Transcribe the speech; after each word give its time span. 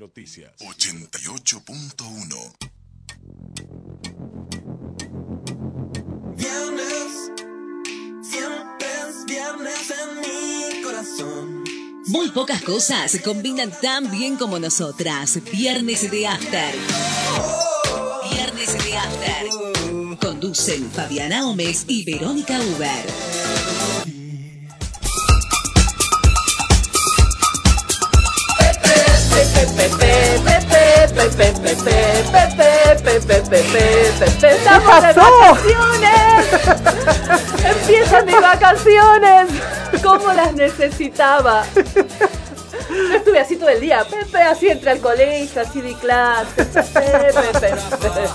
Noticias. 0.00 0.52
88.1 0.60 2.54
Viernes, 6.38 7.30
siempre 8.22 8.88
es 8.88 9.26
viernes 9.26 9.90
en 9.90 10.20
mi 10.22 10.82
corazón. 10.82 11.64
Muy 12.06 12.30
pocas 12.30 12.62
cosas 12.62 13.10
se 13.10 13.20
combinan 13.20 13.70
tan 13.82 14.10
bien 14.10 14.38
como 14.38 14.58
nosotras. 14.58 15.38
Viernes 15.52 16.10
de 16.10 16.26
After. 16.26 16.74
Viernes 18.32 18.82
de 18.82 18.96
After. 18.96 19.48
Conducen 20.18 20.90
Fabiana 20.90 21.42
Gómez 21.42 21.84
y 21.88 22.04
Verónica 22.10 22.58
Uber. 22.58 23.39
¡Estamos 34.42 35.02
de 35.02 35.12
vacaciones! 35.12 36.46
¡Empiezan 37.64 38.26
mis 38.26 38.40
vacaciones! 38.40 39.48
¿Cómo 40.02 40.32
las 40.32 40.54
necesitaba? 40.54 41.64
Yo 41.74 43.16
estuve 43.16 43.38
así 43.38 43.56
todo 43.56 43.68
el 43.68 43.80
día, 43.80 44.04
Pepe, 44.08 44.38
así 44.38 44.68
entré 44.68 44.92
al 44.92 45.00
colegio, 45.00 45.60
así 45.62 45.82
di 45.82 45.94
clase, 45.94 46.64
Pepe, 46.64 47.32
Pepe, 47.32 47.74
Pepe. 48.00 48.28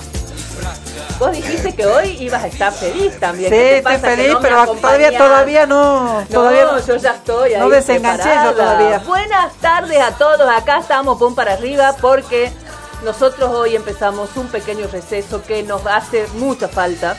Vos 1.20 1.32
dijiste 1.32 1.74
que 1.74 1.86
hoy 1.86 2.18
ibas 2.20 2.44
a 2.44 2.48
estar 2.48 2.74
feliz 2.74 3.20
también. 3.20 3.50
Sí, 3.50 3.56
¿Qué 3.58 3.82
te 3.82 3.94
estoy 3.94 3.98
feliz, 3.98 4.34
no 4.34 4.42
pero 4.42 4.66
todavía, 4.76 5.18
todavía 5.18 5.66
no. 5.66 6.24
Todavía 6.32 6.66
no. 6.66 6.86
yo 6.86 6.98
ya 6.98 7.12
estoy 7.12 7.54
ahí 7.54 7.60
no 7.60 7.70
desenganché 7.70 8.30
yo 8.44 8.54
todavía. 8.54 9.00
Buenas 9.00 9.54
tardes 9.56 10.02
a 10.02 10.12
todos, 10.12 10.48
acá 10.50 10.80
estamos 10.80 11.18
pum 11.18 11.34
para 11.34 11.54
arriba 11.54 11.96
porque 12.00 12.52
nosotros 13.04 13.50
hoy 13.52 13.76
empezamos 13.76 14.36
un 14.38 14.48
pequeño 14.48 14.88
receso 14.88 15.44
que 15.44 15.64
nos 15.64 15.86
hace 15.86 16.28
mucha 16.36 16.68
falta. 16.68 17.18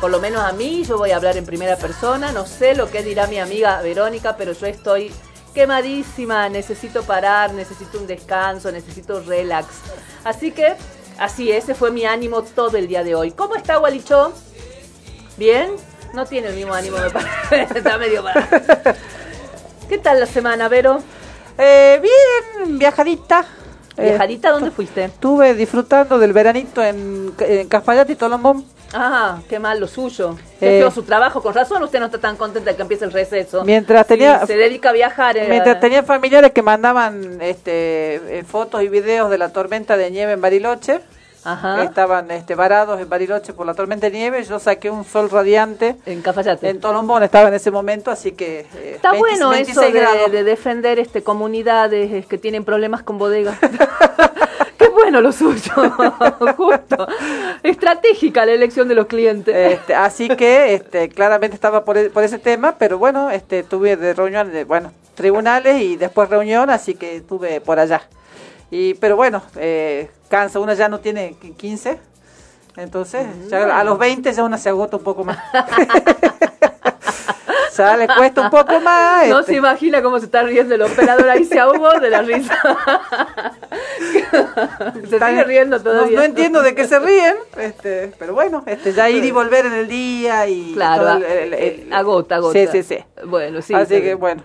Por 0.00 0.10
lo 0.10 0.20
menos 0.20 0.42
a 0.42 0.52
mí, 0.52 0.84
yo 0.84 0.98
voy 0.98 1.10
a 1.10 1.16
hablar 1.16 1.36
en 1.36 1.46
primera 1.46 1.76
persona, 1.76 2.32
no 2.32 2.46
sé 2.46 2.74
lo 2.74 2.90
que 2.90 3.02
dirá 3.02 3.26
mi 3.26 3.38
amiga 3.38 3.80
Verónica, 3.80 4.36
pero 4.36 4.52
yo 4.52 4.66
estoy 4.66 5.10
quemadísima, 5.54 6.48
necesito 6.50 7.02
parar, 7.02 7.54
necesito 7.54 7.98
un 7.98 8.06
descanso, 8.06 8.70
necesito 8.70 9.22
relax. 9.22 9.66
Así 10.22 10.52
que, 10.52 10.74
así, 11.18 11.50
ese 11.50 11.74
fue 11.74 11.90
mi 11.90 12.04
ánimo 12.04 12.42
todo 12.42 12.76
el 12.76 12.88
día 12.88 13.02
de 13.02 13.14
hoy. 13.14 13.30
¿Cómo 13.30 13.56
está 13.56 13.78
Gualicho? 13.78 14.34
¿Bien? 15.38 15.70
No 16.12 16.26
tiene 16.26 16.48
el 16.48 16.54
mismo 16.54 16.74
ánimo, 16.74 16.98
me 16.98 17.10
parece. 17.10 17.62
Está 17.78 17.98
medio 17.98 18.22
para. 18.22 18.48
¿Qué 19.88 19.98
tal 19.98 20.20
la 20.20 20.26
semana, 20.26 20.68
Vero? 20.68 21.02
Eh, 21.58 22.00
bien, 22.02 22.78
viajadita. 22.78 23.46
Eh, 23.96 24.10
¿Viajadita 24.10 24.50
dónde 24.50 24.70
fuiste? 24.70 25.04
Estuve 25.04 25.54
disfrutando 25.54 26.18
del 26.18 26.32
veranito 26.32 26.82
en, 26.82 27.32
en 27.38 27.68
Cafayate 27.68 28.12
y 28.12 28.16
Tolombón. 28.16 28.64
Ah, 28.92 29.38
qué 29.48 29.58
mal 29.58 29.80
lo 29.80 29.88
suyo. 29.88 30.36
Eh. 30.60 30.86
su 30.94 31.02
trabajo. 31.02 31.42
Con 31.42 31.52
razón 31.54 31.82
usted 31.82 31.98
no 31.98 32.06
está 32.06 32.18
tan 32.18 32.36
contenta 32.36 32.70
de 32.70 32.76
que 32.76 32.82
empiece 32.82 33.04
el 33.04 33.12
receso. 33.12 33.64
Mientras 33.64 34.06
Sí, 34.06 34.14
tenía- 34.14 34.46
se 34.46 34.56
dedica 34.56 34.90
a 34.90 34.92
viajar. 34.92 35.36
eh, 35.36 35.46
Mientras 35.48 35.80
tenía 35.80 36.02
familiares 36.02 36.52
que 36.52 36.62
mandaban 36.62 37.40
este, 37.42 38.38
eh, 38.38 38.44
fotos 38.46 38.82
y 38.82 38.88
videos 38.88 39.28
de 39.30 39.38
la 39.38 39.48
tormenta 39.50 39.96
de 39.96 40.10
nieve 40.10 40.32
en 40.32 40.40
Bariloche, 40.40 41.00
Ajá. 41.46 41.84
estaban 41.84 42.30
este, 42.30 42.54
varados 42.54 43.00
en 43.00 43.08
Bariloche 43.08 43.52
por 43.52 43.66
la 43.66 43.74
tormenta 43.74 44.06
de 44.10 44.12
nieve, 44.16 44.42
yo 44.44 44.58
saqué 44.58 44.90
un 44.90 45.04
sol 45.04 45.30
radiante. 45.30 45.96
En 46.06 46.20
Cafayate. 46.22 46.68
En 46.68 46.80
Tolombón 46.80 47.22
estaba 47.22 47.48
en 47.48 47.54
ese 47.54 47.70
momento, 47.70 48.10
así 48.10 48.32
que... 48.32 48.66
eh, 48.74 48.92
Está 48.96 49.12
20 49.12 49.18
bueno 49.28 49.50
26 49.50 49.76
eso 49.86 49.92
de, 49.92 50.00
grados. 50.00 50.32
de 50.32 50.44
defender 50.44 50.98
este 50.98 51.22
comunidades 51.22 52.26
que 52.26 52.38
tienen 52.38 52.64
problemas 52.64 53.02
con 53.02 53.18
bodegas. 53.18 53.56
Qué 54.78 54.88
bueno 54.88 55.20
lo 55.22 55.32
suyo. 55.32 55.72
Justo. 56.56 57.06
Estratégica 57.62 58.44
la 58.44 58.52
elección 58.52 58.88
de 58.88 58.94
los 58.94 59.06
clientes. 59.06 59.54
Este, 59.72 59.94
así 59.94 60.28
que 60.28 60.74
este, 60.74 61.08
claramente 61.08 61.54
estaba 61.54 61.84
por, 61.84 61.96
e- 61.96 62.10
por 62.10 62.22
ese 62.24 62.38
tema, 62.38 62.74
pero 62.78 62.98
bueno, 62.98 63.30
este, 63.30 63.62
tuve 63.62 63.96
de 63.96 64.12
reunión, 64.14 64.52
de, 64.52 64.64
bueno, 64.64 64.92
tribunales 65.14 65.80
y 65.80 65.96
después 65.96 66.28
reunión, 66.28 66.68
así 66.70 66.94
que 66.94 67.16
estuve 67.16 67.60
por 67.60 67.78
allá. 67.78 68.02
Y, 68.70 68.94
pero 68.94 69.16
bueno, 69.16 69.42
eh, 69.56 70.10
cansa, 70.28 70.60
una 70.60 70.74
ya 70.74 70.88
no 70.88 71.00
tiene 71.00 71.34
qui- 71.40 71.56
15, 71.56 71.98
entonces 72.76 73.26
ya 73.48 73.78
a 73.78 73.84
los 73.84 73.98
20 73.98 74.32
ya 74.32 74.44
una 74.44 74.58
se 74.58 74.68
agota 74.68 74.96
un 74.96 75.02
poco 75.02 75.24
más. 75.24 75.38
ya 77.76 77.96
le 77.96 78.06
cuesta 78.08 78.40
un 78.40 78.50
poco 78.50 78.80
más. 78.80 79.28
No 79.28 79.40
este. 79.40 79.52
se 79.52 79.58
imagina 79.58 80.02
cómo 80.02 80.18
se 80.18 80.24
está 80.26 80.42
riendo 80.42 80.74
el 80.74 80.82
operador 80.82 81.28
ahí 81.28 81.44
se 81.44 81.58
ahogó 81.60 81.92
de 82.00 82.10
la 82.10 82.22
risa. 82.22 82.56
se 85.08 85.18
sigue 85.18 85.44
riendo 85.44 85.80
todavía. 85.82 86.18
no 86.18 86.24
entiendo 86.24 86.62
de 86.62 86.74
qué 86.74 86.86
se 86.88 86.98
ríen, 86.98 87.36
este, 87.58 88.12
pero 88.18 88.34
bueno, 88.34 88.62
este, 88.66 88.92
ya 88.92 89.08
ir 89.10 89.24
y 89.24 89.30
volver 89.30 89.66
en 89.66 89.74
el 89.74 89.88
día 89.88 90.46
y 90.48 90.72
Claro, 90.74 91.02
todo 91.02 91.10
a- 91.12 91.16
el- 91.16 91.22
el- 91.24 91.54
el- 91.54 91.54
eh, 91.54 91.88
agota, 91.92 92.36
agota. 92.36 92.58
Sí, 92.58 92.66
sí, 92.72 92.82
sí. 92.82 92.98
Bueno, 93.26 93.60
sí. 93.62 93.74
Así 93.74 93.94
que 93.96 94.00
bien. 94.00 94.18
bueno, 94.20 94.42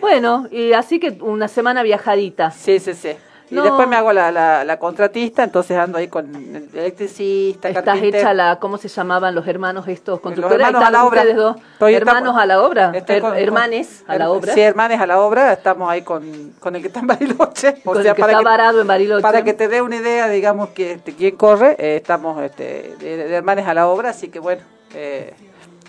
Bueno, 0.00 0.46
y 0.50 0.72
así 0.72 0.98
que 0.98 1.18
una 1.20 1.48
semana 1.48 1.82
viajadita. 1.82 2.50
sí, 2.50 2.78
sí, 2.78 2.94
sí. 2.94 3.10
Y 3.50 3.54
No. 3.56 3.62
después 3.64 3.88
me 3.88 3.96
hago 3.96 4.12
la, 4.12 4.30
la, 4.30 4.64
la 4.64 4.78
contratista, 4.78 5.42
entonces 5.42 5.76
ando 5.76 5.98
ahí 5.98 6.06
con 6.06 6.32
el 6.34 6.68
electricista, 6.72 7.68
Estás 7.68 7.82
carpintero. 7.84 8.18
hecha 8.18 8.32
la, 8.32 8.60
¿cómo 8.60 8.78
se 8.78 8.86
llamaban 8.88 9.34
los 9.34 9.46
hermanos 9.48 9.88
estos 9.88 10.20
constructores? 10.20 10.64
hermanos 10.64 10.82
Ahí 10.82 10.88
a 10.88 10.90
la 10.92 11.04
obra. 11.04 11.20
ustedes 11.22 11.36
dos. 11.36 11.56
Estoy- 11.72 11.94
hermanos 11.94 12.36
a 12.38 12.46
la 12.46 12.62
obra. 12.62 12.92
Estoy 12.94 13.16
Her- 13.16 13.20
con- 13.20 13.30
con- 13.30 13.38
hermanes 13.40 14.04
a 14.06 14.16
la 14.16 14.30
obra. 14.30 14.54
Sí, 14.54 14.60
hermanes 14.60 15.00
a 15.00 15.06
la 15.06 15.20
obra, 15.20 15.52
estamos 15.52 15.90
ahí 15.90 16.02
con, 16.02 16.52
con 16.60 16.76
el 16.76 16.82
que 16.82 16.88
está 16.88 17.00
en 17.00 17.06
Bariloche. 17.08 17.74
o 17.84 17.92
Con 17.92 18.02
sea, 18.02 18.12
el 18.12 18.16
que 18.16 18.20
para 18.20 18.32
está 18.34 18.44
varado 18.44 18.80
en 18.82 18.86
Bariloche. 18.86 19.22
Para 19.22 19.42
que 19.42 19.52
te 19.52 19.66
dé 19.66 19.82
una 19.82 19.96
idea, 19.96 20.28
digamos, 20.28 20.68
que 20.68 20.92
este, 20.92 21.12
quién 21.16 21.36
corre, 21.36 21.74
eh, 21.78 21.96
estamos 21.96 22.40
este, 22.42 22.94
de, 23.00 23.16
de 23.16 23.34
hermanes 23.34 23.66
a 23.66 23.74
la 23.74 23.88
obra, 23.88 24.10
así 24.10 24.28
que 24.28 24.38
bueno, 24.38 24.62
eh, 24.94 25.34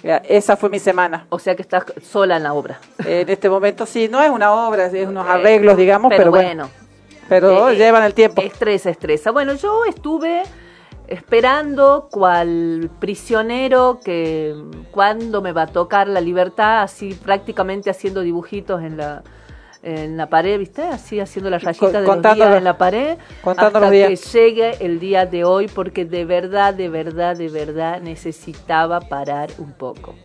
esa 0.03 0.57
fue 0.57 0.69
mi 0.69 0.79
semana. 0.79 1.27
O 1.29 1.37
sea 1.37 1.55
que 1.55 1.61
estás 1.61 1.83
sola 2.01 2.37
en 2.37 2.43
la 2.43 2.53
obra. 2.53 2.79
En 3.05 3.29
este 3.29 3.49
momento 3.51 3.85
sí, 3.85 4.07
no 4.09 4.19
es 4.23 4.31
una 4.31 4.51
obra, 4.51 4.87
es 4.87 5.07
unos 5.07 5.27
arreglos, 5.27 5.77
digamos, 5.77 6.09
pero, 6.09 6.21
pero 6.21 6.31
bueno, 6.31 6.63
bueno. 6.63 6.80
Pero 7.31 7.69
Eh, 7.69 7.77
llevan 7.77 8.03
el 8.03 8.13
tiempo. 8.13 8.41
Estresa, 8.41 8.89
estresa. 8.89 9.31
Bueno, 9.31 9.53
yo 9.53 9.85
estuve 9.85 10.43
esperando 11.07 12.09
cual 12.11 12.89
prisionero 12.99 14.01
que 14.03 14.53
cuando 14.91 15.41
me 15.41 15.53
va 15.53 15.61
a 15.61 15.67
tocar 15.67 16.09
la 16.09 16.19
libertad, 16.19 16.81
así 16.81 17.13
prácticamente 17.13 17.89
haciendo 17.89 18.19
dibujitos 18.19 18.83
en 18.83 18.97
la 18.97 19.23
en 19.81 20.17
la 20.17 20.27
pared, 20.27 20.59
¿viste? 20.59 20.83
Así 20.83 21.21
haciendo 21.21 21.49
la 21.49 21.57
rayita 21.57 22.01
de 22.01 22.05
los 22.05 22.21
días 22.21 22.57
en 22.57 22.65
la 22.65 22.77
pared 22.77 23.17
contando 23.41 23.67
hasta 23.67 23.79
los 23.79 23.91
días. 23.91 24.09
que 24.09 24.37
llegue 24.37 24.85
el 24.85 24.99
día 24.99 25.25
de 25.25 25.45
hoy 25.45 25.69
porque 25.69 26.03
de 26.03 26.25
verdad, 26.25 26.73
de 26.73 26.89
verdad, 26.89 27.37
de 27.37 27.47
verdad 27.47 28.01
necesitaba 28.01 28.99
parar 28.99 29.49
un 29.57 29.71
poco. 29.71 30.15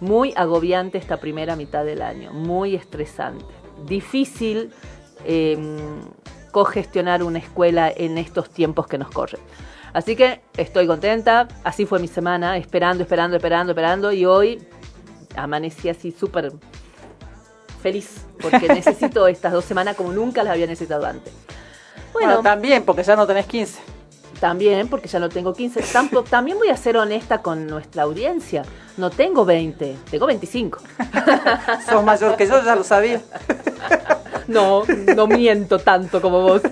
Muy 0.00 0.32
agobiante 0.36 0.96
esta 0.96 1.16
primera 1.16 1.56
mitad 1.56 1.84
del 1.84 2.02
año, 2.02 2.32
muy 2.32 2.76
estresante. 2.76 3.44
Difícil 3.84 4.70
eh, 5.24 5.58
cogestionar 6.52 7.22
una 7.22 7.38
escuela 7.38 7.92
en 7.94 8.18
estos 8.18 8.50
tiempos 8.50 8.86
que 8.86 8.98
nos 8.98 9.10
corren. 9.10 9.40
Así 9.92 10.14
que 10.16 10.42
estoy 10.56 10.86
contenta, 10.86 11.48
así 11.64 11.86
fue 11.86 11.98
mi 11.98 12.08
semana, 12.08 12.56
esperando, 12.56 13.02
esperando, 13.02 13.36
esperando, 13.36 13.72
esperando 13.72 14.12
y 14.12 14.26
hoy 14.26 14.66
amanecí 15.36 15.88
así 15.88 16.12
súper 16.12 16.52
feliz 17.82 18.26
porque 18.40 18.68
necesito 18.72 19.26
estas 19.28 19.52
dos 19.52 19.64
semanas 19.64 19.96
como 19.96 20.12
nunca 20.12 20.42
las 20.42 20.52
había 20.54 20.66
necesitado 20.66 21.06
antes. 21.06 21.32
Bueno, 22.12 22.28
Bueno, 22.28 22.42
también, 22.42 22.82
porque 22.84 23.02
ya 23.02 23.16
no 23.16 23.26
tenés 23.26 23.46
15. 23.46 23.78
también, 24.40 24.88
porque 24.88 25.08
ya 25.08 25.18
no 25.18 25.28
tengo 25.28 25.52
15. 25.54 25.80
Tampo- 25.92 26.24
También 26.24 26.58
voy 26.58 26.68
a 26.68 26.76
ser 26.76 26.96
honesta 26.96 27.42
con 27.42 27.66
nuestra 27.66 28.02
audiencia. 28.04 28.62
No 28.96 29.10
tengo 29.10 29.44
20, 29.44 29.96
tengo 30.10 30.26
25. 30.26 30.78
Sos 31.88 32.04
mayor 32.04 32.36
que 32.36 32.46
yo, 32.46 32.62
ya 32.64 32.74
lo 32.76 32.84
sabía. 32.84 33.20
No, 34.48 34.84
no 35.16 35.26
miento 35.26 35.78
tanto 35.78 36.20
como 36.20 36.40
vos. 36.40 36.62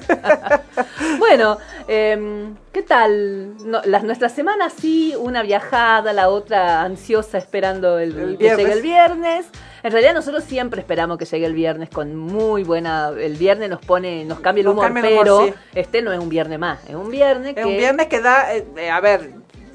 bueno, 1.18 1.58
em, 1.88 2.54
¿qué 2.72 2.82
tal? 2.82 3.56
No, 3.66 3.80
las, 3.84 4.04
nuestras 4.04 4.32
semanas 4.32 4.74
sí, 4.78 5.14
una 5.18 5.42
viajada, 5.42 6.12
la 6.12 6.28
otra 6.28 6.82
ansiosa 6.82 7.38
esperando 7.38 7.98
el, 7.98 8.16
El 8.16 8.38
que 8.38 8.56
llegue 8.56 8.72
el 8.72 8.82
viernes. 8.82 9.46
En 9.82 9.92
realidad 9.92 10.14
nosotros 10.14 10.44
siempre 10.44 10.80
esperamos 10.80 11.18
que 11.18 11.26
llegue 11.26 11.44
el 11.44 11.52
viernes 11.52 11.90
con 11.90 12.16
muy 12.16 12.64
buena... 12.64 13.10
El 13.10 13.36
viernes 13.36 13.68
nos 13.68 13.84
pone, 13.84 14.24
nos 14.24 14.40
cambia 14.40 14.62
el 14.62 14.68
humor, 14.68 14.84
cambia 14.86 15.06
el 15.06 15.12
humor, 15.12 15.24
pero 15.24 15.46
sí. 15.46 15.54
este 15.74 16.00
no 16.00 16.10
es 16.10 16.18
un 16.18 16.30
viernes 16.30 16.58
más, 16.58 16.82
es 16.88 16.94
un 16.94 17.10
viernes 17.10 17.54
que... 17.54 17.60
Es 17.60 17.66
un 17.66 17.76
viernes 17.76 18.06
que 18.06 18.20
da, 18.20 18.54
eh, 18.54 18.64
eh, 18.78 18.88
a 18.88 19.00
ver, 19.00 19.32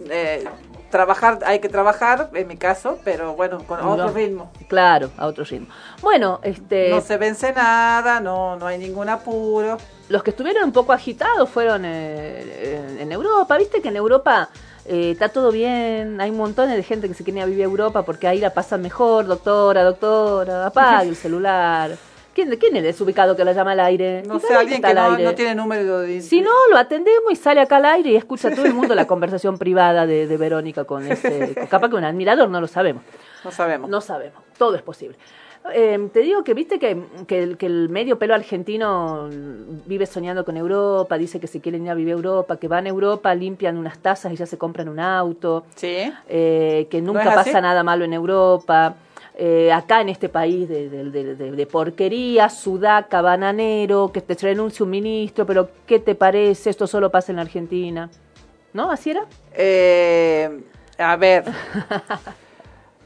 eh, 0.10 0.46
trabajar, 0.90 1.40
hay 1.46 1.60
que 1.60 1.70
trabajar, 1.70 2.30
en 2.34 2.48
mi 2.48 2.58
caso, 2.58 3.00
pero 3.04 3.36
bueno, 3.36 3.60
con 3.66 3.80
otro 3.80 4.10
ritmo. 4.10 4.52
Claro, 4.68 5.10
a 5.18 5.28
otro 5.28 5.44
ritmo. 5.44 5.68
Bueno, 6.02 6.40
este... 6.44 6.90
No 6.90 7.02
se 7.02 7.18
vence 7.18 7.54
nada, 7.54 8.20
no, 8.20 8.56
no 8.56 8.68
hay 8.68 8.78
ningún 8.78 9.10
apuro. 9.10 9.78
los 10.10 10.24
que 10.24 10.32
estuvieron 10.32 10.64
un 10.66 10.72
poco 10.72 10.94
agitados 10.94 11.50
fueron 11.50 11.84
eh, 11.86 12.82
en, 12.90 13.00
en 13.00 13.12
Europa. 13.12 13.58
Viste 13.58 13.82
que 13.82 13.90
en 13.90 13.96
Europa 13.96 14.50
eh, 14.92 15.12
está 15.12 15.30
todo 15.30 15.52
bien, 15.52 16.20
hay 16.20 16.32
un 16.32 16.38
montón 16.38 16.68
de 16.68 16.82
gente 16.82 17.08
que 17.08 17.14
se 17.14 17.24
quiere 17.24 17.46
vivir 17.46 17.62
a 17.62 17.66
Europa 17.66 18.02
porque 18.02 18.28
ahí 18.28 18.40
la 18.40 18.56
pasan 18.56 18.82
mejor, 18.82 19.28
doctora, 19.28 19.84
doctora, 19.84 20.66
apague 20.66 21.10
el 21.10 21.16
celular, 21.28 21.96
¿Quién, 22.46 22.58
¿Quién 22.58 22.74
es 22.76 22.80
el 22.80 22.84
desubicado 22.86 23.36
que 23.36 23.44
la 23.44 23.52
llama 23.52 23.74
al 23.74 23.82
aire? 23.82 24.24
No 24.26 24.38
¿Y 24.38 24.40
sé, 24.40 24.54
alguien 24.54 24.82
que 24.82 24.94
no, 24.94 25.36
tiene 25.36 25.56
número 25.56 26.00
de... 26.00 26.22
Si 26.22 26.40
no, 26.40 26.52
lo 26.72 26.78
atendemos 26.78 27.32
y 27.32 27.36
sale 27.36 27.60
acá 27.60 27.78
al 27.78 27.86
aire 27.86 28.12
y 28.12 28.16
escucha 28.16 28.50
todo 28.50 28.66
el 28.66 28.74
mundo 28.74 28.96
la 28.96 29.08
conversación 29.08 29.58
privada 29.58 30.06
de, 30.06 30.26
de 30.26 30.38
Verónica 30.38 30.86
con 30.86 31.06
ese... 31.06 31.54
Capaz 31.70 31.90
que 31.90 31.96
un 31.98 32.06
admirador, 32.06 32.50
no 32.50 32.62
lo 32.62 32.68
sabemos. 32.68 33.04
No 33.44 33.52
sabemos. 33.52 33.90
No 33.90 34.00
sabemos, 34.00 34.42
todo 34.58 34.76
es 34.76 34.82
posible. 34.82 35.18
Eh, 35.74 36.10
te 36.14 36.22
digo 36.22 36.46
que 36.46 36.54
viste 36.54 36.80
que, 36.80 37.04
que 37.28 37.44
el, 37.44 37.58
que 37.58 37.66
el 37.66 37.90
medio 37.90 38.18
pelo 38.18 38.34
argentino 38.34 39.28
vive 39.86 40.06
soñando 40.06 40.46
con 40.46 40.56
Europa, 40.56 41.18
dice 41.18 41.42
que 41.42 41.48
se 41.48 41.60
quieren 41.60 41.84
ir 41.84 41.92
a 41.92 41.96
vivir 41.96 42.14
a 42.14 42.16
Europa, 42.16 42.56
que 42.56 42.70
van 42.70 42.86
a 42.86 42.90
Europa, 42.90 43.36
limpian 43.36 43.78
unas 43.78 44.00
tazas 44.00 44.32
y 44.32 44.38
ya 44.38 44.46
se 44.46 44.58
compran 44.58 44.88
un 44.88 45.02
auto, 45.02 45.66
Sí. 45.76 46.10
eh, 46.30 46.88
que 46.90 47.02
nunca 47.02 47.36
pasa 47.36 47.60
nada 47.60 47.84
malo 47.84 48.06
en 48.06 48.14
Europa. 48.14 48.96
Eh, 49.42 49.72
acá 49.72 50.02
en 50.02 50.10
este 50.10 50.28
país 50.28 50.68
de, 50.68 50.90
de- 50.90 51.10
de- 51.12 51.36
de- 51.36 51.52
de 51.52 51.66
porquería, 51.66 52.50
sudaca, 52.50 53.22
bananero, 53.22 54.12
que 54.12 54.20
te 54.20 54.36
renuncie 54.36 54.84
un 54.84 54.90
ministro, 54.90 55.46
pero 55.46 55.70
¿qué 55.88 56.00
te 56.00 56.14
parece? 56.14 56.70
Esto 56.70 56.88
solo 56.88 57.10
pasa 57.10 57.32
en 57.32 57.38
la 57.38 57.44
Argentina. 57.44 58.10
¿No? 58.74 58.92
¿Así 58.92 59.12
era? 59.12 59.26
Eh, 59.54 60.60
a 60.98 61.16
ver. 61.16 61.46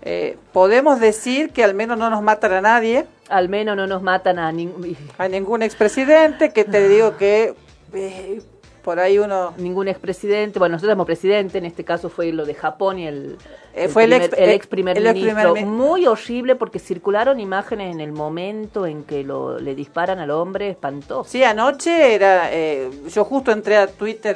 Eh, 0.05 0.35
podemos 0.51 0.99
decir 0.99 1.51
que 1.51 1.63
al 1.63 1.73
menos 1.73 1.97
no 1.97 2.09
nos 2.09 2.21
matan 2.21 2.51
a 2.51 2.59
nadie, 2.59 3.05
Al 3.29 3.47
menos 3.47 3.77
no 3.77 3.87
nos 3.87 4.01
matan 4.01 4.37
a 4.37 4.51
ningún... 4.51 4.97
a 5.17 5.29
ningún 5.29 5.61
expresidente, 5.63 6.51
que 6.51 6.65
te 6.65 6.89
digo 6.89 7.15
que 7.15 7.55
eh, 7.93 8.41
por 8.83 8.99
ahí 8.99 9.17
uno... 9.17 9.53
ningún 9.57 9.87
expresidente, 9.87 10.59
bueno, 10.59 10.73
nosotros 10.73 10.93
somos 10.93 11.05
presidente, 11.05 11.57
en 11.57 11.65
este 11.65 11.83
caso 11.83 12.09
fue 12.09 12.31
lo 12.31 12.45
de 12.45 12.53
Japón 12.53 12.99
y 12.99 13.07
el, 13.07 13.37
Eh, 13.75 13.87
fue 13.87 14.03
el 14.03 14.13
ex- 14.13 14.33
el 14.37 14.49
eh, 14.49 14.53
ex 14.53 14.67
primer 14.67 14.97
el 14.97 15.07
ex 15.07 15.15
ministro. 15.15 15.53
primer 15.53 15.65
mi- 15.65 15.71
Muy 15.71 16.05
horrible 16.05 16.55
porque 16.55 16.79
circularon 16.79 17.39
imágenes 17.39 17.93
en 17.93 18.01
el 18.01 18.11
momento 18.11 18.85
en 18.85 19.03
que 19.03 19.23
lo, 19.23 19.57
le 19.59 19.73
disparan 19.73 20.19
al 20.19 20.29
hombre, 20.31 20.69
espantoso. 20.69 21.29
Sí, 21.29 21.43
anoche 21.43 22.13
era, 22.13 22.49
eh, 22.51 22.89
yo 23.09 23.23
justo 23.25 23.51
entré 23.51 23.77
a 23.77 23.87
Twitter, 23.87 24.35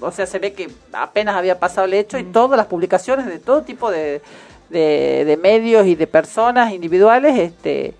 o 0.00 0.10
sea, 0.12 0.24
se 0.26 0.38
ve 0.38 0.52
que 0.52 0.70
apenas 0.92 1.34
había 1.36 1.58
pasado 1.58 1.86
el 1.86 1.94
hecho 1.94 2.16
y 2.18 2.24
todas 2.24 2.56
las 2.56 2.66
publicaciones 2.66 3.26
de 3.26 3.38
todo 3.38 3.62
tipo 3.62 3.90
de, 3.90 4.22
de, 4.70 5.24
de 5.26 5.36
medios 5.36 5.86
y 5.86 5.94
de 5.94 6.06
personas 6.06 6.72
individuales 6.72 7.38
este, 7.38 7.94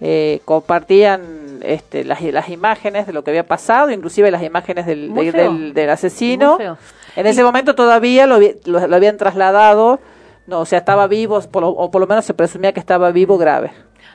eh, 0.00 0.40
compartían 0.44 1.60
este, 1.62 2.04
las, 2.04 2.20
las 2.22 2.48
imágenes 2.48 3.06
de 3.06 3.12
lo 3.12 3.24
que 3.24 3.30
había 3.30 3.46
pasado, 3.46 3.90
inclusive 3.90 4.30
las 4.30 4.42
imágenes 4.42 4.86
del, 4.86 5.08
de- 5.14 5.14
del, 5.48 5.74
del 5.74 5.90
asesino. 5.90 6.56
En 7.16 7.26
ese 7.26 7.42
momento 7.44 7.74
todavía 7.74 8.26
lo, 8.26 8.38
lo, 8.64 8.86
lo 8.86 8.96
habían 8.96 9.16
trasladado, 9.16 10.00
no, 10.46 10.60
o 10.60 10.66
sea, 10.66 10.78
estaba 10.80 11.06
vivo, 11.06 11.40
por 11.50 11.62
lo- 11.62 11.68
o 11.70 11.90
por 11.90 12.00
lo 12.00 12.06
menos 12.06 12.24
se 12.24 12.34
presumía 12.34 12.72
que 12.72 12.80
estaba 12.80 13.10
vivo 13.12 13.38
grave. 13.38 13.70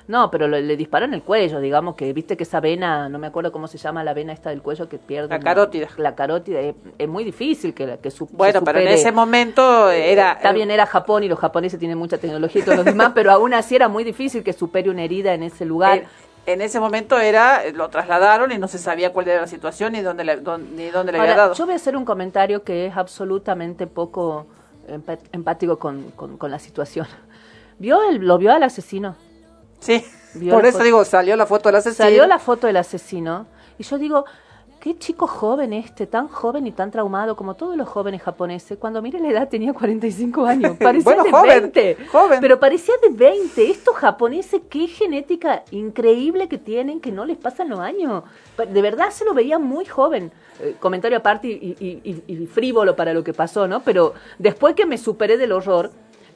No, 0.10 0.32
pero 0.32 0.48
le 0.48 0.76
disparan 0.76 1.14
el 1.14 1.22
cuello, 1.22 1.60
digamos 1.60 1.94
que 1.94 2.12
viste 2.14 2.36
que 2.36 2.42
esa 2.42 2.60
vena, 2.60 3.10
no 3.10 3.20
me 3.20 3.28
acuerdo 3.28 3.52
cómo 3.52 3.68
se 3.68 3.78
llama 3.78 4.04
la 4.04 4.16
vena 4.16 4.34
esta 4.34 4.50
del 4.50 4.64
cuello 4.64 4.90
que 4.90 4.98
pierde. 4.98 5.30
La 5.30 5.40
carótida. 5.40 5.88
La 5.98 6.16
carótida, 6.16 6.60
es, 6.62 6.74
es 6.98 7.08
muy 7.08 7.24
difícil 7.24 7.76
que, 7.76 8.00
que 8.02 8.10
su, 8.10 8.26
Bueno, 8.26 8.58
se 8.62 8.66
pero 8.66 8.80
en 8.80 8.88
ese 8.88 9.12
momento 9.12 9.92
era... 9.92 10.32
Está 10.32 10.52
bien, 10.52 10.72
era 10.72 10.88
Japón 10.88 11.22
y 11.24 11.28
los 11.28 11.38
japoneses 11.38 11.78
tienen 11.80 12.00
mucha 12.00 12.18
tecnología 12.18 12.60
y 12.60 12.66
todos 12.66 12.78
los 12.78 12.86
demás, 12.86 13.12
pero 13.14 13.32
aún 13.32 13.54
así 13.54 13.76
era 13.76 13.88
muy 13.88 14.04
difícil 14.04 14.44
que 14.44 14.52
supere 14.52 14.90
una 14.90 15.04
herida 15.04 15.36
en 15.36 15.44
ese 15.44 15.64
lugar. 15.64 16.00
En, 16.48 16.54
en 16.56 16.62
ese 16.62 16.80
momento 16.80 17.20
era, 17.20 17.62
lo 17.72 17.90
trasladaron 17.90 18.52
y 18.52 18.58
no 18.58 18.68
se 18.68 18.80
sabía 18.80 19.14
cuál 19.14 19.28
era 19.28 19.42
la 19.42 19.48
situación 19.48 19.94
ni 19.94 20.02
dónde 20.02 20.24
le, 20.24 20.38
ni 20.38 20.88
dónde 20.90 21.12
le 21.12 21.20
había 21.20 21.32
Ahora, 21.34 21.36
dado. 21.36 21.54
yo 21.54 21.66
voy 21.66 21.74
a 21.74 21.76
hacer 21.76 21.96
un 21.96 22.04
comentario 22.06 22.64
que 22.64 22.88
es 22.88 22.98
absolutamente 22.98 23.86
poco 23.86 24.48
empático 25.32 25.78
con, 25.78 26.10
con- 26.16 26.38
con 26.40 26.50
la 26.50 26.58
situación. 26.58 27.06
¿Vio 27.78 28.02
el, 28.10 28.26
¿Lo 28.26 28.40
vio 28.40 28.52
al 28.52 28.64
asesino? 28.64 29.16
Sí, 29.80 30.04
Vio 30.36 30.54
por 30.54 30.66
eso 30.66 30.74
foto. 30.74 30.84
digo, 30.84 31.06
salió 31.06 31.36
la 31.36 31.46
foto 31.46 31.70
del 31.70 31.76
asesino. 31.78 32.06
Salió 32.06 32.28
la 32.28 32.40
foto 32.40 32.68
del 32.68 32.78
asesino 32.78 33.48
y 33.78 33.84
yo 33.84 33.98
digo, 33.98 34.26
qué 34.80 34.98
chico 34.98 35.28
joven 35.28 35.74
este, 35.74 36.06
tan 36.08 36.28
joven 36.30 36.66
y 36.68 36.72
tan 36.72 36.90
traumado 36.92 37.36
como 37.36 37.56
todos 37.56 37.76
los 37.76 37.88
jóvenes 37.90 38.22
japoneses. 38.22 38.78
Cuando 38.78 39.02
mire 39.02 39.20
la 39.20 39.30
edad 39.30 39.50
tenía 39.50 39.74
45 39.74 40.46
años, 40.46 40.78
parecía 40.80 41.04
Bueno, 41.16 41.24
de 41.24 41.32
joven, 41.32 41.62
20. 41.74 41.98
joven. 42.12 42.40
Pero 42.42 42.60
parecía 42.60 42.94
de 43.02 43.10
20. 43.10 43.72
Estos 43.72 43.96
japoneses, 43.96 44.62
qué 44.70 44.88
genética 44.88 45.64
increíble 45.72 46.48
que 46.48 46.58
tienen 46.58 47.02
que 47.02 47.12
no 47.12 47.26
les 47.26 47.38
pasan 47.38 47.70
los 47.70 47.80
años. 47.80 48.24
De 48.70 48.82
verdad 48.82 49.10
se 49.12 49.26
lo 49.26 49.34
veía 49.34 49.60
muy 49.60 49.86
joven. 49.86 50.32
Eh, 50.62 50.76
comentario 50.80 51.18
aparte 51.18 51.48
y, 51.48 51.76
y- 51.80 52.02
y- 52.28 52.34
y 52.44 52.46
frívolo 52.48 52.96
para 52.96 53.14
lo 53.14 53.24
que 53.24 53.34
pasó, 53.34 53.68
¿no? 53.68 53.82
Pero 53.82 54.14
después 54.38 54.76
que 54.76 54.86
me 54.86 54.98
superé 54.98 55.38
del 55.38 55.54
horror, 55.54 55.92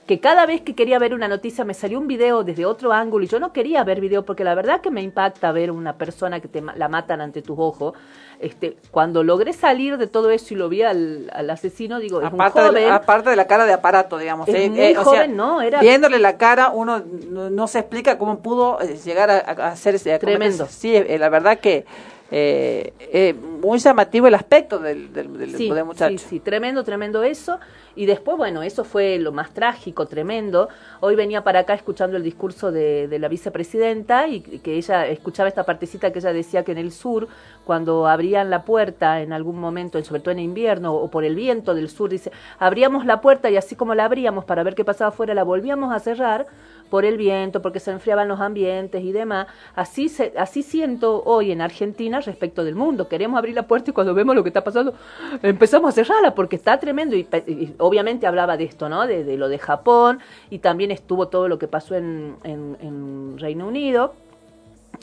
que 0.06 0.20
cada 0.20 0.46
vez 0.46 0.62
que 0.62 0.76
quería 0.76 1.00
ver 1.00 1.14
una 1.14 1.28
noticia 1.28 1.64
me 1.64 1.74
salió 1.74 1.98
un 2.00 2.08
video 2.08 2.44
desde 2.44 2.66
otro 2.66 2.92
ángulo 2.92 3.24
y 3.24 3.28
yo 3.28 3.40
no 3.40 3.54
quería 3.54 3.84
ver 3.84 4.02
video 4.02 4.26
porque 4.26 4.44
la 4.44 4.54
verdad 4.56 4.82
que 4.82 4.92
me 4.92 5.02
impacta 5.02 5.52
ver 5.52 5.72
una 5.72 5.94
persona 5.98 6.40
que 6.42 6.48
te 6.48 6.62
la 6.62 6.90
matan 6.90 7.22
ante 7.22 7.42
tus 7.42 7.58
ojos. 7.58 7.94
Este, 8.40 8.76
cuando 8.92 9.24
logré 9.24 9.54
salir 9.54 9.98
de 9.98 10.08
todo 10.08 10.30
eso 10.30 10.54
y 10.54 10.58
lo 10.58 10.68
vi 10.68 10.82
al, 10.82 11.30
al 11.34 11.50
asesino, 11.50 12.00
digo, 12.00 12.20
es 12.20 12.28
Aparte, 12.28 12.60
un 12.60 12.66
de, 12.66 12.70
joven. 12.72 12.90
la- 12.90 12.96
aparte 12.96 13.30
de 13.30 13.36
la 13.38 13.48
cara 13.48 13.66
de 13.66 13.72
aparato, 13.72 14.18
digamos. 14.18 14.50
Es 14.50 14.56
eh, 14.56 14.70
muy 14.70 14.80
eh, 14.82 14.92
o 14.92 14.94
sea, 14.96 15.04
joven, 15.04 15.38
¿no? 15.38 15.62
Era- 15.62 15.80
Viéndole 15.80 16.20
la 16.20 16.38
cara, 16.38 16.72
uno 16.72 17.02
no, 17.30 17.50
no 17.50 17.68
se 17.68 17.80
explica 17.80 18.18
cómo 18.18 18.40
pudo 18.40 18.82
eh, 18.82 18.98
llegar 19.06 19.30
a, 19.32 19.38
a 19.38 19.68
hacer 19.70 19.96
ese... 19.96 20.14
a 20.14 20.20
Tremendo. 20.20 20.68
Sí, 20.70 20.94
eh, 20.94 21.18
la 21.18 21.30
verdad 21.30 21.60
que 21.60 21.86
eh, 22.36 22.94
eh, 23.00 23.34
muy 23.34 23.78
llamativo 23.78 24.26
el 24.28 24.34
aspecto 24.34 24.80
del, 24.80 25.14
del, 25.14 25.38
del- 25.38 25.56
Sí, 25.56 25.72
muchacho. 25.86 26.18
sí, 26.18 26.26
sí, 26.30 26.40
tremendo, 26.40 26.84
tremendo 26.84 27.22
eso. 27.22 27.60
Y 27.96 28.08
después, 28.08 28.38
bueno, 28.38 28.64
eso 28.64 28.84
fue 28.84 29.20
lo 29.20 29.32
más 29.32 29.54
trágico, 29.54 30.08
tremendo. 30.08 30.68
Hoy 31.00 31.16
venía 31.16 31.44
para 31.44 31.60
acá 31.60 31.76
escuchando 31.76 32.18
el 32.18 32.24
discurso 32.24 32.72
de, 32.72 33.08
de 33.08 33.20
la 33.20 33.28
vicepresidenta 33.28 34.28
y 34.28 34.42
que 34.42 34.74
ella 34.78 35.06
escuchaba 35.06 35.48
esta 35.48 35.64
partecita 35.64 36.12
que 36.12 36.18
ella 36.18 36.34
decía 36.34 36.64
que 36.64 36.72
en 36.72 36.80
el 36.80 36.92
sur, 36.92 37.28
cuando 37.66 38.08
abrían 38.08 38.50
la 38.50 38.64
puerta 38.64 39.22
en 39.22 39.32
algún 39.32 39.60
momento, 39.60 40.04
sobre 40.04 40.22
todo 40.22 40.32
en 40.32 40.40
invierno 40.40 40.96
o 40.96 41.12
por 41.12 41.24
el 41.24 41.36
viento 41.36 41.76
del 41.76 41.88
sur, 41.88 42.10
dice, 42.10 42.32
abríamos 42.58 43.06
la 43.06 43.22
puerta 43.22 43.52
y 43.52 43.58
así 43.58 43.76
como 43.76 43.94
la 43.94 44.06
abríamos 44.06 44.44
para 44.44 44.64
ver 44.64 44.74
qué 44.74 44.84
pasaba 44.84 45.10
afuera, 45.10 45.36
la 45.36 45.44
volvíamos 45.44 45.94
a 45.94 46.00
cerrar 46.00 46.48
por 46.90 47.06
el 47.06 47.18
viento, 47.18 47.62
porque 47.62 47.80
se 47.80 47.92
enfriaban 47.92 48.28
los 48.28 48.40
ambientes 48.40 49.04
y 49.04 49.12
demás. 49.12 49.48
Así, 49.76 50.10
se, 50.10 50.34
así 50.38 50.64
siento 50.64 51.24
hoy 51.26 51.52
en 51.52 51.62
Argentina 51.62 52.20
respecto 52.22 52.64
del 52.64 52.76
mundo. 52.76 53.08
Queremos 53.08 53.38
abrir 53.38 53.56
la 53.56 53.64
puerta 53.68 53.92
y 53.92 53.94
cuando 53.94 54.14
vemos 54.14 54.36
lo 54.36 54.44
que 54.44 54.50
está 54.50 54.64
pasando, 54.64 54.94
empezamos 55.42 55.90
a 55.90 55.92
cerrarla 55.92 56.36
porque 56.36 56.56
está 56.56 56.80
tremendo. 56.80 57.16
Y, 57.16 57.28
y 57.48 57.74
obviamente 57.80 58.28
hablaba 58.28 58.58
de 58.58 58.66
esto, 58.66 58.90
¿no? 58.90 59.08
De, 59.08 59.24
de 59.24 59.38
lo 59.38 59.50
de 59.50 59.58
Japón 59.60 60.20
y 60.50 60.60
también 60.60 60.92
estuvo 60.92 61.28
todo 61.28 61.48
lo 61.48 61.58
que 61.58 61.68
pasó 61.68 61.96
en- 61.96 62.38
en 62.44 63.38
Reino 63.38 63.68
Unido. 63.68 64.14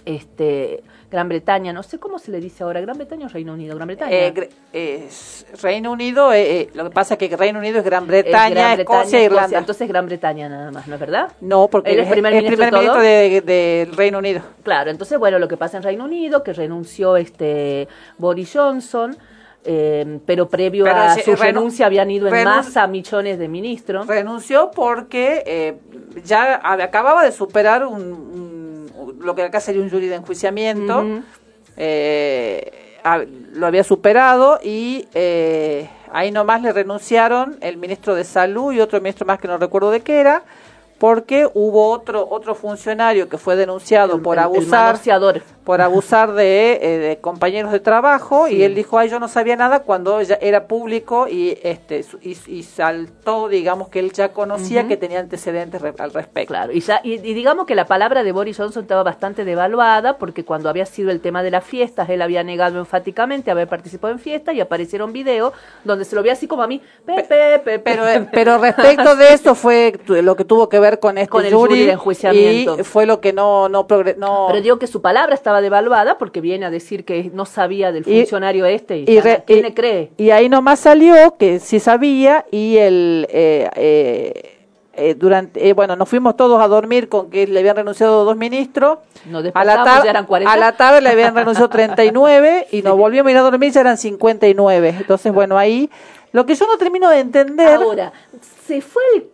Este, 0.04 0.82
Gran 1.10 1.28
Bretaña, 1.28 1.72
no 1.72 1.82
sé 1.82 1.98
cómo 1.98 2.18
se 2.18 2.30
le 2.30 2.40
dice 2.40 2.62
ahora, 2.62 2.80
Gran 2.80 2.96
Bretaña 2.96 3.26
o 3.26 3.28
Reino 3.28 3.52
Unido, 3.52 3.74
Gran 3.76 3.88
Bretaña. 3.88 4.12
Eh, 4.12 4.50
es 4.72 5.46
Reino 5.60 5.92
Unido, 5.92 6.32
eh, 6.32 6.60
eh, 6.60 6.70
lo 6.74 6.84
que 6.84 6.90
pasa 6.90 7.14
es 7.14 7.18
que 7.18 7.36
Reino 7.36 7.58
Unido 7.58 7.78
es 7.78 7.84
Gran 7.84 8.04
Es 8.04 8.08
Bretaña, 8.08 8.50
Gran 8.50 8.76
Bretaña, 8.76 9.00
Escocia 9.00 9.24
Irlanda. 9.24 9.58
Entonces 9.58 9.88
Gran 9.88 10.06
Bretaña 10.06 10.48
nada 10.48 10.70
más, 10.70 10.86
¿no 10.86 10.94
es 10.94 11.00
verdad? 11.00 11.32
no, 11.40 11.68
porque 11.68 11.92
Él 11.92 12.00
es 12.00 12.10
primer 12.10 12.34
ministro 12.34 13.00
de 13.00 13.88
Reino 13.94 14.18
Unido. 14.18 14.42
Claro, 14.62 14.90
entonces, 14.90 15.18
bueno, 15.18 15.38
lo 15.38 15.48
que 15.48 15.56
pasa 15.56 15.76
en 15.76 15.82
Reino 15.82 16.04
Unido, 16.04 16.42
que 16.44 16.52
renunció 16.52 17.16
este 17.16 17.88
Boris 18.16 18.52
Johnson, 18.54 19.16
eh, 19.64 20.18
pero 20.26 20.48
previo 20.48 20.84
Pero 20.84 20.96
a 20.96 21.14
su 21.16 21.32
renu- 21.32 21.38
renuncia 21.38 21.86
habían 21.86 22.10
ido 22.10 22.26
en 22.28 22.32
masa 22.56 22.86
millones 22.86 23.38
de 23.38 23.48
ministros. 23.48 24.06
Renunció 24.06 24.70
porque 24.70 25.42
eh, 25.46 25.76
ya 26.24 26.60
acababa 26.62 27.24
de 27.24 27.32
superar 27.32 27.86
un, 27.86 28.00
un- 28.02 29.18
lo 29.20 29.34
que 29.34 29.42
acá 29.42 29.60
sería 29.60 29.82
un 29.82 29.90
jury 29.90 30.06
de 30.08 30.14
enjuiciamiento. 30.16 31.04
Eh, 31.76 32.70
a- 33.04 33.24
lo 33.54 33.66
había 33.66 33.84
superado 33.84 34.58
y 34.62 35.06
eh, 35.14 35.88
ahí 36.12 36.30
nomás 36.30 36.60
le 36.62 36.72
renunciaron 36.72 37.56
el 37.60 37.76
ministro 37.78 38.14
de 38.14 38.24
Salud 38.24 38.72
y 38.72 38.80
otro 38.80 39.00
ministro 39.00 39.26
más 39.26 39.38
que 39.38 39.48
no 39.48 39.56
recuerdo 39.58 39.90
de 39.90 40.00
qué 40.00 40.20
era, 40.20 40.42
porque 40.98 41.48
hubo 41.54 41.88
otro 41.90 42.26
otro 42.28 42.54
funcionario 42.54 43.28
que 43.30 43.38
fue 43.38 43.56
denunciado 43.56 44.16
El- 44.16 44.22
por 44.22 44.36
el- 44.36 44.40
el 44.40 44.44
abusar 44.44 44.92
manoseador. 44.92 45.42
Por 45.70 45.80
abusar 45.82 46.32
de, 46.32 46.80
eh, 46.82 46.98
de 46.98 47.18
compañeros 47.20 47.70
de 47.70 47.78
trabajo 47.78 48.48
y 48.48 48.64
él 48.64 48.74
dijo 48.74 48.98
ay 48.98 49.08
yo 49.08 49.20
no 49.20 49.28
sabía 49.28 49.54
nada 49.54 49.84
cuando 49.84 50.20
ya 50.20 50.36
era 50.40 50.66
público 50.66 51.28
y 51.28 51.56
este 51.62 52.04
y, 52.22 52.36
y 52.48 52.64
saltó 52.64 53.46
digamos 53.48 53.86
que 53.88 54.00
él 54.00 54.10
ya 54.10 54.32
conocía 54.32 54.88
que 54.88 54.96
tenía 54.96 55.20
antecedentes 55.20 55.80
re- 55.80 55.94
al 55.98 56.12
respecto 56.12 56.52
Claro, 56.52 56.72
y, 56.72 56.82
y- 57.04 57.12
y 57.22 57.34
digamos 57.34 57.66
que 57.66 57.76
la 57.76 57.84
palabra 57.86 58.24
de 58.24 58.32
Boris 58.32 58.56
Johnson 58.56 58.82
estaba 58.82 59.04
bastante 59.04 59.44
devaluada 59.44 60.18
porque 60.18 60.44
cuando 60.44 60.68
había 60.68 60.86
sido 60.86 61.12
el 61.12 61.20
tema 61.20 61.44
de 61.44 61.52
las 61.52 61.62
fiestas, 61.62 62.10
él 62.10 62.20
había 62.20 62.42
negado 62.42 62.80
enfáticamente 62.80 63.52
haber 63.52 63.68
participado 63.68 64.12
en 64.12 64.18
fiestas 64.18 64.56
y 64.56 64.60
aparecieron 64.60 65.12
videos 65.12 65.52
donde 65.84 66.04
se 66.04 66.16
lo 66.16 66.22
veía 66.22 66.32
así 66.32 66.48
como 66.48 66.64
a 66.64 66.66
mí, 66.66 66.82
Pepe, 67.06 67.60
Pepe. 67.64 67.78
pero 67.78 68.08
eh, 68.08 68.26
pero 68.32 68.58
respecto 68.58 69.14
de 69.14 69.34
eso 69.34 69.54
fue 69.54 69.92
lo 70.08 70.34
que 70.34 70.44
tuvo 70.44 70.68
que 70.68 70.80
ver 70.80 70.98
con 70.98 71.16
este 71.16 71.30
Con 71.30 71.44
el 71.46 71.54
jury, 71.54 71.68
jury 71.74 71.86
de 71.86 71.92
enjuiciamiento. 71.92 72.76
y 72.80 72.82
fue 72.82 73.06
lo 73.06 73.20
que 73.20 73.32
no 73.32 73.68
no 73.68 73.86
no 74.16 74.46
Pero 74.48 74.60
digo 74.60 74.78
que 74.80 74.88
su 74.88 75.00
palabra 75.00 75.32
estaba 75.36 75.59
devaluada 75.60 76.18
porque 76.18 76.40
viene 76.40 76.66
a 76.66 76.70
decir 76.70 77.04
que 77.04 77.30
no 77.32 77.44
sabía 77.46 77.92
del 77.92 78.04
Y- 78.06 78.20
funcionario 78.20 78.66
este 78.66 78.98
y, 78.98 79.04
y, 79.08 79.14
ya, 79.14 79.20
re- 79.22 79.44
¿quién 79.46 79.58
y- 79.60 79.62
le 79.62 79.74
cree? 79.74 80.10
y 80.16 80.30
ahí 80.30 80.48
nomás 80.48 80.80
salió 80.80 81.36
que 81.38 81.58
sí 81.60 81.80
sabía 81.80 82.44
y 82.50 82.76
el 82.78 83.26
eh, 83.30 83.68
eh, 83.76 84.56
eh, 84.94 85.14
durante, 85.14 85.66
eh, 85.66 85.72
bueno, 85.72 85.96
nos 85.96 86.08
fuimos 86.08 86.36
todos 86.36 86.60
a 86.60 86.68
dormir 86.68 87.08
con 87.08 87.30
que 87.30 87.46
le 87.46 87.60
habían 87.60 87.76
renunciado 87.76 88.24
dos 88.24 88.36
ministros. 88.36 88.98
Nos 89.26 89.40
a 89.54 89.64
la, 89.64 89.72
despertamos, 89.72 89.84
tar- 89.84 90.04
ya 90.04 90.10
eran 90.10 90.26
40. 90.26 90.52
a 90.52 90.56
la 90.56 90.76
tarde 90.76 91.00
le 91.00 91.08
habían 91.10 91.34
renunciado 91.34 91.68
39 91.70 92.66
y 92.72 92.82
nos 92.82 92.96
volvimos 92.98 93.28
a 93.28 93.30
ir 93.30 93.36
a 93.38 93.40
dormir, 93.42 93.72
ya 93.72 93.80
eran 93.80 93.96
59. 93.96 94.94
Entonces, 94.98 95.32
bueno, 95.32 95.56
ahí 95.56 95.88
lo 96.32 96.44
que 96.44 96.54
yo 96.54 96.66
no 96.66 96.76
termino 96.76 97.08
de 97.08 97.20
entender. 97.20 97.76
Ahora, 97.76 98.12
se 98.66 98.80
fue 98.82 99.02
el- 99.16 99.26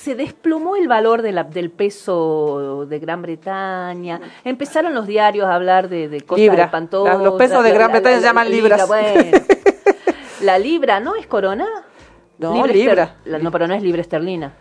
se 0.00 0.14
desplomó 0.14 0.76
el 0.76 0.88
valor 0.88 1.20
de 1.20 1.32
la- 1.32 1.44
del 1.44 1.70
peso 1.70 2.86
de 2.88 2.98
Gran 2.98 3.20
Bretaña. 3.22 4.20
Empezaron 4.44 4.94
los 4.94 5.06
diarios 5.06 5.46
a 5.46 5.54
hablar 5.54 5.88
de, 5.90 6.08
de 6.08 6.20
cosas 6.22 6.40
Libra. 6.40 6.64
espantosas. 6.64 7.20
Los 7.20 7.34
pesos 7.34 7.62
de 7.62 7.70
Gran 7.72 7.90
Bretaña 7.92 8.16
se 8.18 8.22
llaman 8.22 8.50
libras. 8.50 8.88
bueno. 8.88 9.08
la 10.42 10.58
libra, 10.58 11.00
¿no 11.00 11.16
es 11.16 11.26
corona? 11.26 11.66
No, 12.38 12.66
libra. 12.66 13.16
la- 13.26 13.38
no, 13.38 13.50
pero 13.50 13.66
no 13.68 13.74
es 13.74 13.82
libra 13.82 14.00
esterlina. 14.00 14.52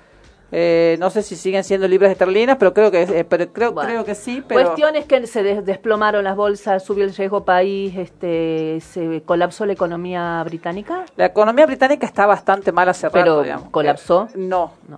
Eh, 0.51 0.98
no 1.00 1.12
sé 1.12 1.22
si 1.22 1.36
siguen 1.36 1.63
siendo 1.63 1.88
libras 1.88 2.12
esterlinas, 2.12 2.58
pero 2.58 2.74
creo 2.74 2.89
que 2.89 3.03
eh, 3.03 3.24
pero 3.24 3.53
creo, 3.53 3.72
Bueno. 3.72 3.88
creo 3.89 4.03
que 4.03 4.15
sí. 4.15 4.43
Pero 4.48 4.62
Cuestión 4.63 4.96
es 4.96 5.05
que 5.05 5.25
se 5.27 5.43
des- 5.43 5.63
desplomaron 5.63 6.24
las 6.24 6.36
bolsas, 6.36 6.84
subió 6.84 7.05
el 7.05 7.13
riesgo 7.15 7.46
país, 7.46 7.96
este, 7.96 8.79
se 8.81 9.22
colapsó 9.25 9.65
la 9.67 9.74
economía 9.74 10.41
británica. 10.43 11.05
la 11.15 11.25
economía 11.27 11.67
británica 11.67 12.05
está 12.08 12.25
bastante 12.25 12.72
mal 12.72 12.89
hace 12.89 13.10
Pero, 13.12 13.43
digamos. 13.43 13.69
¿colapsó? 13.69 14.27
Eh, 14.34 14.38
no. 14.38 14.74
No. 14.88 14.98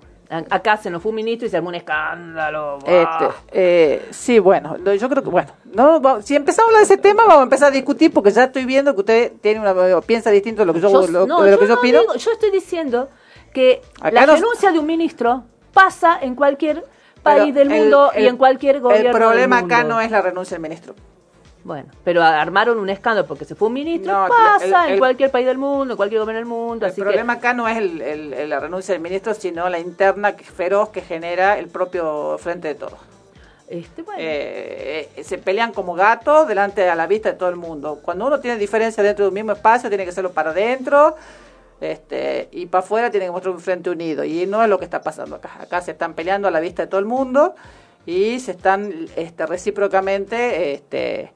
Acá 0.49 0.77
se 0.77 0.89
nos 0.89 1.01
fue 1.01 1.09
un 1.09 1.15
ministro 1.17 1.45
y 1.47 1.51
se 1.51 1.57
armó 1.57 1.69
un 1.69 1.75
escándalo. 1.75 2.79
Este, 2.85 3.25
eh, 3.51 4.07
sí, 4.11 4.39
bueno, 4.39 4.77
no, 4.79 4.93
yo 4.93 5.09
creo 5.09 5.21
que, 5.23 5.29
bueno, 5.29 5.51
no, 5.73 6.21
si 6.21 6.35
empezamos 6.35 6.67
a 6.67 6.69
hablar 6.71 6.87
de 6.87 6.93
ese 6.93 6.97
tema, 7.01 7.23
vamos 7.23 7.39
a 7.41 7.43
empezar 7.43 7.67
a 7.67 7.71
discutir 7.71 8.13
porque 8.13 8.31
ya 8.31 8.45
estoy 8.45 8.63
viendo 8.65 8.93
que 8.93 8.99
usted 9.01 9.31
tiene 9.41 9.59
una, 9.59 9.99
piensa 10.01 10.29
distinto 10.31 10.61
de 10.61 10.67
lo 10.67 10.73
que 10.73 10.79
yo, 10.79 10.89
Yo- 10.89 11.07
lo- 11.07 11.27
no, 11.27 11.41
de 11.41 11.51
lo 11.51 11.59
que 11.59 11.67
yo 11.67 11.75
no 11.75 11.81
digo- 11.81 12.15
yo 12.15 12.31
estoy 12.31 12.49
diciendo 12.51 13.09
que 13.53 13.81
Acá 13.99 14.11
la 14.11 14.25
nos- 14.25 14.39
renuncia 14.39 14.71
de 14.71 14.79
un 14.79 14.85
ministro 14.85 15.43
pasa 15.73 16.17
en 16.21 16.35
cualquier 16.35 16.85
país 17.23 17.53
Pero 17.53 17.59
del 17.59 17.71
el- 17.71 17.81
mundo 17.81 18.11
y 18.17 18.25
en 18.25 18.37
cualquier 18.37 18.79
gobierno 18.79 19.09
El 19.09 19.15
problema 19.15 19.55
del 19.57 19.63
mundo. 19.65 19.75
acá 19.75 19.83
no 19.83 19.99
es 20.01 20.11
la 20.11 20.21
renuncia 20.21 20.55
del 20.55 20.61
ministro. 20.61 20.95
Bueno, 21.63 21.89
pero 22.03 22.23
armaron 22.23 22.79
un 22.79 22.89
escándalo 22.89 23.27
porque 23.27 23.45
se 23.45 23.53
fue 23.55 23.67
un 23.67 23.75
ministro. 23.75 24.11
No, 24.11 24.27
pasa 24.29 24.87
el- 24.87 24.93
en 24.93 24.99
cualquier 24.99 25.29
país 25.29 25.45
del 25.45 25.59
mundo, 25.59 25.93
en 25.93 25.97
cualquier 25.97 26.21
gobierno 26.21 26.39
del 26.39 26.47
mundo. 26.47 26.85
El 26.87 26.91
así 26.91 27.01
problema 27.01 27.33
acá 27.33 27.53
no 27.53 27.67
es 27.67 27.77
el- 27.77 28.49
la 28.49 28.59
renuncia 28.59 28.93
del 28.93 29.01
ministro, 29.01 29.33
sino 29.35 29.69
la 29.69 29.77
interna 29.79 30.35
que- 30.35 30.43
feroz 30.43 30.89
que 30.89 31.01
genera 31.01 31.59
el 31.59 31.67
propio 31.67 32.37
Frente 32.39 32.69
de 32.69 32.75
Todos. 32.75 32.99
este, 33.67 34.01
bueno, 34.01 34.19
Eh, 34.21 35.07
eh, 35.15 35.23
se 35.23 35.37
pelean 35.37 35.71
como 35.71 35.93
gatos 35.93 36.45
delante 36.45 36.89
a 36.89 36.95
la 36.95 37.07
vista 37.07 37.31
de 37.31 37.37
todo 37.37 37.47
el 37.47 37.55
mundo. 37.55 37.99
Cuando 38.03 38.25
uno 38.27 38.39
tiene 38.41 38.57
diferencia 38.57 39.01
dentro 39.01 39.23
de 39.23 39.29
un 39.29 39.33
mismo 39.33 39.53
espacio, 39.53 39.87
tiene 39.87 40.03
que 40.03 40.09
hacerlo 40.09 40.33
para 40.33 40.49
adentro 40.49 41.15
este, 41.79 42.49
y 42.51 42.65
para 42.65 42.83
afuera 42.83 43.09
tiene 43.11 43.27
que 43.27 43.31
mostrar 43.31 43.55
un 43.55 43.61
frente 43.61 43.89
unido. 43.89 44.23
Y 44.25 44.45
no 44.45 44.61
es 44.61 44.67
lo 44.69 44.77
que 44.77 44.83
está 44.85 45.01
pasando 45.01 45.37
acá. 45.37 45.51
Acá 45.59 45.79
se 45.81 45.91
están 45.91 46.15
peleando 46.15 46.47
a 46.47 46.51
la 46.51 46.59
vista 46.59 46.83
de 46.83 46.87
todo 46.89 46.99
el 46.99 47.05
mundo 47.05 47.55
y 48.05 48.39
se 48.41 48.51
están 48.51 49.07
este, 49.15 49.45
recíprocamente 49.45 50.73
este, 50.73 51.31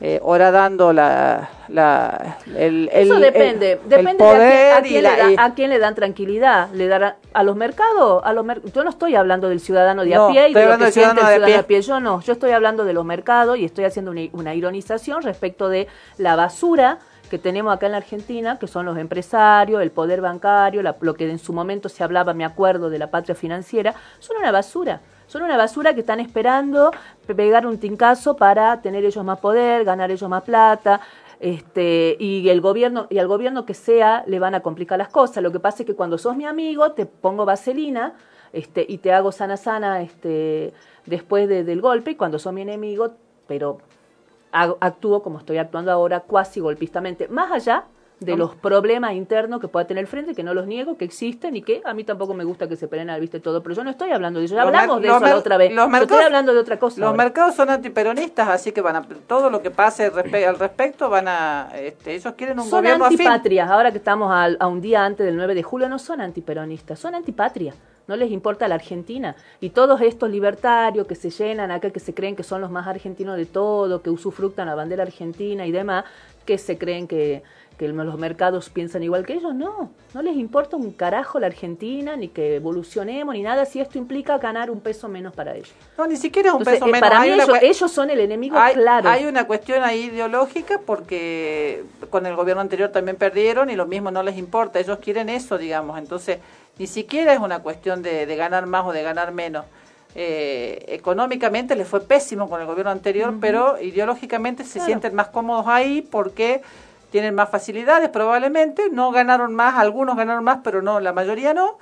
eh, 0.00 0.20
horadando 0.22 0.92
la, 0.92 1.48
la, 1.68 2.38
el, 2.46 2.56
el- 2.56 2.90
Eso 2.92 3.14
el- 3.16 3.20
depende, 3.20 3.72
el 3.72 3.88
depende 3.88 4.14
poder 4.24 4.40
de 4.40 4.72
a 4.72 4.82
quién, 4.82 4.82
a 4.82 4.82
quién 4.82 5.02
la- 5.02 5.16
le 5.26 5.32
y- 5.32 5.36
da- 5.36 5.44
a 5.44 5.54
quién 5.54 5.70
le 5.70 5.78
dan 5.80 5.94
tranquilidad. 5.96 6.70
¿Le 6.72 6.86
darán 6.86 7.14
a 7.32 7.42
los 7.42 7.56
mercados? 7.56 8.22
A 8.24 8.32
los 8.32 8.44
mer- 8.44 8.62
Yo 8.72 8.84
no 8.84 8.90
estoy 8.90 9.16
hablando 9.16 9.48
del 9.48 9.58
ciudadano 9.60 10.04
de 10.04 10.10
No, 10.10 10.26
a 10.26 10.30
pie 10.30 10.48
y 10.50 10.54
de 10.54 10.66
lo 10.66 10.78
que 10.78 10.78
siente 10.78 10.86
el 10.86 10.92
ciudadano 10.92 11.20
de 11.20 11.26
a 11.26 11.28
ciudadano 11.34 11.46
pie. 11.46 11.56
a 11.56 11.62
pie. 11.66 11.82
Yo 11.82 12.00
no, 12.00 12.20
yo 12.20 12.32
estoy 12.32 12.50
hablando 12.52 12.84
de 12.84 12.92
los 12.92 13.04
mercados 13.04 13.58
y 13.58 13.64
estoy 13.64 13.84
haciendo 13.84 14.10
una, 14.12 14.20
una 14.32 14.54
ironización 14.54 15.22
respecto 15.22 15.68
de 15.68 15.88
la 16.16 16.36
basura 16.36 16.98
que 17.28 17.38
tenemos 17.38 17.74
acá 17.74 17.86
en 17.86 17.92
la 17.92 17.98
Argentina, 17.98 18.58
que 18.58 18.66
son 18.68 18.86
los 18.86 18.96
empresarios, 18.96 19.82
el 19.82 19.90
poder 19.90 20.20
bancario, 20.22 20.80
la- 20.82 20.96
lo 21.00 21.14
que 21.14 21.28
en 21.28 21.38
su 21.38 21.52
momento 21.52 21.88
se 21.88 22.02
hablaba, 22.02 22.32
me 22.34 22.44
acuerdo, 22.44 22.88
de 22.88 22.98
la 22.98 23.10
patria 23.10 23.34
financiera, 23.34 23.94
son 24.18 24.36
una 24.38 24.50
basura. 24.52 25.00
Son 25.28 25.42
una 25.42 25.56
basura 25.58 25.92
que 25.94 26.00
están 26.00 26.20
esperando 26.20 26.90
pe- 27.26 27.34
pegar 27.34 27.66
un 27.66 27.78
tincazo 27.78 28.34
para 28.36 28.80
tener 28.80 29.04
ellos 29.04 29.22
más 29.24 29.38
poder, 29.38 29.84
ganar 29.84 30.10
ellos 30.10 30.28
más 30.28 30.42
plata, 30.42 31.00
este, 31.38 32.16
y 32.18 32.48
el 32.48 32.60
gobierno, 32.62 33.06
y 33.10 33.18
al 33.18 33.28
gobierno 33.28 33.66
que 33.66 33.74
sea 33.74 34.24
le 34.26 34.38
van 34.38 34.54
a 34.54 34.60
complicar 34.60 34.98
las 34.98 35.10
cosas. 35.10 35.42
Lo 35.42 35.52
que 35.52 35.60
pasa 35.60 35.82
es 35.82 35.86
que 35.86 35.94
cuando 35.94 36.16
sos 36.16 36.34
mi 36.34 36.46
amigo, 36.46 36.92
te 36.92 37.04
pongo 37.04 37.44
vaselina, 37.44 38.14
este, 38.54 38.86
y 38.88 38.98
te 38.98 39.12
hago 39.12 39.30
sana 39.30 39.58
sana 39.58 40.00
este, 40.00 40.72
después 41.04 41.46
de- 41.46 41.62
del 41.62 41.82
golpe, 41.82 42.12
y 42.12 42.16
cuando 42.16 42.38
sos 42.38 42.52
mi 42.54 42.62
enemigo, 42.62 43.10
pero 43.46 43.78
actúo 44.50 45.22
como 45.22 45.38
estoy 45.40 45.58
actuando 45.58 45.92
ahora, 45.92 46.20
cuasi 46.20 46.58
golpistamente, 46.60 47.28
más 47.28 47.52
allá 47.52 47.84
de 48.20 48.36
los 48.36 48.54
problemas 48.56 49.12
internos 49.12 49.60
que 49.60 49.68
pueda 49.68 49.86
tener 49.86 50.02
el 50.02 50.08
frente, 50.08 50.34
que 50.34 50.42
no 50.42 50.52
los 50.52 50.66
niego, 50.66 50.96
que 50.96 51.04
existen 51.04 51.54
y 51.54 51.62
que 51.62 51.80
a 51.84 51.94
mí 51.94 52.02
tampoco 52.02 52.34
me 52.34 52.42
gusta 52.44 52.68
que 52.68 52.74
se 52.74 52.88
peleen 52.88 53.10
al 53.10 53.20
viste 53.20 53.38
todo, 53.38 53.62
pero 53.62 53.76
yo 53.76 53.84
no 53.84 53.90
estoy 53.90 54.10
hablando 54.10 54.40
de 54.40 54.46
eso, 54.46 54.54
ya 54.56 54.62
Los 54.64 54.68
hablamos 54.74 55.00
de 55.02 55.08
eso 55.08 55.20
la 55.20 55.36
otra 55.36 55.56
vez, 55.56 55.72
los 55.72 55.84
yo 55.84 55.88
mercados- 55.88 56.10
estoy 56.12 56.24
hablando 56.26 56.52
de 56.54 56.58
otra 56.60 56.78
cosa. 56.80 57.00
Los 57.00 57.06
ahora. 57.10 57.16
mercados 57.24 57.54
son 57.54 57.70
antiperonistas, 57.70 58.48
así 58.48 58.72
que 58.72 58.80
van 58.80 58.96
a 58.96 59.02
todo 59.28 59.50
lo 59.50 59.62
que 59.62 59.70
pase 59.70 60.12
respe- 60.12 60.44
al 60.46 60.58
respecto 60.58 61.08
van 61.08 61.28
a 61.28 61.68
este, 61.76 62.14
ellos 62.16 62.34
quieren 62.36 62.58
un 62.58 62.66
son 62.68 62.80
gobierno 62.80 63.04
afín. 63.04 63.20
antipatrias, 63.20 63.70
ahora 63.70 63.92
que 63.92 63.98
estamos 63.98 64.32
al- 64.32 64.56
a, 64.58 64.66
un 64.66 64.80
día 64.80 65.04
antes 65.04 65.24
del 65.24 65.36
9 65.36 65.54
de 65.54 65.62
julio, 65.62 65.88
no 65.88 65.98
son 66.00 66.20
antiperonistas, 66.20 66.98
son 66.98 67.14
antipatria. 67.14 67.74
No 68.08 68.16
les 68.16 68.30
importa 68.30 68.66
la 68.68 68.74
Argentina. 68.76 69.36
Y 69.60 69.68
todos 69.70 70.00
estos 70.00 70.30
libertarios 70.30 71.06
que 71.06 71.14
se 71.14 71.28
llenan 71.28 71.70
acá, 71.70 71.90
que 71.90 72.00
se 72.00 72.14
creen 72.14 72.36
que 72.36 72.42
son 72.42 72.62
los 72.62 72.70
más 72.70 72.86
argentinos 72.86 73.36
de 73.36 73.44
todo, 73.44 74.00
que 74.00 74.08
usufructan 74.08 74.66
la 74.66 74.74
bandera 74.74 75.02
argentina 75.02 75.66
y 75.66 75.72
demás, 75.72 76.04
que 76.46 76.56
se 76.56 76.78
creen 76.78 77.06
que, 77.06 77.42
que 77.78 77.86
los 77.88 78.18
mercados 78.18 78.68
piensan 78.70 79.02
igual 79.04 79.24
que 79.24 79.34
ellos, 79.34 79.54
no. 79.54 79.90
No 80.12 80.22
les 80.22 80.36
importa 80.36 80.76
un 80.76 80.90
carajo 80.92 81.38
la 81.38 81.46
Argentina, 81.46 82.16
ni 82.16 82.28
que 82.28 82.56
evolucionemos, 82.56 83.34
ni 83.34 83.42
nada, 83.42 83.64
si 83.66 83.80
esto 83.80 83.98
implica 83.98 84.36
ganar 84.38 84.70
un 84.70 84.80
peso 84.80 85.08
menos 85.08 85.32
para 85.32 85.54
ellos. 85.54 85.70
No, 85.96 86.06
ni 86.06 86.16
siquiera 86.16 86.48
es 86.48 86.54
un 86.54 86.60
Entonces, 86.62 86.80
peso 86.80 86.88
eh, 86.88 86.92
menos. 86.92 87.08
para 87.08 87.20
mí 87.22 87.28
ellos, 87.30 87.48
ellos 87.62 87.90
son 87.92 88.10
el 88.10 88.18
enemigo 88.20 88.58
hay, 88.58 88.74
claro. 88.74 89.08
hay 89.08 89.26
una 89.26 89.46
cuestión 89.46 89.84
ahí 89.84 90.04
ideológica 90.06 90.80
porque 90.84 91.84
con 92.10 92.26
el 92.26 92.34
gobierno 92.34 92.60
anterior 92.62 92.90
también 92.90 93.16
perdieron 93.16 93.70
y 93.70 93.76
lo 93.76 93.86
mismo 93.86 94.10
no 94.10 94.22
les 94.22 94.36
importa. 94.36 94.80
Ellos 94.80 94.98
quieren 94.98 95.28
eso, 95.28 95.56
digamos. 95.56 95.98
Entonces, 95.98 96.38
ni 96.78 96.86
siquiera 96.88 97.32
es 97.32 97.38
una 97.40 97.60
cuestión 97.60 98.02
de, 98.02 98.26
de 98.26 98.36
ganar 98.36 98.66
más 98.66 98.84
o 98.86 98.92
de 98.92 99.02
ganar 99.04 99.32
menos. 99.32 99.64
Eh, 100.14 100.84
económicamente 100.88 101.76
les 101.76 101.86
fue 101.86 102.00
pésimo 102.00 102.48
con 102.48 102.60
el 102.60 102.66
gobierno 102.66 102.90
anterior, 102.90 103.34
pero 103.40 103.80
ideológicamente 103.80 104.64
se 104.64 104.74
Claro. 104.74 104.86
sienten 104.86 105.14
más 105.14 105.28
cómodos 105.28 105.66
ahí 105.68 106.02
porque 106.02 106.62
tienen 107.10 107.34
más 107.34 107.48
facilidades 107.50 108.08
probablemente. 108.10 108.90
No 108.90 109.10
ganaron 109.10 109.54
más, 109.54 109.76
algunos 109.76 110.16
ganaron 110.16 110.44
más, 110.44 110.58
pero 110.62 110.82
no, 110.82 111.00
la 111.00 111.12
mayoría 111.12 111.54
no. 111.54 111.78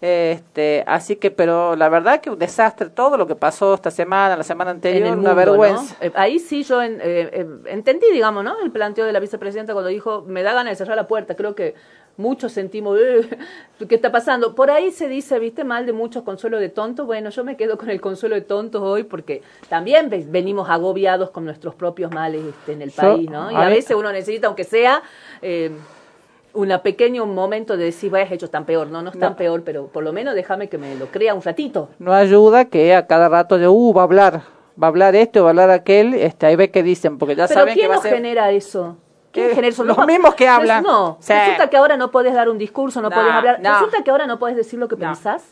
Este, 0.00 0.84
así 0.86 1.16
que, 1.16 1.32
pero 1.32 1.74
la 1.74 1.88
verdad 1.88 2.20
que 2.20 2.30
un 2.30 2.38
desastre 2.38 2.88
todo 2.88 3.16
lo 3.16 3.26
que 3.26 3.34
pasó 3.34 3.74
esta 3.74 3.90
semana, 3.90 4.36
la 4.36 4.44
semana 4.44 4.70
en 4.70 4.76
anterior, 4.76 5.18
una 5.18 5.34
vergüenza. 5.34 5.96
¿no? 6.00 6.06
Eh, 6.06 6.12
Ahí 6.14 6.38
sí 6.38 6.62
yo 6.62 6.80
en- 6.80 7.00
eh, 7.00 7.30
eh, 7.32 7.46
entendí, 7.66 8.06
digamos, 8.12 8.44
¿no? 8.44 8.60
El 8.62 8.70
planteo 8.70 9.04
de 9.06 9.12
la 9.12 9.18
vicepresidenta 9.18 9.72
cuando 9.72 9.88
dijo, 9.88 10.22
me 10.26 10.44
da 10.44 10.52
ganas 10.52 10.70
de 10.72 10.76
cerrar 10.76 10.96
la 10.96 11.08
puerta. 11.08 11.34
Creo 11.34 11.56
que 11.56 11.74
muchos 12.18 12.52
sentimos, 12.52 12.98
"Eh, 13.00 13.26
¿qué 13.88 13.94
está 13.94 14.12
pasando? 14.12 14.54
Por 14.54 14.70
ahí 14.70 14.90
se 14.90 15.08
dice, 15.08 15.38
viste, 15.38 15.64
mal 15.64 15.86
de 15.86 15.94
muchos 15.94 16.22
consuelo 16.24 16.58
de 16.58 16.68
tontos. 16.68 17.06
Bueno, 17.06 17.30
yo 17.30 17.44
me 17.44 17.56
quedo 17.56 17.78
con 17.78 17.88
el 17.88 18.00
consuelo 18.02 18.34
de 18.34 18.42
tontos 18.42 18.82
hoy 18.82 19.04
porque 19.04 19.40
también 19.70 20.10
ve- 20.10 20.26
venimos 20.28 20.68
agobiados 20.68 21.30
con 21.30 21.46
nuestros 21.46 21.74
propios 21.74 22.12
males 22.12 22.42
este, 22.44 22.72
en 22.72 22.82
el 22.82 22.90
país, 22.90 23.30
¿no? 23.30 23.50
Y 23.50 23.54
a 23.54 23.60
a 23.62 23.68
veces 23.70 23.96
uno 23.96 24.12
necesita, 24.12 24.48
aunque 24.48 24.64
sea... 24.64 25.02
Eh, 25.40 25.70
un 26.54 26.72
pequeño 26.82 27.24
momento 27.26 27.76
de 27.76 27.84
decir, 27.84 28.10
vaya, 28.10 28.34
hecho 28.34 28.48
tan 28.50 28.64
peor. 28.64 28.88
No, 28.88 29.00
no 29.02 29.10
es 29.10 29.18
tan 29.18 29.32
No. 29.32 29.36
peor, 29.36 29.62
pero 29.64 29.86
por 29.86 30.02
lo 30.02 30.12
menos 30.12 30.34
déjame 30.34 30.68
que 30.68 30.76
me 30.78 30.92
lo 30.96 31.06
crea 31.06 31.34
un 31.34 31.42
ratito. 31.42 31.90
No 32.00 32.12
ayuda 32.12 32.64
que 32.64 32.94
a 32.94 33.06
cada 33.06 33.28
rato 33.28 33.58
de, 33.58 33.68
uh, 33.68 33.92
va 33.94 34.00
a 34.00 34.04
hablar, 34.04 34.42
va 34.82 34.86
a 34.86 34.90
hablar 34.90 35.14
esto, 35.14 35.42
va 35.42 35.48
a 35.48 35.52
hablar 35.52 35.70
aquel, 35.70 36.14
este, 36.14 36.46
ahí 36.46 36.56
ve 36.56 36.70
qué 36.70 36.82
dicen, 36.82 37.18
porque 37.18 37.36
ya 37.36 37.46
Pero 37.46 37.60
saben 37.60 37.74
que 37.74 37.80
¿quién 37.80 37.90
va 37.90 37.94
a 37.94 37.96
nos 37.98 38.02
ser... 38.02 38.14
genera 38.14 38.50
eso? 38.50 38.96
¿Quién 39.52 39.64
Eh, 39.64 39.68
eso? 39.68 39.84
los 39.84 39.96
No, 39.96 40.06
mismos 40.06 40.34
que 40.34 40.48
hablan. 40.48 40.82
No, 40.82 41.16
Sí. 41.20 41.32
resulta 41.32 41.68
que 41.70 41.76
ahora 41.76 41.96
no 41.96 42.10
puedes 42.10 42.34
dar 42.34 42.48
un 42.48 42.58
discurso, 42.58 43.00
no, 43.00 43.10
puedes 43.10 43.32
hablar. 43.32 43.60
Resulta 43.62 44.02
que 44.02 44.10
ahora 44.10 44.26
no 44.26 44.38
puedes 44.38 44.56
decir 44.56 44.78
lo 44.78 44.88
que 44.88 44.96
No. 44.96 45.06
pensás. 45.06 45.44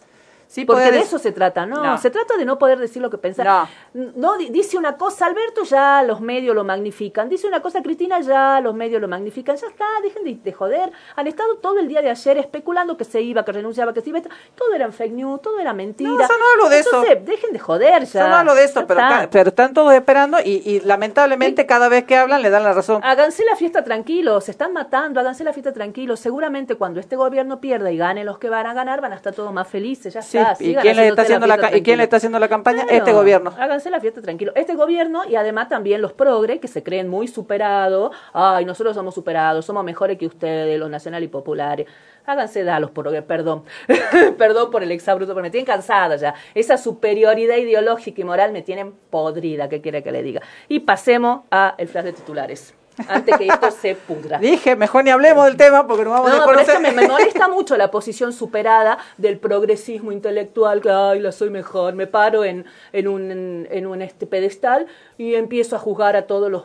Sí 0.48 0.64
Porque 0.64 0.92
de 0.92 1.00
eso 1.00 1.18
se 1.18 1.32
trata, 1.32 1.66
no, 1.66 1.82
No. 1.82 1.98
se 1.98 2.08
trata 2.10 2.36
de 2.36 2.44
no 2.44 2.58
poder 2.58 2.78
decir 2.78 3.02
lo 3.02 3.10
que 3.10 3.18
pensás. 3.18 3.44
No. 3.44 3.68
No, 4.14 4.36
di- 4.38 4.48
dice 4.50 4.78
una 4.78 4.96
cosa 4.96 5.26
Alberto, 5.26 5.64
ya 5.64 6.02
los 6.04 6.20
medios 6.20 6.54
lo 6.54 6.62
magnifican. 6.64 7.28
Dice 7.28 7.46
una 7.48 7.60
cosa 7.60 7.82
Cristina, 7.82 8.20
ya 8.20 8.60
los 8.60 8.74
medios 8.74 9.00
lo 9.00 9.08
magnifican. 9.08 9.56
Ya 9.56 9.66
está, 9.66 9.84
dejen 10.02 10.24
de, 10.24 10.34
de 10.42 10.52
joder. 10.52 10.92
Han 11.16 11.26
estado 11.26 11.56
todo 11.56 11.78
el 11.80 11.88
día 11.88 12.00
de 12.02 12.10
ayer 12.10 12.38
especulando 12.38 12.96
que 12.96 13.04
se 13.04 13.20
iba, 13.20 13.44
que 13.44 13.52
renunciaba, 13.52 13.92
que 13.92 14.00
se 14.02 14.10
iba. 14.10 14.20
Todo 14.54 14.72
era 14.74 14.90
fake 14.92 15.12
news, 15.12 15.42
todo 15.42 15.58
era 15.58 15.72
mentira. 15.72 16.10
No, 16.10 16.18
yo 16.20 16.26
no 16.38 16.44
hablo 16.54 16.68
de 16.68 16.78
eso. 16.78 16.90
Entonces, 17.02 17.24
dejen 17.26 17.52
de 17.52 17.58
joder 17.58 18.04
ya. 18.04 18.20
Yo 18.22 18.28
no 18.28 18.36
hablo 18.36 18.54
de 18.54 18.64
eso, 18.64 18.86
pero, 18.86 19.00
está. 19.00 19.28
pero 19.30 19.48
están 19.48 19.74
todos 19.74 19.92
esperando 19.94 20.38
y, 20.44 20.62
y 20.64 20.80
lamentablemente 20.80 21.66
cada 21.66 21.88
vez 21.88 22.04
que 22.04 22.16
hablan 22.16 22.42
le 22.42 22.50
dan 22.50 22.62
la 22.62 22.72
razón. 22.72 23.00
Háganse 23.02 23.44
la 23.44 23.56
fiesta 23.56 23.82
tranquilos, 23.82 24.44
se 24.44 24.50
están 24.52 24.72
matando, 24.72 25.18
háganse 25.20 25.42
la 25.44 25.52
fiesta 25.52 25.72
tranquilos. 25.72 26.20
Seguramente 26.20 26.76
cuando 26.76 27.00
este 27.00 27.16
gobierno 27.16 27.60
pierda 27.60 27.90
y 27.90 27.96
gane 27.96 28.24
los 28.24 28.38
que 28.38 28.48
van 28.48 28.66
a 28.66 28.74
ganar, 28.74 29.00
van 29.00 29.12
a 29.12 29.16
estar 29.16 29.32
todos 29.34 29.52
más 29.52 29.66
felices, 29.66 30.14
ya 30.14 30.22
Sí, 30.22 30.35
Sí, 30.56 30.70
¿y 30.70 30.74
quién, 30.76 30.96
le 30.96 31.02
haciendo 31.02 31.10
está 31.10 31.22
haciendo 31.22 31.46
la, 31.46 31.76
¿y 31.76 31.82
quién 31.82 31.98
le 31.98 32.04
está 32.04 32.16
haciendo 32.16 32.38
la 32.38 32.48
campaña? 32.48 32.84
Claro, 32.84 32.98
Este 32.98 33.12
gobierno. 33.12 33.52
Háganse 33.58 33.90
la 33.90 34.00
fiesta 34.00 34.20
tranquilo. 34.20 34.52
Este 34.54 34.74
gobierno 34.74 35.22
y 35.28 35.36
además 35.36 35.68
también 35.68 36.02
los 36.02 36.12
progres 36.12 36.60
que 36.60 36.68
se 36.68 36.82
creen 36.82 37.08
muy 37.08 37.28
superados. 37.28 38.14
Ay, 38.32 38.64
nosotros 38.64 38.94
somos 38.94 39.14
superados, 39.14 39.64
somos 39.64 39.84
mejores 39.84 40.18
que 40.18 40.26
ustedes, 40.26 40.78
los 40.78 40.90
nacionales 40.90 41.28
y 41.28 41.30
populares. 41.30 41.86
Háganse 42.26 42.64
da 42.64 42.80
los 42.80 42.90
progres, 42.90 43.22
perdón. 43.22 43.64
perdón 44.38 44.70
por 44.70 44.82
el 44.82 44.90
exabruto, 44.90 45.32
pero 45.32 45.42
me 45.42 45.50
tienen 45.50 45.66
cansada 45.66 46.16
ya. 46.16 46.34
Esa 46.54 46.76
superioridad 46.76 47.56
ideológica 47.56 48.20
y 48.20 48.24
moral 48.24 48.52
me 48.52 48.62
tienen 48.62 48.92
podrida, 49.10 49.68
¿qué 49.68 49.80
quiere 49.80 50.02
que 50.02 50.10
le 50.10 50.22
diga? 50.22 50.42
Y 50.68 50.80
pasemos 50.80 51.42
a 51.50 51.74
el 51.78 51.88
flash 51.88 52.04
de 52.04 52.12
titulares. 52.12 52.74
Antes 53.08 53.36
que 53.36 53.46
esto 53.46 53.70
se 53.70 53.94
pudra. 53.94 54.38
Dije, 54.38 54.74
mejor 54.76 55.04
ni 55.04 55.10
hablemos 55.10 55.44
del 55.44 55.56
tema 55.56 55.86
porque 55.86 56.04
nos 56.04 56.14
vamos 56.14 56.30
a 56.30 56.38
No, 56.38 56.46
pero 56.46 56.60
es 56.60 56.68
que 56.70 56.78
me, 56.78 56.92
me 56.92 57.06
molesta 57.06 57.48
mucho 57.48 57.76
la 57.76 57.90
posición 57.90 58.32
superada 58.32 58.98
del 59.18 59.38
progresismo 59.38 60.12
intelectual, 60.12 60.80
que 60.80 60.90
ay, 60.90 61.20
la 61.20 61.32
soy 61.32 61.50
mejor. 61.50 61.94
Me 61.94 62.06
paro 62.06 62.44
en, 62.44 62.64
en 62.92 63.08
un, 63.08 63.30
en, 63.30 63.68
en 63.70 63.86
un 63.86 64.02
este 64.02 64.26
pedestal 64.26 64.86
y 65.18 65.34
empiezo 65.34 65.76
a 65.76 65.78
juzgar 65.78 66.16
a 66.16 66.26
todos 66.26 66.50
los 66.50 66.64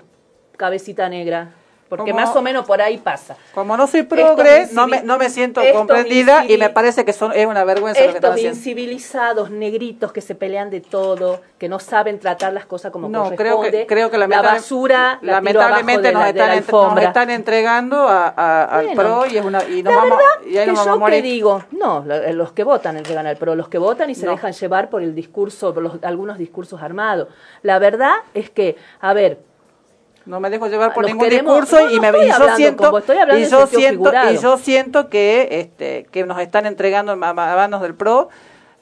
cabecita 0.58 1.10
negra. 1.10 1.56
Porque 1.91 2.12
Como- 2.13 2.25
más 2.25 2.33
o 2.38 2.41
menos 2.41 2.65
por 2.65 2.81
ahí 2.81 2.98
pasa. 3.00 3.36
Como 3.53 3.75
no 3.75 3.86
soy 3.86 4.00
Estos 4.00 4.17
progre, 4.17 4.69
no 4.71 4.88
me, 4.88 5.03
no 5.03 5.17
me 5.17 5.29
siento 5.29 5.60
estos 5.60 5.77
comprendida 5.77 6.45
y 6.45 6.57
me 6.57 6.69
parece 6.69 7.03
que 7.03 7.12
son, 7.12 7.33
es 7.33 7.45
una 7.45 7.65
vergüenza 7.65 8.00
lo 8.00 8.07
que 8.12 8.15
están 8.15 8.38
Estos 8.38 8.57
incivilizados 8.57 9.51
negritos 9.51 10.13
que 10.13 10.21
se 10.21 10.33
pelean 10.33 10.69
de 10.69 10.79
todo, 10.79 11.41
que 11.57 11.67
no 11.67 11.79
saben 11.79 12.17
tratar 12.17 12.53
las 12.53 12.65
cosas 12.65 12.93
como 12.93 13.10
No, 13.10 13.24
creo 13.36 13.57
corresponde. 13.57 13.71
que, 13.81 13.88
creo 13.88 14.10
que 14.10 14.17
la 14.17 14.27
basura 14.27 15.19
la 15.21 15.33
lamentablemente 15.33 16.07
abajo 16.07 16.24
nos, 16.25 16.33
de 16.33 16.39
la, 16.39 16.45
de 16.45 16.50
la 16.50 16.55
están, 16.55 16.57
entre- 16.57 16.71
nos 16.71 16.81
alfombra. 16.83 17.03
están 17.03 17.29
entregando 17.29 18.07
a, 18.07 18.27
a- 18.29 18.63
al 18.63 18.86
Bueno, 18.86 19.01
PRO 19.01 19.25
y, 19.25 19.38
es 19.38 19.43
una, 19.45 19.63
y 19.65 19.83
nos 19.83 19.93
la 19.93 20.00
vamos, 20.00 20.17
verdad 20.17 20.50
y 20.50 20.57
ahí 20.57 20.65
que 20.65 20.71
nos 20.71 20.79
yo 20.86 20.91
vamos 20.91 21.07
a 21.07 21.12
que 21.12 21.17
morir. 21.17 21.24
digo, 21.24 21.63
no, 21.71 22.03
la- 22.07 22.31
los 22.31 22.53
que 22.53 22.63
votan 22.63 22.95
entregan 22.95 23.27
al 23.27 23.36
PRO, 23.36 23.55
los 23.55 23.67
que 23.67 23.77
votan 23.77 24.10
y 24.10 24.15
se 24.15 24.25
No. 24.25 24.31
dejan 24.31 24.53
llevar 24.53 24.89
por 24.89 25.01
el 25.03 25.13
discurso, 25.13 25.74
por 25.74 25.83
los, 25.83 26.01
algunos 26.03 26.38
discursos 26.38 26.81
armados. 26.81 27.27
La 27.63 27.79
verdad 27.79 28.13
es 28.33 28.50
que, 28.50 28.77
a 29.01 29.13
ver, 29.13 29.39
No 30.25 30.40
me 30.40 30.50
dejo 30.50 30.68
llevar 30.68 30.94
por 30.94 31.04
Los 31.04 31.12
ningún 31.12 31.28
queremos- 31.28 31.62
discurso 31.62 31.78
no, 31.80 31.86
no 31.90 31.92
y, 31.96 32.00
me, 32.00 32.08
estoy 32.10 32.25
y 32.28 32.30
yo 32.30 32.56
siento 32.56 32.92
vos, 32.92 33.04
y 33.08 33.46
yo 33.50 33.68
siento 33.68 34.12
y 34.32 34.38
yo 34.38 34.58
siento 34.58 35.10
que 35.10 35.48
este 35.51 36.06
que 36.12 36.25
nos 36.25 36.40
están 36.40 36.66
entregando 36.66 37.13
a 37.13 37.16
manos 37.16 37.82
del 37.82 37.96
PRO 37.96 38.30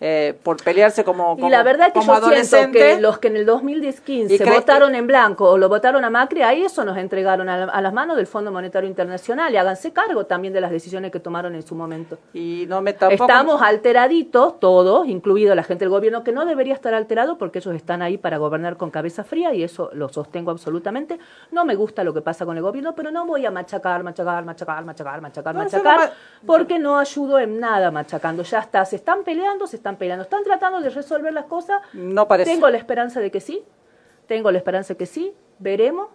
eh, 0.01 0.37
por 0.43 0.63
pelearse 0.63 1.03
como, 1.03 1.35
como 1.35 1.47
y 1.47 1.49
la 1.51 1.61
verdad 1.63 1.87
que 1.87 1.99
como 1.99 2.13
yo 2.19 2.43
siento 2.43 2.71
que 2.71 2.99
los 3.01 3.17
que 3.19 3.27
en 3.27 3.35
el 3.37 3.45
2015 3.45 4.33
Y 4.33 4.37
cre- 4.37 4.53
votaron 4.55 4.95
en 4.95 5.05
blanco 5.07 5.49
o 5.49 5.57
lo 5.57 5.67
votaron 5.67 6.05
a 6.05 6.09
Macri, 6.09 6.41
ahí 6.41 6.63
eso 6.63 6.85
nos 6.85 6.97
entregaron 6.97 7.49
a, 7.49 7.57
la- 7.65 7.71
a 7.71 7.81
las 7.81 7.91
manos 7.93 8.15
del 8.15 8.25
Fondo 8.27 8.51
Monetario 8.51 8.87
Internacional 8.89 9.53
y 9.53 9.57
háganse 9.57 9.91
cargo 9.91 10.25
también 10.25 10.53
de 10.53 10.61
las 10.61 10.71
decisiones 10.71 11.11
que 11.11 11.19
tomaron 11.19 11.53
en 11.55 11.63
su 11.63 11.75
momento. 11.75 12.17
y 12.33 12.65
no 12.69 12.81
me 12.81 12.93
tampoco 12.93 13.23
Estamos 13.25 13.61
alteraditos, 13.61 14.59
todos, 14.59 15.07
incluido 15.07 15.53
la 15.55 15.63
gente 15.63 15.83
del 15.83 15.89
gobierno, 15.89 16.23
que 16.23 16.31
no 16.31 16.45
debería 16.45 16.73
estar 16.73 16.93
alterado 16.93 17.37
porque 17.37 17.59
ellos 17.59 17.75
están 17.75 18.01
ahí 18.01 18.17
para 18.17 18.37
gobernar 18.37 18.77
con 18.77 18.91
cabeza 18.91 19.23
fría 19.23 19.53
y 19.53 19.63
eso 19.63 19.89
lo 19.93 20.07
sostengo 20.09 20.51
absolutamente. 20.51 21.19
No 21.51 21.65
me 21.65 21.75
gusta 21.75 22.03
lo 22.03 22.13
que 22.13 22.21
pasa 22.21 22.45
con 22.45 22.55
el 22.55 22.63
gobierno, 22.63 22.95
pero 22.95 23.11
no 23.11 23.25
voy 23.25 23.45
a 23.45 23.51
machacar, 23.51 24.03
machacar, 24.03 24.45
machacar, 24.45 24.85
machacar, 24.85 25.21
machacar, 25.21 25.55
No, 25.55 25.61
machacar, 25.63 25.99
no 25.99 26.47
porque 26.47 26.79
no 26.79 26.97
ayudo 26.99 27.39
en 27.39 27.59
nada 27.59 27.91
machacando. 27.91 28.43
Ya 28.43 28.59
está, 28.59 28.85
se 28.85 28.95
están 28.95 29.23
peleando, 29.23 29.67
se 29.67 29.75
están 29.75 29.88
peleando, 29.97 30.23
están 30.23 30.43
tratando 30.43 30.81
de 30.81 30.89
resolver 30.89 31.33
las 31.33 31.45
cosas. 31.45 31.81
no 31.93 32.27
parece 32.27 32.51
Tengo 32.51 32.69
la 32.69 32.77
esperanza 32.77 33.19
de 33.19 33.31
que 33.31 33.39
sí, 33.41 33.63
tengo 34.27 34.51
la 34.51 34.57
esperanza 34.57 34.93
de 34.93 34.97
que 34.97 35.05
sí, 35.05 35.33
veremos 35.59 36.07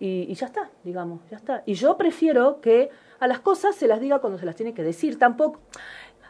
y, 0.00 0.26
y 0.28 0.34
ya 0.34 0.46
está, 0.46 0.70
digamos, 0.84 1.20
ya 1.30 1.36
está. 1.36 1.62
Y 1.66 1.74
yo 1.74 1.96
prefiero 1.96 2.60
que 2.60 2.90
a 3.20 3.26
las 3.26 3.40
cosas 3.40 3.74
se 3.74 3.88
las 3.88 4.00
diga 4.00 4.20
cuando 4.20 4.38
se 4.38 4.46
las 4.46 4.54
tiene 4.56 4.74
que 4.74 4.82
decir, 4.82 5.18
tampoco... 5.18 5.60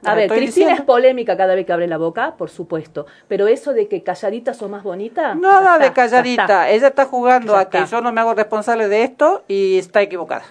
A 0.05 0.11
Las 0.11 0.17
ver, 0.17 0.29
Cristina 0.29 0.47
diciendo. 0.47 0.75
es 0.75 0.81
polémica 0.83 1.37
cada 1.37 1.57
vez 1.57 1.67
que 1.67 1.73
abre 1.73 1.89
la 1.89 1.99
boca, 1.99 2.37
por 2.37 2.51
supuesto, 2.51 3.07
pero 3.27 3.49
eso 3.49 3.73
de 3.73 3.89
que 3.89 4.05
calladita 4.05 4.55
sos 4.55 4.71
más 4.71 4.85
bonita... 4.85 5.35
nada 5.35 5.77
de 5.79 5.93
calladita 5.93 6.43
está. 6.45 6.71
ella 6.71 6.87
está 6.89 7.05
jugando 7.07 7.55
Ya 7.55 7.59
a 7.61 7.69
que 7.69 7.79
está. 7.79 7.97
yo 7.97 8.01
no 8.01 8.13
me 8.13 8.21
hago 8.21 8.33
responsable 8.35 8.87
de 8.87 9.03
esto 9.03 9.43
y 9.49 9.77
está 9.77 10.01
equivocada 10.01 10.45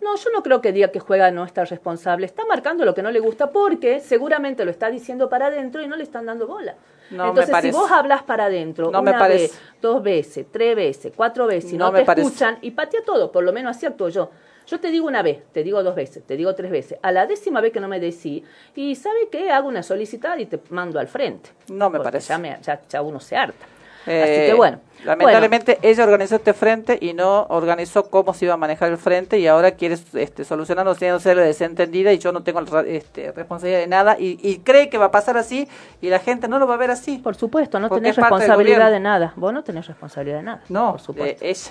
No, 0.00 0.16
yo 0.16 0.30
no 0.32 0.42
creo 0.42 0.60
que 0.60 0.72
diga 0.72 0.88
que 0.88 0.98
juega 1.00 1.30
no 1.30 1.44
está 1.44 1.64
responsable. 1.64 2.24
Está 2.26 2.44
marcando 2.46 2.84
lo 2.84 2.94
que 2.94 3.02
no 3.02 3.10
le 3.10 3.20
gusta 3.20 3.50
porque 3.50 4.00
seguramente 4.00 4.64
lo 4.64 4.70
está 4.70 4.90
diciendo 4.90 5.28
para 5.28 5.46
adentro 5.46 5.82
y 5.82 5.86
no 5.88 5.96
le 5.96 6.02
están 6.04 6.26
dando 6.26 6.46
bola. 6.46 6.74
No 7.10 7.24
me 7.24 7.28
Entonces, 7.42 7.56
si 7.64 7.70
vos 7.72 7.90
hablas 7.90 8.22
para 8.22 8.44
adentro 8.46 8.90
No 8.90 9.02
me 9.02 9.10
una 9.10 9.18
parece. 9.18 9.42
vez, 9.54 9.60
dos 9.82 10.02
veces, 10.02 10.46
tres 10.50 10.76
veces, 10.76 11.12
cuatro 11.14 11.46
veces 11.46 11.72
y 11.72 11.76
No 11.76 11.92
te 11.92 12.02
escuchan 12.02 12.58
y 12.62 12.70
patea 12.70 13.02
todo, 13.04 13.30
por 13.32 13.44
lo 13.44 13.52
menos 13.52 13.76
así 13.76 13.84
actúo 13.86 14.08
yo. 14.08 14.30
Yo 14.66 14.78
te 14.78 14.88
digo 14.92 15.08
una 15.08 15.20
vez, 15.22 15.42
te 15.52 15.64
digo 15.64 15.82
dos 15.82 15.96
veces, 15.96 16.22
te 16.24 16.36
digo 16.36 16.54
tres 16.54 16.70
veces. 16.70 16.98
A 17.02 17.10
la 17.10 17.26
décima 17.26 17.60
vez 17.60 17.72
que 17.72 17.80
no 17.80 17.88
me 17.88 17.98
decís, 17.98 18.44
y 18.76 18.94
¿sabe 18.94 19.28
qué? 19.30 19.50
Hago 19.50 19.66
una 19.68 19.82
solicitud 19.82 20.28
y 20.38 20.46
te 20.46 20.60
mando 20.70 21.00
al 21.00 21.08
frente. 21.08 21.50
No 21.68 21.90
me 21.90 21.98
parece. 21.98 22.28
Ya, 22.28 22.38
me- 22.38 22.56
ya- 22.62 22.80
ya 22.88 23.02
uno 23.02 23.18
se 23.18 23.36
harta. 23.36 23.66
Así 24.02 24.10
Eh, 24.12 24.44
que 24.50 24.54
bueno. 24.54 24.80
Lamentablemente 25.04 25.78
ella 25.80 26.04
organizó 26.04 26.36
este 26.36 26.52
frente 26.52 26.98
y 27.00 27.14
no 27.14 27.46
organizó 27.48 28.10
cómo 28.10 28.34
se 28.34 28.44
iba 28.44 28.52
a 28.54 28.58
manejar 28.58 28.90
el 28.90 28.98
frente 28.98 29.38
y 29.38 29.46
ahora 29.46 29.70
quiere 29.70 29.96
este, 30.14 30.44
solucionarlo 30.44 30.94
siendo 30.94 31.18
ser 31.20 31.38
desentendida 31.38 32.12
y 32.12 32.18
yo 32.18 32.32
no 32.32 32.42
tengo 32.42 32.60
este, 32.80 33.32
responsabilidad 33.32 33.80
de 33.80 33.86
nada 33.86 34.16
y, 34.18 34.38
y 34.46 34.58
cree 34.58 34.90
que 34.90 34.98
va 34.98 35.06
a 35.06 35.10
pasar 35.10 35.38
así 35.38 35.66
y 36.02 36.10
la 36.10 36.18
gente 36.18 36.48
no 36.48 36.58
lo 36.58 36.66
va 36.66 36.74
a 36.74 36.76
ver 36.76 36.90
así. 36.90 37.16
Por 37.16 37.34
supuesto, 37.34 37.80
no 37.80 37.88
tenés 37.88 38.14
responsabilidad 38.16 38.90
de 38.90 39.00
nada. 39.00 39.32
Vos 39.36 39.54
no 39.54 39.64
tenés 39.64 39.86
responsabilidad 39.86 40.36
de 40.38 40.42
nada. 40.42 40.62
No, 40.68 40.90
por 40.92 41.00
supuesto. 41.00 41.40
de 41.44 41.50
ella. 41.50 41.70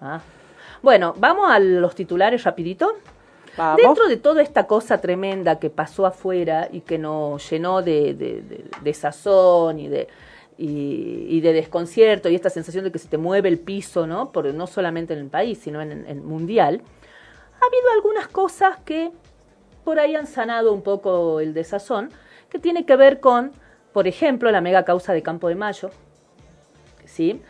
Ah. 0.00 0.20
Bueno, 0.80 1.14
vamos 1.18 1.50
a 1.50 1.58
los 1.58 1.94
titulares 1.94 2.44
rapidito. 2.44 2.94
Vamos. 3.58 3.76
Dentro 3.82 4.08
de 4.08 4.16
toda 4.16 4.40
esta 4.42 4.66
cosa 4.66 5.02
tremenda 5.02 5.58
que 5.58 5.68
pasó 5.70 6.06
afuera 6.06 6.68
y 6.72 6.80
que 6.80 6.96
nos 6.98 7.48
llenó 7.50 7.82
de, 7.82 8.14
de, 8.14 8.40
de- 8.42 8.64
de 8.80 8.94
sazón 8.94 9.78
y 9.78 9.88
de, 9.88 10.08
y, 10.56 11.26
y 11.28 11.40
de 11.40 11.52
desconcierto 11.52 12.28
y 12.28 12.34
esta 12.34 12.50
sensación 12.50 12.84
de 12.84 12.92
que 12.92 12.98
se 12.98 13.08
te 13.08 13.18
mueve 13.18 13.48
el 13.48 13.58
piso, 13.58 14.06
¿no? 14.06 14.32
Por, 14.32 14.52
no 14.54 14.66
solamente 14.66 15.14
en 15.14 15.20
el 15.20 15.28
país, 15.28 15.58
sino 15.58 15.80
en 15.82 16.06
el 16.06 16.20
mundial, 16.20 16.82
ha 17.60 17.66
habido 17.66 17.90
algunas 17.94 18.28
cosas 18.28 18.78
que 18.84 19.10
por 19.84 19.98
ahí 19.98 20.14
han 20.14 20.26
sanado 20.26 20.72
un 20.72 20.82
poco 20.82 21.40
el 21.40 21.54
desazón, 21.54 22.10
que 22.48 22.58
tiene 22.58 22.86
que 22.86 22.96
ver 22.96 23.20
con, 23.20 23.52
por 23.92 24.08
ejemplo, 24.08 24.50
la 24.50 24.60
mega 24.60 24.84
causa 24.84 25.12
de 25.12 25.22
Campo 25.22 25.48
de 25.48 25.54
Mayo, 25.54 25.90
¿sí? 27.04 27.42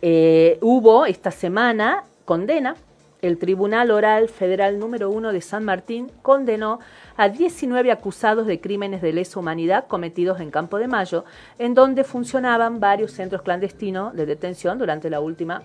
Eh, 0.00 0.58
hubo 0.62 1.06
esta 1.06 1.30
semana 1.30 2.04
condena, 2.24 2.74
el 3.22 3.38
Tribunal 3.38 3.92
Oral 3.92 4.28
Federal 4.28 4.78
número 4.80 5.08
uno 5.08 5.32
de 5.32 5.40
San 5.40 5.64
Martín 5.64 6.10
condenó 6.22 6.80
a 7.16 7.28
19 7.28 7.92
acusados 7.92 8.48
de 8.48 8.60
crímenes 8.60 9.00
de 9.00 9.12
lesa 9.12 9.38
humanidad 9.38 9.86
cometidos 9.86 10.40
en 10.40 10.50
Campo 10.50 10.78
de 10.78 10.88
Mayo, 10.88 11.24
en 11.58 11.72
donde 11.72 12.02
funcionaban 12.02 12.80
varios 12.80 13.12
centros 13.12 13.42
clandestinos 13.42 14.14
de 14.14 14.26
detención 14.26 14.76
durante 14.76 15.08
la 15.08 15.20
última 15.20 15.62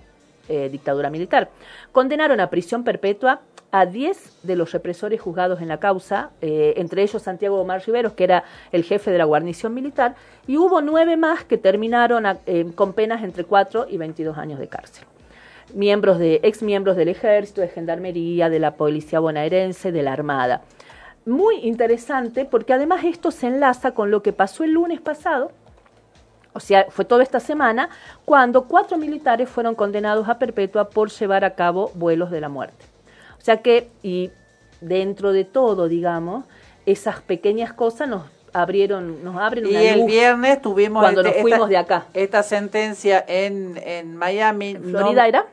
eh, 0.47 0.69
dictadura 0.71 1.09
militar. 1.09 1.49
Condenaron 1.91 2.39
a 2.39 2.49
prisión 2.49 2.83
perpetua 2.83 3.41
a 3.71 3.85
10 3.87 4.43
de 4.43 4.55
los 4.55 4.71
represores 4.71 5.19
juzgados 5.19 5.59
en 5.59 5.67
la 5.67 5.79
causa, 5.79 6.29
eh, 6.41 6.75
entre 6.77 7.01
ellos 7.01 7.23
Santiago 7.23 7.59
Omar 7.59 7.83
Riveros, 7.85 8.13
que 8.13 8.23
era 8.23 8.43
el 8.71 8.83
jefe 8.83 9.11
de 9.11 9.17
la 9.17 9.25
guarnición 9.25 9.73
militar, 9.73 10.15
y 10.45 10.57
hubo 10.57 10.79
nueve 10.81 11.17
más 11.17 11.43
que 11.43 11.57
terminaron 11.57 12.23
eh, 12.45 12.71
con 12.75 12.93
penas 12.93 13.23
entre 13.23 13.43
4 13.43 13.87
y 13.89 13.97
22 13.97 14.37
años 14.37 14.59
de 14.59 14.67
cárcel. 14.67 15.05
Miembros 15.73 16.17
de, 16.19 16.39
ex 16.43 16.61
miembros 16.63 16.95
del 16.95 17.09
ejército, 17.09 17.61
de 17.61 17.67
gendarmería, 17.67 18.49
de 18.49 18.59
la 18.59 18.75
policía 18.75 19.19
bonaerense, 19.19 19.91
de 19.91 20.01
la 20.03 20.13
armada. 20.13 20.61
Muy 21.25 21.57
interesante 21.57 22.45
porque 22.45 22.73
además 22.73 23.03
esto 23.03 23.31
se 23.31 23.47
enlaza 23.47 23.91
con 23.91 24.09
lo 24.11 24.23
que 24.23 24.31
pasó 24.31 24.63
el 24.63 24.71
lunes 24.71 25.01
pasado, 25.01 25.51
o 26.53 26.59
sea, 26.61 26.87
fue 26.89 27.03
toda 27.05 27.21
esta 27.21 27.39
semana, 27.41 27.89
cuando 28.25 28.63
cuatro 28.63 28.97
militares 28.97 29.47
fueron 29.49 29.75
condenados 29.75 30.27
a 30.29 30.39
perpetua 30.39 30.89
por 30.89 31.09
llevar 31.11 31.43
a 31.45 31.53
cabo 31.53 31.91
vuelos 31.95 32.31
de 32.31 32.41
la 32.41 32.49
muerte. 32.49 32.85
O 33.37 33.41
sea 33.41 33.57
que, 33.61 33.89
y 34.01 34.31
dentro 34.81 35.33
de 35.33 35.43
todo, 35.43 35.87
digamos, 35.87 36.45
esas 36.85 37.21
pequeñas 37.21 37.73
cosas 37.73 38.07
nos 38.07 38.23
abrieron, 38.53 39.23
nos 39.23 39.35
abren 39.35 39.67
Y 39.67 39.71
una 39.71 39.81
el 39.81 39.99
luz 39.99 40.07
viernes 40.07 40.61
tuvimos 40.61 41.03
cuando 41.03 41.19
este- 41.21 41.29
nos 41.29 41.37
esta- 41.37 41.41
fuimos 41.43 41.69
de 41.69 41.77
acá. 41.77 42.05
esta 42.13 42.41
sentencia 42.41 43.23
en, 43.27 43.77
en 43.83 44.15
Miami. 44.15 44.69
¿En 44.71 44.91
no- 44.93 44.99
Florida 44.99 45.27
era? 45.27 45.45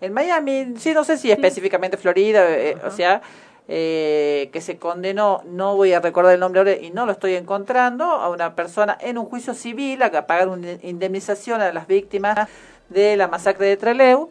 En 0.00 0.12
Miami, 0.12 0.74
sí, 0.76 0.92
no 0.92 1.04
sé 1.04 1.16
si 1.16 1.30
específicamente 1.30 1.96
Florida, 1.96 2.44
eh, 2.50 2.76
o 2.86 2.90
sea, 2.90 3.22
eh, 3.68 4.50
que 4.52 4.60
se 4.60 4.76
condenó, 4.76 5.42
no 5.46 5.74
voy 5.74 5.92
a 5.94 6.00
recordar 6.00 6.34
el 6.34 6.40
nombre 6.40 6.60
ahora 6.60 6.72
y 6.76 6.90
no 6.90 7.06
lo 7.06 7.12
estoy 7.12 7.34
encontrando, 7.34 8.04
a 8.04 8.28
una 8.28 8.54
persona 8.54 8.98
en 9.00 9.16
un 9.18 9.24
juicio 9.26 9.54
civil 9.54 10.02
a 10.02 10.26
pagar 10.26 10.48
una 10.48 10.72
indemnización 10.82 11.62
a 11.62 11.72
las 11.72 11.86
víctimas 11.86 12.48
de 12.90 13.16
la 13.16 13.26
masacre 13.26 13.66
de 13.66 13.76
Trelew 13.78 14.28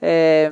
eh, 0.00 0.50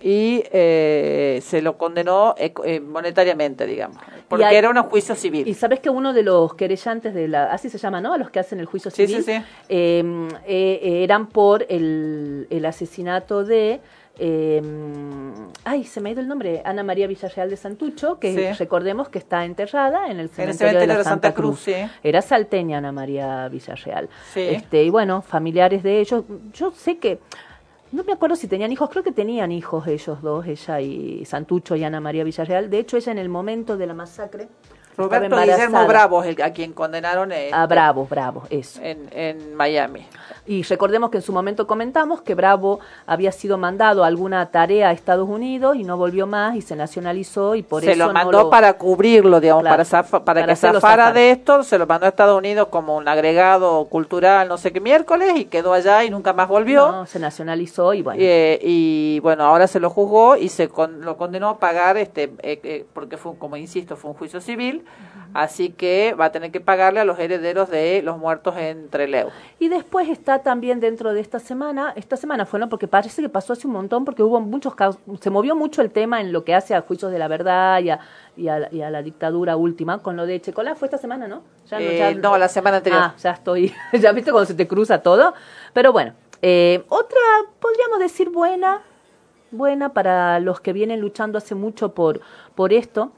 y 0.00 0.42
eh, 0.52 1.40
se 1.44 1.60
lo 1.60 1.76
condenó 1.76 2.34
eco- 2.38 2.64
eh, 2.64 2.80
monetariamente, 2.80 3.66
digamos, 3.66 3.98
porque 4.28 4.44
hay- 4.46 4.56
era 4.56 4.70
un 4.70 4.82
juicio 4.84 5.14
civil. 5.14 5.46
Y 5.46 5.54
sabes 5.54 5.80
que 5.80 5.90
uno 5.90 6.12
de 6.14 6.22
los 6.22 6.54
querellantes 6.54 7.12
de 7.14 7.28
la, 7.28 7.52
así 7.52 7.68
se 7.68 7.78
llama, 7.78 8.00
¿no? 8.00 8.14
A 8.14 8.18
los 8.18 8.30
que 8.30 8.38
hacen 8.40 8.58
el 8.60 8.66
juicio 8.66 8.90
Sí, 8.90 9.06
civil, 9.06 9.22
sí, 9.24 9.32
sí. 9.36 9.42
eh, 9.68 10.02
eh, 10.46 11.04
eran 11.04 11.26
por 11.28 11.66
el, 11.68 12.46
el 12.48 12.64
asesinato 12.64 13.44
de 13.44 13.80
eh, 14.18 14.62
ay, 15.64 15.84
se 15.84 16.00
me 16.00 16.08
ha 16.08 16.12
ido 16.12 16.20
el 16.20 16.28
nombre, 16.28 16.62
Ana 16.64 16.82
María 16.82 17.06
Villarreal 17.06 17.50
de 17.50 17.56
Santucho, 17.56 18.18
que 18.18 18.34
Sí. 18.34 18.58
recordemos 18.58 19.08
que 19.08 19.18
está 19.18 19.44
enterrada 19.44 20.06
en 20.10 20.18
el 20.20 20.28
cementerio, 20.28 20.54
cementerio 20.58 20.94
de 20.94 20.98
la 20.98 21.04
Santa, 21.04 21.34
Cruz. 21.34 21.60
sí. 21.60 21.74
Era 22.02 22.20
salteña 22.22 22.78
Ana 22.78 22.92
María 22.92 23.48
Villarreal. 23.48 24.08
Sí. 24.32 24.40
Este, 24.40 24.82
y 24.84 24.90
bueno, 24.90 25.22
familiares 25.22 25.82
de 25.82 26.00
ellos, 26.00 26.24
yo 26.52 26.70
sé 26.72 26.98
que 26.98 27.20
no 27.92 28.04
me 28.04 28.12
acuerdo 28.12 28.36
si 28.36 28.46
tenían 28.48 28.70
hijos, 28.70 28.90
creo 28.90 29.02
que 29.02 29.12
tenían 29.12 29.50
hijos 29.50 29.86
ellos 29.86 30.20
dos, 30.20 30.46
ella 30.46 30.80
y 30.80 31.24
Santucho 31.24 31.74
y 31.74 31.84
Ana 31.84 32.00
María 32.00 32.22
Villarreal. 32.24 32.68
De 32.68 32.78
hecho, 32.80 32.96
ella 32.98 33.12
en 33.12 33.18
el 33.18 33.28
momento 33.30 33.76
de 33.78 33.86
la 33.86 33.94
masacre 33.94 34.48
Roberto 34.98 35.36
Guillermo. 35.38 35.86
Bravo 35.86 36.22
es 36.22 36.36
el, 36.36 36.42
a 36.42 36.52
quien 36.52 36.72
condenaron 36.72 37.32
en, 37.32 37.54
Ah, 37.54 37.66
Bravo, 37.66 38.06
Bravo, 38.10 38.42
eso. 38.50 38.80
en, 38.82 39.08
en 39.12 39.54
Miami. 39.54 40.06
Y 40.46 40.62
recordemos 40.62 41.10
que 41.10 41.18
en 41.18 41.22
su 41.22 41.32
momento 41.32 41.66
comentamos 41.66 42.22
que 42.22 42.34
Bravo 42.34 42.80
había 43.06 43.32
sido 43.32 43.58
mandado 43.58 44.02
a 44.02 44.06
alguna 44.06 44.50
tarea 44.50 44.88
a 44.88 44.92
Estados 44.92 45.28
Unidos 45.28 45.76
y 45.76 45.84
no 45.84 45.96
volvió 45.96 46.26
más 46.26 46.56
y 46.56 46.62
se 46.62 46.74
nacionalizó 46.74 47.54
y 47.54 47.62
por 47.62 47.82
se 47.82 47.90
eso 47.92 47.98
lo 47.98 48.06
no 48.08 48.12
mandó 48.14 48.42
lo- 48.44 48.50
para 48.50 48.72
cubrirlo, 48.74 49.40
digamos, 49.40 49.62
Claro, 49.62 49.74
para, 49.76 49.84
zafa- 49.84 50.24
para, 50.24 50.40
para 50.40 50.46
que 50.46 50.56
zafara 50.56 50.80
zafar. 50.80 51.14
de 51.14 51.30
esto, 51.30 51.62
se 51.62 51.78
lo 51.78 51.86
mandó 51.86 52.06
a 52.06 52.08
Estados 52.08 52.36
Unidos 52.36 52.68
como 52.68 52.96
un 52.96 53.06
agregado 53.08 53.84
cultural, 53.86 54.48
no 54.48 54.56
sé 54.58 54.72
qué 54.72 54.80
miércoles, 54.80 55.32
y 55.36 55.44
quedó 55.44 55.72
allá 55.74 56.02
y 56.04 56.10
nunca 56.10 56.32
más 56.32 56.48
volvió. 56.48 56.90
No, 56.90 57.06
se 57.06 57.18
nacionalizó 57.18 57.92
y 57.94 58.02
bueno. 58.02 58.18
Eh, 58.22 58.58
y 58.62 59.20
bueno, 59.20 59.44
ahora 59.44 59.66
se 59.66 59.80
lo 59.80 59.90
juzgó 59.90 60.36
y 60.36 60.48
se 60.48 60.68
con- 60.68 61.02
lo 61.02 61.16
condenó 61.16 61.50
a 61.50 61.58
pagar, 61.58 61.96
este, 61.98 62.24
eh, 62.42 62.58
eh, 62.64 62.86
porque 62.94 63.16
fue, 63.16 63.36
como 63.38 63.56
insisto, 63.56 63.96
fue 63.96 64.10
un 64.12 64.16
juicio 64.16 64.40
civil, 64.40 64.84
así 65.34 65.70
que 65.70 66.14
va 66.18 66.26
a 66.26 66.32
tener 66.32 66.50
que 66.50 66.60
pagarle 66.60 67.00
a 67.00 67.04
los 67.04 67.18
herederos 67.18 67.68
de 67.70 68.02
los 68.02 68.18
muertos 68.18 68.56
en 68.56 68.88
Trelew. 68.88 69.28
Y 69.58 69.68
después 69.68 70.08
está 70.08 70.40
también 70.40 70.80
dentro 70.80 71.12
de 71.12 71.20
esta 71.20 71.38
semana, 71.38 71.92
esta 71.96 72.16
semana 72.16 72.46
fue, 72.46 72.58
¿no? 72.60 72.68
Porque 72.68 72.88
parece 72.88 73.20
que 73.22 73.28
pasó 73.28 73.52
hace 73.52 73.66
un 73.66 73.72
montón, 73.74 74.04
porque 74.04 74.22
hubo 74.22 74.40
muchos 74.40 74.74
casos, 74.74 75.00
se 75.20 75.30
movió 75.30 75.54
mucho 75.54 75.82
el 75.82 75.90
tema 75.90 76.20
en 76.20 76.32
lo 76.32 76.44
que 76.44 76.54
hace 76.54 76.74
a 76.74 76.80
juicios 76.82 77.12
de 77.12 77.18
la 77.18 77.28
verdad 77.28 77.80
y 77.80 77.90
a, 77.90 78.00
y 78.36 78.48
a, 78.48 78.58
la- 78.60 78.68
y 78.72 78.82
a 78.82 78.90
la 78.90 79.02
dictadura 79.02 79.56
última, 79.56 79.98
con 79.98 80.16
lo 80.16 80.26
de 80.26 80.40
Checolá, 80.40 80.74
fue 80.74 80.86
esta 80.86 80.98
semana, 80.98 81.28
¿no? 81.28 81.42
Ya 81.68 81.78
Eh, 81.80 81.98
ya- 81.98 82.14
no, 82.14 82.38
la 82.38 82.48
semana 82.48 82.78
anterior. 82.78 83.02
Ah, 83.02 83.14
ya 83.22 83.30
estoy, 83.32 83.72
ya 84.00 84.12
viste 84.12 84.30
cuando 84.32 84.46
se 84.46 84.54
te 84.54 84.66
cruza 84.66 85.02
todo. 85.02 85.34
Pero 85.72 85.92
bueno, 85.92 86.14
eh, 86.40 86.84
otra, 86.88 87.18
podríamos 87.60 87.98
decir 87.98 88.30
buena, 88.30 88.80
buena 89.50 89.92
para 89.92 90.40
los 90.40 90.60
que 90.60 90.72
vienen 90.72 91.00
luchando 91.00 91.38
hace 91.38 91.54
mucho 91.54 91.94
por, 91.94 92.20
por 92.54 92.72
esto. 92.72 93.12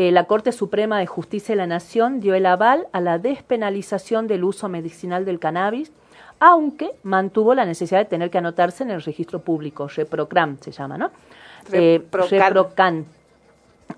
Eh, 0.00 0.12
la 0.12 0.26
Corte 0.26 0.52
Suprema 0.52 1.00
de 1.00 1.06
Justicia 1.06 1.54
de 1.54 1.56
la 1.56 1.66
Nación 1.66 2.20
dio 2.20 2.36
el 2.36 2.46
aval 2.46 2.86
a 2.92 3.00
la 3.00 3.18
despenalización 3.18 4.28
del 4.28 4.44
uso 4.44 4.68
medicinal 4.68 5.24
del 5.24 5.40
cannabis, 5.40 5.90
aunque 6.38 6.92
mantuvo 7.02 7.52
la 7.52 7.64
necesidad 7.64 7.98
de 7.98 8.04
tener 8.04 8.30
que 8.30 8.38
anotarse 8.38 8.84
en 8.84 8.92
el 8.92 9.02
registro 9.02 9.40
público, 9.40 9.88
ReproCram 9.88 10.56
se 10.60 10.70
llama, 10.70 10.98
¿no? 10.98 11.10
Eh, 11.72 12.00
Reprocan. 12.12 13.06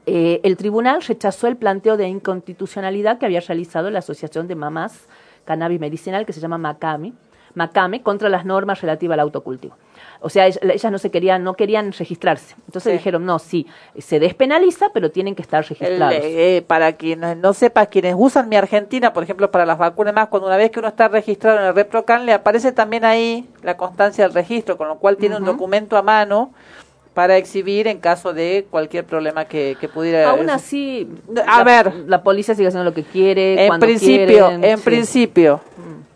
Eh, 0.07 0.41
el 0.43 0.57
tribunal 0.57 1.03
rechazó 1.03 1.49
el 1.49 1.57
planteo 1.57 1.99
de 1.99 2.09
inconstitucionalidad 2.09 3.19
que 3.19 3.27
había 3.27 3.41
realizado 3.41 3.91
la 3.91 3.99
Asociación 3.99 4.49
de 4.49 4.55
Mamás 4.55 5.05
Cannabis 5.45 5.81
Medicinal, 5.81 6.25
que 6.25 6.33
se 6.33 6.41
llama 6.41 6.57
MACAMI, 6.57 7.13
MACAME, 7.57 8.03
contra 8.03 8.31
las 8.31 8.47
normas 8.47 8.81
relativas 8.81 9.17
al 9.17 9.21
autocultivo. 9.21 9.77
O 10.23 10.29
sea, 10.29 10.47
ell- 10.49 10.71
ellas 10.73 10.93
no 10.93 10.99
se 10.99 11.11
querían, 11.11 11.43
no 11.43 11.55
querían 11.55 11.93
registrarse. 11.93 12.55
Entonces 12.67 12.93
Sí. 12.93 12.99
dijeron, 12.99 13.25
no, 13.25 13.39
sí, 13.39 13.67
se 13.99 14.21
despenaliza, 14.21 14.91
pero 14.93 15.11
tienen 15.11 15.35
que 15.35 15.43
estar 15.43 15.63
El, 15.65 15.69
registrados. 15.71 16.15
eh, 16.23 16.63
para 16.67 16.93
quienes 16.93 17.37
no 17.39 17.53
sepa, 17.55 17.87
quienes 17.87 18.15
usan 18.19 18.49
mi 18.49 18.57
Argentina, 18.57 19.13
por 19.13 19.23
ejemplo, 19.23 19.51
para 19.51 19.65
las 19.65 19.79
vacunas 19.79 20.13
más, 20.15 20.29
cuando 20.29 20.47
una 20.49 20.57
vez 20.59 20.71
que 20.71 20.79
uno 20.79 20.89
está 20.89 21.09
registrado 21.09 21.59
en 21.61 21.65
el 21.67 21.75
ReproCan, 21.75 22.27
le 22.27 22.33
aparece 22.35 22.73
también 22.73 23.05
ahí 23.05 23.49
la 23.63 23.77
constancia 23.77 24.25
del 24.25 24.35
registro, 24.35 24.77
con 24.77 24.89
lo 24.89 24.99
cual 24.99 25.17
tiene 25.17 25.37
un 25.37 25.45
documento 25.45 25.97
a 25.97 26.03
mano 26.03 26.53
para 27.15 27.37
exhibir 27.37 27.89
en 27.89 27.99
caso 27.99 28.33
de 28.33 28.67
cualquier 28.71 29.05
problema 29.05 29.45
que, 29.45 29.77
que 29.81 29.89
pudiera... 29.89 30.31
Aún 30.31 30.49
así, 30.49 31.09
A 31.47 31.59
la, 31.59 31.65
ver. 31.65 31.95
la 32.07 32.23
policía 32.23 32.55
sigue 32.55 32.69
haciendo 32.69 32.85
lo 32.89 32.95
que 32.95 33.03
quiere, 33.03 33.63
en 33.63 33.67
cuando 33.69 33.87
principio, 33.87 34.27
quieren, 34.47 34.65
en 34.65 34.79
sí. 34.79 34.85
principio, 34.85 35.61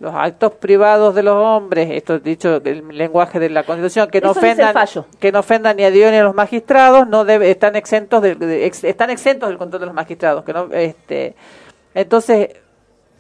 los 0.05 0.15
actos 0.15 0.53
privados 0.53 1.15
de 1.15 1.23
los 1.23 1.35
hombres, 1.35 1.91
esto 1.91 2.19
dicho 2.19 2.61
el 2.65 2.87
lenguaje 2.97 3.39
de 3.41 3.51
la 3.51 3.65
Constitución, 3.65 4.09
que 4.11 4.21
no 4.21 4.31
Eso 4.31 4.39
ofendan, 4.41 4.75
que 5.19 5.33
no 5.33 5.41
ofendan 5.41 5.77
ni 5.77 5.85
a 5.85 5.91
Dios 5.91 6.13
ni 6.13 6.19
a 6.19 6.23
los 6.23 6.35
magistrados, 6.35 7.09
no 7.09 7.25
debe, 7.25 7.51
están 7.51 7.75
exentos 7.75 8.23
del, 8.23 8.39
de- 8.39 8.67
ex- 8.67 8.85
están 8.85 9.11
exentos 9.11 9.49
del 9.49 9.59
control 9.59 9.81
de 9.81 9.87
los 9.87 9.95
magistrados, 9.95 10.45
que 10.45 10.53
no, 10.53 10.69
este, 10.73 11.35
entonces 11.95 12.51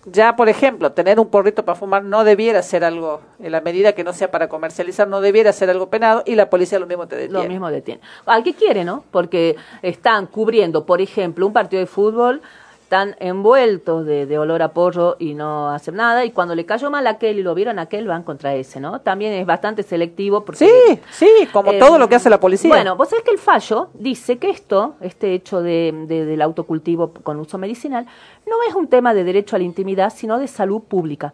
ya 0.06 0.36
por 0.36 0.50
ejemplo 0.50 0.92
tener 0.92 1.18
un 1.18 1.28
porrito 1.30 1.64
para 1.64 1.76
fumar 1.76 2.04
no 2.04 2.24
debiera 2.24 2.60
ser 2.62 2.84
algo 2.84 3.22
en 3.40 3.50
la 3.52 3.62
medida 3.62 3.94
que 3.94 4.04
no 4.04 4.12
sea 4.12 4.30
para 4.30 4.48
comercializar 4.48 5.08
no 5.08 5.22
debiera 5.22 5.50
ser 5.52 5.70
algo 5.70 5.88
penado 5.88 6.22
y 6.26 6.34
la 6.34 6.50
policía 6.50 6.78
lo 6.78 6.86
mismo 6.86 7.06
te 7.08 7.16
detiene. 7.16 7.42
Lo 7.42 7.48
mismo 7.48 7.70
detiene. 7.70 8.02
Al 8.26 8.44
que 8.44 8.52
quiere, 8.52 8.84
¿no? 8.84 9.02
Porque 9.10 9.56
están 9.80 10.26
cubriendo, 10.26 10.84
por 10.84 11.00
ejemplo, 11.00 11.46
un 11.46 11.54
partido 11.54 11.80
de 11.80 11.86
fútbol, 11.86 12.42
están 12.84 13.16
envueltos 13.18 14.04
de, 14.04 14.26
de 14.26 14.38
olor 14.38 14.62
a 14.62 14.68
porro 14.72 15.16
y 15.18 15.34
no 15.34 15.70
hacen 15.70 15.96
nada, 15.96 16.24
y 16.24 16.30
cuando 16.30 16.54
le 16.54 16.66
cayó 16.66 16.90
mal 16.90 17.06
a 17.06 17.10
aquel 17.10 17.38
y 17.38 17.42
lo 17.42 17.54
vieron 17.54 17.78
a 17.78 17.82
aquel, 17.82 18.06
van 18.06 18.22
contra 18.22 18.54
ese, 18.54 18.78
¿no? 18.78 19.00
También 19.00 19.32
es 19.32 19.46
bastante 19.46 19.82
selectivo 19.82 20.44
porque... 20.44 20.66
Sí, 20.66 21.00
sí, 21.10 21.48
como 21.52 21.72
Eh, 21.72 21.78
todo 21.78 21.98
lo 21.98 22.08
que 22.08 22.14
hace 22.14 22.28
la 22.30 22.38
policía. 22.38 22.68
Bueno, 22.68 22.94
vos 22.94 23.08
sabés 23.08 23.24
que 23.24 23.30
el 23.32 23.38
fallo 23.38 23.88
dice 23.94 24.36
que 24.38 24.50
esto, 24.50 24.94
este 25.00 25.32
hecho 25.32 25.62
de, 25.62 25.92
de- 26.06 26.26
del 26.26 26.42
autocultivo 26.42 27.10
con 27.22 27.40
uso 27.40 27.56
medicinal, 27.58 28.06
no 28.46 28.56
es 28.68 28.74
un 28.74 28.86
tema 28.86 29.14
de 29.14 29.24
derecho 29.24 29.56
a 29.56 29.58
la 29.58 29.64
intimidad, 29.64 30.12
sino 30.14 30.38
de 30.38 30.46
salud 30.46 30.82
pública. 30.82 31.32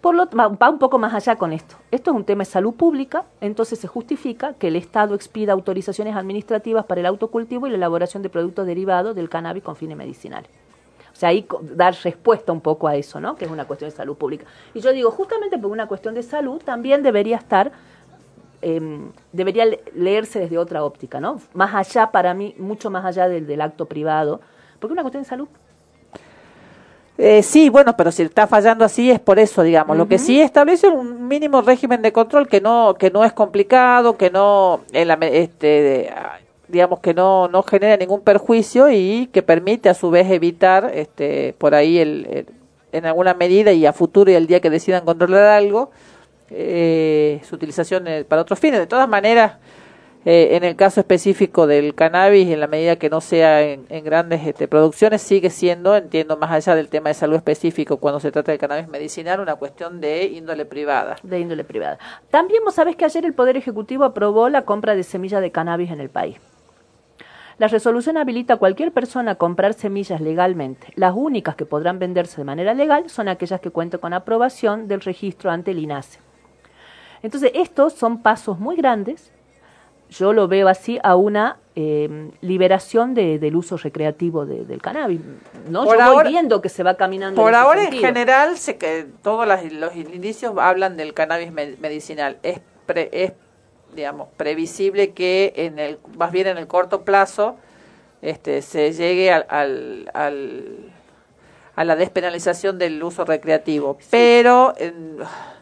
Por 0.00 0.16
lo, 0.16 0.26
va, 0.30 0.48
va 0.48 0.68
un 0.68 0.80
poco 0.80 0.98
más 0.98 1.14
allá 1.14 1.36
con 1.36 1.52
esto. 1.52 1.76
Esto 1.92 2.10
es 2.10 2.16
un 2.16 2.24
tema 2.24 2.40
de 2.40 2.50
salud 2.50 2.74
pública, 2.74 3.22
entonces 3.40 3.78
se 3.78 3.86
justifica 3.86 4.54
que 4.54 4.66
el 4.66 4.74
Estado 4.74 5.14
expida 5.14 5.52
autorizaciones 5.52 6.16
administrativas 6.16 6.84
para 6.86 7.00
el 7.00 7.06
autocultivo 7.06 7.68
y 7.68 7.70
la 7.70 7.76
elaboración 7.76 8.20
de 8.24 8.28
productos 8.28 8.66
derivados 8.66 9.14
del 9.14 9.28
cannabis 9.28 9.62
con 9.62 9.76
fines 9.76 9.96
medicinales. 9.96 10.50
O 11.12 11.16
sea, 11.16 11.28
ahí 11.28 11.46
dar 11.74 11.94
respuesta 12.02 12.52
un 12.52 12.60
poco 12.60 12.88
a 12.88 12.96
eso, 12.96 13.20
¿no? 13.20 13.36
Que 13.36 13.44
es 13.44 13.50
una 13.50 13.64
cuestión 13.66 13.90
de 13.90 13.96
salud 13.96 14.16
pública. 14.16 14.44
Y 14.74 14.80
yo 14.80 14.92
digo, 14.92 15.10
justamente 15.10 15.58
por 15.58 15.70
una 15.70 15.86
cuestión 15.86 16.14
de 16.14 16.22
salud, 16.22 16.60
también 16.64 17.02
debería 17.02 17.36
estar 17.36 17.70
eh, 18.64 18.80
debería 19.32 19.64
le- 19.64 19.82
leerse 19.94 20.38
desde 20.38 20.56
otra 20.56 20.84
óptica, 20.84 21.18
¿no? 21.20 21.40
Más 21.52 21.74
allá, 21.74 22.10
para 22.12 22.32
mí, 22.32 22.54
mucho 22.58 22.90
más 22.90 23.04
allá 23.04 23.28
del, 23.28 23.44
del 23.46 23.60
acto 23.60 23.86
privado, 23.86 24.40
porque 24.78 24.92
es 24.92 24.94
una 24.94 25.02
cuestión 25.02 25.24
de 25.24 25.28
salud. 25.28 25.48
Eh, 27.18 27.42
sí, 27.42 27.68
bueno, 27.68 27.96
pero 27.96 28.10
si 28.10 28.22
está 28.22 28.46
fallando 28.46 28.84
así 28.84 29.10
es 29.10 29.20
por 29.20 29.38
eso, 29.38 29.62
digamos. 29.62 29.96
Lo 29.96 30.08
que 30.08 30.18
sí 30.18 30.40
establece 30.40 30.88
un 30.88 31.28
mínimo 31.28 31.60
régimen 31.60 32.02
de 32.02 32.12
control 32.12 32.48
que 32.48 32.60
no 32.60 32.94
que 32.98 33.10
no 33.10 33.22
es 33.24 33.32
complicado, 33.32 34.16
que 34.16 34.30
no 34.30 34.80
en 34.92 35.08
la 35.08 35.14
este 35.14 35.66
de- 35.66 36.14
digamos 36.72 36.98
que 37.00 37.14
no 37.14 37.46
no 37.48 37.62
genera 37.62 37.96
ningún 37.96 38.22
perjuicio 38.22 38.90
y 38.90 39.28
que 39.32 39.42
permite 39.42 39.88
a 39.88 39.94
su 39.94 40.10
vez 40.10 40.28
evitar 40.30 40.90
este 40.94 41.54
por 41.58 41.74
ahí 41.74 41.98
el, 41.98 42.46
en 42.90 43.06
alguna 43.06 43.34
medida 43.34 43.72
y 43.72 43.86
a 43.86 43.92
futuro 43.92 44.30
y 44.30 44.34
el 44.34 44.46
día 44.46 44.60
que 44.60 44.70
decidan 44.70 45.04
controlar 45.04 45.44
algo 45.44 45.90
eh, 46.54 47.40
su 47.44 47.54
utilización 47.54 48.06
eh, 48.08 48.24
para 48.24 48.42
otros 48.42 48.58
fines. 48.58 48.78
De 48.78 48.86
todas 48.86 49.08
maneras, 49.08 49.54
eh, 50.24 50.50
en 50.52 50.64
el 50.64 50.76
caso 50.76 51.00
específico 51.00 51.66
del 51.66 51.94
cannabis, 51.94 52.48
en 52.48 52.60
la 52.60 52.66
medida 52.66 52.96
que 52.96 53.08
no 53.08 53.20
sea 53.20 53.62
en, 53.62 53.86
en 53.88 54.04
grandes 54.04 54.46
este, 54.46 54.68
producciones, 54.68 55.22
sigue 55.22 55.48
siendo, 55.50 55.96
entiendo, 55.96 56.36
más 56.36 56.50
allá 56.50 56.74
del 56.74 56.88
tema 56.88 57.08
de 57.08 57.14
salud 57.14 57.36
específico, 57.36 57.96
cuando 57.96 58.20
se 58.20 58.30
trata 58.30 58.52
del 58.52 58.60
cannabis 58.60 58.88
medicinal, 58.88 59.40
una 59.40 59.56
cuestión 59.56 60.00
de 60.00 60.24
índole 60.26 60.66
privada. 60.66 61.16
de 61.22 61.40
índole 61.40 61.64
privada. 61.64 61.98
También 62.30 62.62
vos 62.64 62.74
sabés 62.74 62.96
que 62.96 63.04
ayer 63.04 63.24
el 63.24 63.32
Poder 63.32 63.56
Ejecutivo 63.56 64.04
aprobó 64.04 64.48
la 64.48 64.62
compra 64.62 64.94
de 64.94 65.02
semillas 65.02 65.40
de 65.40 65.50
cannabis 65.50 65.90
en 65.90 66.00
el 66.00 66.10
país. 66.10 66.36
La 67.62 67.68
resolución 67.68 68.16
habilita 68.16 68.54
a 68.54 68.56
cualquier 68.56 68.90
persona 68.90 69.30
a 69.30 69.34
comprar 69.36 69.74
semillas 69.74 70.20
legalmente. 70.20 70.88
Las 70.96 71.14
únicas 71.14 71.54
que 71.54 71.64
podrán 71.64 72.00
venderse 72.00 72.38
de 72.38 72.44
manera 72.44 72.74
legal 72.74 73.08
son 73.08 73.28
aquellas 73.28 73.60
que 73.60 73.70
cuenten 73.70 74.00
con 74.00 74.12
aprobación 74.12 74.88
del 74.88 75.00
registro 75.00 75.48
ante 75.48 75.70
el 75.70 75.78
INASE. 75.78 76.18
Entonces, 77.22 77.52
estos 77.54 77.92
son 77.92 78.20
pasos 78.20 78.58
muy 78.58 78.74
grandes. 78.74 79.30
Yo 80.10 80.32
lo 80.32 80.48
veo 80.48 80.66
así 80.66 80.98
a 81.04 81.14
una 81.14 81.58
eh, 81.76 82.32
liberación 82.40 83.14
de- 83.14 83.38
del 83.38 83.54
uso 83.54 83.76
recreativo 83.76 84.44
de- 84.44 84.64
del 84.66 84.82
cannabis. 84.82 85.20
No, 85.70 85.84
Por 85.84 85.96
yo 85.98 86.02
ahora- 86.02 86.24
voy 86.24 86.32
viendo 86.32 86.60
que 86.60 86.68
se 86.68 86.82
va 86.82 86.96
caminando. 86.96 87.40
Por 87.40 87.50
en 87.50 87.54
ahora, 87.54 87.84
en 87.84 87.92
general, 87.92 88.58
se 88.58 88.76
que 88.76 89.06
todos 89.22 89.46
las- 89.46 89.72
los 89.72 89.94
indicios 89.94 90.52
hablan 90.58 90.96
del 90.96 91.14
cannabis 91.14 91.52
me- 91.52 91.76
medicinal. 91.80 92.38
Es, 92.42 92.60
pre- 92.86 93.08
es, 93.12 93.32
digamos, 93.94 94.28
previsible 94.36 95.10
que 95.12 95.52
en 95.56 95.78
el, 95.78 95.98
más 96.16 96.32
bien 96.32 96.46
en 96.46 96.58
el 96.58 96.66
corto 96.66 97.02
plazo, 97.02 97.56
este, 98.22 98.62
se 98.62 98.92
llegue 98.92 99.30
al, 99.32 99.46
al, 99.48 100.10
al- 100.14 100.92
a 101.74 101.84
la 101.84 101.96
despenalización 101.96 102.78
del 102.78 103.02
uso 103.02 103.24
recreativo. 103.24 103.96
Pero 104.10 104.74
en- 104.76 105.16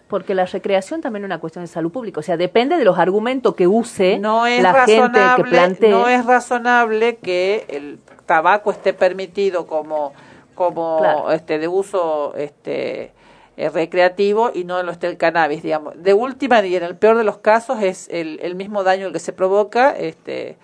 Porque 0.09 0.35
la 0.35 0.45
recreación 0.45 1.01
también 1.01 1.25
es 1.25 1.27
una 1.29 1.39
cuestión 1.39 1.63
de 1.65 1.69
salud 1.69 1.93
pública. 1.93 2.19
O 2.21 2.23
sea, 2.23 2.37
depende 2.37 2.77
de 2.77 2.85
los 2.85 2.99
argumentos 2.99 3.55
que 3.55 3.67
use 3.69 4.19
no 4.19 4.45
es 4.47 4.61
la 4.63 4.85
gente 4.87 5.21
que 5.37 5.45
plantee. 5.45 5.91
no 5.91 6.09
es 6.09 6.27
razonable 6.27 7.17
que 7.19 7.65
el 7.69 8.01
tabaco 8.27 8.71
esté 8.73 8.93
permitido 8.93 9.67
como 9.67 10.13
como 10.57 10.99
Claro. 10.99 11.33
este 11.33 11.59
de 11.59 11.69
uso 11.69 12.35
este 12.37 13.13
eh, 13.57 13.69
recreativo 13.69 14.51
y 14.55 14.65
no 14.65 14.83
lo 14.83 14.93
esté 14.93 15.07
el 15.09 15.17
cannabis, 15.17 15.63
digamos. 15.63 15.95
De 16.03 16.15
última 16.15 16.65
y 16.65 16.77
en 16.77 16.83
el 16.85 16.97
peor 16.97 17.17
de 17.17 17.25
los 17.25 17.39
casos 17.39 17.83
es 17.83 18.09
el, 18.11 18.39
el 18.43 18.55
mismo 18.55 18.83
daño 18.85 19.07
el 19.09 19.13
que 19.13 19.19
se 19.19 19.33
provoca 19.33 19.91
este, 19.97 20.57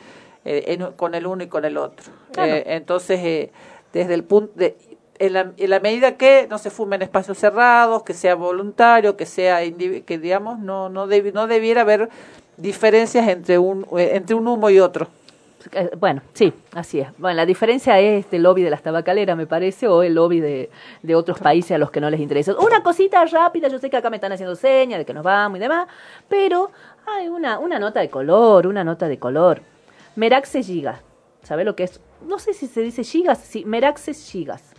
eh, 0.44 0.64
en- 0.68 0.92
con 0.92 1.14
el 1.14 1.27
uno 1.27 1.42
y 1.42 1.49
con 1.49 1.64
el 1.64 1.77
otro. 1.77 2.07
Claro. 2.33 2.53
Eh, 2.55 2.64
entonces, 2.68 3.20
eh, 3.22 3.51
desde 3.92 4.14
el 4.14 4.25
punto 4.25 4.53
de... 4.57 4.77
En 5.18 5.33
la, 5.33 5.53
en 5.57 5.70
la 5.70 5.81
medida 5.81 6.18
que 6.18 6.46
no 6.51 6.59
se 6.59 6.68
fume 6.68 6.96
en 6.96 7.01
espacios 7.03 7.38
cerrados, 7.38 8.03
que 8.03 8.12
sea 8.12 8.35
voluntario, 8.35 9.16
que 9.16 9.25
sea 9.25 9.61
que 10.05 10.18
digamos 10.18 10.59
no 10.59 10.90
no 10.90 11.07
debi- 11.09 11.33
no 11.33 11.46
debiera 11.46 11.81
haber 11.81 12.11
diferencias 12.59 13.27
entre 13.29 13.59
un 13.59 13.87
entre 13.96 14.35
un 14.37 14.46
humo 14.46 14.68
y 14.68 14.79
otro. 14.79 15.09
Eh, 15.72 15.90
Bueno, 15.98 16.22
sí, 16.33 16.52
así 16.72 17.00
es. 17.00 17.09
Bueno, 17.18 17.37
la 17.37 17.46
diferencia 17.46 17.98
es 18.00 18.24
este 18.24 18.38
lobby 18.38 18.62
de 18.62 18.70
las 18.70 18.83
tabacaleras, 18.83 19.37
me 19.37 19.46
parece, 19.46 19.88
o 19.88 20.02
el 20.02 20.14
lobby 20.14 20.40
de, 20.40 20.70
de 21.02 21.14
otros 21.14 21.38
países 21.38 21.72
a 21.72 21.79
los 21.79 21.90
que 21.90 22.00
no 22.00 22.11
les 22.11 22.20
interesa. 22.20 22.55
Una 22.59 22.83
cosita 22.83 23.24
rápida, 23.24 23.68
yo 23.68 23.79
sé 23.79 23.90
que 23.90 23.96
acá 23.96 24.11
me 24.11 24.16
están 24.16 24.33
haciendo 24.33 24.55
señas 24.57 24.98
de 24.98 25.05
que 25.05 25.14
nos 25.14 25.24
vamos 25.24 25.59
y 25.59 25.61
demás, 25.61 25.88
pero 26.29 26.70
hay 27.07 27.29
una, 27.29 27.59
una 27.59 27.79
nota 27.79 28.00
de 28.00 28.11
color, 28.11 28.66
una 28.66 28.85
nota 28.85 29.09
de 29.09 29.18
color. 29.18 29.62
Meraxes 30.14 30.66
gigas. 30.66 31.00
¿Sabe 31.42 31.64
lo 31.64 31.76
que 31.76 31.85
es? 31.85 32.00
No 32.26 32.38
sé 32.38 32.55
si 32.55 32.66
se 32.66 32.81
dice 32.81 33.05
gigas, 33.05 33.38
sí, 33.38 33.64
Meraxes 33.64 34.31
gigas. 34.31 34.72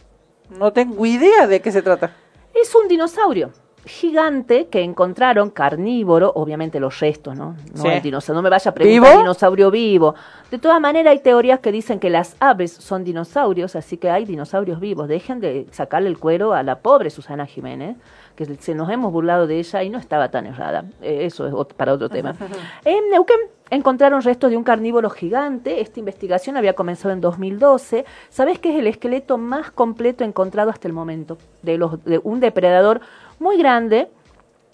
No 0.49 0.73
tengo 0.73 1.05
idea 1.05 1.47
de 1.47 1.61
qué 1.61 1.71
se 1.71 1.81
trata. 1.81 2.11
Es 2.53 2.73
un 2.75 2.87
dinosaurio 2.87 3.51
gigante 3.87 4.67
que 4.67 4.81
encontraron 4.81 5.49
carnívoro, 5.49 6.31
obviamente 6.35 6.79
los 6.79 6.99
restos, 6.99 7.35
¿no? 7.35 7.55
No 7.75 7.81
Sí. 7.81 7.87
el 7.87 8.01
dinosaurio, 8.01 8.35
no 8.37 8.41
me 8.43 8.49
vaya 8.49 8.71
a 8.71 8.73
preguntar 8.73 9.09
¿Vivo? 9.11 9.19
dinosaurio 9.21 9.71
vivo. 9.71 10.15
De 10.51 10.57
todas 10.59 10.79
maneras 10.79 11.11
hay 11.11 11.19
teorías 11.19 11.59
que 11.59 11.71
dicen 11.71 11.99
que 11.99 12.09
las 12.09 12.35
aves 12.39 12.71
son 12.71 13.03
dinosaurios, 13.03 13.75
así 13.75 13.97
que 13.97 14.09
hay 14.09 14.25
dinosaurios 14.25 14.79
vivos. 14.79 15.07
Dejen 15.07 15.39
de 15.39 15.67
sacarle 15.71 16.09
el 16.09 16.17
cuero 16.19 16.53
a 16.53 16.63
la 16.63 16.79
pobre 16.79 17.09
Susana 17.09 17.45
Jiménez, 17.45 17.97
que 18.35 18.45
se 18.45 18.75
nos 18.75 18.89
hemos 18.89 19.11
burlado 19.11 19.47
de 19.47 19.59
ella 19.59 19.83
y 19.83 19.89
no 19.89 19.97
estaba 19.97 20.29
tan 20.29 20.45
errada. 20.45 20.85
Eh, 21.01 21.25
eso 21.25 21.47
es 21.47 21.73
para 21.75 21.93
otro 21.93 22.07
tema. 22.07 22.35
en 22.85 23.09
Neuquén 23.09 23.39
encontraron 23.69 24.21
restos 24.21 24.51
de 24.51 24.57
un 24.57 24.63
carnívoro 24.63 25.09
gigante. 25.09 25.81
Esta 25.81 25.99
investigación 25.99 26.55
había 26.55 26.73
comenzado 26.73 27.13
en 27.13 27.19
2012. 27.19 28.05
¿Sabes 28.29 28.59
qué 28.59 28.73
es 28.73 28.79
el 28.79 28.87
esqueleto 28.87 29.37
más 29.37 29.71
completo 29.71 30.23
encontrado 30.23 30.69
hasta 30.69 30.87
el 30.87 30.93
momento? 30.93 31.37
De, 31.63 31.77
los, 31.77 32.03
de 32.05 32.21
un 32.23 32.39
depredador 32.39 33.01
muy 33.39 33.57
grande. 33.57 34.09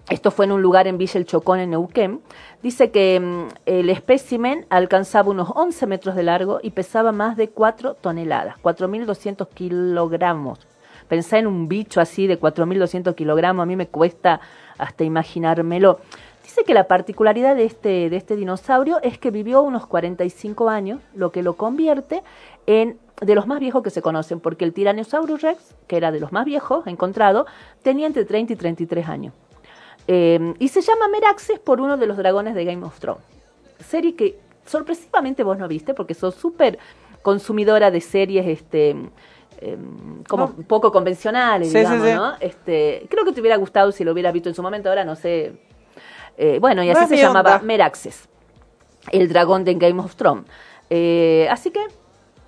Esto 0.10 0.32
fue 0.32 0.46
en 0.46 0.52
un 0.52 0.62
lugar 0.62 0.88
en 0.88 0.98
Villa 0.98 1.18
El 1.18 1.26
Chocón, 1.26 1.60
en 1.60 1.70
Neuquén. 1.72 2.22
Dice 2.62 2.92
que 2.92 3.20
mm, 3.20 3.48
el 3.66 3.90
espécimen 3.90 4.66
alcanzaba 4.70 5.30
unos 5.30 5.50
11 5.56 5.88
metros 5.88 6.16
de 6.16 6.24
largo 6.24 6.60
y 6.62 6.72
pesaba 6.72 7.12
más 7.12 7.38
de 7.38 7.50
4 7.50 7.96
toneladas, 7.96 8.58
4.200 8.62 9.48
kilogramos. 9.50 10.60
Pensá 11.08 11.38
en 11.38 11.48
un 11.48 11.68
bicho 11.68 12.02
así 12.02 12.28
de 12.28 12.40
4.200 12.40 13.16
kilogramos, 13.16 13.64
a 13.64 13.66
mí 13.66 13.76
me 13.76 13.88
cuesta 13.88 14.42
hasta 14.78 15.04
imaginármelo. 15.04 16.00
Dice 16.44 16.64
que 16.66 16.74
la 16.74 16.88
particularidad 16.88 17.56
de 17.56 17.66
este, 17.66 18.10
de 18.10 18.18
este 18.18 18.36
dinosaurio 18.36 19.00
es 19.02 19.18
que 19.18 19.32
vivió 19.32 19.62
unos 19.62 19.88
45 19.88 20.70
años, 20.70 21.00
lo 21.16 21.32
que 21.32 21.44
lo 21.44 21.56
convierte 21.56 22.24
en 22.68 23.00
de 23.26 23.36
los 23.36 23.48
más 23.48 23.60
viejos 23.60 23.84
que 23.84 23.90
se 23.90 24.02
conocen, 24.02 24.40
porque 24.40 24.66
el 24.66 24.74
Tyrannosaurus 24.74 25.42
Rex, 25.42 25.76
que 25.88 25.98
era 25.98 26.12
de 26.12 26.20
los 26.20 26.32
más 26.32 26.46
viejos 26.46 26.86
encontrado, 26.88 27.46
tenía 27.82 28.08
entre 28.08 28.26
30 28.26 28.54
y 28.54 28.56
33 28.56 29.08
años. 29.08 29.34
Eh, 30.08 30.54
y 30.60 30.68
se 30.68 30.82
llama 30.82 31.08
Meraxes 31.08 31.60
por 31.60 31.80
uno 31.80 31.98
de 31.98 32.08
los 32.08 32.18
dragones 32.18 32.56
de 32.56 32.66
Game 32.66 32.84
of 32.86 33.00
Thrones. 33.00 33.24
Serie 33.80 34.16
que 34.16 34.38
sorpresivamente 34.66 35.44
vos 35.44 35.58
no 35.58 35.68
viste, 35.68 35.94
porque 35.94 36.14
sos 36.14 36.36
súper 36.36 36.78
consumidora 37.22 37.90
de 37.92 38.02
series 38.02 38.46
este 38.48 38.96
eh, 39.62 39.78
como 40.28 40.48
No. 40.58 40.64
poco 40.68 40.92
convencionales, 40.92 41.72
Sí, 41.72 41.78
digamos, 41.78 42.06
sí. 42.08 42.14
¿no? 42.14 42.34
Este, 42.42 43.06
creo 43.10 43.24
que 43.24 43.32
te 43.32 43.40
hubiera 43.40 43.56
gustado 43.56 43.92
si 43.94 44.04
lo 44.04 44.12
hubieras 44.12 44.34
visto 44.34 44.50
en 44.50 44.56
su 44.56 44.62
momento, 44.62 44.90
ahora 44.90 45.06
no 45.06 45.16
sé. 45.16 45.54
Eh, 46.38 46.58
bueno, 46.60 46.84
y 46.84 46.90
así 46.90 47.08
se 47.08 47.18
llamaba 47.22 47.56
onda. 47.56 47.66
Meraxes, 47.66 48.28
el 49.12 49.30
dragón 49.30 49.64
de 49.64 49.76
Game 49.76 50.02
of 50.02 50.16
Thrones. 50.16 50.46
Eh, 50.90 51.48
así 51.50 51.72
que, 51.72 51.80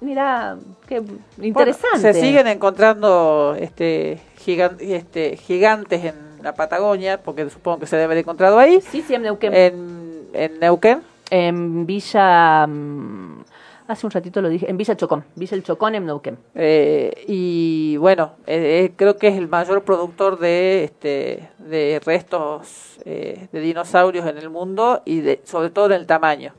mira, 0.01 0.57
qué 0.87 1.01
interesante. 1.41 1.99
Bueno, 2.01 2.13
se 2.13 2.21
siguen 2.21 2.47
encontrando 2.47 3.55
este, 3.59 4.19
gigan- 4.45 4.77
este, 4.79 5.37
gigantes 5.37 6.03
en 6.05 6.15
la 6.43 6.53
Patagonia, 6.53 7.21
porque 7.21 7.49
supongo 7.49 7.79
que 7.79 7.87
se 7.87 7.95
debe 7.95 8.05
haber 8.05 8.17
encontrado 8.19 8.59
ahí, 8.59 8.81
Sí, 8.81 9.01
sí, 9.01 9.15
en 9.15 9.23
Neuquén. 9.23 9.53
en, 9.53 10.27
en 10.33 10.59
Neuquén. 10.59 11.01
En 11.31 11.85
Villa. 11.87 12.67
mm, 12.67 13.41
hace 13.87 14.05
un 14.05 14.11
ratito 14.11 14.41
lo 14.41 14.49
dije. 14.49 14.69
En 14.69 14.77
Villa 14.77 14.95
Chocón. 14.95 15.23
Villa 15.35 15.55
El 15.57 15.63
Chocón 15.63 15.95
en 15.95 16.05
Neuquén. 16.05 16.37
Eh, 16.53 17.23
y 17.27 17.97
bueno, 17.97 18.33
eh, 18.45 18.85
eh, 18.85 18.93
creo 18.95 19.17
que 19.17 19.29
es 19.29 19.35
el 19.37 19.47
mayor 19.47 19.81
productor 19.83 20.37
de, 20.37 20.83
este, 20.83 21.49
de 21.57 21.99
restos 22.05 22.99
eh, 23.05 23.47
de 23.51 23.59
dinosaurios 23.59 24.27
en 24.27 24.37
el 24.37 24.49
mundo 24.51 25.01
y 25.03 25.21
de, 25.21 25.41
sobre 25.45 25.71
todo 25.71 25.87
en 25.87 25.93
el 25.93 26.05
tamaño. 26.05 26.53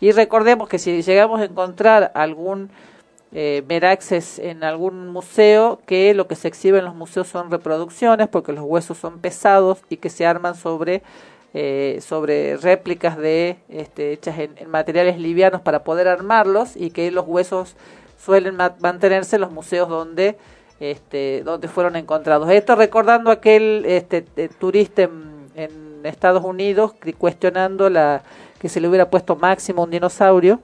Y 0.00 0.12
recordemos 0.12 0.68
que 0.68 0.78
si 0.78 1.02
llegamos 1.02 1.40
a 1.40 1.44
encontrar 1.44 2.10
algún 2.14 2.70
eh, 3.32 3.62
Meraxes 3.68 4.38
en 4.38 4.64
algún 4.64 5.08
museo, 5.08 5.80
que 5.86 6.14
lo 6.14 6.26
que 6.26 6.34
se 6.34 6.48
exhibe 6.48 6.78
en 6.78 6.84
los 6.84 6.94
museos 6.94 7.28
son 7.28 7.50
reproducciones, 7.50 8.28
porque 8.28 8.52
los 8.52 8.64
huesos 8.64 8.98
son 8.98 9.20
pesados 9.20 9.78
y 9.88 9.98
que 9.98 10.10
se 10.10 10.26
arman 10.26 10.54
sobre 10.54 11.02
eh, 11.52 11.98
sobre 12.00 12.56
réplicas 12.56 13.16
de 13.16 13.56
este, 13.68 14.12
hechas 14.12 14.38
en, 14.38 14.54
materiales 14.70 15.18
livianos 15.18 15.60
para 15.60 15.82
poder 15.82 16.06
armarlos 16.06 16.76
y 16.76 16.90
que 16.90 17.10
los 17.10 17.26
huesos 17.26 17.74
suelen 18.24 18.54
ma- 18.54 18.76
mantenerse 18.78 19.34
en 19.34 19.42
los 19.42 19.50
museos 19.50 19.88
donde 19.88 20.38
este, 20.78 21.42
donde 21.44 21.66
fueron 21.68 21.96
encontrados. 21.96 22.48
Esto 22.50 22.76
recordando 22.76 23.32
aquel 23.32 23.84
este, 23.86 24.24
eh, 24.36 24.48
turista 24.58 25.02
en, 25.02 25.40
Estados 26.04 26.42
Unidos 26.44 26.94
cuestionando 27.18 27.90
la 27.90 28.22
que 28.60 28.68
se 28.68 28.80
le 28.80 28.88
hubiera 28.88 29.10
puesto 29.10 29.34
máximo 29.34 29.82
un 29.82 29.90
dinosaurio 29.90 30.60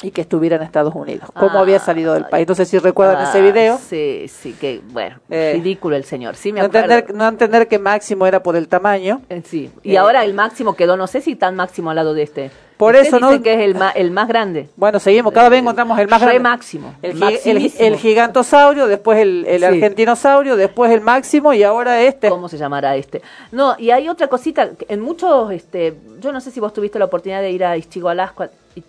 y 0.00 0.10
que 0.10 0.20
estuviera 0.22 0.56
en 0.56 0.62
Estados 0.62 0.94
Unidos. 0.94 1.28
¿Cómo 1.34 1.58
había 1.58 1.78
salido 1.78 2.14
del 2.14 2.24
país? 2.26 2.48
No 2.48 2.54
sé 2.54 2.64
si 2.64 2.78
recuerdan 2.78 3.22
ese 3.28 3.38
Ah, 3.38 3.42
video. 3.42 3.78
Sí, 3.78 4.26
sí, 4.28 4.52
que 4.60 4.80
bueno. 4.90 5.16
Eh, 5.30 5.52
ridículo 5.54 5.94
el 5.96 6.04
señor. 6.04 6.34
Sí, 6.34 6.52
me 6.52 6.60
No 6.60 6.66
entender, 6.66 7.14
no 7.14 7.28
entender 7.28 7.68
que 7.68 7.78
máximo 7.78 8.26
era 8.26 8.42
por 8.42 8.56
el 8.56 8.66
tamaño. 8.68 9.20
Eh, 9.28 9.42
Sí. 9.44 9.70
Y 9.82 9.92
Eh, 9.94 9.98
ahora 9.98 10.24
el 10.24 10.34
máximo 10.34 10.74
quedó, 10.74 10.96
no 10.96 11.06
sé 11.06 11.20
si 11.20 11.36
tan 11.36 11.54
máximo 11.54 11.90
al 11.90 11.96
lado 11.96 12.14
de 12.14 12.22
este. 12.22 12.50
Por 12.78 12.96
Usted 12.96 13.06
eso, 13.06 13.20
¿no? 13.20 13.40
que 13.42 13.54
es 13.54 13.60
el 13.60 13.76
más, 13.76 13.94
el 13.94 14.10
más 14.10 14.26
grande. 14.26 14.68
Bueno, 14.74 14.98
seguimos, 14.98 15.32
cada 15.32 15.48
vez 15.48 15.60
encontramos 15.60 15.96
el 16.00 16.08
más 16.08 16.20
grande. 16.20 16.40
máximo, 16.40 16.94
El, 17.00 17.22
el, 17.44 17.72
el 17.78 17.96
gigantosaurio, 17.96 18.88
después 18.88 19.20
el, 19.20 19.44
el 19.46 19.60
Sí. 19.60 19.64
argentinosaurio, 19.66 20.56
después 20.56 20.90
el 20.90 21.00
máximo 21.00 21.52
y 21.54 21.62
ahora 21.62 22.00
este. 22.02 22.28
¿Cómo 22.28 22.48
se 22.48 22.58
llamará 22.58 22.96
este? 22.96 23.22
No, 23.52 23.76
y 23.78 23.90
hay 23.90 24.08
otra 24.08 24.26
cosita, 24.26 24.70
en 24.88 25.00
muchos, 25.00 25.52
este, 25.52 25.94
yo 26.20 26.32
no 26.32 26.40
sé 26.40 26.50
si 26.50 26.58
vos 26.58 26.72
tuviste 26.72 26.98
la 26.98 27.04
oportunidad 27.04 27.40
de 27.40 27.52
ir 27.52 27.64
a 27.64 27.76
Ischigualasco, 27.76 28.46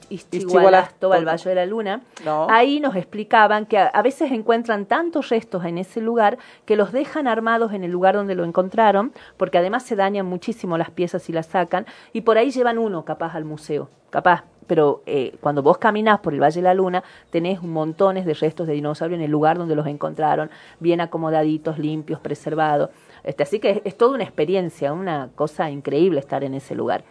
Ischigualasto, 0.10 1.12
al 1.12 1.26
Valle 1.26 1.50
de 1.50 1.56
la 1.56 1.65
Luna. 1.65 2.02
No. 2.26 2.48
Ahí 2.50 2.80
nos 2.80 2.96
explicaban 2.96 3.65
que 3.65 3.78
a, 3.78 3.88
a 3.88 4.02
veces 4.02 4.32
encuentran 4.32 4.86
tantos 4.86 5.30
restos 5.30 5.65
en 5.65 5.78
ese 5.78 6.02
lugar 6.02 6.38
que 6.65 6.76
los 6.76 6.91
dejan 6.91 7.28
armados 7.28 7.74
en 7.74 7.84
el 7.84 7.91
lugar 7.91 8.15
donde 8.15 8.36
lo 8.36 8.43
encontraron, 8.46 9.13
porque 9.38 9.58
además 9.58 9.84
se 9.84 9.96
dañan 9.96 10.26
muchísimo 10.26 10.78
las 10.78 10.89
piezas 10.89 11.30
y 11.30 11.34
las 11.34 11.48
sacan, 11.48 11.86
y 12.13 12.22
por 12.22 12.38
ahí 12.38 12.52
llevan 12.52 12.78
uno 12.78 13.06
capaz 13.06 13.36
al 13.36 13.46
museo, 13.46 13.89
capaz. 14.10 14.43
Pero 14.65 15.04
eh, 15.06 15.36
cuando 15.41 15.62
vos 15.62 15.78
caminás 15.78 16.19
por 16.19 16.34
el 16.34 16.41
Valle 16.41 16.62
de 16.62 16.63
la 16.63 16.74
Luna, 16.74 17.04
tenés 17.32 17.62
montones 17.62 18.26
de 18.26 18.34
restos 18.34 18.65
de 18.65 18.74
dinosaurio 18.74 19.17
en 19.17 19.24
el 19.24 19.30
lugar 19.30 19.58
donde 19.58 19.76
los 19.76 19.88
encontraron, 19.88 20.50
bien 20.80 21.02
acomodaditos, 21.02 21.78
limpios, 21.80 22.22
preservados. 22.22 22.89
Este, 23.24 23.43
así 23.43 23.60
que 23.60 23.72
es, 23.72 23.82
es 23.84 23.98
toda 23.98 24.15
una 24.15 24.24
experiencia, 24.24 24.93
una 24.93 25.30
cosa 25.36 25.69
increíble 25.69 26.19
estar 26.19 26.46
en 26.46 26.54
ese 26.54 26.76
lugar. 26.76 27.04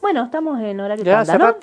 Bueno, 0.00 0.24
estamos 0.24 0.60
en 0.60 0.80
horario 0.80 1.04
Ya, 1.04 1.20
hace 1.20 1.38
¿no? 1.38 1.56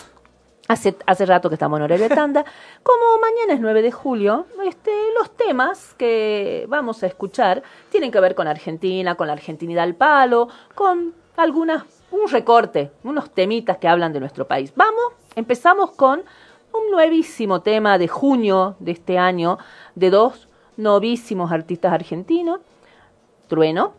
Hace, 0.67 0.97
hace 1.06 1.25
rato 1.25 1.49
que 1.49 1.56
estamos 1.56 1.77
en 1.77 1.84
horario 1.84 2.10
de 2.10 2.15
tanda. 2.15 2.43
Como 2.84 3.19
mañana 3.19 3.53
es 3.53 3.60
9 3.60 3.82
de 3.82 3.91
julio, 3.91 4.45
este, 4.65 4.91
los 5.17 5.32
temas 5.32 5.93
que 5.97 6.65
vamos 6.67 7.03
a 7.03 7.08
escuchar 7.08 7.63
tienen 7.89 8.12
que 8.12 8.19
ver 8.19 8.36
con 8.36 8.47
Argentina, 8.47 9.15
con 9.15 9.27
la 9.27 9.34
argentinidad 9.34 9.84
al 9.84 9.95
palo, 9.95 10.49
con 10.75 11.13
algunas, 11.38 11.84
un 12.12 12.30
recorte, 12.30 12.91
unos 13.03 13.30
temitas 13.30 13.77
que 13.77 13.88
hablan 13.88 14.12
de 14.12 14.19
nuestro 14.19 14.45
país. 14.45 14.73
Vamos, 14.75 15.13
empezamos 15.36 15.91
con 15.91 16.23
un 16.73 16.91
nuevísimo 16.91 17.62
tema 17.62 17.97
de 17.97 18.08
junio 18.08 18.75
de 18.80 18.91
este 18.91 19.17
año 19.17 19.58
de 19.95 20.10
dos 20.10 20.47
novísimos 20.75 21.51
artistas 21.51 21.93
argentinos, 21.93 22.60
Trueno 23.47 23.93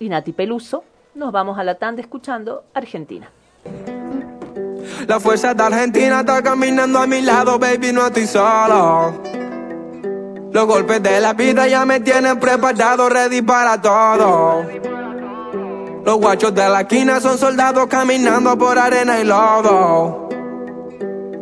y 0.00 0.08
Nati 0.08 0.32
Peluso. 0.32 0.84
Nos 1.14 1.32
vamos 1.32 1.58
a 1.58 1.64
la 1.64 1.76
tanda 1.76 2.02
escuchando 2.02 2.64
Argentina. 2.74 3.30
La 5.06 5.20
fuerza 5.20 5.54
de 5.54 5.62
Argentina 5.62 6.20
está 6.20 6.42
caminando 6.42 6.98
a 6.98 7.06
mi 7.06 7.20
lado, 7.20 7.58
baby, 7.58 7.92
no 7.92 8.06
estoy 8.06 8.26
solo. 8.26 9.20
Los 10.52 10.66
golpes 10.66 11.02
de 11.02 11.20
la 11.20 11.32
vida 11.34 11.66
ya 11.66 11.84
me 11.84 12.00
tienen 12.00 12.38
preparado, 12.38 13.08
ready 13.08 13.42
para 13.42 13.80
todo. 13.80 14.64
Los 16.04 16.16
guachos 16.18 16.54
de 16.54 16.68
la 16.68 16.82
esquina 16.82 17.20
son 17.20 17.38
soldados 17.38 17.86
caminando 17.88 18.56
por 18.56 18.78
arena 18.78 19.18
y 19.18 19.24
lodo. 19.24 20.28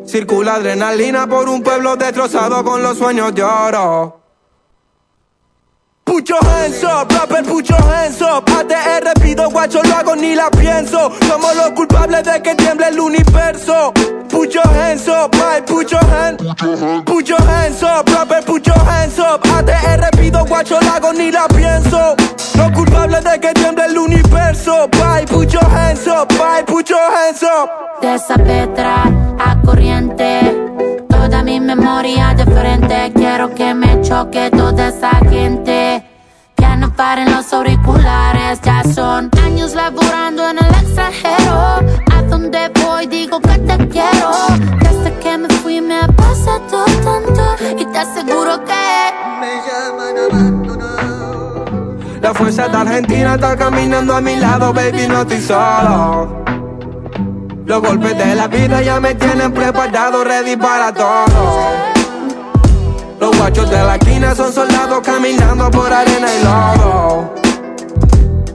Circula 0.06 0.54
adrenalina 0.54 1.26
por 1.26 1.48
un 1.48 1.62
pueblo 1.62 1.96
destrozado 1.96 2.64
con 2.64 2.82
los 2.82 2.96
sueños 2.96 3.34
de 3.34 3.42
oro. 3.42 4.21
Put 6.12 6.28
your 6.28 6.44
hands 6.44 6.84
up, 6.84 7.10
rapper, 7.10 7.42
put 7.42 7.68
your 7.68 7.80
hands 7.80 8.20
up. 8.20 8.44
ATR 8.44 9.14
pido 9.22 9.48
guacho, 9.50 9.82
lo 9.82 9.94
hago 9.94 10.14
ni 10.14 10.34
la 10.34 10.50
pienso. 10.50 11.10
Somos 11.26 11.56
los 11.56 11.70
culpables 11.70 12.22
de 12.24 12.42
que 12.42 12.54
tiemble 12.54 12.88
el 12.88 13.00
universo. 13.00 13.92
Put 14.28 14.52
your 14.52 14.68
hands 14.68 15.08
up, 15.08 15.34
my, 15.36 15.62
put 15.62 15.90
your 15.90 16.04
hands. 16.04 16.42
Put 17.04 17.28
your 17.28 17.40
hands 17.40 17.82
up, 17.82 18.06
rapper, 18.10 18.42
put 18.44 18.66
your 18.66 18.78
hands 18.78 19.18
up. 19.18 19.40
ATR 19.56 20.10
pido 20.18 20.44
guacho, 20.44 20.78
lo 20.80 20.90
hago 20.90 21.12
ni 21.14 21.30
la 21.30 21.48
pienso. 21.48 22.14
Los 22.56 22.70
culpables 22.72 23.24
de 23.24 23.40
que 23.40 23.54
tiemble 23.54 23.86
el 23.86 23.96
universo. 23.98 24.88
Bye, 24.88 25.24
put 25.26 25.50
your 25.50 25.64
hands 25.64 26.06
up, 26.06 26.28
bye, 26.36 26.62
put 26.66 26.90
your 26.90 27.00
hands 27.00 27.42
up. 27.42 27.70
De 28.02 28.14
esa 28.16 28.34
petra 28.36 29.04
a 29.38 29.62
corriente 29.64 30.40
Toda 31.08 31.44
mi 31.44 31.60
memoria 31.60 32.34
de 32.34 32.44
frente 32.46 33.12
Quiero 33.14 33.54
que 33.54 33.72
me 33.74 34.00
choque 34.00 34.50
toda 34.50 34.88
esa 34.88 35.10
gente 35.30 35.71
paren 37.02 37.32
los 37.32 37.52
auriculares 37.52 38.60
Ya 38.62 38.84
son 38.94 39.28
años 39.44 39.74
laburando 39.74 40.48
en 40.50 40.58
el 40.58 40.72
extranjero 40.82 41.56
A 42.14 42.22
donde 42.30 42.70
voy 42.84 43.08
digo 43.08 43.40
que 43.40 43.58
te 43.68 43.76
quiero 43.88 44.30
Desde 44.84 45.10
que 45.18 45.36
me 45.36 45.48
fui 45.48 45.80
me 45.80 45.96
ha 45.98 46.06
pasado 46.06 46.84
tanto 47.08 47.44
Y 47.76 47.84
te 47.86 47.98
aseguro 47.98 48.52
que 48.68 48.84
Me 49.42 49.52
llaman 49.66 50.16
abandonado. 50.26 51.96
La 52.20 52.32
fuerza 52.32 52.68
de 52.68 52.76
Argentina 52.76 53.34
está 53.34 53.56
caminando 53.56 54.14
a 54.14 54.20
mi 54.20 54.36
lado, 54.36 54.72
baby, 54.72 55.08
no 55.08 55.22
estoy 55.22 55.40
solo. 55.40 56.44
Los 57.66 57.82
golpes 57.82 58.16
de 58.16 58.34
la 58.36 58.46
vida 58.46 58.80
ya 58.80 59.00
me 59.00 59.12
tienen 59.16 59.52
preparado, 59.52 60.22
ready 60.22 60.56
para 60.56 60.92
todo. 60.92 62.01
Los 63.22 63.38
guachos 63.38 63.70
de 63.70 63.76
la 63.76 63.94
esquina 63.94 64.34
son 64.34 64.52
soldados 64.52 64.98
caminando 65.00 65.70
por 65.70 65.92
arena 65.92 66.26
y 66.26 66.42
lodo. 66.42 67.32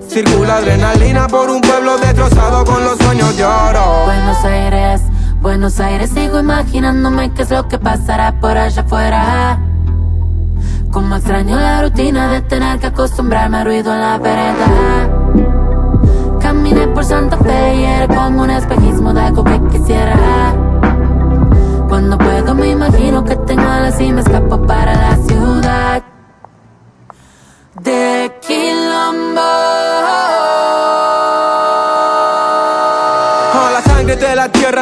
Circula 0.10 0.58
adrenalina 0.58 1.26
por 1.30 1.50
un 1.50 1.62
pueblo 1.62 1.98
destrozado 1.98 2.66
con 2.66 2.84
los 2.84 2.98
sueños 2.98 3.38
de. 3.38 4.04
Buenos 4.04 4.44
Aires, 4.44 5.02
Buenos 5.42 5.80
Aires 5.80 6.10
Sigo 6.10 6.42
imaginándome 6.42 7.32
qué 7.34 7.44
es 7.44 7.50
lo 7.50 7.70
que 7.70 7.80
pasará 7.80 8.42
por 8.42 8.58
allá 8.58 8.82
afuera 8.82 9.58
Como 10.92 11.16
extraño 11.16 11.56
la 11.56 11.84
rutina 11.84 12.30
de 12.34 12.42
tener 12.42 12.78
que 12.80 12.88
acostumbrarme 12.88 13.60
al 13.60 13.66
ruido 13.68 13.94
en 13.94 14.02
la 14.02 14.18
vereda 14.18 15.10
Caminé 16.42 16.90
por 16.90 17.06
Santa 17.06 17.38
Fe 17.38 17.76
y 17.76 17.84
era 17.86 18.08
como 18.14 18.42
un 18.42 18.50
espejismo 18.50 19.14
de 19.14 19.22
algo 19.22 19.46
que 19.46 19.62
quisiera. 19.72 20.67
Cuando 21.88 22.18
puedo 22.18 22.54
me 22.54 22.70
imagino 22.72 23.24
que 23.24 23.36
tengo 23.36 23.62
alas 23.62 24.00
y 24.02 24.12
me 24.12 24.22
escapo 24.22 24.62
para 24.66 24.94
la 24.94 25.16
ciudad 25.16 26.04
de 27.82 28.32
Quilombo. 28.42 29.77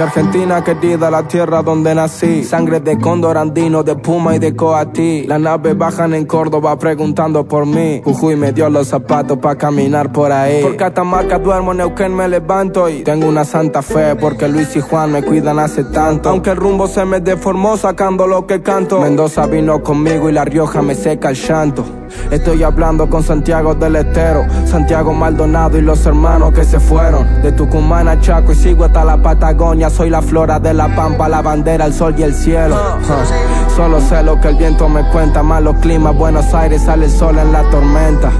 Mi 0.00 0.06
Argentina 0.06 0.64
querida, 0.64 1.10
la 1.10 1.28
tierra 1.28 1.62
donde 1.62 1.94
nací. 1.94 2.42
Sangre 2.42 2.80
de 2.80 2.96
cóndor 2.96 3.36
andino, 3.36 3.82
de 3.82 3.96
puma 3.96 4.34
y 4.34 4.38
de 4.38 4.56
coatí. 4.56 5.24
Las 5.26 5.38
naves 5.38 5.76
bajan 5.76 6.14
en 6.14 6.24
Córdoba 6.24 6.78
preguntando 6.78 7.44
por 7.44 7.66
mí. 7.66 8.00
Jujuy 8.02 8.34
me 8.34 8.50
dio 8.52 8.70
los 8.70 8.88
zapatos 8.88 9.36
para 9.36 9.56
caminar 9.56 10.10
por 10.10 10.32
ahí. 10.32 10.62
Por 10.62 10.76
Catamarca 10.76 11.38
duermo, 11.38 11.74
Neuquén 11.74 12.16
me 12.16 12.26
levanto 12.28 12.88
y 12.88 13.02
tengo 13.02 13.28
una 13.28 13.44
santa 13.44 13.82
fe 13.82 14.16
porque 14.16 14.48
Luis 14.48 14.74
y 14.74 14.80
Juan 14.80 15.12
me 15.12 15.22
cuidan 15.22 15.58
hace 15.58 15.84
tanto. 15.84 16.30
Aunque 16.30 16.48
el 16.48 16.56
rumbo 16.56 16.86
se 16.86 17.04
me 17.04 17.20
deformó 17.20 17.76
sacando 17.76 18.26
lo 18.26 18.46
que 18.46 18.62
canto. 18.62 19.02
Mendoza 19.02 19.44
vino 19.48 19.82
conmigo 19.82 20.30
y 20.30 20.32
La 20.32 20.46
Rioja 20.46 20.80
me 20.80 20.94
seca 20.94 21.28
el 21.28 21.36
llanto. 21.36 21.99
Estoy 22.30 22.62
hablando 22.62 23.08
con 23.08 23.22
Santiago 23.22 23.74
del 23.74 23.96
Estero, 23.96 24.46
Santiago 24.66 25.12
Maldonado 25.12 25.78
y 25.78 25.82
los 25.82 26.04
hermanos 26.06 26.52
que 26.52 26.64
se 26.64 26.80
fueron. 26.80 27.42
De 27.42 27.52
Tucumán 27.52 28.08
a 28.08 28.20
Chaco 28.20 28.52
y 28.52 28.54
sigo 28.54 28.84
hasta 28.84 29.04
la 29.04 29.16
Patagonia. 29.16 29.90
Soy 29.90 30.10
la 30.10 30.22
flora 30.22 30.60
de 30.60 30.74
la 30.74 30.94
pampa, 30.94 31.28
la 31.28 31.42
bandera, 31.42 31.86
el 31.86 31.94
sol 31.94 32.14
y 32.18 32.22
el 32.22 32.34
cielo. 32.34 32.76
Huh. 32.76 33.74
Solo 33.76 34.00
sé 34.00 34.22
lo 34.22 34.40
que 34.40 34.48
el 34.48 34.56
viento 34.56 34.88
me 34.88 35.02
cuenta. 35.10 35.42
Malos 35.42 35.76
climas, 35.80 36.14
Buenos 36.14 36.52
Aires 36.54 36.82
sale 36.82 37.06
el 37.06 37.10
sol 37.10 37.38
en 37.38 37.52
la 37.52 37.62
tormenta. 37.70 38.30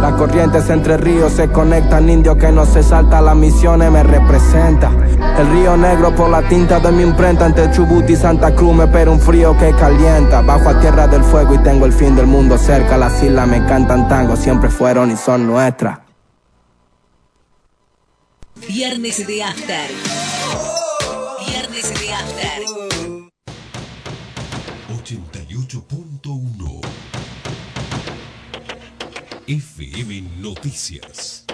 Las 0.00 0.12
corrientes 0.14 0.68
entre 0.68 0.96
ríos 0.96 1.32
se 1.32 1.48
conectan. 1.48 2.10
Indio 2.10 2.36
que 2.36 2.50
no 2.50 2.66
se 2.66 2.82
salta 2.82 3.20
las 3.20 3.36
misiones 3.36 3.90
me 3.90 4.02
representa. 4.02 4.90
El 5.38 5.48
río 5.52 5.76
negro 5.76 6.14
por 6.14 6.28
la 6.28 6.42
tinta 6.42 6.80
de 6.80 6.90
mi 6.90 7.04
imprenta. 7.04 7.46
Entre 7.46 7.70
Chubut 7.70 8.08
y 8.10 8.16
Santa 8.16 8.54
Cruz 8.54 8.74
me 8.74 8.84
espera 8.84 9.10
un 9.10 9.20
frío 9.20 9.56
que 9.56 9.72
calienta. 9.72 10.42
Bajo 10.42 10.68
a 10.68 10.80
tierra 10.80 11.06
del 11.06 11.22
fuego 11.22 11.54
y 11.54 11.58
tengo 11.58 11.86
el 11.86 11.92
fin 11.92 12.16
del 12.16 12.26
mundo 12.26 12.58
cerca. 12.58 12.98
Las 12.98 13.11
islas 13.22 13.48
me 13.48 13.64
cantan 13.66 14.08
tango, 14.08 14.36
siempre 14.36 14.70
fueron 14.70 15.10
y 15.10 15.16
son 15.16 15.46
nuestras. 15.46 15.98
Viernes 18.68 19.26
de 19.26 19.42
After. 19.42 19.90
Viernes 21.46 22.00
de 22.00 22.14
After. 22.14 22.62
88.1 25.02 26.80
FM 29.46 30.22
Noticias. 30.38 31.44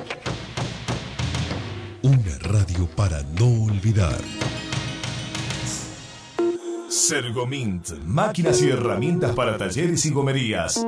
Una 2.02 2.38
radio 2.40 2.86
para 2.94 3.22
no 3.22 3.64
olvidar. 3.64 4.20
Sergomint, 6.88 7.90
máquinas 8.04 8.62
y 8.62 8.70
herramientas 8.70 9.34
para 9.34 9.58
talleres 9.58 10.06
y 10.06 10.10
gomerías. 10.10 10.86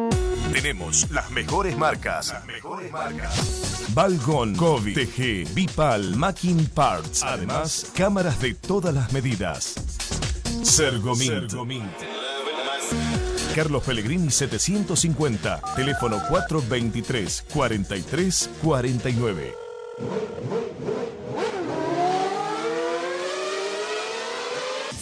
Tenemos 0.52 1.10
las 1.10 1.30
mejores 1.30 1.76
marcas. 1.76 2.32
Las 2.32 2.46
mejores 2.46 2.90
marcas. 2.90 3.84
Balgon, 3.92 4.54
Kobe, 4.56 4.92
TG, 4.94 5.52
Bipal, 5.54 6.16
Macking 6.16 6.66
Parts. 6.66 7.22
Además, 7.22 7.92
cámaras 7.94 8.40
de 8.40 8.54
todas 8.54 8.94
las 8.94 9.12
medidas. 9.12 9.74
Sergomint. 10.62 11.52
Carlos 13.54 13.82
Pellegrini 13.82 14.30
750, 14.30 15.60
teléfono 15.76 16.16
423 16.28 17.44
43 17.52 18.50
49. 18.62 19.54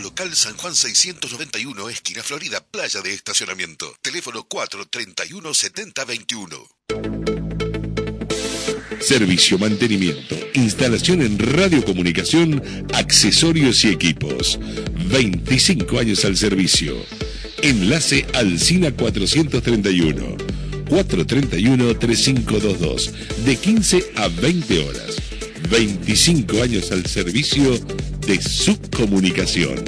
Local 0.00 0.34
San 0.34 0.56
Juan 0.56 0.74
691, 0.74 1.88
esquina 1.88 2.22
Florida, 2.22 2.60
playa 2.60 3.00
de 3.02 3.12
estacionamiento. 3.12 3.94
Teléfono 4.02 4.44
431 4.44 5.54
7021. 5.54 6.68
Servicio, 9.00 9.58
mantenimiento, 9.58 10.36
instalación 10.54 11.22
en 11.22 11.38
radiocomunicación, 11.38 12.62
accesorios 12.92 13.84
y 13.84 13.88
equipos. 13.88 14.58
25 15.08 15.98
años 15.98 16.24
al 16.24 16.36
servicio. 16.36 16.96
Enlace 17.62 18.26
al 18.34 18.58
SINA 18.58 18.92
431. 18.92 20.36
431-3522. 20.86 23.10
De 23.44 23.56
15 23.56 24.12
a 24.16 24.28
20 24.28 24.88
horas. 24.88 25.35
25 25.70 26.62
años 26.62 26.92
al 26.92 27.06
servicio 27.06 27.78
de 28.26 28.40
su 28.40 28.78
comunicación. 28.96 29.84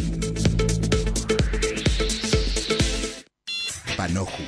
Panoju. 3.97 4.43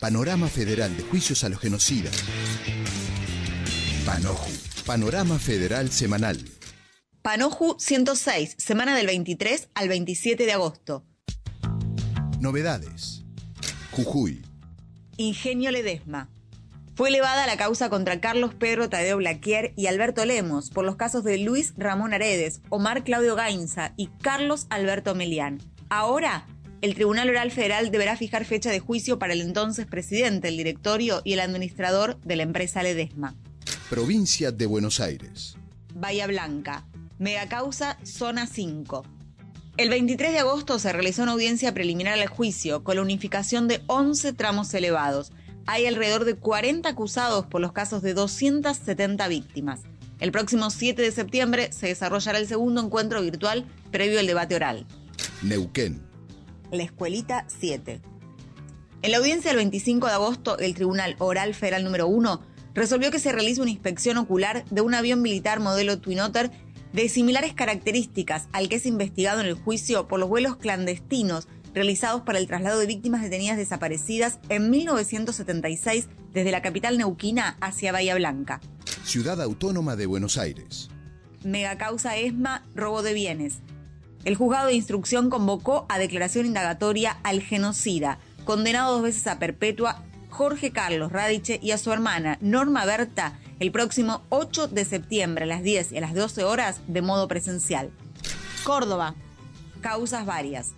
Panorama 0.00 0.48
Federal 0.48 0.96
de 0.96 1.02
Juicios 1.02 1.42
a 1.44 1.48
los 1.48 1.58
Genocidas. 1.58 2.14
Panoju. 4.04 4.50
Panorama 4.84 5.38
Federal 5.38 5.90
Semanal. 5.90 6.38
Panoju 7.22 7.76
106, 7.78 8.54
semana 8.56 8.96
del 8.96 9.06
23 9.06 9.68
al 9.74 9.88
27 9.88 10.46
de 10.46 10.52
agosto. 10.52 11.04
Novedades. 12.38 13.24
Jujuy. 13.90 14.42
Ingenio 15.16 15.70
Ledesma. 15.72 16.30
Fue 16.96 17.10
elevada 17.10 17.46
la 17.46 17.58
causa 17.58 17.90
contra 17.90 18.22
Carlos 18.22 18.54
Pedro 18.54 18.88
Tadeo 18.88 19.18
Blaquier 19.18 19.74
y 19.76 19.86
Alberto 19.86 20.24
Lemos 20.24 20.70
por 20.70 20.86
los 20.86 20.96
casos 20.96 21.24
de 21.24 21.36
Luis 21.36 21.74
Ramón 21.76 22.14
Aredes, 22.14 22.62
Omar 22.70 23.04
Claudio 23.04 23.36
Gainza 23.36 23.92
y 23.98 24.06
Carlos 24.22 24.66
Alberto 24.70 25.14
Melián. 25.14 25.60
Ahora, 25.90 26.46
el 26.80 26.94
Tribunal 26.94 27.28
Oral 27.28 27.50
Federal 27.50 27.90
deberá 27.90 28.16
fijar 28.16 28.46
fecha 28.46 28.70
de 28.70 28.80
juicio 28.80 29.18
para 29.18 29.34
el 29.34 29.42
entonces 29.42 29.84
presidente, 29.84 30.48
el 30.48 30.56
directorio 30.56 31.20
y 31.22 31.34
el 31.34 31.40
administrador 31.40 32.18
de 32.22 32.36
la 32.36 32.44
empresa 32.44 32.82
Ledesma. 32.82 33.34
Provincia 33.90 34.50
de 34.50 34.64
Buenos 34.64 34.98
Aires. 34.98 35.58
Bahía 35.94 36.26
Blanca. 36.26 36.86
Megacausa 37.18 37.98
Zona 38.04 38.46
5. 38.46 39.04
El 39.76 39.90
23 39.90 40.32
de 40.32 40.38
agosto 40.38 40.78
se 40.78 40.94
realizó 40.94 41.24
una 41.24 41.32
audiencia 41.32 41.74
preliminar 41.74 42.18
al 42.18 42.28
juicio 42.28 42.82
con 42.82 42.96
la 42.96 43.02
unificación 43.02 43.68
de 43.68 43.82
11 43.86 44.32
tramos 44.32 44.72
elevados. 44.72 45.32
Hay 45.66 45.86
alrededor 45.86 46.24
de 46.24 46.36
40 46.36 46.88
acusados 46.88 47.46
por 47.46 47.60
los 47.60 47.72
casos 47.72 48.00
de 48.00 48.14
270 48.14 49.26
víctimas. 49.26 49.80
El 50.20 50.30
próximo 50.30 50.70
7 50.70 51.02
de 51.02 51.10
septiembre 51.10 51.72
se 51.72 51.88
desarrollará 51.88 52.38
el 52.38 52.46
segundo 52.46 52.80
encuentro 52.80 53.20
virtual 53.20 53.66
previo 53.90 54.20
al 54.20 54.26
debate 54.26 54.54
oral. 54.54 54.86
Neuquén. 55.42 56.02
La 56.70 56.84
Escuelita 56.84 57.46
7. 57.48 58.00
En 59.02 59.10
la 59.10 59.18
audiencia 59.18 59.50
del 59.50 59.58
25 59.58 60.06
de 60.06 60.12
agosto, 60.12 60.58
el 60.58 60.74
Tribunal 60.74 61.16
Oral 61.18 61.54
Federal 61.54 61.84
número 61.84 62.06
1 62.06 62.40
resolvió 62.74 63.10
que 63.10 63.18
se 63.18 63.32
realice 63.32 63.60
una 63.60 63.70
inspección 63.70 64.18
ocular 64.18 64.64
de 64.70 64.80
un 64.80 64.94
avión 64.94 65.20
militar 65.20 65.60
modelo 65.60 65.98
Twin 65.98 66.20
Otter 66.20 66.50
de 66.92 67.08
similares 67.08 67.54
características 67.54 68.48
al 68.52 68.68
que 68.68 68.76
es 68.76 68.86
investigado 68.86 69.40
en 69.40 69.46
el 69.46 69.54
juicio 69.54 70.08
por 70.08 70.20
los 70.20 70.28
vuelos 70.28 70.56
clandestinos 70.56 71.48
realizados 71.76 72.22
para 72.22 72.38
el 72.38 72.46
traslado 72.46 72.80
de 72.80 72.86
víctimas 72.86 73.20
detenidas 73.20 73.58
desaparecidas 73.58 74.38
en 74.48 74.70
1976 74.70 76.08
desde 76.32 76.50
la 76.50 76.62
capital 76.62 76.96
neuquina 76.96 77.58
hacia 77.60 77.92
Bahía 77.92 78.14
Blanca. 78.14 78.62
Ciudad 79.04 79.42
Autónoma 79.42 79.94
de 79.94 80.06
Buenos 80.06 80.38
Aires. 80.38 80.88
Megacausa 81.44 82.16
ESMA, 82.16 82.64
robo 82.74 83.02
de 83.02 83.12
bienes. 83.12 83.58
El 84.24 84.36
juzgado 84.36 84.68
de 84.68 84.74
instrucción 84.74 85.28
convocó 85.28 85.84
a 85.90 85.98
declaración 85.98 86.46
indagatoria 86.46 87.18
al 87.22 87.42
genocida, 87.42 88.20
condenado 88.46 88.94
dos 88.94 89.02
veces 89.02 89.26
a 89.26 89.38
perpetua, 89.38 90.02
Jorge 90.30 90.72
Carlos 90.72 91.12
Radiche 91.12 91.60
y 91.62 91.72
a 91.72 91.78
su 91.78 91.92
hermana 91.92 92.38
Norma 92.40 92.86
Berta 92.86 93.38
el 93.60 93.70
próximo 93.70 94.22
8 94.30 94.68
de 94.68 94.86
septiembre 94.86 95.44
a 95.44 95.46
las 95.46 95.62
10 95.62 95.92
y 95.92 95.98
a 95.98 96.00
las 96.00 96.14
12 96.14 96.42
horas 96.42 96.80
de 96.88 97.02
modo 97.02 97.28
presencial. 97.28 97.90
Córdoba. 98.64 99.14
Causas 99.82 100.24
varias. 100.24 100.72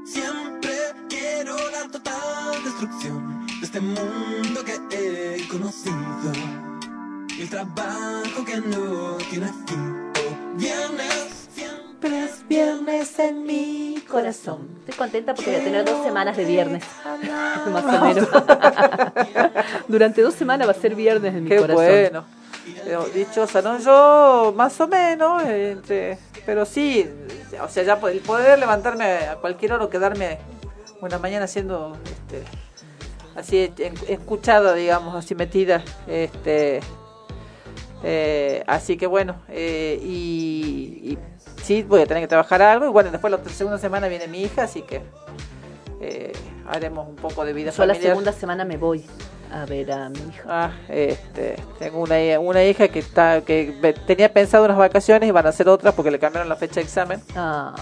Siempre 0.04 0.72
quiero 1.08 1.54
la 1.70 1.88
total 1.90 2.64
destrucción 2.64 3.46
de 3.60 3.66
este 3.66 3.80
mundo 3.80 4.64
que 4.64 5.36
he 5.36 5.48
conocido. 5.48 5.96
Y 7.38 7.42
el 7.42 7.48
trabajo 7.48 8.44
que 8.44 8.56
no 8.60 9.16
tiene 9.30 9.46
fin. 9.66 10.10
Oh, 10.18 10.56
viernes, 10.58 11.48
Siempre 11.54 12.24
es 12.24 12.48
viernes 12.48 13.18
en 13.20 13.44
mi 13.44 14.02
corazón. 14.08 14.68
Estoy 14.80 14.94
contenta 14.96 15.34
porque 15.34 15.50
voy 15.52 15.60
a 15.60 15.64
tener 15.64 15.84
dos 15.84 16.04
semanas 16.04 16.36
de 16.36 16.44
viernes. 16.44 16.82
Más 17.72 17.84
o 17.84 18.04
menos. 18.04 18.28
Durante 19.88 20.20
dos 20.22 20.34
semanas 20.34 20.66
va 20.66 20.72
a 20.72 20.74
ser 20.74 20.94
viernes 20.96 21.34
en 21.34 21.44
mi 21.44 21.48
Qué 21.48 21.58
corazón. 21.58 21.84
bueno. 21.84 22.41
Pero, 22.84 23.04
dichosa, 23.06 23.62
¿no? 23.62 23.78
Yo 23.78 24.52
más 24.56 24.80
o 24.80 24.88
menos, 24.88 25.42
entre- 25.44 26.18
pero 26.46 26.64
sí, 26.64 27.08
o 27.62 27.68
sea, 27.68 27.82
ya 27.82 27.94
el 28.08 28.20
poder 28.20 28.58
levantarme 28.58 29.04
a 29.26 29.36
cualquier 29.36 29.72
hora 29.74 29.84
o 29.84 29.90
quedarme 29.90 30.38
una 31.00 31.18
mañana 31.18 31.44
haciendo, 31.46 31.96
este, 32.04 32.42
así, 33.36 33.72
en- 33.78 33.94
escuchada, 34.08 34.74
digamos, 34.74 35.14
así 35.14 35.34
metida, 35.34 35.82
este, 36.06 36.80
eh, 38.04 38.64
así 38.66 38.96
que 38.96 39.06
bueno, 39.06 39.36
eh, 39.48 39.98
y, 40.02 41.12
y 41.12 41.18
sí, 41.62 41.82
voy 41.82 42.02
a 42.02 42.06
tener 42.06 42.22
que 42.22 42.28
trabajar 42.28 42.62
algo, 42.62 42.86
y 42.86 42.90
bueno, 42.90 43.10
después 43.10 43.30
la 43.32 43.42
segunda 43.50 43.78
semana 43.78 44.08
viene 44.08 44.26
mi 44.28 44.42
hija, 44.42 44.64
así 44.64 44.82
que 44.82 45.02
eh, 46.00 46.32
haremos 46.68 47.08
un 47.08 47.16
poco 47.16 47.44
de 47.44 47.52
vida 47.52 47.70
Yo 47.70 47.86
la 47.86 47.94
segunda 47.94 48.32
semana 48.32 48.64
me 48.64 48.76
voy 48.76 49.04
a 49.52 49.64
ver 49.66 49.92
a 49.92 50.08
mi 50.08 50.18
hija. 50.18 50.42
Ah, 50.48 50.70
este, 50.88 51.56
tengo 51.78 52.00
una, 52.00 52.20
hija- 52.22 52.40
una 52.40 52.64
hija 52.64 52.88
que 52.88 52.98
está 53.00 53.40
que 53.42 53.94
tenía 54.06 54.32
pensado 54.32 54.64
unas 54.64 54.76
vacaciones 54.78 55.28
y 55.28 55.32
van 55.32 55.46
a 55.46 55.52
ser 55.52 55.68
otras 55.68 55.94
porque 55.94 56.10
le 56.10 56.18
cambiaron 56.18 56.48
la 56.48 56.56
fecha 56.56 56.76
de 56.76 56.82
examen. 56.82 57.22
Ah, 57.36 57.74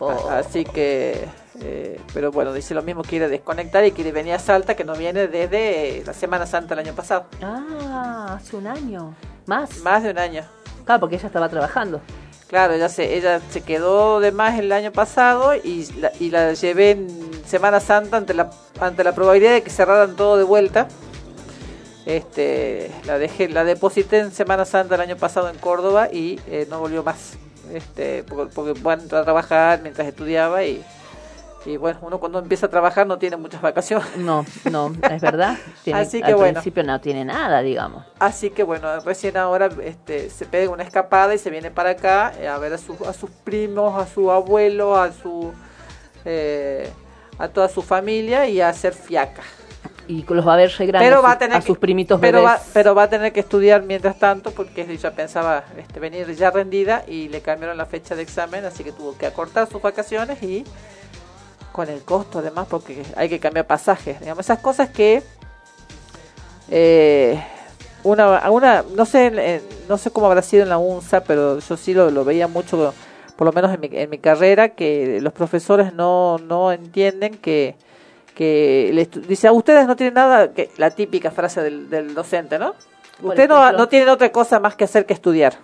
A- 0.00 0.38
Así 0.38 0.64
que, 0.64 1.24
eh, 1.60 2.00
pero 2.14 2.30
bueno, 2.30 2.52
dice 2.52 2.72
lo 2.74 2.82
mismo, 2.82 3.02
quiere 3.02 3.28
desconectar 3.28 3.84
y 3.84 3.90
quiere 3.92 4.12
venir 4.12 4.34
a 4.34 4.38
Salta, 4.38 4.76
que 4.76 4.84
no 4.84 4.94
viene 4.94 5.26
desde 5.26 6.02
la 6.06 6.12
Semana 6.14 6.46
Santa 6.46 6.74
del 6.76 6.86
año 6.86 6.94
pasado. 6.94 7.26
Ah, 7.42 8.36
hace 8.38 8.54
un 8.56 8.66
año. 8.66 9.14
Más. 9.46 9.78
Más 9.78 10.02
de 10.04 10.10
un 10.10 10.18
año. 10.18 10.42
Claro, 10.84 11.00
porque 11.00 11.16
ella 11.16 11.26
estaba 11.26 11.48
trabajando. 11.48 12.00
Claro, 12.46 12.74
ella 12.74 12.88
se, 12.88 13.14
ella 13.16 13.40
se 13.50 13.60
quedó 13.62 14.20
de 14.20 14.32
más 14.32 14.58
el 14.58 14.70
año 14.72 14.90
pasado 14.92 15.54
y 15.54 15.84
la, 16.00 16.12
y 16.20 16.30
la 16.30 16.52
llevé 16.54 16.92
en 16.92 17.08
Semana 17.48 17.80
Santa 17.80 18.18
ante 18.18 18.34
la, 18.34 18.50
ante 18.78 19.02
la 19.02 19.14
probabilidad 19.14 19.52
de 19.52 19.62
que 19.62 19.70
cerraran 19.70 20.16
todo 20.16 20.36
de 20.36 20.44
vuelta. 20.44 20.86
Este, 22.04 22.90
la 23.06 23.18
dejé, 23.18 23.48
la 23.48 23.64
deposité 23.64 24.18
en 24.18 24.32
Semana 24.32 24.64
Santa 24.66 24.96
el 24.96 25.00
año 25.00 25.16
pasado 25.16 25.48
en 25.48 25.56
Córdoba 25.56 26.08
y 26.12 26.38
eh, 26.46 26.66
no 26.68 26.78
volvió 26.78 27.02
más. 27.02 27.38
Este, 27.72 28.22
porque, 28.22 28.52
porque 28.54 28.80
bueno, 28.80 29.02
entré 29.02 29.18
a 29.18 29.24
trabajar 29.24 29.80
mientras 29.82 30.06
estudiaba 30.06 30.62
y, 30.64 30.84
y 31.64 31.78
bueno, 31.78 31.98
uno 32.02 32.20
cuando 32.20 32.38
empieza 32.38 32.66
a 32.66 32.68
trabajar 32.68 33.06
no 33.06 33.18
tiene 33.18 33.36
muchas 33.38 33.62
vacaciones. 33.62 34.16
No, 34.18 34.44
no, 34.70 34.92
es 35.10 35.22
verdad. 35.22 35.56
Tiene, 35.84 36.00
Así 36.00 36.20
que 36.20 36.26
al 36.26 36.34
bueno. 36.36 36.52
principio 36.52 36.82
no 36.84 37.00
tiene 37.00 37.24
nada, 37.24 37.62
digamos. 37.62 38.04
Así 38.18 38.50
que 38.50 38.62
bueno, 38.62 39.00
recién 39.00 39.38
ahora 39.38 39.70
este, 39.82 40.28
se 40.28 40.44
pega 40.44 40.70
una 40.70 40.82
escapada 40.82 41.34
y 41.34 41.38
se 41.38 41.48
viene 41.48 41.70
para 41.70 41.90
acá 41.90 42.32
eh, 42.38 42.46
a 42.46 42.58
ver 42.58 42.74
a, 42.74 42.78
sus 42.78 43.00
a 43.02 43.14
sus 43.14 43.30
primos, 43.30 43.98
a 43.98 44.06
su 44.06 44.30
abuelo, 44.30 44.96
a 44.96 45.12
su 45.12 45.52
eh, 46.26 46.90
a 47.38 47.48
toda 47.48 47.68
su 47.68 47.82
familia 47.82 48.46
y 48.48 48.60
a 48.60 48.68
hacer 48.68 48.92
fiaca. 48.94 49.42
Y 50.08 50.24
los 50.26 50.46
va 50.46 50.54
a 50.54 50.56
ver 50.56 50.70
grandes 50.70 51.02
Pero 51.02 51.22
va 51.22 51.32
a, 51.32 51.38
tener 51.38 51.56
a 51.58 51.60
sus 51.60 51.76
que- 51.76 51.80
primitos 51.80 52.18
pero 52.18 52.38
bebés. 52.42 52.52
va, 52.52 52.60
pero 52.72 52.94
va 52.94 53.02
a 53.04 53.10
tener 53.10 53.30
que 53.32 53.40
estudiar 53.40 53.82
mientras 53.82 54.18
tanto 54.18 54.52
porque 54.52 54.86
ella 54.90 55.10
pensaba 55.14 55.64
este, 55.76 56.00
venir 56.00 56.34
ya 56.34 56.50
rendida 56.50 57.04
y 57.06 57.28
le 57.28 57.42
cambiaron 57.42 57.76
la 57.76 57.84
fecha 57.84 58.14
de 58.16 58.22
examen, 58.22 58.64
así 58.64 58.82
que 58.84 58.92
tuvo 58.92 59.16
que 59.18 59.26
acortar 59.26 59.68
sus 59.68 59.82
vacaciones 59.82 60.42
y 60.42 60.64
con 61.72 61.90
el 61.90 62.02
costo 62.04 62.38
además 62.38 62.66
porque 62.70 63.02
hay 63.16 63.28
que 63.28 63.38
cambiar 63.38 63.66
pasajes, 63.66 64.18
digamos, 64.20 64.46
esas 64.46 64.60
cosas 64.60 64.88
que 64.88 65.22
eh, 66.70 67.42
una, 68.02 68.50
una 68.50 68.84
no 68.94 69.04
sé 69.06 69.62
no 69.88 69.98
sé 69.98 70.10
cómo 70.10 70.26
habrá 70.26 70.42
sido 70.42 70.62
en 70.62 70.68
la 70.70 70.78
UNSA, 70.78 71.22
pero 71.24 71.58
yo 71.58 71.76
sí 71.76 71.92
lo, 71.94 72.10
lo 72.10 72.24
veía 72.24 72.48
mucho, 72.48 72.94
por 73.38 73.46
lo 73.46 73.52
menos 73.52 73.72
en 73.72 73.80
mi, 73.80 73.88
en 73.92 74.10
mi 74.10 74.18
carrera, 74.18 74.70
que 74.70 75.20
los 75.22 75.32
profesores 75.32 75.94
no, 75.94 76.36
no 76.38 76.72
entienden 76.72 77.36
que 77.38 77.76
que 78.34 78.90
le 78.92 79.10
estu- 79.10 79.20
dice, 79.22 79.48
a 79.48 79.52
ustedes 79.52 79.86
no 79.88 79.96
tienen 79.96 80.14
nada, 80.14 80.52
que 80.52 80.70
la 80.76 80.90
típica 80.90 81.30
frase 81.32 81.60
del, 81.60 81.88
del 81.90 82.14
docente, 82.14 82.56
¿no? 82.58 82.74
Ustedes 83.20 83.48
no, 83.48 83.72
no 83.72 83.88
tienen 83.88 84.08
otra 84.10 84.30
cosa 84.30 84.60
más 84.60 84.76
que 84.76 84.84
hacer 84.84 85.06
que 85.06 85.12
estudiar. 85.12 85.54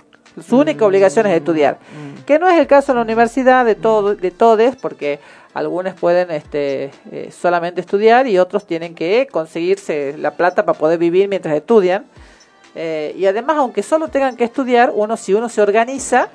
Su 0.44 0.58
única 0.58 0.84
obligación 0.84 1.26
es 1.28 1.36
estudiar. 1.36 1.78
Que 2.26 2.40
no 2.40 2.48
es 2.48 2.58
el 2.58 2.66
caso 2.66 2.90
en 2.90 2.96
la 2.96 3.02
universidad 3.02 3.64
de 3.64 3.76
todo, 3.76 4.16
de 4.16 4.30
todes, 4.32 4.74
porque 4.74 5.20
algunos 5.54 5.94
pueden 5.94 6.32
este, 6.32 6.90
eh, 7.12 7.30
solamente 7.30 7.80
estudiar 7.80 8.26
y 8.26 8.38
otros 8.38 8.66
tienen 8.66 8.96
que 8.96 9.28
conseguirse 9.30 10.16
la 10.18 10.32
plata 10.32 10.64
para 10.64 10.76
poder 10.76 10.98
vivir 10.98 11.28
mientras 11.28 11.54
estudian. 11.54 12.06
Eh, 12.74 13.14
y 13.16 13.26
además, 13.26 13.56
aunque 13.58 13.84
solo 13.84 14.08
tengan 14.08 14.36
que 14.36 14.42
estudiar, 14.42 14.90
uno 14.92 15.16
si 15.16 15.32
uno 15.32 15.48
se 15.48 15.62
organiza, 15.62 16.28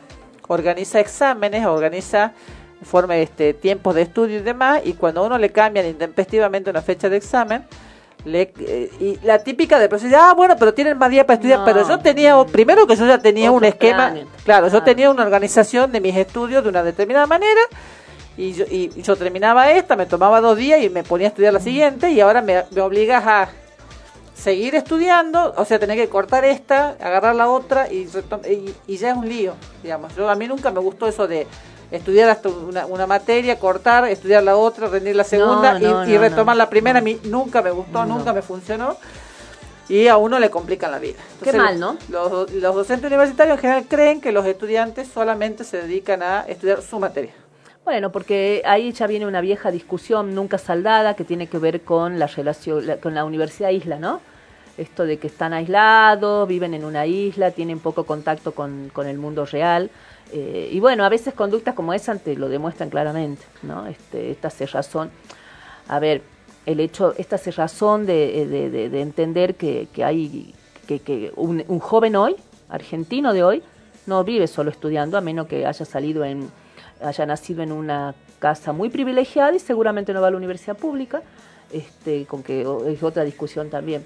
organiza 0.49 0.99
exámenes, 0.99 1.65
organiza 1.65 2.33
forma 2.81 3.17
este 3.17 3.53
tiempos 3.53 3.95
de 3.95 4.01
estudio 4.03 4.39
y 4.39 4.41
demás, 4.41 4.81
y 4.83 4.93
cuando 4.93 5.21
a 5.21 5.25
uno 5.25 5.37
le 5.37 5.51
cambian 5.51 5.85
intempestivamente 5.85 6.69
una 6.69 6.81
fecha 6.81 7.09
de 7.09 7.17
examen, 7.17 7.65
le, 8.25 8.53
eh, 8.59 8.91
y 8.99 9.19
la 9.25 9.39
típica 9.39 9.79
de 9.79 9.87
profesor, 9.87 10.19
ah, 10.19 10.33
bueno, 10.33 10.55
pero 10.57 10.73
tienen 10.73 10.97
más 10.97 11.09
días 11.09 11.25
para 11.25 11.35
estudiar, 11.35 11.59
No. 11.59 11.65
pero 11.65 11.87
yo 11.87 11.99
tenía, 11.99 12.35
primero 12.45 12.85
que 12.87 12.95
yo 12.95 13.05
ya 13.05 13.19
tenía 13.19 13.51
un 13.51 13.63
esquema, 13.63 14.13
claro, 14.43 14.67
yo 14.67 14.83
tenía 14.83 15.09
una 15.09 15.23
organización 15.23 15.91
de 15.91 16.01
mis 16.01 16.15
estudios 16.15 16.63
de 16.63 16.69
una 16.69 16.83
determinada 16.83 17.27
manera, 17.27 17.61
y 18.37 18.53
yo, 18.53 18.65
y 18.69 18.89
yo 19.01 19.15
terminaba 19.15 19.71
esta, 19.71 19.95
me 19.95 20.05
tomaba 20.05 20.41
dos 20.41 20.57
días 20.57 20.81
y 20.81 20.89
me 20.89 21.03
ponía 21.03 21.27
a 21.27 21.29
estudiar 21.29 21.53
la 21.53 21.59
siguiente, 21.59 22.11
y 22.11 22.19
ahora 22.21 22.41
me, 22.41 22.63
me 22.71 22.81
obligas 22.81 23.23
a 23.25 23.49
seguir 24.39 24.75
estudiando, 24.75 25.53
o 25.57 25.65
sea, 25.65 25.79
tener 25.79 25.97
que 25.97 26.07
cortar 26.09 26.45
esta, 26.45 26.89
agarrar 26.99 27.35
la 27.35 27.49
otra 27.49 27.91
y, 27.91 28.07
y, 28.49 28.75
y 28.87 28.97
ya 28.97 29.11
es 29.11 29.17
un 29.17 29.27
lío, 29.27 29.53
digamos. 29.83 30.15
Yo 30.15 30.29
a 30.29 30.35
mí 30.35 30.47
nunca 30.47 30.71
me 30.71 30.79
gustó 30.79 31.07
eso 31.07 31.27
de 31.27 31.45
estudiar 31.91 32.29
hasta 32.29 32.49
una, 32.49 32.85
una 32.85 33.05
materia, 33.07 33.59
cortar, 33.59 34.07
estudiar 34.07 34.43
la 34.43 34.55
otra, 34.55 34.87
rendir 34.87 35.15
la 35.15 35.23
segunda 35.23 35.73
No, 35.73 35.79
y- 35.79 35.83
no, 35.91 36.07
y, 36.07 36.17
retomar 36.17 36.55
la 36.55 36.69
primera. 36.69 36.99
A 36.99 37.01
mí 37.01 37.19
nunca 37.23 37.61
me 37.61 37.71
gustó, 37.71 38.05
nunca 38.05 38.31
me 38.33 38.41
funcionó 38.41 38.95
y 39.89 40.07
a 40.07 40.17
uno 40.17 40.37
le 40.39 40.49
complican 40.51 40.91
la 40.91 40.99
vida. 40.99 41.17
Qué 41.43 41.51
mal, 41.53 41.79
¿no? 41.79 41.97
Los, 42.09 42.51
los 42.51 42.75
docentes 42.75 43.07
universitarios 43.07 43.55
en 43.57 43.61
general 43.61 43.85
creen 43.89 44.21
que 44.21 44.31
los 44.31 44.45
estudiantes 44.45 45.07
solamente 45.11 45.63
se 45.63 45.81
dedican 45.81 46.21
a 46.21 46.41
estudiar 46.47 46.81
su 46.83 46.99
materia. 46.99 47.33
Bueno, 47.89 48.11
porque 48.11 48.61
ahí 48.65 48.91
ya 48.91 49.07
viene 49.07 49.25
una 49.25 49.41
vieja 49.41 49.71
discusión 49.71 50.35
nunca 50.35 50.59
saldada 50.59 51.15
que 51.15 51.23
tiene 51.23 51.47
que 51.47 51.57
ver 51.57 51.81
con 51.81 52.19
la 52.19 52.27
relación, 52.27 52.85
la- 52.85 52.97
con 52.97 53.15
la 53.15 53.25
universidad 53.25 53.71
isla, 53.71 53.97
¿no? 53.97 54.21
Esto 54.77 55.05
de 55.07 55.17
que 55.17 55.25
están 55.25 55.53
aislados, 55.53 56.47
viven 56.47 56.75
en 56.75 56.85
una 56.85 57.07
isla, 57.07 57.49
tienen 57.49 57.79
poco 57.79 58.03
contacto 58.03 58.51
con, 58.51 58.91
con 58.93 59.07
el 59.07 59.17
mundo 59.17 59.43
real. 59.47 59.89
eh, 60.31 60.69
y 60.71 60.79
bueno, 60.79 61.03
a 61.03 61.09
veces 61.09 61.33
conductas 61.33 61.73
como 61.73 61.91
esa 61.91 62.13
te 62.17 62.35
lo 62.35 62.47
demuestran 62.47 62.91
claramente, 62.91 63.43
¿no? 63.63 63.87
Este, 63.87 64.29
esta 64.29 64.51
cerrazón. 64.51 65.09
A 65.87 65.97
ver, 65.97 66.21
el 66.67 66.79
hecho, 66.81 67.15
esta 67.17 67.39
cerrazón 67.39 68.05
de, 68.05 68.45
de, 68.47 68.69
de- 68.69 68.89
de 68.91 69.01
entender 69.01 69.55
que, 69.55 69.87
que 69.91 70.03
hay, 70.03 70.53
que, 70.87 70.99
que 70.99 71.31
un, 71.35 71.63
un 71.67 71.79
joven 71.79 72.15
hoy, 72.15 72.35
argentino 72.69 73.33
de 73.33 73.43
hoy, 73.43 73.63
no 74.05 74.23
vive 74.23 74.45
solo 74.45 74.69
estudiando, 74.69 75.17
a 75.17 75.21
menos 75.21 75.47
que 75.47 75.65
haya 75.65 75.85
salido 75.85 76.23
en, 76.23 76.51
haya 77.01 77.25
nacido 77.25 77.63
en 77.63 77.71
una 77.71 78.15
casa 78.39 78.71
muy 78.71 78.89
privilegiada 78.89 79.53
y 79.53 79.59
seguramente 79.59 80.13
no 80.13 80.21
va 80.21 80.27
a 80.27 80.31
la 80.31 80.37
universidad 80.37 80.77
pública, 80.77 81.21
este, 81.71 82.25
con 82.25 82.43
que 82.43 82.65
es 82.87 83.03
otra 83.03 83.23
discusión 83.23 83.69
también. 83.69 84.05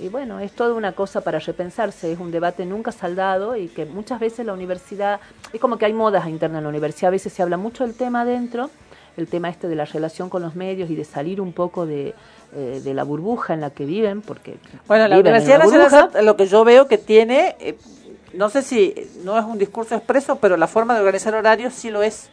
Y 0.00 0.08
bueno, 0.08 0.40
es 0.40 0.52
toda 0.52 0.74
una 0.74 0.92
cosa 0.92 1.20
para 1.20 1.38
repensarse, 1.38 2.12
es 2.12 2.18
un 2.18 2.30
debate 2.30 2.64
nunca 2.64 2.92
saldado 2.92 3.56
y 3.56 3.68
que 3.68 3.84
muchas 3.84 4.20
veces 4.20 4.46
la 4.46 4.54
universidad, 4.54 5.20
es 5.52 5.60
como 5.60 5.76
que 5.76 5.84
hay 5.84 5.92
modas 5.92 6.26
internas 6.28 6.58
en 6.58 6.64
la 6.64 6.70
universidad, 6.70 7.08
a 7.08 7.10
veces 7.10 7.32
se 7.32 7.42
habla 7.42 7.58
mucho 7.58 7.84
del 7.84 7.94
tema 7.94 8.22
adentro, 8.22 8.70
el 9.18 9.28
tema 9.28 9.50
este 9.50 9.68
de 9.68 9.76
la 9.76 9.84
relación 9.84 10.30
con 10.30 10.40
los 10.40 10.56
medios 10.56 10.88
y 10.90 10.94
de 10.94 11.04
salir 11.04 11.42
un 11.42 11.52
poco 11.52 11.84
de, 11.84 12.14
eh, 12.54 12.80
de 12.82 12.94
la 12.94 13.02
burbuja 13.02 13.52
en 13.52 13.60
la 13.60 13.70
que 13.70 13.84
viven, 13.84 14.22
porque 14.22 14.56
Bueno, 14.88 15.06
la 15.08 15.18
Universidad 15.18 15.58
Nacional, 15.58 16.10
lo 16.24 16.36
que 16.36 16.46
yo 16.46 16.64
veo 16.64 16.88
que 16.88 16.96
tiene, 16.96 17.56
eh, 17.60 17.76
no 18.34 18.50
sé 18.50 18.62
si 18.62 18.94
no 19.24 19.38
es 19.38 19.44
un 19.44 19.58
discurso 19.58 19.94
expreso, 19.94 20.36
pero 20.36 20.56
la 20.56 20.66
forma 20.66 20.94
de 20.94 21.00
organizar 21.00 21.34
horarios 21.34 21.74
sí 21.74 21.90
lo 21.90 22.02
es. 22.02 22.28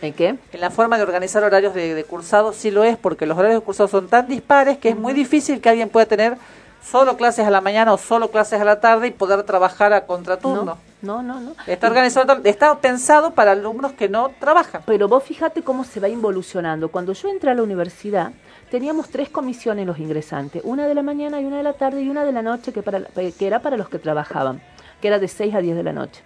¿En 0.00 0.12
qué? 0.12 0.36
En 0.52 0.60
la 0.60 0.70
forma 0.70 0.96
de 0.96 1.04
organizar 1.04 1.44
horarios 1.44 1.74
de, 1.74 1.94
de 1.94 2.04
cursados 2.04 2.56
sí 2.56 2.70
lo 2.70 2.82
es, 2.82 2.96
porque 2.96 3.26
los 3.26 3.38
horarios 3.38 3.60
de 3.60 3.64
cursados 3.64 3.90
son 3.90 4.08
tan 4.08 4.26
dispares 4.26 4.78
que 4.78 4.90
es 4.90 4.96
muy 4.96 5.12
difícil 5.12 5.60
que 5.60 5.68
alguien 5.68 5.88
pueda 5.88 6.06
tener 6.06 6.36
solo 6.82 7.16
clases 7.16 7.46
a 7.46 7.50
la 7.50 7.60
mañana 7.60 7.92
o 7.92 7.98
solo 7.98 8.30
clases 8.30 8.60
a 8.60 8.64
la 8.64 8.80
tarde 8.80 9.08
y 9.08 9.10
poder 9.12 9.42
trabajar 9.44 9.92
a 9.92 10.04
contraturno. 10.04 10.78
No, 11.00 11.22
no, 11.22 11.40
no. 11.40 11.54
Está 11.66 11.88
organizado, 11.88 12.40
está 12.44 12.78
pensado 12.78 13.32
para 13.32 13.52
alumnos 13.52 13.92
que 13.92 14.08
no 14.08 14.30
trabajan. 14.38 14.82
Pero 14.86 15.08
vos 15.08 15.22
fíjate 15.24 15.62
cómo 15.62 15.84
se 15.84 16.00
va 16.00 16.08
involucionando. 16.08 16.88
Cuando 16.88 17.12
yo 17.12 17.28
entré 17.28 17.50
a 17.50 17.54
la 17.54 17.62
universidad, 17.62 18.32
teníamos 18.70 19.08
tres 19.08 19.28
comisiones 19.28 19.86
los 19.86 19.98
ingresantes, 19.98 20.62
una 20.64 20.86
de 20.86 20.94
la 20.94 21.02
mañana 21.02 21.40
y 21.40 21.44
una 21.44 21.56
de 21.58 21.62
la 21.64 21.72
tarde 21.72 22.02
y 22.02 22.08
una 22.08 22.24
de 22.24 22.32
la 22.32 22.42
noche 22.42 22.72
que, 22.72 22.82
para, 22.82 23.00
que 23.00 23.46
era 23.46 23.60
para 23.60 23.76
los 23.76 23.88
que 23.88 23.98
trabajaban, 23.98 24.62
que 25.02 25.08
era 25.08 25.18
de 25.18 25.28
6 25.28 25.54
a 25.54 25.60
10 25.60 25.76
de 25.76 25.82
la 25.82 25.92
noche. 25.92 26.22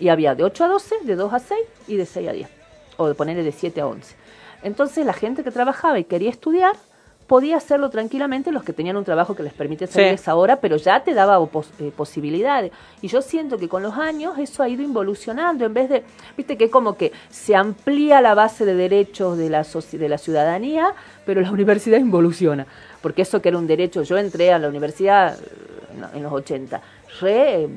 Y 0.00 0.08
había 0.08 0.34
de 0.34 0.44
8 0.44 0.64
a 0.64 0.68
12, 0.68 0.94
de 1.04 1.16
2 1.16 1.32
a 1.34 1.38
6 1.38 1.60
y 1.88 1.96
de 1.96 2.06
6 2.06 2.28
a 2.28 2.32
10, 2.32 2.48
o 2.96 3.08
de 3.08 3.14
ponerle 3.14 3.42
de 3.42 3.52
7 3.52 3.80
a 3.82 3.86
11. 3.86 4.14
Entonces 4.62 5.04
la 5.04 5.12
gente 5.12 5.44
que 5.44 5.50
trabajaba 5.50 5.98
y 5.98 6.04
quería 6.04 6.30
estudiar 6.30 6.74
podía 7.26 7.56
hacerlo 7.56 7.90
tranquilamente 7.90 8.52
los 8.52 8.62
que 8.62 8.72
tenían 8.72 8.96
un 8.96 9.04
trabajo 9.04 9.34
que 9.34 9.42
les 9.42 9.52
permite 9.52 9.88
salir 9.88 10.10
Sí. 10.10 10.14
esa 10.14 10.36
hora, 10.36 10.60
pero 10.60 10.76
ya 10.76 11.02
te 11.02 11.12
daba 11.12 11.44
pos- 11.46 11.72
eh, 11.80 11.90
posibilidades. 11.96 12.70
Y 13.02 13.08
yo 13.08 13.20
siento 13.20 13.58
que 13.58 13.68
con 13.68 13.82
los 13.82 13.94
años 13.94 14.38
eso 14.38 14.62
ha 14.62 14.68
ido 14.68 14.84
involucionando, 14.84 15.64
en 15.64 15.74
vez 15.74 15.88
de, 15.88 16.04
viste 16.36 16.56
que 16.56 16.70
como 16.70 16.96
que 16.96 17.10
se 17.28 17.56
amplía 17.56 18.20
la 18.20 18.34
base 18.34 18.64
de 18.64 18.74
derechos 18.74 19.36
de 19.38 19.50
la, 19.50 19.62
soci- 19.62 19.98
de 19.98 20.08
la 20.08 20.18
ciudadanía, 20.18 20.94
pero 21.24 21.40
la 21.40 21.50
universidad 21.58 21.98
involuciona. 21.98 22.64
Porque 23.02 23.22
eso 23.22 23.42
que 23.42 23.48
era 23.48 23.58
un 23.58 23.66
derecho, 23.66 24.02
yo 24.04 24.16
entré 24.18 24.52
a 24.52 24.60
la 24.60 24.68
universidad 24.68 25.34
eh, 25.36 25.48
en- 26.12 26.16
en 26.18 26.22
los 26.22 26.32
80, 26.32 26.80
re 27.20 27.62
eh, 27.64 27.68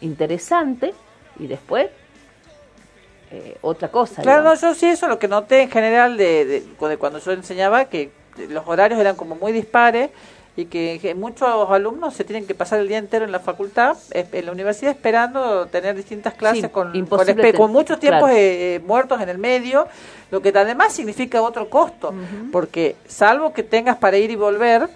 interesante, 0.00 0.94
y 1.38 1.46
después 1.46 1.88
eh, 3.30 3.56
otra 3.62 3.88
cosa. 3.88 4.22
Claro, 4.22 4.42
no, 4.42 4.54
yo 4.54 4.74
sí 4.74 4.86
eso 4.86 5.08
lo 5.08 5.18
que 5.18 5.28
noté 5.28 5.62
en 5.62 5.70
general 5.70 6.16
de, 6.16 6.44
de- 6.44 6.60
de 6.88 6.96
cuando 6.98 7.18
yo 7.18 7.32
enseñaba, 7.32 7.86
que 7.86 8.10
los 8.48 8.66
horarios 8.66 9.00
eran 9.00 9.16
como 9.16 9.34
muy 9.36 9.52
dispares 9.52 10.10
y 10.54 10.66
que, 10.66 10.98
que 11.00 11.14
muchos 11.14 11.48
alumnos 11.70 12.12
se 12.14 12.24
tienen 12.24 12.46
que 12.46 12.54
pasar 12.54 12.80
el 12.80 12.88
día 12.88 12.98
entero 12.98 13.24
en 13.24 13.32
la 13.32 13.40
facultad, 13.40 13.96
en 14.10 14.44
la 14.46 14.52
universidad, 14.52 14.92
esperando 14.92 15.66
tener 15.68 15.96
distintas 15.96 16.34
clases 16.34 16.64
Sí, 16.64 16.68
con, 16.68 16.92
con, 16.92 16.92
ten- 17.64 17.72
muchos 17.72 17.98
tiempos 17.98 18.28
claro. 18.28 18.36
eh, 18.36 18.74
eh, 18.76 18.80
muertos 18.80 19.18
en 19.22 19.30
el 19.30 19.38
medio, 19.38 19.88
lo 20.30 20.42
que 20.42 20.50
además 20.50 20.92
significa 20.92 21.40
otro 21.40 21.70
costo, 21.70 22.12
porque 22.50 22.96
salvo 23.06 23.54
que 23.54 23.62
tengas 23.62 23.96
para 23.96 24.18
ir 24.18 24.30
y 24.30 24.36
volver, 24.36 24.88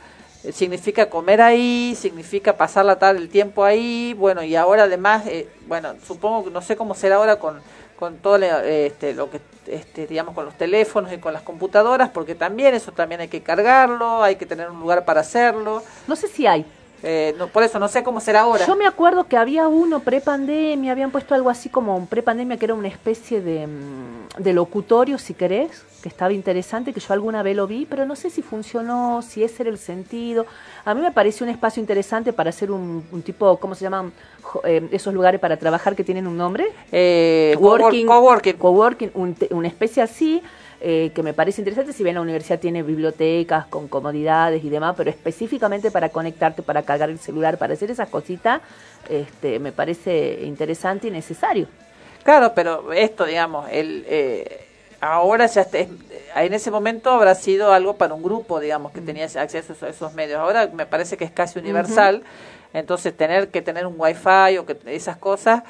eh, 0.47 0.53
significa 0.53 1.11
comer 1.11 1.41
ahí, 1.43 1.95
significa 1.99 2.57
pasar 2.57 2.85
la 2.85 2.99
tarde 2.99 3.19
el 3.21 3.29
tiempo 3.29 3.65
ahí, 3.65 4.15
bueno, 4.17 4.43
y 4.43 4.57
ahora 4.57 4.85
además, 4.85 5.27
eh, 5.27 5.49
bueno, 5.67 5.95
supongo 6.07 6.45
que 6.45 6.51
no 6.51 6.63
sé 6.63 6.77
cómo 6.77 6.95
será 6.95 7.17
ahora 7.17 7.37
con, 7.39 7.61
con 7.99 8.17
todo 8.19 8.39
le- 8.39 8.87
este, 8.87 9.15
lo 9.15 9.31
que, 9.31 9.41
este, 9.67 10.07
digamos, 10.07 10.35
con 10.35 10.45
los 10.45 10.55
teléfonos 10.57 11.13
y 11.13 11.19
con 11.19 11.33
las 11.33 11.43
computadoras, 11.43 12.11
porque 12.11 12.35
también 12.35 12.75
eso 12.75 12.93
también 12.93 13.21
hay 13.21 13.29
que 13.29 13.43
cargarlo, 13.43 14.23
hay 14.23 14.37
que 14.37 14.47
tener 14.47 14.71
un 14.71 14.79
lugar 14.81 15.05
para 15.05 15.21
hacerlo. 15.23 15.83
No 16.07 16.15
sé 16.17 16.29
si 16.29 16.47
hay. 16.47 16.65
Eh, 17.03 17.35
no, 17.39 17.49
por 17.49 17.63
eso 17.63 17.79
no 17.79 17.89
sé 17.89 18.03
cómo 18.03 18.21
será 18.21 18.41
ahora. 18.41 18.67
Yo 18.67 18.75
me 18.75 18.87
acuerdo 18.87 19.25
que 19.25 19.37
había 19.37 19.69
uno 19.69 20.01
pre-pandemia, 20.01 20.93
habían 20.93 21.11
puesto 21.11 21.35
algo 21.35 21.51
así 21.51 21.69
como 21.69 21.95
un 21.97 22.07
pre-pandemia 22.07 22.57
que 22.57 22.65
era 22.65 22.75
una 22.75 22.89
especie 22.89 23.41
de, 23.43 23.67
mm, 23.67 24.29
de 24.43 24.53
locutorio, 24.55 25.19
si 25.19 25.35
querés, 25.35 25.83
que 26.07 26.11
estaba 26.11 26.33
interesante, 26.33 26.93
que 26.93 27.01
yo 27.01 27.13
alguna 27.13 27.43
vez 27.43 27.57
lo 27.57 27.67
vi, 27.67 27.85
pero 27.85 28.07
no 28.07 28.15
sé 28.15 28.31
si 28.31 28.41
funcionó, 28.41 29.23
si 29.23 29.43
ese 29.43 29.65
era 29.65 29.71
el 29.71 29.79
sentido. 29.79 30.47
A 30.85 30.95
mí 30.95 31.01
me 31.01 31.11
pareció 31.11 31.43
un 31.45 31.51
espacio 31.51 31.81
interesante 31.81 32.33
para 32.33 32.51
hacer 32.51 32.71
un, 32.71 33.05
un 33.11 33.23
tipo, 33.23 33.57
¿cómo 33.57 33.75
se 33.75 33.83
llaman? 33.83 34.13
Eh, 34.63 34.89
esos 34.93 35.13
lugares 35.13 35.41
para 35.41 35.57
trabajar 35.57 35.97
que 35.97 36.05
tienen 36.05 36.29
un 36.29 36.37
nombre. 36.37 36.69
Eh, 36.93 37.57
Working, 37.59 38.07
coworking. 38.07 38.57
coworking, 38.57 39.11
un 39.15 39.35
una 39.51 39.67
especie 39.67 40.01
así, 40.01 40.41
eh, 40.81 41.11
que 41.13 41.25
me 41.25 41.35
parece 41.35 41.61
interesante, 41.61 41.93
si 41.93 42.05
bien 42.05 42.15
la 42.15 42.21
universidad 42.21 42.61
tiene 42.61 42.85
bibliotecas 42.85 43.67
con 43.67 43.89
comodidades 43.89 44.63
y 44.63 44.71
demás, 44.71 44.95
pero 44.97 45.11
específicamente 45.11 45.91
para 45.91 46.11
conectarte, 46.11 46.63
para 46.63 46.83
cargar 46.83 47.11
el 47.11 47.19
celular, 47.19 47.59
para 47.59 47.75
hacer 47.75 47.91
esas 47.91 48.09
cositas, 48.09 48.61
este, 49.11 49.59
me 49.59 49.73
parece 49.73 50.39
interesante 50.45 51.09
y 51.09 51.11
necesario. 51.11 51.67
Claro, 52.23 52.53
pero 52.55 52.93
esto, 52.93 53.25
digamos, 53.25 53.69
el, 53.71 54.05
eh, 54.09 54.66
ahora 55.07 55.47
ya 55.47 55.63
es- 55.63 55.89
en 56.37 56.53
ese 56.55 56.71
momento 56.71 57.11
habrá 57.11 57.35
sido 57.35 57.73
algo 57.73 57.97
para 57.97 58.15
un 58.15 58.23
grupo, 58.23 58.61
digamos, 58.61 58.93
que 58.93 59.01
tenía 59.01 59.25
acceso 59.25 59.75
a 59.85 59.89
esos, 59.89 60.15
medios. 60.15 60.39
Ahora 60.39 60.69
me 60.73 60.87
parece 60.87 61.17
que 61.17 61.25
es 61.25 61.31
casi 61.31 61.59
universal, 61.59 62.23
entonces 62.73 63.17
tener 63.17 63.49
que 63.49 63.63
tener 63.63 63.87
un 63.87 63.95
wifi 63.97 64.59
o 64.59 64.67
que 64.67 64.77
esas 64.87 65.17
cosas, 65.17 65.63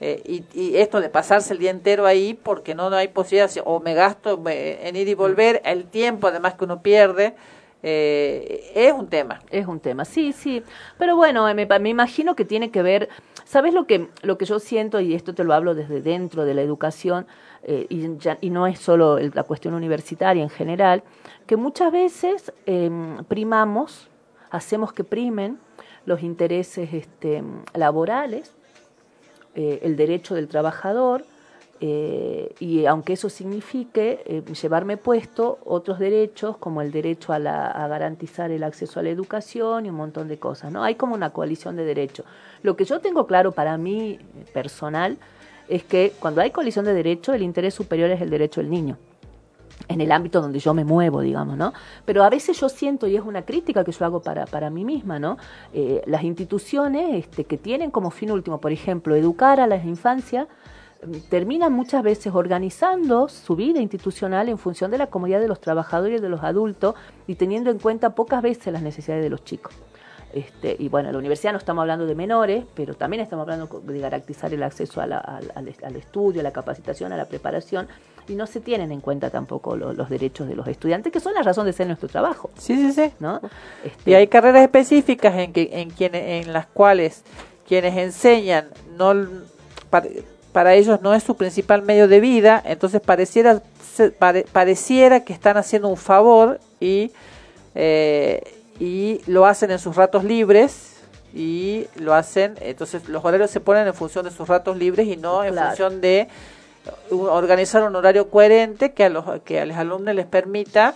eh, 0.00 0.22
y, 0.24 0.44
y 0.58 0.76
esto 0.76 1.00
de 1.00 1.08
pasarse 1.08 1.52
el 1.52 1.58
día 1.58 1.70
entero 1.70 2.06
ahí 2.06 2.34
porque 2.34 2.74
no, 2.74 2.90
no 2.90 2.96
hay 2.96 3.08
posibilidad, 3.08 3.50
o 3.64 3.80
me 3.80 3.94
gasto 3.94 4.38
me- 4.38 4.86
en 4.88 4.96
ir 4.96 5.08
y 5.08 5.14
volver, 5.14 5.60
el 5.64 5.84
tiempo 5.84 6.26
además 6.28 6.54
que 6.54 6.64
uno 6.64 6.80
pierde, 6.82 7.34
eh, 7.82 8.72
es 8.74 8.92
un 8.92 9.08
tema. 9.08 9.40
Es 9.50 9.66
un 9.66 9.80
tema, 9.80 10.04
sí, 10.04 10.32
sí. 10.32 10.62
Pero 10.98 11.16
bueno, 11.16 11.52
me, 11.54 11.66
me 11.66 11.88
imagino 11.88 12.34
que 12.36 12.44
tiene 12.44 12.70
que 12.70 12.82
ver, 12.82 13.08
¿sabes 13.44 13.72
lo 13.72 13.86
que, 13.86 14.08
lo 14.22 14.36
que 14.38 14.44
yo 14.44 14.58
siento? 14.58 15.00
Y 15.00 15.14
esto 15.14 15.34
te 15.34 15.44
lo 15.44 15.54
hablo 15.54 15.74
desde 15.74 16.00
dentro 16.02 16.44
de 16.44 16.54
la 16.54 16.62
educación, 16.62 17.26
eh, 17.62 17.86
y, 17.88 18.16
ya- 18.18 18.38
y 18.40 18.50
no 18.50 18.66
es 18.66 18.78
solo 18.78 19.18
el- 19.18 19.32
la 19.34 19.42
cuestión 19.42 19.74
universitaria 19.74 20.42
en 20.42 20.50
general, 20.50 21.02
que 21.46 21.56
muchas 21.56 21.92
veces 21.92 22.52
em, 22.66 23.22
primamos, 23.24 24.08
hacemos 24.50 24.92
que 24.92 25.04
primen 25.04 25.58
los 26.06 26.22
intereses 26.22 26.92
este, 26.94 27.42
laborales, 27.74 28.52
eh, 29.54 29.80
el 29.82 29.96
derecho 29.96 30.34
del 30.34 30.48
trabajador, 30.48 31.24
eh, 31.82 32.54
y 32.60 32.84
aunque 32.84 33.14
eso 33.14 33.30
signifique 33.30 34.42
llevarme 34.60 34.98
puesto 34.98 35.58
otros 35.64 35.98
derechos 35.98 36.58
como 36.58 36.82
el 36.82 36.92
derecho 36.92 37.32
a, 37.32 37.38
la- 37.38 37.70
a 37.70 37.88
garantizar 37.88 38.50
el 38.50 38.62
acceso 38.64 39.00
a 39.00 39.02
la 39.02 39.08
educación 39.10 39.86
y 39.86 39.88
un 39.88 39.96
montón 39.96 40.28
de 40.28 40.38
cosas, 40.38 40.70
¿no? 40.70 40.82
Hay 40.84 40.96
como 40.96 41.14
una 41.14 41.30
coalición 41.30 41.76
de 41.76 41.84
derechos. 41.86 42.26
Lo 42.62 42.76
que 42.76 42.84
yo 42.84 43.00
tengo 43.00 43.26
claro 43.26 43.52
para 43.52 43.78
mí 43.78 44.18
personal 44.52 45.16
es 45.70 45.84
que 45.84 46.12
cuando 46.18 46.40
hay 46.40 46.50
coalición 46.50 46.84
de 46.84 46.92
derechos 46.92 47.34
el 47.34 47.42
interés 47.42 47.74
superior 47.74 48.10
es 48.10 48.20
el 48.20 48.28
derecho 48.28 48.60
del 48.60 48.70
niño 48.70 48.98
en 49.88 50.00
el 50.00 50.12
ámbito 50.12 50.40
donde 50.40 50.58
yo 50.58 50.72
me 50.72 50.84
muevo, 50.84 51.20
digamos, 51.20 51.56
¿no? 51.56 51.72
Pero 52.04 52.22
a 52.22 52.30
veces 52.30 52.60
yo 52.60 52.68
siento, 52.68 53.06
y 53.08 53.16
es 53.16 53.22
una 53.22 53.42
crítica 53.42 53.82
que 53.82 53.90
yo 53.90 54.04
hago 54.04 54.20
para, 54.20 54.46
para 54.46 54.70
mí 54.70 54.84
misma, 54.84 55.18
¿no? 55.18 55.36
Eh, 55.72 56.02
las 56.06 56.22
instituciones 56.22 57.24
este, 57.24 57.44
que 57.44 57.56
tienen 57.56 57.90
como 57.90 58.10
fin 58.10 58.30
último, 58.30 58.60
por 58.60 58.70
ejemplo, 58.70 59.16
educar 59.16 59.58
a 59.58 59.66
las 59.66 59.84
infancias, 59.84 60.46
mm, 61.04 61.28
terminan 61.28 61.72
muchas 61.72 62.04
veces 62.04 62.32
organizando 62.34 63.28
su 63.28 63.56
vida 63.56 63.80
institucional 63.80 64.48
en 64.48 64.58
función 64.58 64.92
de 64.92 64.98
la 64.98 65.08
comodidad 65.08 65.40
de 65.40 65.48
los 65.48 65.60
trabajadores 65.60 66.20
y 66.20 66.22
de 66.22 66.28
los 66.28 66.42
adultos 66.42 66.94
y 67.26 67.34
teniendo 67.34 67.70
en 67.70 67.78
cuenta 67.78 68.14
pocas 68.14 68.42
veces 68.42 68.72
las 68.72 68.82
necesidades 68.82 69.24
de 69.24 69.30
los 69.30 69.42
chicos. 69.44 69.74
Este, 70.32 70.76
y 70.78 70.88
bueno, 70.88 71.08
en 71.08 71.14
la 71.14 71.18
universidad 71.18 71.52
no 71.52 71.58
estamos 71.58 71.82
hablando 71.82 72.06
de 72.06 72.14
menores, 72.14 72.64
pero 72.74 72.94
también 72.94 73.22
estamos 73.22 73.42
hablando 73.42 73.80
de 73.84 73.98
garantizar 73.98 74.52
el 74.54 74.62
acceso 74.62 75.00
a 75.00 75.06
la- 75.06 75.18
al, 75.18 75.52
al- 75.82 75.96
estudio, 75.96 76.40
a 76.40 76.44
la 76.44 76.52
capacitación, 76.52 77.12
a 77.12 77.16
la 77.16 77.24
preparación, 77.24 77.88
y 78.28 78.34
no 78.36 78.46
se 78.46 78.60
tienen 78.60 78.92
en 78.92 79.00
cuenta 79.00 79.30
tampoco 79.30 79.74
lo- 79.76 79.92
los 79.92 80.08
derechos 80.08 80.46
de 80.46 80.54
los 80.54 80.68
estudiantes, 80.68 81.12
que 81.12 81.18
son 81.20 81.34
la 81.34 81.42
razón 81.42 81.66
de 81.66 81.72
ser 81.72 81.86
nuestro 81.88 82.08
trabajo. 82.08 82.50
Sí, 82.56 82.76
sí, 82.76 82.92
sí. 82.92 83.12
¿no? 83.18 83.40
Este, 83.84 84.10
Y 84.10 84.14
hay 84.14 84.28
carreras 84.28 84.62
específicas 84.62 85.34
en 85.36 85.52
que 85.52 85.68
en 85.72 85.90
quienes 85.90 86.46
en 86.46 86.52
las 86.52 86.66
cuales 86.66 87.24
quienes 87.66 87.96
enseñan 87.96 88.68
no 88.96 89.14
para, 89.90 90.06
para 90.52 90.74
ellos 90.74 91.00
no 91.02 91.12
es 91.14 91.22
su 91.24 91.36
principal 91.36 91.82
medio 91.82 92.06
de 92.08 92.20
vida, 92.20 92.62
entonces 92.64 93.00
pareciera 93.00 93.62
pare- 94.18 94.46
pareciera 94.52 95.24
que 95.24 95.32
están 95.32 95.56
haciendo 95.56 95.88
un 95.88 95.96
favor 95.96 96.60
y 96.80 97.10
eh, 97.74 98.42
y 98.80 99.20
lo 99.26 99.46
hacen 99.46 99.70
en 99.70 99.78
sus 99.78 99.94
ratos 99.94 100.24
libres 100.24 100.96
y 101.32 101.86
lo 101.96 102.14
hacen, 102.14 102.56
entonces 102.60 103.08
los 103.08 103.24
horarios 103.24 103.50
se 103.50 103.60
ponen 103.60 103.86
en 103.86 103.94
función 103.94 104.24
de 104.24 104.32
sus 104.32 104.48
ratos 104.48 104.76
libres 104.76 105.06
y 105.06 105.16
no 105.16 105.44
en 105.44 105.54
función 105.54 106.00
de 106.00 106.26
organizar 107.10 107.82
un 107.84 107.94
horario 107.94 108.30
coherente 108.30 108.92
que 108.92 109.04
a 109.04 109.10
los 109.10 109.42
que 109.42 109.60
a 109.60 109.66
los 109.66 109.76
alumnos 109.76 110.14
les 110.14 110.26
permita 110.26 110.94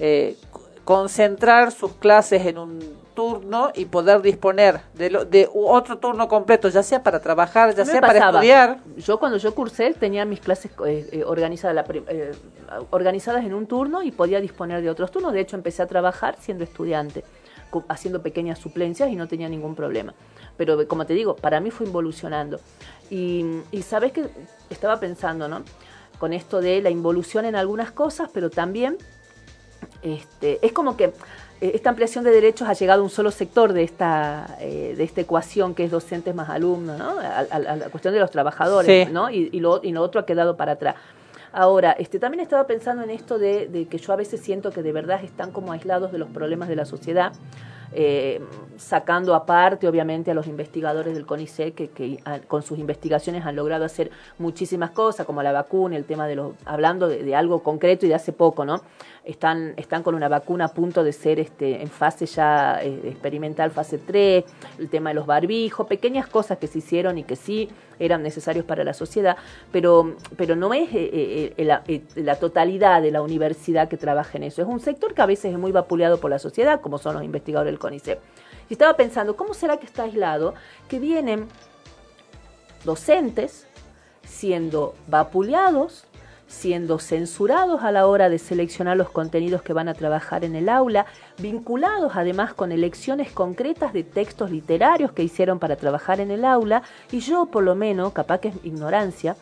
eh, 0.00 0.36
concentrar 0.84 1.72
sus 1.72 1.92
clases 1.94 2.44
en 2.46 2.58
un 2.58 2.78
turno 3.14 3.70
y 3.74 3.84
poder 3.84 4.20
disponer 4.22 4.80
de, 4.94 5.08
lo- 5.10 5.24
de 5.24 5.48
otro 5.54 5.98
turno 5.98 6.26
completo, 6.28 6.68
ya 6.68 6.82
sea 6.82 7.02
para 7.02 7.20
trabajar, 7.20 7.70
ya 7.74 7.84
sea 7.92 8.00
para 8.00 8.12
estudiar. 8.38 8.78
Yo 8.96 9.18
cuando 9.18 9.38
yo 9.38 9.54
cursé 9.54 9.94
tenía 9.94 10.24
mis 10.24 10.40
clases 10.40 10.72
eh, 10.84 11.08
eh, 11.12 11.24
organizadas, 11.24 11.74
la 11.76 11.84
eh, 12.08 12.32
organizadas 12.90 13.44
en 13.44 13.54
un 13.54 13.66
turno 13.66 14.02
y 14.02 14.10
podía 14.10 14.40
disponer 14.40 14.82
de 14.82 14.90
otros 14.90 15.10
turnos. 15.12 15.32
De 15.32 15.40
hecho, 15.40 15.56
empecé 15.56 15.82
a 15.82 15.86
trabajar 15.86 16.36
siendo 16.40 16.64
estudiante, 16.64 17.24
haciendo 17.88 18.20
pequeñas 18.20 18.58
suplencias 18.58 19.08
y 19.10 19.16
no 19.16 19.28
tenía 19.28 19.48
ningún 19.48 19.74
problema. 19.76 20.12
Pero 20.56 20.86
como 20.88 21.06
te 21.06 21.14
digo, 21.14 21.36
para 21.36 21.60
mí 21.60 21.70
fue 21.70 21.86
involucionando. 21.86 22.58
Y, 23.10 23.44
y 23.70 23.82
sabes 23.82 24.12
que 24.12 24.26
estaba 24.70 24.98
pensando, 24.98 25.46
¿no? 25.48 25.62
Con 26.18 26.32
esto 26.32 26.60
de 26.60 26.80
la 26.82 26.90
involución 26.90 27.44
en 27.44 27.54
algunas 27.56 27.90
cosas, 27.92 28.28
pero 28.32 28.50
también 28.50 28.96
este, 30.02 30.58
es 30.64 30.72
como 30.72 30.96
que 30.96 31.04
eh, 31.60 31.72
esta 31.74 31.90
ampliación 31.90 32.24
de 32.24 32.30
derechos 32.30 32.68
ha 32.68 32.72
llegado 32.74 33.00
a 33.02 33.04
un 33.04 33.10
solo 33.10 33.30
sector 33.30 33.72
de 33.72 33.82
esta, 33.84 34.56
eh, 34.60 34.94
de 34.96 35.04
esta 35.04 35.20
ecuación 35.20 35.74
que 35.74 35.84
es 35.84 35.90
docentes 35.90 36.34
más 36.34 36.48
alumnos, 36.50 36.98
¿no? 36.98 37.18
A, 37.20 37.38
a- 37.38 37.56
a 37.56 37.76
la 37.76 37.88
cuestión 37.90 38.12
de 38.14 38.20
los 38.20 38.30
trabajadores, 38.30 39.06
Sí. 39.06 39.12
¿no? 39.12 39.30
Y, 39.30 39.48
y 39.52 39.60
lo, 39.60 39.80
y 39.82 39.92
lo 39.92 40.02
otro 40.02 40.20
ha 40.20 40.26
quedado 40.26 40.56
para 40.56 40.72
atrás. 40.72 40.96
Ahora, 41.52 41.92
este, 41.92 42.18
también 42.18 42.40
estaba 42.40 42.66
pensando 42.66 43.04
en 43.04 43.10
esto 43.10 43.38
de, 43.38 43.68
de 43.68 43.86
que 43.86 43.98
yo 43.98 44.12
a 44.12 44.16
veces 44.16 44.40
siento 44.40 44.72
que 44.72 44.82
de 44.82 44.90
verdad 44.90 45.22
están 45.22 45.52
como 45.52 45.70
aislados 45.70 46.10
de 46.10 46.18
los 46.18 46.28
problemas 46.28 46.68
de 46.68 46.74
la 46.76 46.84
sociedad, 46.84 47.32
eh, 47.92 48.40
sacando 48.76 49.34
aparte, 49.34 49.86
obviamente, 49.88 50.30
a 50.30 50.34
los 50.34 50.46
investigadores 50.46 51.14
del 51.14 51.26
CONICET 51.26 51.74
que, 51.74 52.18
han- 52.24 52.42
con 52.42 52.62
sus 52.62 52.78
investigaciones 52.78 53.44
han 53.46 53.56
logrado 53.56 53.84
hacer 53.84 54.10
muchísimas 54.38 54.90
cosas, 54.90 55.26
como 55.26 55.42
la 55.42 55.52
vacuna, 55.52 55.96
el 55.96 56.04
tema 56.04 56.26
de 56.26 56.36
los, 56.36 56.52
hablando 56.64 57.08
de, 57.08 57.34
algo 57.34 57.62
concreto 57.62 58.06
y 58.06 58.08
de 58.08 58.14
hace 58.14 58.32
poco, 58.32 58.64
¿no? 58.64 58.80
Están, 59.24 59.72
están 59.78 60.02
con 60.02 60.14
una 60.14 60.28
vacuna 60.28 60.66
a 60.66 60.68
punto 60.68 61.02
de 61.02 61.12
ser 61.12 61.40
este, 61.40 61.80
en 61.80 61.88
fase 61.88 62.26
ya 62.26 62.78
eh, 62.82 63.00
experimental, 63.04 63.70
fase 63.70 63.96
3, 63.98 64.44
el 64.78 64.88
tema 64.90 65.10
de 65.10 65.14
los 65.14 65.26
barbijos, 65.26 65.86
pequeñas 65.86 66.26
cosas 66.26 66.58
que 66.58 66.66
se 66.66 66.78
hicieron 66.78 67.16
y 67.16 67.24
que 67.24 67.36
sí 67.36 67.70
eran 67.98 68.22
necesarios 68.22 68.64
para 68.66 68.84
la 68.84 68.92
sociedad, 68.92 69.36
pero, 69.72 70.16
pero 70.36 70.56
no 70.56 70.74
es 70.74 70.88
eh, 70.92 71.54
eh, 71.56 71.64
la, 71.64 71.82
eh, 71.88 72.02
la 72.16 72.36
totalidad 72.36 73.00
de 73.00 73.12
la 73.12 73.22
universidad 73.22 73.88
que 73.88 73.96
trabaja 73.96 74.36
en 74.36 74.44
eso. 74.44 74.60
Es 74.62 74.68
un 74.68 74.80
sector 74.80 75.14
que 75.14 75.22
a 75.22 75.26
veces 75.26 75.52
es 75.52 75.58
muy 75.58 75.72
vapuleado 75.72 76.18
por 76.18 76.30
la 76.30 76.38
sociedad, 76.38 76.80
como 76.80 76.98
son 76.98 77.14
los 77.14 77.24
investigadores 77.24 77.72
del 77.72 77.78
CONICET. 77.78 78.18
Y 78.68 78.74
estaba 78.74 78.96
pensando, 78.96 79.36
¿cómo 79.36 79.54
será 79.54 79.76
que 79.78 79.86
está 79.86 80.04
aislado? 80.04 80.54
Que 80.88 80.98
vienen 80.98 81.48
docentes 82.84 83.66
siendo 84.26 84.94
vapuleados, 85.06 86.04
siendo 86.46 86.98
censurados 86.98 87.82
a 87.82 87.92
la 87.92 88.06
hora 88.06 88.28
de 88.28 88.38
seleccionar 88.38 88.96
los 88.96 89.10
contenidos 89.10 89.62
que 89.62 89.72
van 89.72 89.88
a 89.88 89.94
trabajar 89.94 90.44
en 90.44 90.54
el 90.54 90.68
aula, 90.68 91.06
vinculados 91.38 92.12
además 92.14 92.54
con 92.54 92.70
elecciones 92.70 93.32
concretas 93.32 93.92
de 93.92 94.04
textos 94.04 94.50
literarios 94.50 95.12
que 95.12 95.22
hicieron 95.22 95.58
para 95.58 95.76
trabajar 95.76 96.20
en 96.20 96.30
el 96.30 96.44
aula, 96.44 96.82
y 97.10 97.20
yo 97.20 97.46
por 97.46 97.64
lo 97.64 97.74
menos, 97.74 98.12
capaz 98.12 98.38
que 98.38 98.48
es 98.48 98.54
ignorancia, 98.62 99.36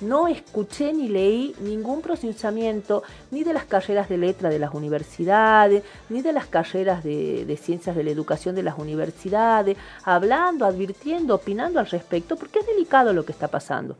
no 0.00 0.28
escuché 0.28 0.92
ni 0.92 1.08
leí 1.08 1.54
ningún 1.60 2.00
procesamiento 2.00 3.02
ni 3.30 3.44
de 3.44 3.52
las 3.52 3.64
carreras 3.64 4.08
de 4.08 4.18
letra 4.18 4.48
de 4.50 4.58
las 4.58 4.74
universidades, 4.74 5.82
ni 6.08 6.22
de 6.22 6.32
las 6.32 6.46
carreras 6.46 7.04
de, 7.04 7.44
de 7.44 7.56
ciencias 7.56 7.96
de 7.96 8.04
la 8.04 8.10
educación 8.10 8.54
de 8.54 8.62
las 8.62 8.78
universidades, 8.78 9.76
hablando, 10.04 10.66
advirtiendo, 10.66 11.34
opinando 11.34 11.80
al 11.80 11.86
respecto, 11.86 12.36
porque 12.36 12.60
es 12.60 12.66
delicado 12.66 13.12
lo 13.12 13.24
que 13.24 13.32
está 13.32 13.48
pasando. 13.48 13.96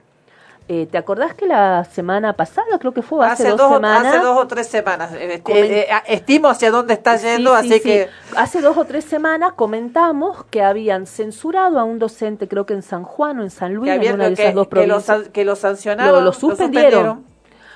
Eh, 0.67 0.89
¿Te 0.91 0.97
acordás 0.97 1.35
que 1.35 1.47
la 1.47 1.85
semana 1.85 2.33
pasada, 2.33 2.79
creo 2.79 2.95
que 2.95 3.03
fue 3.03 3.27
hace, 3.27 3.43
Hace, 3.43 3.51
dos, 3.51 3.59
dos, 3.59 3.71
o- 3.73 3.75
semanas? 3.75 4.07
hace 4.15 4.25
dos 4.25 4.39
o 4.39 4.47
tres 4.47 4.67
semanas. 4.67 5.13
eh, 5.13 5.35
eh, 5.35 5.43
eh, 5.47 5.89
estimo 6.07 6.49
hacia 6.49 6.71
dónde 6.71 6.95
está 6.95 7.17
yendo, 7.17 7.51
sí, 7.51 7.57
así 7.59 7.73
sí. 7.75 7.81
que 7.83 8.09
Hace 8.35 8.63
dos 8.63 8.75
o 8.79 8.87
tres 8.87 9.05
semanas 9.05 9.53
comentamos 9.53 10.43
que 10.45 10.63
habían 10.63 11.07
censurado 11.07 11.79
a 11.79 11.85
un 11.85 11.99
docente, 11.99 12.49
creo 12.49 12.65
que 12.65 12.73
en 12.73 12.81
San 12.83 13.03
Juan 13.05 13.41
o 13.41 13.43
en 13.43 13.51
San 13.51 13.75
Luis, 13.75 13.93
que, 14.01 14.07
en 14.09 14.15
una 14.15 14.29
de 14.31 14.35
que- 14.37 14.43
esas 14.43 14.55
dos 14.55 14.69
que 14.69 14.87
lo, 14.87 14.95
provincias. 15.01 15.29
que 15.29 15.45
lo 15.45 15.55
sancionaron. 15.55 16.15
Lo, 16.15 16.21
lo 16.23 16.33
suspendieron, 16.33 16.91
suspendieron. 16.93 17.25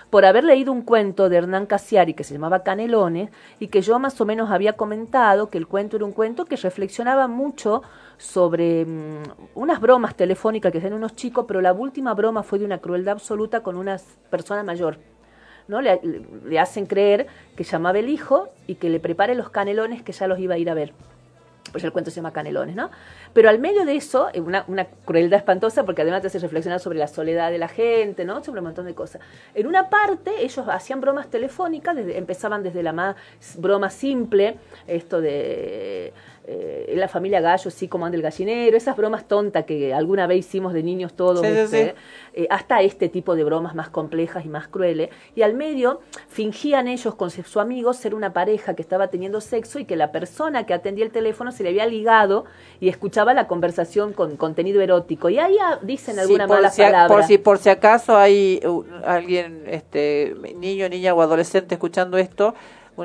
por 0.08 0.24
haber 0.24 0.44
leído 0.44 0.72
un 0.72 0.80
cuento 0.80 1.28
de 1.28 1.36
Hernán 1.36 1.66
Casiari 1.66 2.14
que 2.14 2.24
se 2.24 2.32
llamaba 2.32 2.62
Canelones 2.62 3.28
y 3.60 3.68
que 3.68 3.82
yo 3.82 3.98
más 3.98 4.18
o 4.18 4.24
menos 4.24 4.50
había 4.50 4.72
comentado 4.78 5.50
que 5.50 5.58
el 5.58 5.66
cuento 5.66 5.96
era 5.96 6.06
un 6.06 6.12
cuento 6.12 6.46
que 6.46 6.56
reflexionaba 6.56 7.28
mucho 7.28 7.82
sobre 8.18 8.84
mm, 8.84 9.22
unas 9.54 9.80
bromas 9.80 10.14
telefónicas 10.16 10.70
que 10.72 10.78
hacían 10.78 10.92
unos 10.92 11.14
chicos, 11.14 11.46
pero 11.48 11.60
la 11.60 11.72
última 11.72 12.12
broma 12.14 12.42
fue 12.42 12.58
de 12.58 12.64
una 12.66 12.78
crueldad 12.78 13.12
absoluta 13.12 13.62
con 13.62 13.76
una 13.76 13.96
persona 14.30 14.62
mayor. 14.62 14.98
¿no? 15.68 15.80
Le, 15.80 16.00
hacen 16.58 16.86
creer 16.86 17.26
que 17.54 17.62
llamaba 17.62 17.98
el 17.98 18.08
hijo 18.08 18.48
y 18.66 18.76
que 18.76 18.88
le 18.90 19.00
prepare 19.00 19.34
los 19.34 19.50
canelones 19.50 20.02
que 20.02 20.12
ya 20.12 20.26
los 20.26 20.38
iba 20.38 20.54
a 20.54 20.58
ir 20.58 20.68
a 20.70 20.74
ver. 20.74 20.92
Pues 21.70 21.84
el 21.84 21.92
cuento 21.92 22.10
se 22.10 22.16
llama 22.16 22.32
Canelones, 22.32 22.74
¿no? 22.74 22.90
Pero 23.34 23.50
al 23.50 23.58
medio 23.58 23.84
de 23.84 23.94
eso, 23.94 24.30
eh, 24.32 24.40
una, 24.40 24.64
una 24.68 24.86
crueldad 24.86 25.36
espantosa, 25.36 25.84
porque 25.84 26.00
además 26.00 26.22
te 26.22 26.28
hace 26.28 26.38
reflexionar 26.38 26.80
sobre 26.80 26.98
la 26.98 27.08
soledad 27.08 27.50
de 27.50 27.58
la 27.58 27.68
gente, 27.68 28.24
¿no? 28.24 28.42
Sobre 28.42 28.60
un 28.60 28.64
montón 28.68 28.86
de 28.86 28.94
cosas. 28.94 29.20
En 29.54 29.66
una 29.66 29.90
parte, 29.90 30.30
ellos 30.40 30.66
hacían 30.66 31.02
bromas 31.02 31.28
telefónicas, 31.28 31.94
desde- 31.94 32.16
empezaban 32.16 32.62
desde 32.62 32.82
la 32.82 32.94
más 32.94 33.16
broma 33.58 33.90
simple, 33.90 34.56
esto 34.86 35.20
de 35.20 36.14
eh, 36.50 36.94
la 36.96 37.08
familia 37.08 37.42
Gallo, 37.42 37.70
sí, 37.70 37.88
como 37.88 38.06
anda 38.06 38.16
el 38.16 38.22
gallinero, 38.22 38.74
esas 38.74 38.96
bromas 38.96 39.28
tontas 39.28 39.66
que 39.66 39.92
alguna 39.92 40.26
vez 40.26 40.38
hicimos 40.38 40.72
de 40.72 40.82
niños 40.82 41.12
todos, 41.12 41.40
Sí, 41.40 41.52
sí, 41.52 41.60
¿viste? 41.60 41.84
sí. 41.88 42.42
Eh, 42.42 42.46
hasta 42.48 42.80
este 42.80 43.10
tipo 43.10 43.36
de 43.36 43.44
bromas 43.44 43.74
más 43.74 43.90
complejas 43.90 44.46
y 44.46 44.48
más 44.48 44.66
crueles. 44.66 45.10
Y 45.34 45.42
al 45.42 45.52
medio 45.52 46.00
fingían 46.28 46.88
ellos 46.88 47.14
con 47.16 47.30
su 47.30 47.60
amigo 47.60 47.92
ser 47.92 48.14
una 48.14 48.32
pareja 48.32 48.74
que 48.74 48.80
estaba 48.80 49.08
teniendo 49.08 49.42
sexo 49.42 49.78
y 49.78 49.84
que 49.84 49.94
la 49.94 50.10
persona 50.10 50.64
que 50.64 50.72
atendía 50.72 51.04
el 51.04 51.10
teléfono 51.10 51.52
se 51.52 51.64
le 51.64 51.68
había 51.68 51.84
ligado 51.84 52.46
y 52.80 52.88
escuchaba 52.88 53.34
la 53.34 53.46
conversación 53.46 54.14
con 54.14 54.38
contenido 54.38 54.80
erótico. 54.80 55.28
Y 55.28 55.38
ahí 55.38 55.56
ah, 55.60 55.78
dicen 55.82 56.18
alguna 56.18 56.46
por 56.46 56.56
mala 56.56 56.70
si, 56.70 56.80
palabra. 56.80 57.14
por 57.14 57.24
si 57.24 57.36
por 57.36 57.58
si 57.58 57.68
acaso 57.68 58.16
hay 58.16 58.62
uh, 58.64 58.84
alguien 59.04 59.64
este 59.66 60.34
niño 60.56 60.88
niña 60.88 61.12
o 61.12 61.20
adolescente 61.20 61.74
escuchando 61.74 62.16
esto 62.16 62.54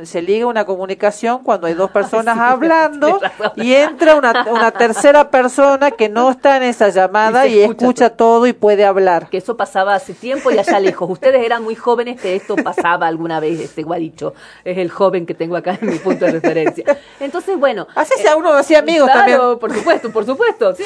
se 0.03 0.21
liga 0.21 0.47
una 0.47 0.65
comunicación 0.65 1.43
cuando 1.43 1.67
hay 1.67 1.73
dos 1.73 1.91
personas 1.99 2.35
sí, 2.37 2.41
hablando 2.41 3.19
y 3.55 3.73
entra 3.73 4.15
una, 4.15 4.45
una 4.51 4.71
tercera 4.71 5.29
persona 5.29 5.91
que 5.91 6.09
no 6.09 6.31
está 6.31 6.57
en 6.57 6.63
esa 6.63 6.89
llamada 6.89 7.47
Y 7.47 7.55
y, 7.55 7.59
escucha 7.61 7.83
escucha 7.85 8.09
todo 8.11 8.47
y 8.47 8.53
puede 8.53 8.85
hablar. 8.85 9.29
que 9.29 9.37
eso 9.37 9.55
pasaba 9.57 9.95
hace 9.95 10.13
tiempo 10.13 10.51
y 10.51 10.57
allá 10.57 10.79
lejos. 10.79 11.09
Ustedes 11.09 11.45
eran 11.45 11.63
muy 11.63 11.75
jóvenes 11.75 12.19
que 12.19 12.35
esto 12.35 12.55
pasaba 12.55 13.07
alguna 13.07 13.39
vez, 13.39 13.59
este 13.59 13.83
guadicho. 13.83 14.33
Es 14.63 14.77
el 14.77 14.89
joven 14.89 15.25
que 15.25 15.33
tengo 15.33 15.55
acá 15.55 15.77
en 15.81 15.89
mi 15.89 15.99
punto 15.99 16.25
de 16.25 16.31
referencia. 16.31 16.83
Entonces, 17.19 17.57
bueno. 17.57 17.87
Así 17.95 18.13
sea 18.21 18.35
uno 18.35 18.53
hacía 18.53 18.79
amigos 18.79 19.09
claro, 19.11 19.19
también. 19.31 19.59
por 19.59 19.73
supuesto, 19.73 20.11
por 20.11 20.25
supuesto, 20.25 20.75
sí. 20.75 20.83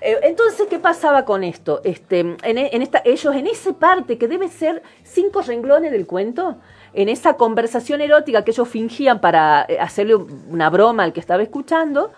Eh, 0.00 0.18
Entonces, 0.22 0.66
¿qué 0.68 0.78
pasaba 0.78 1.24
con 1.24 1.44
esto? 1.44 1.80
Este, 1.84 2.20
en, 2.20 2.38
en 2.42 2.82
esta, 2.82 3.02
ellos 3.04 3.34
en 3.34 3.46
esa 3.46 3.72
parte 3.74 4.18
que 4.18 4.28
debe 4.28 4.48
ser 4.48 4.82
cinco 5.04 5.42
renglones 5.42 5.92
del 5.92 6.06
cuento, 6.06 6.56
en 6.94 7.08
esa 7.08 7.34
conversación 7.34 8.00
erótica 8.00 8.42
que 8.44 8.50
ellos 8.50 8.68
fingían 8.68 9.20
para 9.20 9.64
eh, 9.68 9.78
hacerle 9.80 10.14
un- 10.16 10.44
una 10.50 10.70
broma 10.70 11.04
al 11.04 11.12
que 11.12 11.20
estaba 11.20 11.42
escuchando, 11.42 12.10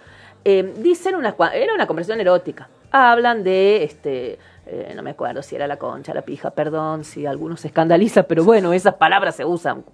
eh, 0.45 0.75
dicen 0.79 1.15
una, 1.15 1.35
era 1.55 1.75
una 1.75 1.87
conversación 1.87 2.21
erótica. 2.21 2.69
Hablan 2.91 3.43
de, 3.45 3.85
este, 3.85 4.39
eh, 4.67 4.93
no 4.95 5.03
me 5.03 5.11
acuerdo 5.11 5.43
si 5.43 5.55
era 5.57 5.67
la 5.67 5.77
concha, 5.79 6.13
la 6.13 6.23
pija, 6.23 6.51
perdón 6.51 7.05
si 7.05 7.25
alguno 7.27 7.57
se 7.57 7.69
escandaliza, 7.69 8.25
pero 8.25 8.45
bueno, 8.45 8.73
esas 8.73 8.95
palabras 8.95 9.37
se 9.37 9.45
usan, 9.45 9.85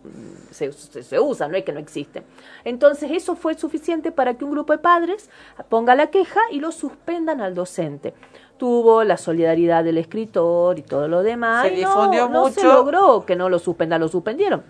se, 0.51 0.73
se- 0.73 1.03
se 1.03 1.21
usan, 1.21 1.51
no 1.53 1.57
es 1.57 1.65
que 1.65 1.73
no 1.73 1.79
existen. 1.81 2.25
Entonces 2.65 3.11
eso 3.13 3.37
fue 3.37 3.55
suficiente 3.55 4.11
para 4.11 4.35
que 4.35 4.45
un 4.45 4.51
grupo 4.53 4.73
de 4.73 4.79
padres 4.79 5.29
ponga 5.69 5.95
la 5.95 6.09
queja 6.09 6.41
y 6.51 6.61
lo 6.61 6.73
suspendan 6.73 7.41
al 7.41 7.55
docente. 7.55 8.15
Tuvo 8.59 9.05
la 9.05 9.17
solidaridad 9.17 9.85
del 9.85 9.99
escritor 9.99 10.79
y 10.79 10.83
todo 10.83 11.07
lo 11.09 11.23
demás. 11.23 11.67
Se 11.67 11.75
y 11.75 11.83
no- 11.83 11.89
difundió 11.89 12.29
no 12.29 12.49
se 12.49 12.61
mucho. 12.61 12.73
logró 12.75 13.25
que 13.25 13.37
no 13.37 13.49
lo 13.49 13.59
suspendan, 13.59 14.01
lo 14.01 14.09
suspendieron. 14.09 14.63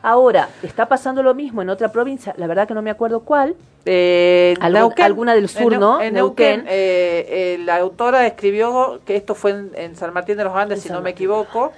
Ahora, 0.00 0.48
está 0.62 0.86
pasando 0.86 1.22
lo 1.22 1.34
mismo 1.34 1.60
en 1.60 1.68
otra 1.70 1.90
provincia, 1.90 2.32
la 2.38 2.46
verdad 2.46 2.66
que 2.68 2.74
no 2.74 2.82
me 2.82 2.90
acuerdo 2.90 3.20
cuál. 3.20 3.56
Eh, 3.84 4.54
Neuquén. 4.70 5.04
alguna 5.04 5.34
del 5.34 5.48
sur, 5.48 5.74
En 5.74 5.80
¿no? 5.80 6.00
En 6.00 6.14
Neuquén. 6.14 6.58
Neuquén, 6.60 6.66
eh, 6.72 7.56
eh, 7.58 7.58
la 7.64 7.76
autora 7.78 8.26
escribió 8.26 9.00
que 9.04 9.16
esto 9.16 9.34
fue 9.34 9.50
en, 9.50 9.72
en 9.74 9.96
San 9.96 10.12
Martín 10.14 10.36
de 10.36 10.44
los 10.44 10.54
Andes, 10.54 10.78
En 10.78 10.82
si 10.82 10.88
San 10.88 10.96
no 10.98 11.02
me 11.02 11.10
equivoco. 11.10 11.72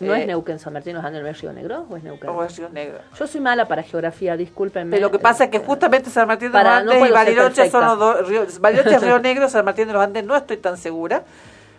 ¿No 0.00 0.14
Eh, 0.14 0.22
es 0.22 0.26
Neuquén, 0.26 0.58
San 0.58 0.72
Martín, 0.72 0.94
¿no 0.94 1.06
es 1.06 1.14
el 1.14 1.34
Río 1.34 1.52
Negro 1.52 1.86
o 1.90 1.96
es 1.96 2.02
Neuquén? 2.02 2.30
o 2.30 2.42
es 2.42 2.56
Río 2.56 2.68
Negro. 2.70 2.98
Yo 3.18 3.26
soy 3.26 3.40
mala 3.40 3.68
para 3.68 3.82
geografía, 3.82 4.36
discúlpenme. 4.36 4.90
Pero 4.96 5.06
lo 5.08 5.12
que 5.12 5.18
pasa 5.18 5.44
es 5.44 5.50
que 5.50 5.58
justamente 5.58 6.08
San 6.10 6.26
Martín 6.26 6.50
de 6.50 6.58
los 6.58 6.64
no 6.64 6.70
Andes 6.70 7.08
y 7.08 7.12
Bariloche 7.12 7.70
son 7.70 7.84
los 7.84 7.98
dos. 7.98 8.28
Río- 8.28 8.46
Bariloche 8.60 8.94
es 8.94 9.02
Río 9.02 9.18
Negro, 9.20 9.48
San 9.48 9.64
Martín 9.64 9.86
de 9.86 9.92
los 9.92 10.02
Andes 10.02 10.24
no 10.24 10.34
estoy 10.36 10.56
tan 10.56 10.76
segura. 10.78 11.22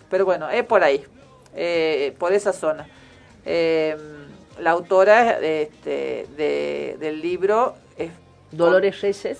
Pero 0.09 0.26
bueno, 0.26 0.49
es 0.49 0.63
por 0.65 0.84
ahí, 0.84 1.03
eh, 1.55 2.15
por 2.19 2.32
esa 2.34 2.53
zona. 2.53 2.86
Eh, 3.45 3.97
la 4.59 4.72
autora 4.72 5.39
este, 5.39 6.28
de- 6.38 6.97
del 6.99 7.22
libro 7.22 7.76
es 7.97 8.11
Dolores 8.51 9.01
Reyes. 9.01 9.39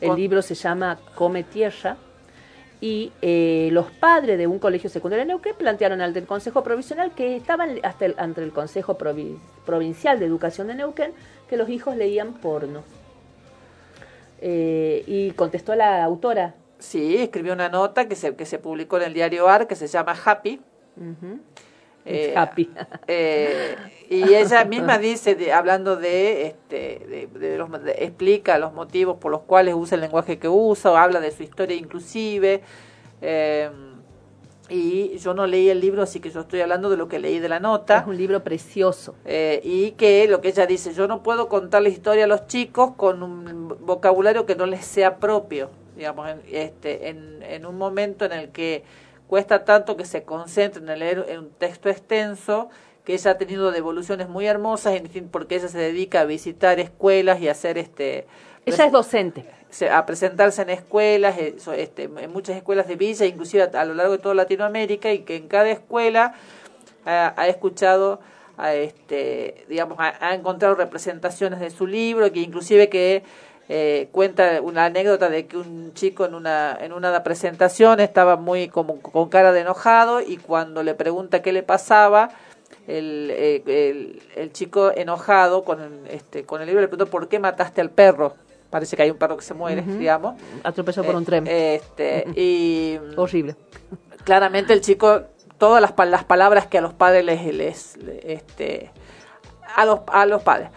El 0.00 0.08
con- 0.08 0.16
libro 0.18 0.42
se 0.42 0.54
llama 0.56 0.98
Come 1.14 1.44
Tierra. 1.44 1.96
Y 2.80 3.10
eh, 3.22 3.70
los 3.72 3.90
padres 3.90 4.36
de 4.36 4.46
un 4.46 4.58
colegio 4.58 4.90
secundario 4.90 5.24
de 5.24 5.28
Neuquén 5.28 5.54
plantearon 5.56 6.00
ante 6.02 6.18
el 6.18 6.26
Consejo 6.26 6.62
Provisional 6.62 7.12
que 7.12 7.34
estaban 7.36 7.78
hasta 7.82 8.04
el, 8.06 8.14
ante 8.18 8.42
el 8.42 8.52
Consejo 8.52 8.98
Provi- 8.98 9.38
Provincial 9.64 10.18
de 10.18 10.26
Educación 10.26 10.66
de 10.66 10.74
Neuquén 10.74 11.12
que 11.48 11.56
los 11.56 11.68
hijos 11.70 11.96
leían 11.96 12.34
porno. 12.34 12.82
Eh, 14.40 15.04
y 15.06 15.30
contestó 15.30 15.74
la 15.74 16.04
autora. 16.04 16.54
Sí, 16.78 17.16
escribió 17.16 17.54
una 17.54 17.70
nota 17.70 18.06
que 18.06 18.14
se, 18.14 18.36
que 18.36 18.44
se 18.44 18.58
publicó 18.58 18.98
en 18.98 19.04
el 19.04 19.14
diario 19.14 19.48
AR 19.48 19.66
que 19.66 19.74
se 19.74 19.86
llama 19.86 20.14
Happy. 20.24 20.60
Ujú. 20.96 21.38
Eh, 22.06 22.32
Happy. 22.36 22.70
eh, 23.08 23.74
y 24.08 24.32
ella 24.34 24.64
misma 24.64 24.98
dice, 24.98 25.34
de- 25.34 25.52
hablando 25.52 25.96
de, 25.96 26.46
este, 26.46 27.28
de, 27.32 27.38
de 27.38 27.58
los, 27.58 27.68
explica 27.98 28.58
los 28.58 28.72
motivos 28.72 29.16
por 29.18 29.32
los 29.32 29.40
cuales 29.42 29.74
usa 29.76 29.96
el 29.96 30.02
lenguaje 30.02 30.38
que 30.38 30.48
usa, 30.48 30.92
o 30.92 30.96
habla 30.96 31.18
de 31.20 31.30
su 31.32 31.42
historia 31.42 31.76
inclusive. 31.76 32.62
eh, 33.20 33.70
y 34.68 35.16
yo 35.18 35.32
no 35.32 35.46
leí 35.46 35.68
el 35.68 35.78
libro, 35.80 36.02
así 36.02 36.18
que 36.18 36.28
yo 36.30 36.40
estoy 36.40 36.60
hablando 36.60 36.90
de 36.90 36.96
lo 36.96 37.06
que 37.06 37.20
leí 37.20 37.38
de 37.38 37.48
la 37.48 37.60
nota. 37.60 37.98
Es 37.98 38.06
un 38.08 38.16
libro 38.16 38.42
precioso. 38.42 39.14
Eh, 39.24 39.60
y 39.62 39.92
que 39.92 40.26
lo 40.26 40.40
que 40.40 40.48
ella 40.48 40.66
dice, 40.66 40.92
yo 40.92 41.06
no 41.06 41.22
puedo 41.22 41.48
contar 41.48 41.82
la 41.82 41.88
historia 41.88 42.24
a 42.24 42.26
los 42.26 42.48
chicos 42.48 42.94
con 42.96 43.22
un 43.22 43.76
vocabulario 43.86 44.44
que 44.44 44.56
no 44.56 44.66
les 44.66 44.84
sea 44.84 45.18
propio, 45.18 45.70
digamos, 45.96 46.28
en, 46.28 46.40
este, 46.50 47.08
en, 47.10 47.44
en 47.44 47.64
un 47.64 47.78
momento 47.78 48.24
en 48.24 48.32
el 48.32 48.48
que 48.48 48.82
cuesta 49.26 49.64
tanto 49.64 49.96
que 49.96 50.04
se 50.04 50.22
concentren 50.22 50.88
en 50.88 50.98
leer 50.98 51.26
en 51.28 51.38
un 51.40 51.50
texto 51.50 51.88
extenso, 51.88 52.68
que 53.04 53.14
ella 53.14 53.32
ha 53.32 53.38
tenido 53.38 53.70
devoluciones 53.70 54.28
muy 54.28 54.46
hermosas, 54.46 55.00
porque 55.30 55.56
ella 55.56 55.68
se 55.68 55.78
dedica 55.78 56.22
a 56.22 56.24
visitar 56.24 56.80
escuelas 56.80 57.40
y 57.40 57.48
a 57.48 57.52
hacer 57.52 57.78
este... 57.78 58.26
Ella 58.64 58.86
es 58.86 58.92
docente. 58.92 59.44
a 59.90 60.06
presentarse 60.06 60.62
en 60.62 60.70
escuelas, 60.70 61.38
eh, 61.38 61.56
este, 61.76 62.04
en 62.04 62.32
muchas 62.32 62.56
escuelas 62.56 62.88
de 62.88 62.96
villa, 62.96 63.24
inclusive 63.26 63.62
a, 63.62 63.80
a 63.80 63.84
lo 63.84 63.94
largo 63.94 64.12
de 64.12 64.18
toda 64.18 64.34
Latinoamérica, 64.34 65.12
y 65.12 65.20
que 65.20 65.36
en 65.36 65.46
cada 65.46 65.70
escuela 65.70 66.34
ha, 67.04 67.32
ha 67.36 67.46
escuchado, 67.46 68.18
a 68.56 68.74
este, 68.74 69.64
digamos, 69.68 69.98
ha, 70.00 70.14
ha 70.20 70.34
encontrado 70.34 70.74
representaciones 70.74 71.60
de 71.60 71.70
su 71.70 71.86
libro, 71.86 72.32
que 72.32 72.40
inclusive 72.40 72.88
que 72.88 73.22
eh, 73.68 74.08
cuenta 74.12 74.60
una 74.62 74.84
anécdota 74.86 75.28
de 75.28 75.46
que 75.46 75.56
un 75.56 75.92
chico 75.94 76.24
en 76.24 76.34
una 76.34 76.76
en 76.80 76.92
una 76.92 77.22
presentación 77.24 78.00
estaba 78.00 78.36
muy 78.36 78.68
como 78.68 79.00
con 79.00 79.28
cara 79.28 79.52
de 79.52 79.60
enojado 79.60 80.20
y 80.20 80.36
cuando 80.36 80.82
le 80.82 80.94
pregunta 80.94 81.42
qué 81.42 81.52
le 81.52 81.62
pasaba 81.62 82.30
el, 82.86 83.30
eh, 83.32 83.62
el, 83.66 84.22
el 84.36 84.52
chico 84.52 84.92
enojado 84.94 85.64
con 85.64 85.80
el, 85.80 86.06
este 86.10 86.44
con 86.44 86.60
el 86.60 86.66
libro 86.68 86.80
le 86.80 86.88
preguntó 86.88 87.10
por 87.10 87.28
qué 87.28 87.38
mataste 87.40 87.80
al 87.80 87.90
perro 87.90 88.34
parece 88.70 88.96
que 88.96 89.02
hay 89.02 89.10
un 89.10 89.18
perro 89.18 89.36
que 89.36 89.44
se 89.44 89.54
muere 89.54 89.80
Ujú. 89.82 89.92
digamos 89.98 90.40
Atropellado 90.62 91.04
por 91.04 91.14
Eh, 91.14 91.18
un 91.18 91.24
tren. 91.24 91.46
este 91.48 92.24
y 92.36 92.98
Horrible. 93.16 93.56
claramente 94.24 94.72
el 94.72 94.80
chico 94.80 95.22
todas 95.58 95.80
las, 95.80 95.92
las 96.08 96.24
palabras 96.24 96.66
que 96.66 96.78
a 96.78 96.80
los 96.82 96.92
padres 96.94 97.24
les, 97.24 97.44
les 97.44 97.98
este 98.24 98.92
a 99.74 99.84
los 99.84 100.00
a 100.06 100.24
los 100.26 100.42
padres 100.42 100.68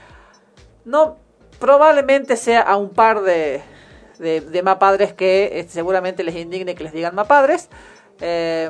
no 0.85 1.17
probablemente 1.59 2.37
sea 2.37 2.61
a 2.61 2.77
un 2.77 2.89
par 2.89 3.21
de 3.21 3.61
de, 4.17 4.41
de 4.41 4.63
más 4.63 4.75
padres 4.77 5.13
que 5.13 5.59
eh, 5.59 5.65
seguramente 5.69 6.23
les 6.23 6.35
indigne 6.35 6.75
que 6.75 6.83
les 6.83 6.91
digan 6.91 7.15
más 7.15 7.25
padres 7.27 7.69
eh, 8.19 8.69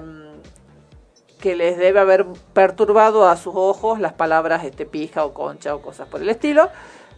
que 1.41 1.55
les 1.55 1.77
debe 1.77 1.99
haber 1.99 2.25
perturbado 2.53 3.27
a 3.27 3.35
sus 3.37 3.53
ojos 3.55 3.99
las 3.99 4.13
palabras 4.13 4.63
este 4.63 4.85
pija 4.85 5.25
o 5.25 5.33
concha 5.33 5.73
o 5.73 5.81
cosas 5.81 6.07
por 6.07 6.21
el 6.21 6.29
estilo. 6.29 6.69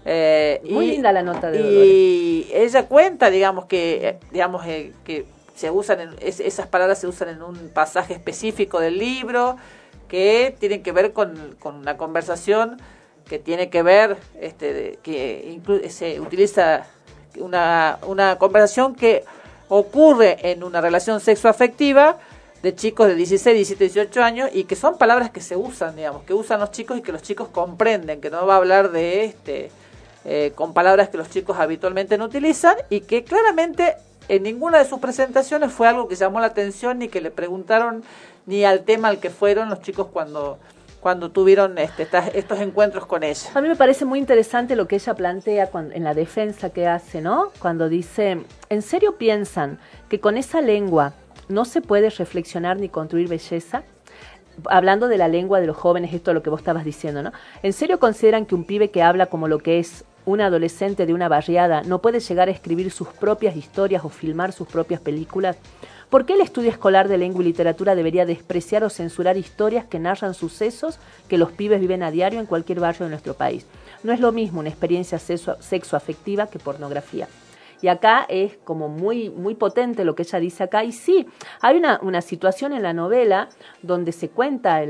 Eh, 0.05 0.61
Muy 0.69 0.85
y- 0.85 0.91
linda 0.91 1.11
la 1.11 1.23
nota 1.23 1.51
de 1.51 1.59
y 1.59 2.49
ella 2.53 2.87
cuenta 2.87 3.29
digamos 3.29 3.65
que 3.65 4.07
eh, 4.07 4.19
digamos 4.31 4.65
eh, 4.65 4.93
que 5.03 5.25
se 5.55 5.69
usan 5.69 5.99
en, 5.99 6.09
es- 6.21 6.39
esas 6.39 6.67
palabras 6.67 6.99
se 6.99 7.07
usan 7.07 7.29
en 7.29 7.43
un 7.43 7.69
pasaje 7.69 8.13
específico 8.13 8.79
del 8.79 8.97
libro 8.97 9.57
que 10.07 10.55
tienen 10.59 10.83
que 10.83 10.91
ver 10.91 11.13
con, 11.13 11.55
con 11.59 11.75
una 11.75 11.97
conversación 11.97 12.81
que 13.27 13.39
tiene 13.39 13.69
que 13.69 13.83
ver 13.83 14.17
este 14.39 14.99
que 15.03 15.59
se 15.89 16.19
utiliza 16.19 16.85
una, 17.37 17.99
una 18.05 18.37
conversación 18.37 18.95
que 18.95 19.23
ocurre 19.69 20.51
en 20.51 20.63
una 20.63 20.81
relación 20.81 21.19
sexoafectiva 21.19 22.17
de 22.61 22.75
chicos 22.75 23.07
de 23.07 23.15
16, 23.15 23.55
17, 23.55 23.83
18 23.85 24.23
años 24.23 24.49
y 24.53 24.65
que 24.65 24.75
son 24.75 24.97
palabras 24.97 25.31
que 25.31 25.41
se 25.41 25.55
usan, 25.55 25.95
digamos, 25.95 26.23
que 26.23 26.33
usan 26.33 26.59
los 26.59 26.71
chicos 26.71 26.97
y 26.97 27.01
que 27.01 27.11
los 27.11 27.21
chicos 27.21 27.47
comprenden, 27.47 28.21
que 28.21 28.29
no 28.29 28.45
va 28.45 28.55
a 28.55 28.57
hablar 28.57 28.91
de 28.91 29.23
este 29.23 29.71
eh, 30.23 30.51
con 30.53 30.73
palabras 30.73 31.09
que 31.09 31.17
los 31.17 31.29
chicos 31.29 31.57
habitualmente 31.57 32.17
no 32.17 32.25
utilizan 32.25 32.75
y 32.89 33.01
que 33.01 33.23
claramente 33.23 33.95
en 34.27 34.43
ninguna 34.43 34.77
de 34.77 34.85
sus 34.85 34.99
presentaciones 34.99 35.71
fue 35.71 35.87
algo 35.87 36.07
que 36.07 36.15
llamó 36.15 36.39
la 36.39 36.47
atención 36.47 36.99
ni 36.99 37.07
que 37.07 37.21
le 37.21 37.31
preguntaron 37.31 38.03
ni 38.45 38.63
al 38.63 38.83
tema 38.83 39.07
al 39.07 39.19
que 39.19 39.31
fueron 39.31 39.69
los 39.69 39.81
chicos 39.81 40.07
cuando 40.13 40.59
cuando 41.01 41.31
tuvieron 41.31 41.77
este, 41.79 42.07
estos 42.35 42.59
encuentros 42.59 43.05
con 43.07 43.23
ella. 43.23 43.49
A 43.55 43.61
mí 43.61 43.67
me 43.67 43.75
parece 43.75 44.05
muy 44.05 44.19
interesante 44.19 44.75
lo 44.75 44.87
que 44.87 44.95
ella 44.95 45.15
plantea 45.15 45.67
cuando- 45.67 45.95
en 45.95 46.03
la 46.03 46.13
defensa 46.13 46.69
que 46.69 46.87
hace, 46.87 47.21
¿no? 47.21 47.51
Cuando 47.59 47.89
dice, 47.89 48.45
¿en 48.69 48.81
serio 48.83 49.17
piensan 49.17 49.79
que 50.09 50.19
con 50.19 50.37
esa 50.37 50.61
lengua 50.61 51.13
no 51.49 51.65
se 51.65 51.81
puede 51.81 52.09
reflexionar 52.11 52.77
ni 52.77 52.87
construir 52.87 53.27
belleza? 53.27 53.83
Hablando 54.69 55.07
de 55.07 55.17
la 55.17 55.27
lengua 55.27 55.59
de 55.59 55.65
los 55.67 55.75
jóvenes, 55.75 56.13
esto 56.13 56.31
es 56.31 56.35
lo 56.35 56.43
que 56.43 56.51
vos 56.51 56.59
estabas 56.59 56.85
diciendo, 56.85 57.23
¿no? 57.23 57.31
¿En 57.63 57.73
serio 57.73 57.99
consideran 57.99 58.45
que 58.45 58.53
un 58.53 58.63
pibe 58.63 58.91
que 58.91 59.01
habla 59.01 59.25
como 59.25 59.47
lo 59.47 59.57
que 59.57 59.79
es 59.79 60.05
un 60.25 60.39
adolescente 60.39 61.07
de 61.07 61.15
una 61.15 61.29
barriada 61.29 61.81
no 61.81 61.99
puede 61.99 62.19
llegar 62.19 62.47
a 62.47 62.51
escribir 62.51 62.91
sus 62.91 63.07
propias 63.07 63.55
historias 63.55 64.05
o 64.05 64.09
filmar 64.09 64.51
sus 64.51 64.67
propias 64.67 65.01
películas? 65.01 65.57
¿Por 66.11 66.25
qué 66.25 66.33
el 66.33 66.41
estudio 66.41 66.69
escolar 66.69 67.07
de 67.07 67.17
lengua 67.17 67.41
y 67.41 67.45
literatura 67.45 67.95
debería 67.95 68.25
despreciar 68.25 68.83
o 68.83 68.89
censurar 68.89 69.37
historias 69.37 69.85
que 69.85 69.97
narran 69.97 70.33
sucesos 70.33 70.99
que 71.29 71.37
los 71.37 71.53
pibes 71.53 71.79
viven 71.79 72.03
a 72.03 72.11
diario 72.11 72.41
en 72.41 72.45
cualquier 72.45 72.81
barrio 72.81 73.05
de 73.05 73.11
nuestro 73.11 73.33
país? 73.33 73.65
No 74.03 74.11
es 74.11 74.19
lo 74.19 74.33
mismo 74.33 74.59
una 74.59 74.67
experiencia 74.67 75.19
sexo- 75.19 75.55
sexoafectiva 75.61 76.47
que 76.47 76.59
pornografía. 76.59 77.29
Y 77.81 77.87
acá 77.87 78.25
es 78.27 78.57
como 78.65 78.89
muy, 78.89 79.29
muy 79.29 79.55
potente 79.55 80.03
lo 80.03 80.13
que 80.13 80.23
ella 80.23 80.39
dice 80.39 80.63
acá. 80.63 80.83
Y 80.83 80.91
sí, 80.91 81.27
hay 81.61 81.77
una, 81.77 81.97
una 82.03 82.21
situación 82.21 82.73
en 82.73 82.83
la 82.83 82.91
novela 82.91 83.47
donde 83.81 84.11
se 84.11 84.27
cuenta 84.27 84.83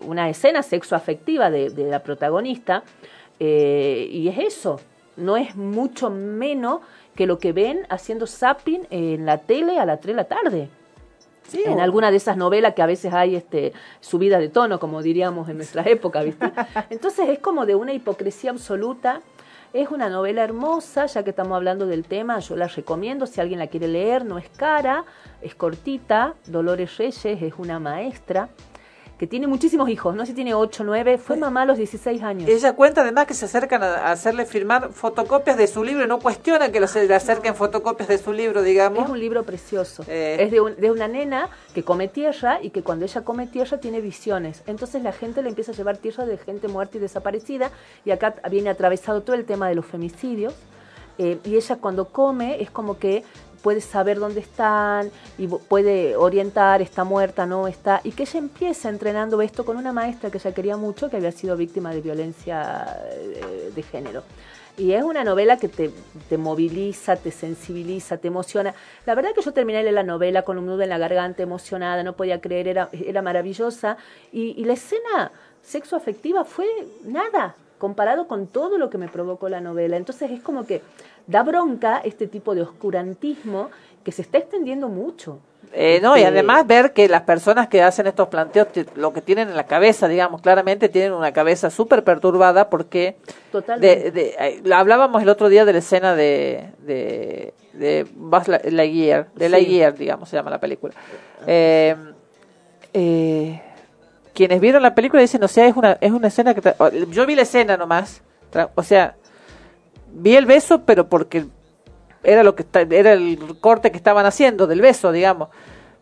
una 0.00 0.30
escena 0.30 0.62
sexoafectiva 0.62 1.50
de, 1.50 1.68
de 1.68 1.90
la 1.90 2.02
protagonista. 2.02 2.84
eh, 3.38 4.08
y 4.10 4.28
es 4.28 4.38
eso, 4.38 4.80
no 5.18 5.36
es 5.36 5.56
mucho 5.56 6.08
menos 6.10 6.80
que 7.18 7.26
lo 7.26 7.40
que 7.40 7.52
ven 7.52 7.84
haciendo 7.88 8.28
zapping 8.28 8.86
en 8.90 9.26
la 9.26 9.38
tele 9.38 9.80
a 9.80 9.84
las 9.84 10.00
3 10.00 10.14
de 10.14 10.22
la 10.22 10.28
tarde. 10.28 10.68
en 11.52 11.80
o- 11.80 11.82
alguna 11.82 12.12
de 12.12 12.16
esas 12.16 12.36
novelas 12.36 12.74
que 12.74 12.82
a 12.82 12.86
veces 12.86 13.12
hay 13.12 13.34
este 13.34 13.72
subida 14.00 14.38
de 14.38 14.48
tono, 14.50 14.78
como 14.78 15.02
diríamos 15.02 15.48
en 15.48 15.56
nuestra 15.56 15.82
época, 15.82 16.22
¿viste? 16.22 16.46
Entonces 16.90 17.28
es 17.28 17.40
como 17.40 17.66
de 17.66 17.74
una 17.74 17.92
hipocresía 17.92 18.52
absoluta. 18.52 19.20
Es 19.72 19.90
una 19.90 20.08
novela 20.08 20.44
hermosa, 20.44 21.06
ya 21.06 21.24
que 21.24 21.30
estamos 21.30 21.56
hablando 21.56 21.86
del 21.88 22.04
tema, 22.04 22.38
yo 22.38 22.54
la 22.56 22.68
recomiendo 22.68 23.26
si 23.26 23.40
alguien 23.40 23.58
la 23.58 23.66
quiere 23.66 23.88
leer, 23.88 24.24
no 24.24 24.38
es 24.38 24.48
cara, 24.56 25.04
es 25.42 25.56
cortita, 25.56 26.34
Dolores 26.46 26.96
Reyes 26.98 27.24
es 27.42 27.52
una 27.58 27.78
maestra 27.80 28.48
que 29.18 29.26
tiene 29.26 29.48
muchísimos 29.48 29.88
hijos, 29.90 30.14
no 30.14 30.22
sé 30.22 30.28
si 30.28 30.34
tiene 30.34 30.54
8 30.54 30.84
9, 30.84 31.18
fue 31.18 31.36
mamá 31.36 31.62
a 31.62 31.64
los 31.66 31.76
16 31.76 32.22
años. 32.22 32.48
Ella 32.48 32.74
cuenta 32.74 33.00
además 33.00 33.26
que 33.26 33.34
se 33.34 33.46
acercan 33.46 33.82
a, 33.82 34.12
hacerle 34.12 34.46
firmar 34.46 34.92
fotocopias 34.92 35.56
de 35.56 35.66
su 35.66 35.82
libro 35.82 36.04
y 36.04 36.06
no 36.06 36.20
cuestionan 36.20 36.70
que 36.70 36.78
lo 36.78 36.86
se 36.86 37.06
le 37.06 37.14
acerquen 37.14 37.56
fotocopias 37.56 38.08
de 38.08 38.18
su 38.18 38.32
libro, 38.32 38.62
digamos. 38.62 39.02
Es 39.04 39.10
un 39.10 39.18
libro 39.18 39.42
precioso. 39.42 40.04
Eh. 40.06 40.36
Es 40.38 40.50
de, 40.52 40.60
un- 40.60 40.76
de 40.76 40.90
una 40.92 41.08
nena 41.08 41.50
que 41.74 41.82
come 41.82 42.06
tierra 42.06 42.60
y 42.62 42.70
que 42.70 42.82
cuando 42.82 43.04
ella 43.06 43.24
come 43.24 43.48
tierra 43.48 43.78
tiene 43.78 44.00
visiones. 44.00 44.62
Entonces 44.66 45.02
la 45.02 45.12
gente 45.12 45.42
le 45.42 45.48
empieza 45.48 45.72
a 45.72 45.74
llevar 45.74 45.96
tierra 45.96 46.24
de 46.24 46.38
gente 46.38 46.68
muerta 46.68 46.98
y 46.98 47.00
desaparecida. 47.00 47.72
Y 48.04 48.12
acá 48.12 48.36
viene 48.50 48.70
atravesado 48.70 49.22
todo 49.22 49.34
el 49.34 49.44
tema 49.44 49.68
de 49.68 49.74
los 49.74 49.84
femicidios. 49.84 50.54
Eh, 51.18 51.40
y 51.44 51.56
ella 51.56 51.76
cuando 51.80 52.04
come 52.06 52.62
es 52.62 52.70
como 52.70 52.98
que 52.98 53.24
puede 53.62 53.80
saber 53.80 54.18
dónde 54.18 54.40
están 54.40 55.10
y 55.36 55.46
puede 55.46 56.16
orientar, 56.16 56.82
está 56.82 57.04
muerta, 57.04 57.46
no 57.46 57.68
está. 57.68 58.00
Y 58.04 58.12
que 58.12 58.22
ella 58.24 58.38
empieza 58.38 58.88
entrenando 58.88 59.40
esto 59.42 59.64
con 59.64 59.76
una 59.76 59.92
maestra 59.92 60.30
que 60.30 60.38
ella 60.38 60.52
quería 60.52 60.76
mucho, 60.76 61.10
que 61.10 61.16
había 61.16 61.32
sido 61.32 61.56
víctima 61.56 61.92
de 61.92 62.00
violencia 62.00 62.98
eh, 63.10 63.72
de 63.74 63.82
género. 63.82 64.22
Y 64.78 64.92
es 64.92 65.02
una 65.02 65.24
novela 65.24 65.56
que 65.56 65.68
te, 65.68 65.90
te 66.28 66.38
moviliza, 66.38 67.16
te 67.16 67.32
sensibiliza, 67.32 68.16
te 68.16 68.28
emociona. 68.28 68.74
La 69.06 69.16
verdad 69.16 69.30
que 69.34 69.42
yo 69.42 69.52
terminé 69.52 69.82
la 69.90 70.04
novela 70.04 70.42
con 70.42 70.56
un 70.56 70.66
nudo 70.66 70.82
en 70.82 70.88
la 70.88 70.98
garganta, 70.98 71.42
emocionada, 71.42 72.04
no 72.04 72.12
podía 72.12 72.40
creer, 72.40 72.68
era, 72.68 72.88
era 72.92 73.20
maravillosa. 73.20 73.96
Y, 74.30 74.54
y 74.56 74.64
la 74.64 74.74
escena 74.74 75.32
sexoafectiva 75.62 76.44
fue 76.44 76.66
nada 77.04 77.56
comparado 77.78 78.28
con 78.28 78.46
todo 78.46 78.78
lo 78.78 78.88
que 78.88 78.98
me 78.98 79.08
provocó 79.08 79.48
la 79.48 79.60
novela. 79.60 79.96
Entonces 79.96 80.30
es 80.30 80.40
como 80.40 80.64
que 80.64 80.82
da 81.28 81.44
bronca 81.44 82.00
este 82.04 82.26
tipo 82.26 82.54
de 82.56 82.62
oscurantismo 82.62 83.70
que 84.02 84.10
se 84.10 84.22
está 84.22 84.38
extendiendo 84.38 84.88
mucho. 84.88 85.38
Eh, 85.74 86.00
no, 86.02 86.16
y 86.16 86.20
Este, 86.20 86.28
además 86.32 86.66
ver 86.66 86.94
que 86.94 87.06
las 87.08 87.22
personas 87.22 87.68
que 87.68 87.82
hacen 87.82 88.06
estos 88.06 88.28
planteos, 88.28 88.72
te- 88.72 88.86
lo 88.94 89.12
que 89.12 89.20
tienen 89.20 89.50
en 89.50 89.56
la 89.56 89.66
cabeza, 89.66 90.08
digamos, 90.08 90.40
claramente 90.40 90.88
tienen 90.88 91.12
una 91.12 91.32
cabeza 91.32 91.68
súper 91.68 92.02
perturbada 92.04 92.70
porque 92.70 93.16
Totalmente. 93.52 94.10
de, 94.10 94.32
de- 94.32 94.60
lo 94.64 94.76
hablábamos 94.76 95.20
el 95.22 95.28
otro 95.28 95.50
día 95.50 95.66
de 95.66 95.72
la 95.74 95.78
escena 95.80 96.14
de 96.14 96.70
de, 96.78 97.52
de 97.74 98.06
Buzz 98.14 98.48
La- 98.48 98.62
Lightyear, 98.64 99.28
de 99.34 99.44
Sí. 99.44 99.50
Lightyear, 99.52 99.94
digamos, 99.94 100.30
se 100.30 100.36
llama 100.36 100.48
la 100.50 100.58
película. 100.58 100.94
Eh, 101.46 101.94
eh, 102.94 103.60
quienes 104.34 104.60
vieron 104.60 104.82
la 104.82 104.94
película 104.94 105.20
dicen, 105.20 105.42
o 105.44 105.48
sea, 105.48 105.66
es 105.66 105.76
una 105.76 105.98
es 106.00 106.12
una 106.12 106.28
escena 106.28 106.54
que 106.54 106.62
yo 107.10 107.26
vi 107.26 107.34
la 107.34 107.42
escena 107.42 107.76
nomás, 107.76 108.22
o 108.74 108.82
sea, 108.82 109.16
vi 110.12 110.36
el 110.36 110.46
beso, 110.46 110.82
pero 110.84 111.08
porque 111.08 111.46
era 112.22 112.42
lo 112.42 112.54
que 112.54 112.62
está- 112.62 112.80
era 112.82 113.12
el 113.12 113.38
corte 113.60 113.90
que 113.90 113.96
estaban 113.96 114.26
haciendo 114.26 114.66
del 114.66 114.80
beso, 114.80 115.12
digamos. 115.12 115.48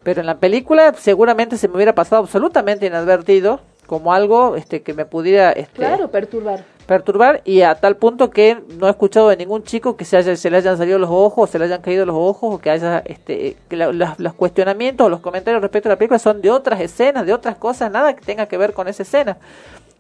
Pero 0.02 0.20
en 0.20 0.26
la 0.26 0.38
película 0.38 0.94
seguramente 0.96 1.57
se 1.57 1.68
me 1.68 1.74
hubiera 1.76 1.94
pasado 1.94 2.22
absolutamente 2.22 2.86
inadvertido 2.86 3.61
como 3.86 4.12
algo 4.12 4.57
este 4.57 4.82
que 4.82 4.94
me 4.94 5.04
pudiera 5.04 5.52
este, 5.52 5.76
Claro, 5.76 6.11
perturbar. 6.11 6.64
perturbar 6.86 7.40
y 7.44 7.62
a 7.62 7.74
tal 7.76 7.96
punto 7.96 8.30
que 8.30 8.59
no 8.78 8.86
he 8.86 8.90
escuchado 8.90 9.28
de 9.28 9.36
ningún 9.36 9.62
chico 9.64 9.96
que 9.96 10.04
se, 10.04 10.16
haya, 10.16 10.34
se 10.36 10.50
le 10.50 10.57
hayan 10.57 10.76
salido 10.76 10.98
los 10.98 11.11
ojos, 11.11 11.50
se 11.50 11.59
le 11.59 11.66
hayan 11.66 11.82
caído 11.82 12.04
los 12.07 12.16
ojos 12.16 12.54
o 12.54 12.59
que 12.59 12.70
haya 12.70 12.98
este 13.04 13.57
que 13.68 13.76
la- 13.76 14.14
los 14.18 14.34
cuestionamientos 14.34 15.07
o 15.07 15.09
los 15.11 15.20
comentarios 15.20 15.61
respecto 15.62 15.88
a 15.88 15.92
la 15.92 15.98
película 15.98 16.18
son 16.18 16.40
de 16.40 16.50
otras 16.50 16.80
escenas, 16.80 17.26
de 17.26 17.32
otras 17.32 17.57
cosas, 17.57 17.90
nada 17.90 18.14
que 18.14 18.24
tenga 18.24 18.46
que 18.46 18.57
ver 18.57 18.72
con 18.72 18.88
esa 18.88 19.02
escena. 19.02 19.36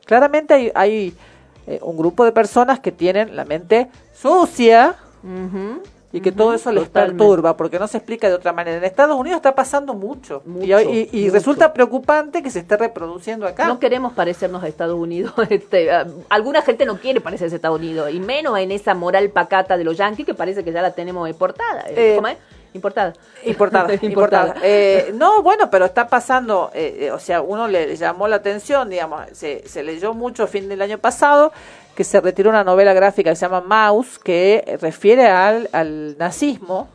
Claramente 0.04 0.54
hay, 0.54 0.72
hay 0.74 1.14
eh, 1.66 1.78
un 1.82 1.96
grupo 1.96 2.24
de 2.24 2.32
personas 2.32 2.80
que 2.80 2.92
tienen 2.92 3.34
la 3.36 3.44
mente 3.44 3.88
sucia 4.14 4.96
y 6.12 6.20
que 6.20 6.30
todo 6.32 6.54
eso 6.54 6.70
les 6.72 6.84
totalmente. 6.84 7.18
perturba 7.18 7.56
porque 7.56 7.78
no 7.78 7.88
se 7.88 7.98
explica 7.98 8.28
de 8.28 8.34
otra 8.34 8.52
manera. 8.52 8.76
En 8.78 8.84
Estados 8.84 9.18
Unidos 9.18 9.36
está 9.38 9.54
pasando 9.54 9.92
mucho, 9.92 10.42
y, 10.62 10.72
y- 10.72 11.08
y 11.12 11.20
mucho. 11.24 11.32
resulta 11.34 11.72
preocupante 11.74 12.42
que 12.42 12.50
se 12.50 12.60
esté 12.60 12.76
reproduciendo 12.76 13.46
acá. 13.46 13.66
No 13.66 13.78
queremos 13.80 14.12
parecernos 14.12 14.62
a 14.62 14.68
Estados 14.68 14.98
Unidos. 14.98 15.32
Este, 15.50 15.90
alguna 16.28 16.62
gente 16.62 16.86
no 16.86 16.98
quiere 16.98 17.20
parecerse 17.20 17.54
a 17.54 17.56
Estados 17.56 17.78
Unidos, 17.80 18.10
y 18.12 18.20
menos 18.20 18.56
en 18.58 18.70
esa 18.70 18.94
moral 18.94 19.28
pacata 19.30 19.76
de 19.76 19.84
los 19.84 19.96
yanquis 19.98 20.24
que 20.24 20.34
parece 20.34 20.62
que 20.64 20.72
ya 20.72 20.80
la 20.80 20.92
tenemos 20.92 21.28
exportada. 21.28 21.84
Eh, 21.88 22.12
¿Cómo 22.16 22.28
es? 22.28 22.36
Importada. 22.76 23.12
Importada, 23.44 23.94
importada. 24.00 24.54
Eh, 24.62 25.12
no, 25.14 25.42
bueno, 25.42 25.68
pero 25.70 25.84
está 25.84 26.06
pasando, 26.06 26.70
eh, 26.74 26.98
eh, 27.00 27.10
o 27.10 27.18
sea, 27.18 27.42
uno 27.42 27.66
le 27.66 27.96
llamó 27.96 28.28
la 28.28 28.36
atención, 28.36 28.88
digamos, 28.88 29.22
se, 29.32 29.66
se 29.66 29.82
leyó 29.82 30.14
mucho 30.14 30.44
a 30.44 30.46
fin 30.46 30.68
del 30.68 30.82
año 30.82 30.98
pasado 30.98 31.52
que 31.94 32.04
se 32.04 32.20
retiró 32.20 32.50
una 32.50 32.62
novela 32.62 32.92
gráfica 32.92 33.30
que 33.30 33.36
se 33.36 33.46
llama 33.46 33.62
Maus, 33.62 34.18
que 34.18 34.78
refiere 34.80 35.28
al, 35.28 35.68
al 35.72 36.16
nazismo, 36.18 36.88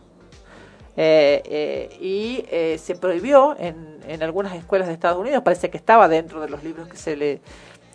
eh, 0.97 1.41
eh, 1.45 1.97
y 2.01 2.45
eh, 2.51 2.77
se 2.77 2.95
prohibió 2.95 3.55
en, 3.57 3.99
en 4.07 4.21
algunas 4.23 4.53
escuelas 4.55 4.87
de 4.87 4.93
Estados 4.93 5.17
Unidos, 5.17 5.41
parece 5.41 5.69
que 5.69 5.77
estaba 5.77 6.07
dentro 6.09 6.41
de 6.41 6.49
los 6.49 6.63
libros 6.63 6.87
que 6.89 6.97
se 6.97 7.15
le 7.15 7.41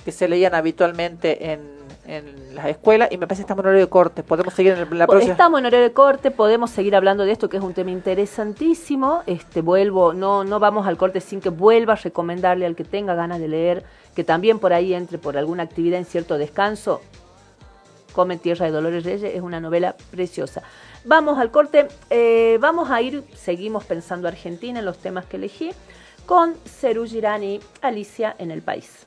que 0.05 0.13
se 0.13 0.29
leían 0.29 0.55
habitualmente 0.55 1.53
en, 1.53 1.76
en 2.07 2.55
las 2.55 2.67
escuelas 2.67 3.11
y 3.11 3.19
me 3.19 3.27
parece 3.27 3.41
que 3.41 3.45
estamos 3.45 3.65
en 3.65 3.69
horario 3.69 3.87
de 3.87 3.91
corte. 3.91 4.23
Podemos 4.23 4.55
seguir 4.55 4.73
en 4.73 4.99
la 4.99 5.07
próxima. 5.07 5.33
Estamos 5.33 5.61
en 5.61 5.67
horario 5.67 5.87
de 5.87 5.93
corte, 5.93 6.31
podemos 6.31 6.71
seguir 6.71 6.97
hablando 6.97 7.25
de 7.25 7.33
esto 7.33 7.49
que 7.49 7.57
es 7.57 7.63
un 7.63 7.75
tema 7.75 7.91
interesantísimo. 7.91 9.23
Este 9.27 9.61
vuelvo, 9.61 10.13
no 10.13 10.45
no 10.45 10.61
vamos 10.61 10.87
al 10.87 10.97
corte 10.97 11.21
sin 11.21 11.41
que 11.41 11.49
vuelva 11.49 11.95
a 11.95 11.97
recomendarle 11.97 12.67
al 12.67 12.77
que 12.77 12.85
tenga 12.85 13.15
ganas 13.15 13.41
de 13.41 13.49
leer, 13.49 13.85
que 14.15 14.25
también 14.25 14.59
por 14.59 14.73
ahí 14.73 14.95
entre 14.95 15.19
por 15.19 15.37
alguna 15.37 15.65
actividad 15.65 15.99
en 15.99 16.05
cierto 16.05 16.39
descanso. 16.39 17.01
Come 18.13 18.39
Tierra 18.39 18.65
de 18.67 18.73
Dolores 18.73 19.05
Reyes 19.05 19.35
es 19.35 19.43
una 19.43 19.61
novela 19.61 19.95
preciosa. 20.11 20.63
Vamos 21.05 21.39
al 21.39 21.51
corte, 21.51 21.87
eh, 22.09 22.57
vamos 22.61 22.91
a 22.91 23.03
ir, 23.03 23.23
seguimos 23.35 23.85
pensando 23.85 24.27
Argentina 24.27 24.79
en 24.79 24.85
los 24.85 24.99
temas 24.99 25.27
que 25.27 25.37
elegí, 25.37 25.71
con 26.25 26.55
Ceru 26.65 27.05
Girani, 27.05 27.61
Alicia 27.83 28.35
en 28.39 28.51
el 28.51 28.63
País. 28.63 29.07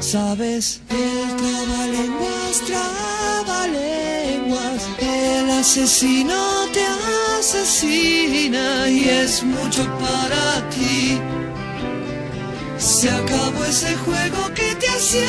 sabes, 0.00 0.80
el 0.90 1.36
trabalenguas, 1.36 2.60
trabalenguas, 2.66 4.88
el 4.98 5.50
asesino 5.50 6.66
te 6.72 6.84
asesina 7.38 8.88
y 8.88 9.08
es 9.08 9.42
mucho 9.42 9.84
para 9.98 10.68
ti. 10.70 11.18
Se 12.78 13.10
acabó 13.10 13.64
ese 13.64 13.94
juego 13.96 14.54
que 14.54 14.74
te 14.76 14.88
hacía 14.88 15.28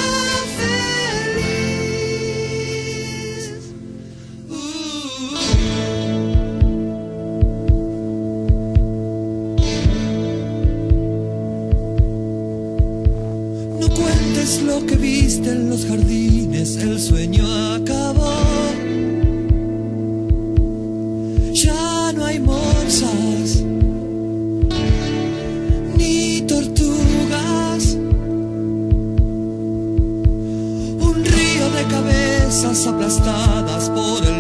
feliz. 0.58 1.29
Cuentes 14.50 14.62
lo 14.64 14.86
que 14.86 14.96
viste 14.96 15.52
en 15.52 15.70
los 15.70 15.86
jardines, 15.86 16.78
el 16.78 17.00
sueño 17.00 17.46
acabó. 17.74 18.34
Ya 21.54 22.12
no 22.14 22.26
hay 22.26 22.40
morsas 22.40 23.64
ni 25.98 26.42
tortugas. 26.42 27.96
Un 31.02 31.26
río 31.26 31.70
de 31.72 31.84
cabezas 31.90 32.88
aplastadas 32.88 33.90
por 33.90 34.26
el 34.26 34.39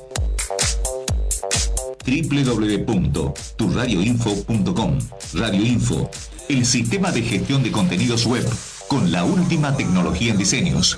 www.turradioinfo.com, 2.04 4.98
Radio 5.34 5.62
Info, 5.62 6.10
el 6.50 6.66
sistema 6.66 7.12
de 7.12 7.22
gestión 7.22 7.62
de 7.62 7.72
contenidos 7.72 8.26
web 8.26 8.44
con 8.88 9.12
la 9.12 9.24
última 9.24 9.78
tecnología 9.78 10.32
en 10.32 10.40
diseños. 10.40 10.98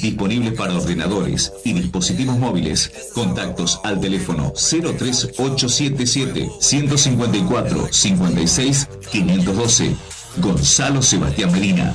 Disponible 0.00 0.52
para 0.52 0.74
ordenadores 0.74 1.52
y 1.64 1.72
dispositivos 1.72 2.38
móviles. 2.38 3.10
Contactos 3.14 3.80
al 3.84 4.00
teléfono 4.00 4.52
03877 4.52 6.50
154 6.60 7.88
56 7.90 8.88
512. 9.10 9.96
Gonzalo 10.38 11.02
Sebastián 11.02 11.52
Medina. 11.52 11.94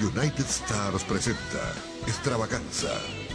United 0.00 0.46
Stars 0.46 1.04
presenta 1.04 1.74
Extravaganza. 2.06 2.88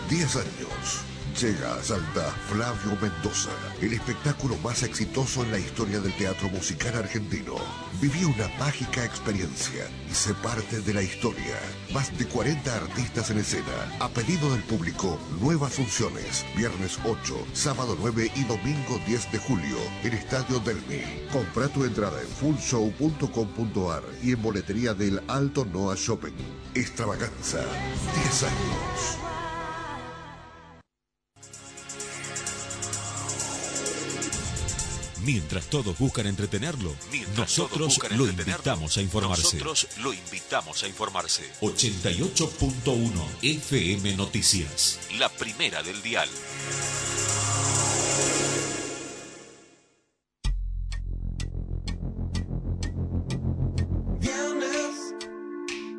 10 0.09 0.35
años. 0.35 1.10
Llega 1.39 1.75
a 1.75 1.81
Salta 1.81 2.29
Flavio 2.49 2.97
Mendoza, 3.01 3.49
el 3.81 3.93
espectáculo 3.93 4.57
más 4.57 4.83
exitoso 4.83 5.43
en 5.43 5.51
la 5.51 5.59
historia 5.59 5.99
del 5.99 6.13
teatro 6.17 6.49
musical 6.49 6.93
argentino. 6.95 7.55
Viví 8.01 8.25
una 8.25 8.47
mágica 8.59 9.05
experiencia 9.05 9.85
y 10.09 10.13
sé 10.13 10.33
parte 10.35 10.81
de 10.81 10.93
la 10.93 11.01
historia. 11.01 11.57
Más 11.93 12.15
de 12.17 12.27
40 12.27 12.75
artistas 12.75 13.31
en 13.31 13.39
escena. 13.39 13.97
A 13.99 14.09
pedido 14.09 14.51
del 14.51 14.61
público, 14.63 15.17
nuevas 15.39 15.73
funciones. 15.73 16.45
Viernes 16.55 16.99
8, 17.05 17.47
sábado 17.53 17.97
9 17.99 18.31
y 18.35 18.43
domingo 18.43 18.99
10 19.07 19.31
de 19.31 19.39
julio 19.39 19.77
en 20.03 20.13
Estadio 20.13 20.59
Delmi. 20.59 21.01
Compra 21.31 21.69
tu 21.69 21.85
entrada 21.85 22.21
en 22.21 22.27
fullshow.com.ar 22.27 24.03
y 24.21 24.33
en 24.33 24.41
boletería 24.41 24.93
del 24.93 25.21
Alto 25.27 25.65
Noah 25.65 25.95
Shopping. 25.95 26.35
Extravaganza. 26.75 27.59
10 28.15 28.43
años. 28.43 29.17
Mientras 35.23 35.67
todos 35.67 35.97
buscan 35.99 36.25
entretenerlo, 36.27 36.95
nosotros 37.37 37.99
lo 38.15 38.27
invitamos 38.27 38.97
a 38.97 39.01
informarse. 39.01 39.57
Nosotros 39.57 39.87
lo 40.01 40.13
invitamos 40.13 40.81
a 40.83 40.87
informarse. 40.87 41.43
88.1 41.61 43.11
FM 43.41 44.15
Noticias. 44.15 44.99
La 45.19 45.29
primera 45.29 45.83
del 45.83 46.01
dial. 46.01 46.29
Viernes, 54.19 55.15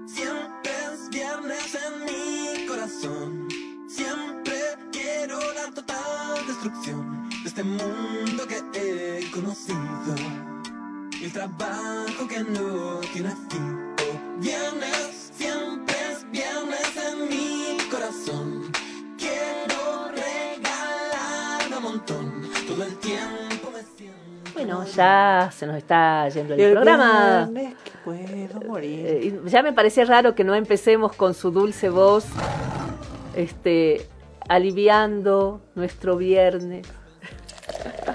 siempre 0.06 0.72
es 0.72 1.10
viernes 1.10 1.74
en 1.74 2.04
mi 2.04 2.66
corazón. 2.66 3.48
Siempre 3.88 4.54
quiero 4.90 5.38
la 5.54 5.70
total 5.74 6.46
destrucción 6.46 7.11
de 7.11 7.11
este 7.52 7.64
mundo 7.64 8.44
que 8.48 8.56
he 8.80 9.30
conocido. 9.30 10.14
El 11.22 11.30
trabajo 11.34 12.26
que 12.26 12.40
no 12.44 12.98
tiene 13.12 13.28
fin. 13.50 13.94
Oh, 14.00 14.40
viernes, 14.40 15.30
siempre 15.34 15.94
es 16.10 16.30
viernes 16.30 16.96
en 16.96 17.28
mi 17.28 17.76
corazón. 17.90 18.72
Quiero 19.18 20.08
regalar 20.08 21.76
un 21.76 21.82
montón. 21.82 22.42
Todo 22.66 22.84
el 22.84 22.96
tiempo 22.96 23.70
me 23.70 23.82
siento. 23.98 24.54
Bueno, 24.54 24.86
ya 24.86 25.50
se 25.54 25.66
nos 25.66 25.76
está 25.76 26.30
yendo 26.30 26.54
el, 26.54 26.60
El 26.60 26.72
programa. 26.72 27.50
viernes 27.52 27.74
que 27.84 27.90
puedo 28.02 28.66
morir. 28.66 29.06
Eh, 29.06 29.40
y 29.44 29.50
ya 29.50 29.62
me 29.62 29.74
parece 29.74 30.06
raro 30.06 30.34
que 30.34 30.42
no 30.42 30.54
empecemos 30.54 31.12
con 31.12 31.34
su 31.34 31.50
dulce 31.50 31.90
voz, 31.90 32.24
este, 33.36 34.08
aliviando 34.48 35.60
nuestro 35.74 36.16
viernes. 36.16 36.86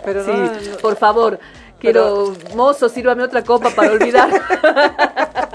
Pero 0.03 0.23
sí, 0.23 0.31
no, 0.31 0.71
no- 0.71 0.77
por 0.77 0.95
favor, 0.95 1.39
quiero, 1.79 2.33
mozo, 2.55 2.89
sírvame 2.89 3.23
otra 3.23 3.43
copa 3.43 3.69
para 3.71 3.91
olvidar. 3.91 4.29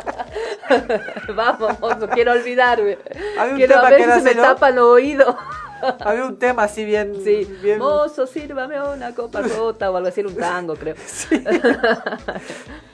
Vamos, 1.34 1.78
mozo, 1.80 2.09
quiero 2.09 2.32
olvidarme. 2.32 2.98
Había 3.38 3.53
un 3.53 3.57
Quiero 3.59 3.74
tema 3.76 3.90
ver 3.90 3.98
que 3.98 4.05
si 4.05 4.11
se 4.18 4.22
me 4.22 4.34
¿no? 4.34 4.42
tapan 4.42 4.76
los 4.76 4.84
oídos. 4.86 5.34
Había 6.00 6.24
un 6.26 6.38
tema 6.38 6.64
así 6.64 6.84
bien. 6.84 7.14
Sí, 7.24 7.44
bien- 7.62 7.78
mozo, 7.78 8.26
sírvame 8.26 8.80
una 8.80 9.14
copa 9.14 9.40
rota 9.42 9.90
o 9.90 9.96
algo 9.96 10.09
así, 10.09 10.20
un 10.20 10.36
tango, 10.36 10.74
creo. 10.76 10.94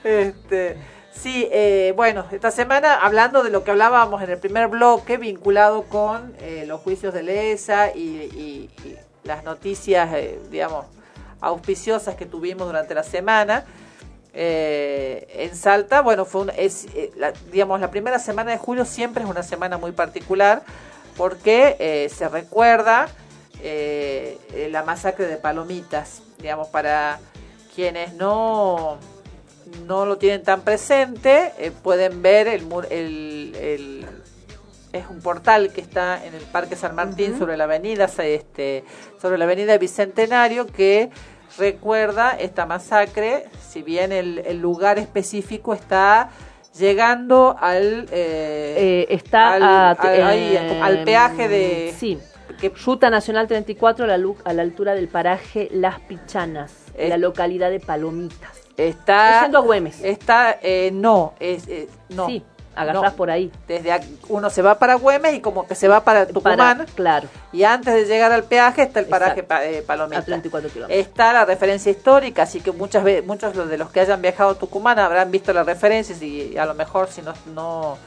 Este, 0.03 0.77
sí, 1.11 1.47
eh, 1.51 1.93
bueno, 1.95 2.25
esta 2.31 2.51
semana 2.51 2.95
hablando 2.95 3.43
de 3.43 3.49
lo 3.49 3.63
que 3.63 3.71
hablábamos 3.71 4.21
en 4.21 4.29
el 4.31 4.37
primer 4.39 4.67
bloque, 4.69 5.17
vinculado 5.17 5.83
con 5.83 6.33
eh, 6.39 6.63
los 6.67 6.81
juicios 6.81 7.13
de 7.13 7.23
Lesa 7.23 7.91
y, 7.93 7.99
y- 7.99 8.69
y 8.85 8.95
las 9.23 9.43
noticias, 9.43 10.09
eh, 10.13 10.39
digamos, 10.49 10.85
auspiciosas 11.41 12.15
que 12.15 12.25
tuvimos 12.25 12.67
durante 12.67 12.93
la 12.93 13.03
semana. 13.03 13.65
eh, 14.33 15.27
en 15.49 15.55
Salta, 15.55 16.01
bueno, 16.01 16.23
fue 16.23 16.41
un- 16.41 16.51
es, 16.55 16.85
eh, 16.93 17.11
la- 17.17 17.33
digamos, 17.51 17.79
la 17.81 17.89
primera 17.89 18.19
semana 18.19 18.51
de 18.51 18.57
julio 18.59 18.85
siempre 18.85 19.23
es 19.23 19.29
una 19.29 19.41
semana 19.41 19.79
muy 19.79 19.91
particular 19.91 20.61
porque 21.17 21.75
eh, 21.79 22.09
se 22.15 22.29
recuerda 22.29 23.09
la 24.69 24.83
masacre 24.83 25.25
de 25.25 25.35
Palomitas, 25.37 26.21
digamos, 26.37 26.67
para 26.67 27.19
quienes 27.75 28.13
no, 28.13 28.97
no 29.85 30.05
lo 30.05 30.17
tienen 30.17 30.43
tan 30.43 30.61
presente, 30.61 31.51
pueden 31.83 32.21
ver 32.21 32.47
el, 32.47 32.67
el- 32.89 34.05
es 34.93 35.05
un 35.09 35.21
portal 35.21 35.71
que 35.71 35.81
está 35.81 36.23
en 36.25 36.33
el 36.33 36.41
Parque 36.43 36.75
San 36.75 36.95
Martín 36.95 37.37
sobre 37.37 37.57
la 37.57 37.65
avenida 37.65 38.05
este 38.05 38.83
sobre 39.21 39.37
la 39.37 39.45
avenida 39.45 39.77
Bicentenario 39.77 40.65
que 40.67 41.09
recuerda 41.57 42.31
esta 42.31 42.65
masacre, 42.65 43.45
si 43.67 43.81
bien 43.81 44.11
el, 44.11 44.39
el 44.39 44.59
lugar 44.59 44.97
específico 44.99 45.73
está 45.73 46.29
llegando 46.77 47.55
al 47.59 48.07
Eh, 48.11 49.05
eh, 49.07 49.07
está 49.09 49.53
al, 49.53 49.63
a- 49.63 49.91
al- 49.91 50.23
ahí, 50.23 50.55
al 50.81 51.03
peaje 51.03 51.47
de 51.47 51.93
Sí, 51.97 52.19
Ruta 52.85 53.09
Nacional 53.09 53.47
34 53.47 54.05
a 54.05 54.07
la, 54.17 54.27
a 54.45 54.53
la 54.53 54.61
altura 54.61 54.93
del 54.93 55.07
paraje 55.07 55.69
Las 55.71 55.99
Pichanas, 56.01 56.71
en 56.95 57.09
la 57.09 57.17
localidad 57.17 57.69
de 57.71 57.79
Palomitas. 57.79 58.57
está 58.77 59.45
a 59.45 59.47
Güemes. 59.59 60.01
está 60.03 60.57
eh, 60.61 60.91
no 60.93 61.33
es 61.39 61.67
eh, 61.67 61.87
no 62.09 62.27
Sí, 62.27 62.43
agarrás 62.75 63.11
no. 63.11 63.15
por 63.17 63.29
ahí. 63.29 63.51
desde 63.67 63.91
ac- 63.91 64.05
uno 64.29 64.49
se 64.49 64.61
va 64.61 64.79
para 64.79 64.95
Güemes 64.95 65.33
y 65.33 65.41
como 65.41 65.67
que 65.67 65.75
se 65.75 65.87
va 65.87 66.03
para 66.03 66.25
Tucumán 66.27 66.57
Para- 66.57 66.85
claro. 66.85 67.27
y 67.51 67.63
antes 67.63 67.93
de 67.93 68.05
llegar 68.05 68.31
al 68.31 68.43
peaje 68.43 68.83
está 68.83 68.99
el 68.99 69.07
paraje 69.07 69.43
pa- 69.43 69.65
eh, 69.65 69.81
Palomita 69.81 70.19
A 70.19 70.25
34 70.25 70.69
kilómetros. 70.69 70.99
está 71.05 71.33
la 71.33 71.45
referencia 71.45 71.91
histórica 71.91 72.43
así 72.43 72.61
que 72.61 72.71
muchas 72.71 73.03
veces 73.03 73.25
muchos 73.25 73.55
de 73.67 73.77
los 73.77 73.89
que 73.91 73.99
hayan 73.99 74.21
viajado 74.21 74.51
a 74.51 74.55
Tucumán 74.55 74.97
habrán 74.99 75.29
visto 75.31 75.51
las 75.51 75.65
referencias 75.65 76.21
y 76.21 76.57
a 76.57 76.65
lo 76.65 76.73
mejor 76.73 77.09
si 77.09 77.21
no 77.21 77.33
no 77.53 77.97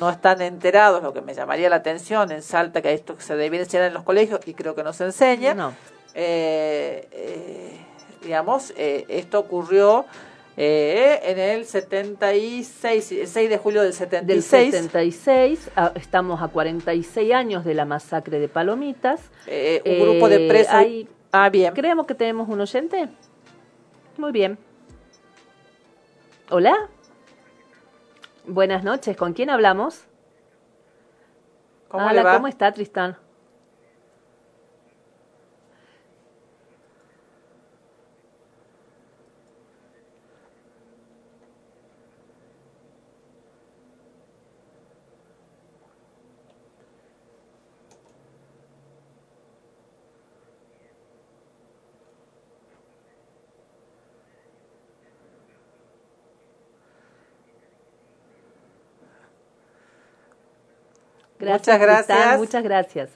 no 0.00 0.10
están 0.10 0.42
enterados 0.42 1.02
lo 1.02 1.12
que 1.12 1.20
me 1.20 1.34
llamaría 1.34 1.68
la 1.70 1.76
atención 1.76 2.30
en 2.32 2.42
Salta 2.42 2.82
que 2.82 2.92
esto 2.92 3.16
se 3.18 3.36
debiera 3.36 3.64
enseñar 3.64 3.86
en 3.86 3.94
los 3.94 4.02
colegios 4.02 4.40
y 4.44 4.54
creo 4.54 4.74
que 4.74 4.82
no 4.82 4.92
se 4.92 5.04
enseña 5.04 5.54
No. 5.54 5.72
eh, 6.14 7.08
eh, 7.12 7.80
digamos, 8.22 8.72
eh, 8.76 9.04
esto 9.08 9.38
ocurrió 9.38 10.04
eh, 10.56 11.20
en 11.24 11.38
el 11.38 11.64
76, 11.64 13.12
el 13.12 13.26
6 13.26 13.50
de 13.50 13.58
julio 13.58 13.82
del 13.82 13.90
Del 13.90 14.42
76. 14.42 14.70
76, 14.70 15.70
a- 15.76 15.92
estamos 15.96 16.40
a 16.42 16.48
46 16.48 17.32
años 17.32 17.64
de 17.64 17.74
la 17.74 17.84
masacre 17.84 18.38
de 18.38 18.48
Palomitas. 18.48 19.20
Eh, 19.46 19.82
un 19.84 20.00
grupo 20.10 20.28
de 20.28 20.48
presos- 20.48 20.72
hay- 20.74 21.08
Ah, 21.32 21.48
bien. 21.50 21.74
Creemos 21.74 22.06
que 22.06 22.14
tenemos 22.14 22.48
un 22.48 22.60
oyente. 22.60 23.08
Muy 24.16 24.30
bien. 24.30 24.56
Hola. 26.50 26.88
Buenas 28.46 28.84
noches. 28.84 29.16
¿Con 29.16 29.32
quién 29.32 29.50
hablamos? 29.50 30.04
¿Cómo 31.88 32.06
Hola? 32.06 32.34
¿cómo 32.34 32.46
está 32.46 32.70
Tristán? 32.72 33.16
Gracias, 61.44 61.76
Muchas 61.76 61.80
gracias. 61.80 62.38
Muchas 62.38 62.62
gracias. 62.62 63.10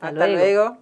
Hasta, 0.00 0.06
Hasta 0.08 0.26
luego. 0.28 0.76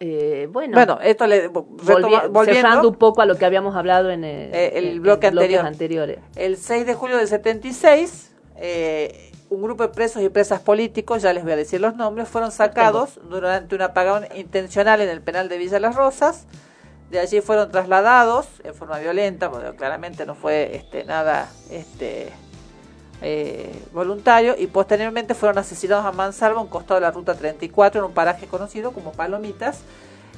Eh, 0.00 0.46
bueno, 0.52 0.74
Bueno, 0.76 0.98
esto 1.02 1.26
le 1.26 1.50
volvi- 1.50 2.28
volviendo. 2.30 2.88
un 2.88 2.94
poco 2.94 3.20
a 3.20 3.26
lo 3.26 3.34
que 3.36 3.44
habíamos 3.44 3.74
hablado 3.74 4.10
en 4.10 4.22
el, 4.22 4.54
Eh, 4.54 4.78
el 4.78 4.84
en- 4.88 5.02
bloque 5.02 5.26
en 5.26 5.32
anterior. 5.38 5.66
anteriores. 5.66 6.18
El 6.36 6.56
6 6.56 6.86
de 6.86 6.94
julio 6.94 7.16
del 7.16 7.26
76, 7.26 8.30
eh, 8.56 9.32
un 9.50 9.60
grupo 9.62 9.82
de 9.82 9.88
presos 9.88 10.22
y 10.22 10.28
presas 10.28 10.60
políticos, 10.60 11.22
ya 11.22 11.32
les 11.32 11.42
voy 11.42 11.52
a 11.52 11.56
decir 11.56 11.80
los 11.80 11.96
nombres, 11.96 12.28
fueron 12.28 12.52
sacados 12.52 13.18
durante 13.28 13.74
un 13.74 13.82
apagón 13.82 14.26
intencional 14.36 15.00
en 15.00 15.08
el 15.08 15.20
penal 15.20 15.48
de 15.48 15.58
Villa 15.58 15.80
Las 15.80 15.96
Rosas. 15.96 16.46
De 17.10 17.18
allí 17.18 17.40
fueron 17.40 17.70
trasladados 17.72 18.46
en 18.62 18.74
forma 18.74 18.98
violenta, 18.98 19.50
porque 19.50 19.74
claramente 19.74 20.26
no 20.26 20.34
fue 20.36 20.76
este, 20.76 21.04
nada 21.04 21.48
este, 21.70 22.28
eh, 23.22 23.72
voluntario, 23.92 24.54
y 24.58 24.66
posteriormente 24.68 25.34
fueron 25.34 25.58
asesinados 25.58 26.04
a 26.06 26.12
mansalva 26.12 26.58
a 26.60 26.62
un 26.62 26.68
costado 26.68 27.00
de 27.00 27.06
la 27.06 27.10
ruta 27.10 27.34
34 27.34 28.00
en 28.00 28.04
un 28.06 28.12
paraje 28.12 28.46
conocido 28.46 28.92
como 28.92 29.12
Palomitas, 29.12 29.80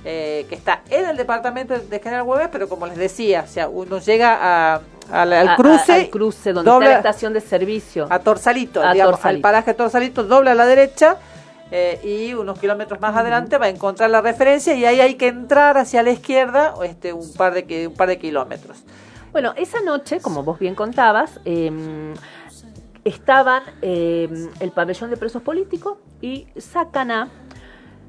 eh, 0.05 0.47
que 0.48 0.55
está 0.55 0.81
en 0.89 1.07
el 1.07 1.16
departamento 1.16 1.78
de 1.78 1.98
General 1.98 2.23
Hueves, 2.27 2.48
pero 2.51 2.69
como 2.69 2.86
les 2.86 2.97
decía, 2.97 3.44
o 3.47 3.51
sea, 3.51 3.69
uno 3.69 3.98
llega 3.98 4.35
a, 4.40 4.74
a 5.12 5.23
al 5.23 5.32
A- 5.32 5.52
a- 5.52 5.57
cruce, 5.57 5.93
al 5.93 6.09
cruce 6.09 6.52
donde 6.55 6.70
dobla- 6.70 6.86
está 6.86 7.02
la 7.02 7.11
estación 7.11 7.32
de 7.35 7.40
servicio. 7.43 8.07
a 8.09 8.19
Torsalito, 8.20 8.82
A 8.82 8.93
digamos, 8.94 9.16
Torsalito. 9.16 9.36
al 9.36 9.52
paraje 9.52 9.74
Torsalito, 9.74 10.23
dobla 10.24 10.52
a 10.52 10.55
la 10.55 10.65
derecha 10.65 11.16
eh, 11.73 12.01
y 12.02 12.32
unos 12.32 12.59
kilómetros 12.59 12.98
más 13.01 13.15
adelante 13.15 13.59
va 13.59 13.66
a 13.66 13.69
encontrar 13.69 14.09
la 14.09 14.23
referencia 14.23 14.74
y 14.74 14.86
ahí 14.86 15.01
hay 15.01 15.15
que 15.16 15.28
entrar 15.28 15.77
hacia 15.77 16.02
la 16.02 16.11
izquierda 16.12 16.74
este, 16.82 17.12
un, 17.12 17.31
par 17.35 17.52
de, 17.52 17.86
un 17.89 17.94
par 17.94 18.09
de 18.09 18.19
kilómetros. 18.19 18.78
Bueno, 19.32 19.52
esa 19.57 19.81
noche, 19.82 20.20
como 20.20 20.43
vos 20.43 20.59
bien 20.59 20.74
contabas, 20.74 21.39
eh, 21.44 21.70
estaban 23.05 23.62
eh, 23.82 24.48
el 24.60 24.70
pabellón 24.70 25.10
de 25.10 25.16
presos 25.16 25.43
políticos 25.43 25.98
y 26.20 26.47
sacan 26.59 27.10
a 27.10 27.28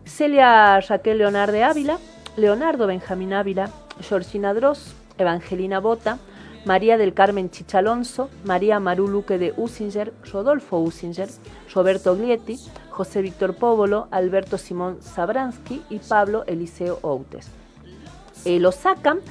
Celia 0.05 0.79
Raquel 0.81 1.19
Leonardo 1.19 1.63
Ávila, 1.63 1.97
Leonardo 2.37 2.87
Benjamín 2.87 3.33
Ávila, 3.33 3.69
Georgina 4.01 4.53
Dross, 4.53 4.93
Evangelina 5.17 5.79
Bota, 5.79 6.17
María 6.65 6.97
del 6.97 7.13
Carmen 7.13 7.49
Chichalonso, 7.49 8.29
María 8.43 8.79
Maru 8.79 9.07
Luque 9.07 9.37
de 9.37 9.53
Usinger, 9.57 10.13
Rodolfo 10.31 10.77
Usinger, 10.79 11.29
Roberto 11.73 12.15
Glietti, 12.15 12.59
José 12.89 13.21
Víctor 13.21 13.55
Póvolo, 13.55 14.07
Alberto 14.11 14.57
Simón 14.57 15.01
Sabransky 15.01 15.81
y 15.89 15.99
Pablo 15.99 16.43
Eliseo 16.45 16.99
Outes. 17.01 17.47
Eh, 18.45 18.59
lo 18.59 18.71
sacan, 18.71 19.21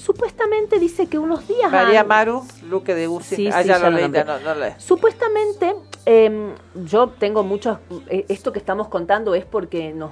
supuestamente 0.00 0.78
dice 0.78 1.08
que 1.08 1.18
unos 1.18 1.46
días 1.46 1.70
María 1.70 2.04
Maru, 2.04 2.42
Luque 2.68 2.94
de 2.94 3.06
Uzi, 3.06 3.36
Sí, 3.36 3.48
ah, 3.52 3.62
sí, 3.62 3.68
ya 3.68 3.78
lo 3.78 3.90
leí, 3.90 4.08
no, 4.08 4.24
no 4.24 4.54
Supuestamente, 4.78 5.74
eh, 6.06 6.54
yo 6.86 7.08
tengo 7.08 7.42
muchos, 7.42 7.78
eh, 8.08 8.24
esto 8.28 8.52
que 8.52 8.58
estamos 8.58 8.88
contando 8.88 9.34
es 9.34 9.44
porque 9.44 9.92
nos 9.92 10.10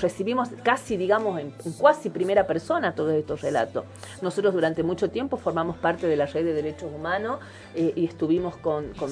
recibimos 0.00 0.48
casi, 0.62 0.96
digamos, 0.96 1.38
en, 1.40 1.54
en 1.64 1.72
cuasi 1.72 2.10
primera 2.10 2.46
persona 2.46 2.94
todos 2.94 3.12
estos 3.14 3.40
relatos. 3.42 3.84
Nosotros 4.20 4.54
durante 4.54 4.82
mucho 4.82 5.10
tiempo 5.10 5.36
formamos 5.36 5.76
parte 5.76 6.06
de 6.06 6.16
la 6.16 6.26
red 6.26 6.44
de 6.44 6.52
derechos 6.54 6.90
humanos 6.94 7.38
eh, 7.74 7.92
y 7.96 8.06
estuvimos 8.06 8.56
con, 8.56 8.88
con, 8.94 9.10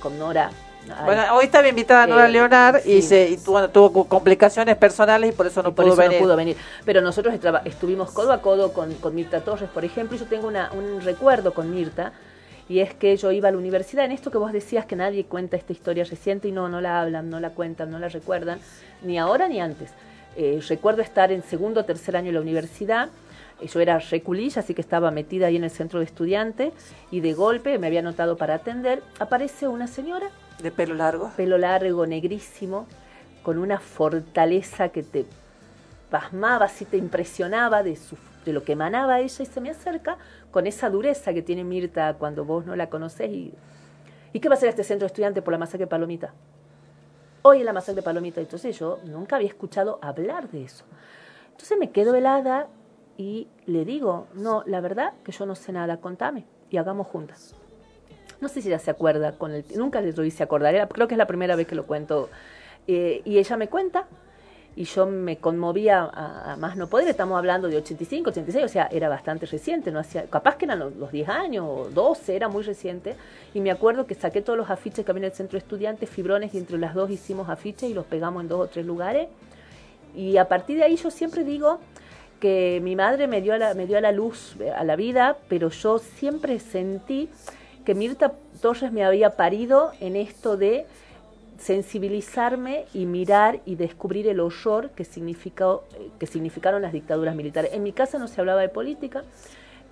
con 0.00 0.18
Nora. 0.18 0.50
Ay, 0.88 1.04
Bueno, 1.04 1.22
hoy 1.34 1.46
estaba 1.46 1.66
invitada 1.66 2.06
Nora 2.06 2.26
Eh, 2.26 2.30
Leonard 2.30 2.76
y, 2.86 3.02
sí. 3.02 3.02
se, 3.02 3.28
y 3.30 3.36
tu- 3.38 3.50
bueno, 3.52 3.70
tuvo 3.70 4.04
complicaciones 4.06 4.76
personales 4.76 5.30
y 5.30 5.32
por 5.32 5.46
eso 5.46 5.62
no 5.62 5.74
por 5.74 5.84
pudo 5.84 5.94
eso 5.94 6.02
venir. 6.02 6.18
no 6.20 6.24
pudo 6.24 6.36
venir. 6.36 6.56
Pero 6.84 7.00
nosotros 7.00 7.34
estuvimos 7.64 8.10
codo 8.12 8.32
a 8.32 8.40
codo 8.40 8.72
con, 8.72 8.94
con 8.94 9.14
Mirta 9.14 9.40
Torres, 9.40 9.68
por 9.68 9.84
ejemplo, 9.84 10.16
y 10.16 10.20
yo 10.20 10.26
tengo 10.26 10.46
una- 10.46 10.70
un 10.72 11.00
recuerdo 11.00 11.52
con 11.54 11.74
Mirta, 11.74 12.12
y 12.68 12.80
es 12.80 12.94
que 12.94 13.16
yo 13.16 13.30
iba 13.30 13.48
a 13.48 13.52
la 13.52 13.58
universidad, 13.58 14.04
en 14.04 14.12
esto 14.12 14.30
que 14.32 14.38
vos 14.38 14.52
decías 14.52 14.86
que 14.86 14.96
nadie 14.96 15.24
cuenta 15.24 15.56
esta 15.56 15.72
historia 15.72 16.02
reciente, 16.04 16.48
y 16.48 16.52
no, 16.52 16.68
no 16.68 16.80
la 16.80 17.00
hablan, 17.00 17.30
no 17.30 17.38
la 17.40 17.50
cuentan, 17.50 17.90
no 17.90 17.98
la 18.00 18.08
recuerdan, 18.08 18.58
ni 19.02 19.18
ahora 19.18 19.46
ni 19.48 19.60
antes. 19.60 19.90
Eh, 20.36 20.60
recuerdo 20.68 21.00
estar 21.00 21.32
en 21.32 21.42
segundo 21.42 21.80
o 21.80 21.84
tercer 21.84 22.14
año 22.14 22.26
de 22.26 22.32
la 22.32 22.40
universidad, 22.40 23.08
eh, 23.60 23.68
yo 23.68 23.80
era 23.80 23.98
reculilla, 23.98 24.60
así 24.60 24.74
que 24.74 24.82
estaba 24.82 25.10
metida 25.10 25.46
ahí 25.46 25.56
en 25.56 25.64
el 25.64 25.70
centro 25.70 26.00
de 26.00 26.04
estudiantes, 26.04 26.74
y 27.10 27.20
de 27.20 27.32
golpe, 27.32 27.78
me 27.78 27.86
había 27.86 28.00
anotado 28.00 28.36
para 28.36 28.54
atender, 28.54 29.02
aparece 29.18 29.66
una 29.66 29.86
señora 29.86 30.28
De 30.62 30.70
pelo 30.70 30.94
largo. 30.94 31.30
pelo 31.36 31.56
largo, 31.56 32.06
negrísimo, 32.06 32.86
con 33.42 33.56
una 33.58 33.80
fortaleza 33.80 34.90
que 34.90 35.02
te 35.02 35.24
pasmaba, 36.10 36.66
así 36.66 36.84
te 36.84 36.98
impresionaba 36.98 37.82
de, 37.82 37.96
su, 37.96 38.16
de 38.44 38.52
lo 38.52 38.62
que 38.62 38.72
emanaba 38.72 39.20
ella 39.20 39.42
y 39.42 39.46
se 39.46 39.60
me 39.60 39.70
acerca 39.70 40.18
con 40.50 40.66
esa 40.66 40.90
dureza 40.90 41.32
que 41.32 41.42
tiene 41.42 41.64
Mirta 41.64 42.14
cuando 42.14 42.44
vos 42.44 42.66
no 42.66 42.76
la 42.76 42.90
conocés 42.90 43.30
y, 43.30 43.54
¿y 44.32 44.40
qué 44.40 44.48
va 44.48 44.54
a 44.54 44.58
hacer 44.58 44.68
este 44.68 44.84
centro 44.84 45.06
de 45.06 45.08
estudiantes 45.08 45.42
por 45.42 45.52
la 45.52 45.58
masacre 45.58 45.86
Palomita? 45.86 46.34
Hoy 47.48 47.60
es 47.60 47.64
la 47.64 47.72
masacre 47.72 47.94
de 47.94 48.02
Palomita, 48.02 48.40
entonces 48.40 48.76
yo 48.76 48.98
nunca 49.04 49.36
había 49.36 49.46
escuchado 49.46 50.00
hablar 50.02 50.50
de 50.50 50.64
eso. 50.64 50.84
Entonces 51.52 51.78
me 51.78 51.92
quedo 51.92 52.16
helada 52.16 52.66
y 53.16 53.46
le 53.66 53.84
digo, 53.84 54.26
no, 54.34 54.64
la 54.66 54.80
verdad 54.80 55.12
que 55.22 55.30
yo 55.30 55.46
no 55.46 55.54
sé 55.54 55.70
nada, 55.70 55.98
contame 55.98 56.44
y 56.70 56.76
hagamos 56.78 57.06
juntas. 57.06 57.54
No 58.40 58.48
sé 58.48 58.62
si 58.62 58.66
ella 58.66 58.80
se 58.80 58.90
acuerda, 58.90 59.38
con 59.38 59.52
el, 59.52 59.64
nunca 59.76 60.00
le 60.00 60.26
hice 60.26 60.42
acordar, 60.42 60.88
creo 60.88 61.06
que 61.06 61.14
es 61.14 61.18
la 61.18 61.28
primera 61.28 61.54
vez 61.54 61.68
que 61.68 61.76
lo 61.76 61.86
cuento. 61.86 62.30
Eh, 62.88 63.22
y 63.24 63.38
ella 63.38 63.56
me 63.56 63.68
cuenta, 63.68 64.08
y 64.76 64.84
yo 64.84 65.06
me 65.06 65.38
conmovía 65.38 66.04
a, 66.04 66.54
más 66.58 66.76
no 66.76 66.86
poder, 66.86 67.08
estamos 67.08 67.38
hablando 67.38 67.66
de 67.66 67.78
85, 67.78 68.28
86, 68.28 68.64
o 68.64 68.68
sea, 68.68 68.88
era 68.92 69.08
bastante 69.08 69.46
reciente, 69.46 69.90
no 69.90 69.98
hacía, 69.98 70.26
capaz 70.26 70.56
que 70.56 70.66
eran 70.66 70.78
los, 70.78 70.94
los 70.96 71.10
10 71.10 71.28
años 71.30 71.66
o 71.66 71.88
12, 71.90 72.36
era 72.36 72.48
muy 72.48 72.62
reciente, 72.62 73.16
y 73.54 73.60
me 73.60 73.70
acuerdo 73.70 74.06
que 74.06 74.14
saqué 74.14 74.42
todos 74.42 74.58
los 74.58 74.68
afiches 74.68 75.02
que 75.02 75.10
había 75.10 75.20
en 75.20 75.30
el 75.30 75.32
centro 75.32 75.58
de 75.58 75.64
estudiantes, 75.64 76.10
fibrones, 76.10 76.52
y 76.54 76.58
entre 76.58 76.76
las 76.76 76.94
dos 76.94 77.10
hicimos 77.10 77.48
afiches 77.48 77.90
y 77.90 77.94
los 77.94 78.04
pegamos 78.04 78.42
en 78.42 78.48
dos 78.48 78.60
o 78.60 78.66
tres 78.66 78.84
lugares, 78.84 79.28
y 80.14 80.36
a 80.36 80.46
partir 80.46 80.76
de 80.76 80.84
ahí 80.84 80.96
yo 80.96 81.10
siempre 81.10 81.42
digo 81.42 81.80
que 82.38 82.80
mi 82.82 82.96
madre 82.96 83.28
me 83.28 83.40
dio 83.40 83.54
a 83.54 83.58
la, 83.58 83.72
me 83.72 83.86
dio 83.86 83.96
a 83.96 84.02
la 84.02 84.12
luz, 84.12 84.56
a 84.76 84.84
la 84.84 84.94
vida, 84.94 85.38
pero 85.48 85.70
yo 85.70 85.98
siempre 85.98 86.58
sentí 86.58 87.30
que 87.86 87.94
Mirta 87.94 88.34
Torres 88.60 88.92
me 88.92 89.04
había 89.04 89.36
parido 89.36 89.92
en 90.00 90.16
esto 90.16 90.58
de 90.58 90.84
sensibilizarme 91.58 92.84
y 92.94 93.06
mirar 93.06 93.60
y 93.64 93.74
descubrir 93.76 94.28
el 94.28 94.40
horror 94.40 94.90
que, 94.90 95.04
significó, 95.04 95.84
que 96.18 96.26
significaron 96.26 96.82
las 96.82 96.92
dictaduras 96.92 97.34
militares. 97.34 97.70
En 97.74 97.82
mi 97.82 97.92
casa 97.92 98.18
no 98.18 98.28
se 98.28 98.40
hablaba 98.40 98.60
de 98.60 98.68
política, 98.68 99.24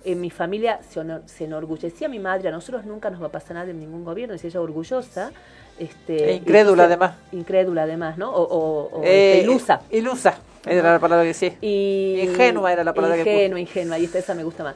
en 0.03 0.21
mi 0.21 0.29
familia 0.29 0.79
se, 0.89 0.99
honor- 0.99 1.23
se 1.25 1.45
enorgullecía 1.45 2.07
mi 2.07 2.19
madre, 2.19 2.49
a 2.49 2.51
nosotros 2.51 2.85
nunca 2.85 3.09
nos 3.09 3.21
va 3.21 3.27
a 3.27 3.31
pasar 3.31 3.55
nada 3.55 3.71
en 3.71 3.79
ningún 3.79 4.03
gobierno, 4.05 4.33
decía 4.33 4.49
ella 4.49 4.61
orgullosa. 4.61 5.31
Este, 5.79 6.29
E 6.31 6.33
incrédula, 6.35 6.83
además. 6.85 7.15
Incrédula 7.31 7.83
además, 7.83 8.17
¿no? 8.17 8.31
O, 8.31 8.43
o- 8.43 8.99
o, 8.99 9.03
Eh, 9.03 9.31
este, 9.39 9.43
ilusa. 9.43 9.81
Ilusa, 9.89 10.37
era 10.65 10.93
la 10.93 10.99
palabra 10.99 11.25
que 11.25 11.33
sí. 11.33 11.51
Y, 11.61 12.19
Ingenua 12.21 12.71
era 12.71 12.83
la 12.83 12.93
palabra 12.93 13.17
que 13.17 13.23
puse. 13.23 13.33
Ingenua, 13.35 13.59
ingenua, 13.59 13.95
ahí 13.97 14.05
está, 14.05 14.19
esa 14.19 14.35
me 14.35 14.43
gusta 14.43 14.63
más. 14.63 14.75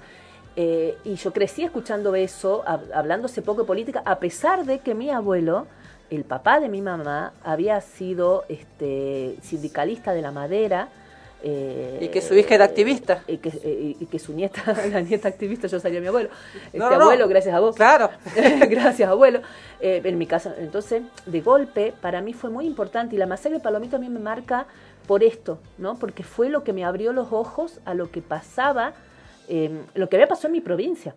Eh, 0.56 0.98
y 1.06 1.16
yo 1.16 1.32
crecí 1.32 1.64
escuchando 1.64 2.14
eso, 2.16 2.64
hab- 2.66 2.92
hablándose 2.94 3.42
poco 3.42 3.62
de 3.62 3.68
política, 3.68 4.02
a 4.04 4.20
pesar 4.20 4.66
de 4.66 4.80
que 4.80 4.94
mi 4.94 5.10
abuelo, 5.10 5.68
el 6.10 6.24
papá 6.24 6.60
de 6.60 6.70
mi 6.70 6.82
mamá, 6.82 7.34
había 7.44 7.80
sido 7.82 8.44
este, 8.50 9.36
sindicalista 9.42 10.14
de 10.14 10.22
la 10.22 10.32
madera. 10.32 10.90
eh, 11.44 12.00
Y 12.02 12.08
que 12.10 12.22
su 12.22 12.34
hija 12.36 12.56
era 12.56 12.66
activista. 12.66 13.24
Y 13.28 13.38
que, 13.38 13.50
eh, 13.50 13.96
y 14.00 14.06
que 14.08 14.20
su 14.20 14.34
nieta, 14.34 14.62
la 14.92 15.02
nieta 15.02 15.28
activista, 15.28 15.68
yo 15.68 15.80
salía 15.80 16.02
mi 16.02 16.08
abuelo. 16.08 16.30
Este 16.66 16.78
No, 16.78 16.90
no, 16.90 16.98
no. 16.98 17.04
abuelo, 17.04 17.28
gracias 17.28 17.54
a 17.56 17.60
vos. 17.60 17.76
Claro. 17.76 18.10
gracias, 18.70 19.08
abuelo. 19.10 19.42
Eh, 19.80 20.02
en 20.04 20.18
mi 20.18 20.26
casa, 20.26 20.56
entonces, 20.58 21.04
de 21.26 21.42
golpe, 21.42 21.94
para 22.02 22.22
mí 22.22 22.34
fue 22.34 22.50
muy 22.50 22.66
importante. 22.66 23.16
Y 23.16 23.20
la 23.20 23.28
masacre 23.28 23.60
de 23.60 23.64
Palomito 23.64 23.96
a 23.96 24.00
mí 24.00 24.10
me 24.10 24.20
marca 24.20 24.66
por 25.08 25.24
esto, 25.24 25.60
¿no? 25.78 25.96
Porque 25.98 26.24
fue 26.24 26.50
lo 26.50 26.64
que 26.64 26.74
me 26.74 26.84
abrió 26.86 27.14
los 27.14 27.32
ojos 27.32 27.80
a 27.86 27.94
lo 27.94 28.12
que 28.12 28.22
pasaba, 28.22 28.94
eh, 29.48 29.72
lo 29.96 30.10
que 30.10 30.16
había 30.18 30.28
pasado 30.28 30.48
en 30.50 30.54
mi 30.54 30.62
provincia. 30.62 31.16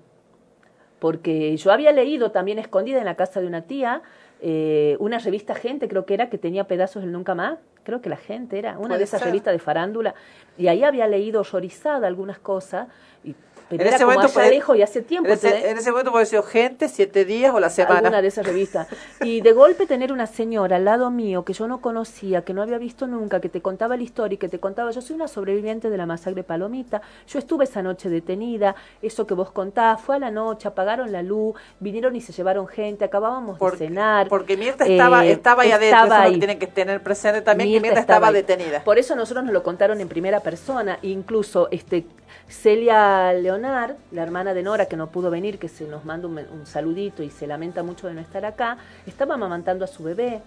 Porque 0.99 1.57
yo 1.57 1.73
había 1.73 1.91
leído 1.93 2.31
también 2.31 2.59
escondida 2.61 2.99
en 3.01 3.07
la 3.07 3.17
casa 3.17 3.41
de 3.41 3.47
una 3.49 3.63
tía 3.63 4.03
eh, 4.45 4.97
una 4.99 5.19
revista 5.19 5.55
Gente, 5.55 5.87
creo 5.87 6.05
que 6.05 6.15
era, 6.15 6.29
que 6.29 6.37
tenía 6.37 6.65
pedazos 6.65 7.03
del 7.03 7.13
Nunca 7.13 7.35
Más. 7.35 7.61
Creo 7.85 8.01
que 8.01 8.09
la 8.09 8.17
gente 8.17 8.59
era 8.59 8.77
una 8.79 8.99
de 8.99 9.05
esas 9.05 9.21
ser. 9.21 9.29
revistas 9.29 9.53
de 9.53 9.61
farándula. 9.61 10.15
Y 10.59 10.67
ahí 10.67 10.83
había 10.83 11.07
leído 11.07 11.41
horrorizada 11.41 12.09
algunas 12.09 12.41
cosas. 12.41 12.89
Y, 13.23 13.37
pero 13.79 13.83
En 13.83 13.89
era 13.89 13.97
ese 13.97 14.05
como 14.05 14.15
momento 14.17 14.27
allá 14.27 14.35
puede- 14.35 14.51
lejos 14.57 14.77
y 14.77 14.83
hace 14.83 15.03
tiempo. 15.03 15.29
En 15.29 15.35
ese, 15.35 15.47
¿entendés? 15.49 15.71
en 15.73 15.79
ese 15.79 15.91
momento 15.91 16.13
puede 16.13 16.27
ser 16.27 16.43
gente, 16.43 16.89
siete 16.89 17.25
días 17.25 17.55
o 17.55 17.61
la 17.61 17.71
semana. 17.71 17.99
alguna 17.99 18.23
de 18.23 18.29
esas 18.29 18.47
revistas. 18.47 18.89
Y 19.23 19.41
de 19.41 19.53
golpe 19.53 19.87
tener 19.87 20.13
una 20.13 20.27
señora 20.27 20.77
al 20.77 20.85
lado 20.85 21.11
mío 21.11 21.45
que 21.45 21.53
yo 21.53 21.67
no 21.69 21.81
conocía, 21.81 22.43
que 22.43 22.55
no 22.55 22.63
había 22.63 22.79
visto 22.79 23.07
nunca, 23.07 23.41
que 23.41 23.49
te 23.49 23.61
contaba 23.61 23.97
la 23.97 24.03
historia 24.03 24.35
y 24.35 24.39
que 24.39 24.49
te 24.49 24.59
contaba, 24.59 24.91
yo 24.91 25.01
soy 25.01 25.17
una 25.17 25.29
sobreviviente 25.29 25.91
de 25.91 25.97
la 25.97 26.07
masacre 26.07 26.43
Palomita, 26.43 27.03
yo 27.29 27.39
estuve 27.39 27.65
esa 27.65 27.83
noche 27.83 28.09
detenida, 28.09 28.75
eso 29.03 29.27
que 29.27 29.35
vos 29.35 29.51
contás, 29.51 30.01
fue 30.01 30.17
a 30.17 30.19
la 30.19 30.31
noche, 30.31 30.69
apagaron 30.69 31.13
la 31.13 31.23
luz, 31.23 31.55
vinieron 31.81 32.15
y 32.17 32.21
se 32.21 32.33
llevaron 32.33 32.67
gente, 32.67 33.05
acabábamos 33.05 33.59
de 33.59 33.77
cenar. 33.77 34.29
Porque 34.29 34.57
Mirta 34.57 34.85
estaba, 34.85 35.25
Eh, 35.27 35.33
estaba 35.33 35.63
ahí 35.63 35.73
adentro, 35.73 35.99
estaba 36.03 36.07
eso 36.07 36.15
es 36.15 36.21
lo 36.21 36.27
ahí. 36.27 36.33
que 36.35 36.39
tienen 36.39 36.59
que 36.59 36.67
tener 36.67 37.03
presente 37.03 37.43
también, 37.43 37.69
Mirta 37.71 37.83
que 37.83 37.89
Mirta 37.91 38.01
estaba, 38.01 38.29
ahí. 38.29 38.35
detenida. 38.35 38.85
Por 38.85 38.99
eso 38.99 39.15
nosotros 39.17 39.45
nos 39.45 39.53
lo 39.53 39.63
contaron 39.63 40.01
en 40.01 40.09
primera 40.09 40.41
persona, 40.41 40.99
incluso 41.03 41.69
este 41.71 42.05
Celia 42.49 43.33
Leonard, 43.33 43.95
la 44.11 44.23
hermana 44.23 44.55
de 44.55 44.63
Nora, 44.63 44.87
que 44.87 44.97
no 44.97 45.09
pudo 45.09 45.31
venir, 45.31 45.59
que 45.59 45.69
se 45.69 45.87
nos 45.87 46.05
manda 46.05 46.29
un, 46.29 46.39
un 46.39 46.67
saludito 46.67 47.23
y 47.23 47.31
se 47.31 47.47
lamenta 47.47 47.83
mucho 47.83 48.07
de 48.09 48.15
no 48.15 48.21
estar 48.21 48.45
acá, 48.45 48.77
estaba 49.07 49.35
amamantando 49.35 49.85
a 49.85 49.89
su 49.89 50.03
bebé. 50.03 50.43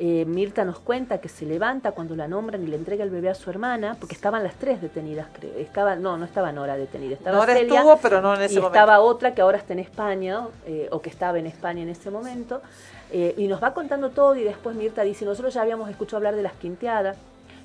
Eh, 0.00 0.24
Mirta 0.26 0.64
nos 0.64 0.78
cuenta 0.78 1.18
que 1.18 1.28
se 1.28 1.44
levanta 1.44 1.90
cuando 1.90 2.14
la 2.14 2.28
nombran 2.28 2.62
y 2.62 2.68
le 2.68 2.76
entrega 2.76 3.02
el 3.02 3.10
bebé 3.10 3.30
a 3.30 3.34
su 3.34 3.50
hermana, 3.50 3.96
porque 3.98 4.14
estaban 4.14 4.44
las 4.44 4.54
tres 4.54 4.80
detenidas, 4.80 5.26
creo. 5.32 5.50
Estaba, 5.58 5.96
no, 5.96 6.16
no 6.16 6.24
estaba 6.24 6.52
Nora 6.52 6.76
detenida. 6.76 7.14
Estaba 7.14 7.36
Nora 7.36 7.52
Celia 7.54 7.80
estuvo, 7.80 7.96
pero 7.96 8.20
no 8.20 8.34
en 8.36 8.42
ese 8.42 8.54
y 8.54 8.56
momento. 8.58 8.74
estaba 8.78 9.00
otra 9.00 9.34
que 9.34 9.40
ahora 9.42 9.58
está 9.58 9.72
en 9.72 9.80
España, 9.80 10.46
eh, 10.66 10.88
o 10.92 11.00
que 11.00 11.10
estaba 11.10 11.38
en 11.40 11.46
España 11.46 11.82
en 11.82 11.88
ese 11.88 12.10
momento. 12.10 12.62
eh, 13.10 13.34
y 13.38 13.48
nos 13.48 13.60
va 13.62 13.74
contando 13.74 14.10
todo 14.10 14.36
y 14.36 14.44
después 14.44 14.76
Mirta 14.76 15.02
dice, 15.02 15.24
nosotros 15.24 15.52
ya 15.54 15.62
habíamos 15.62 15.88
escuchado 15.90 16.18
hablar 16.18 16.36
de 16.36 16.42
las 16.42 16.52
quinteadas. 16.52 17.16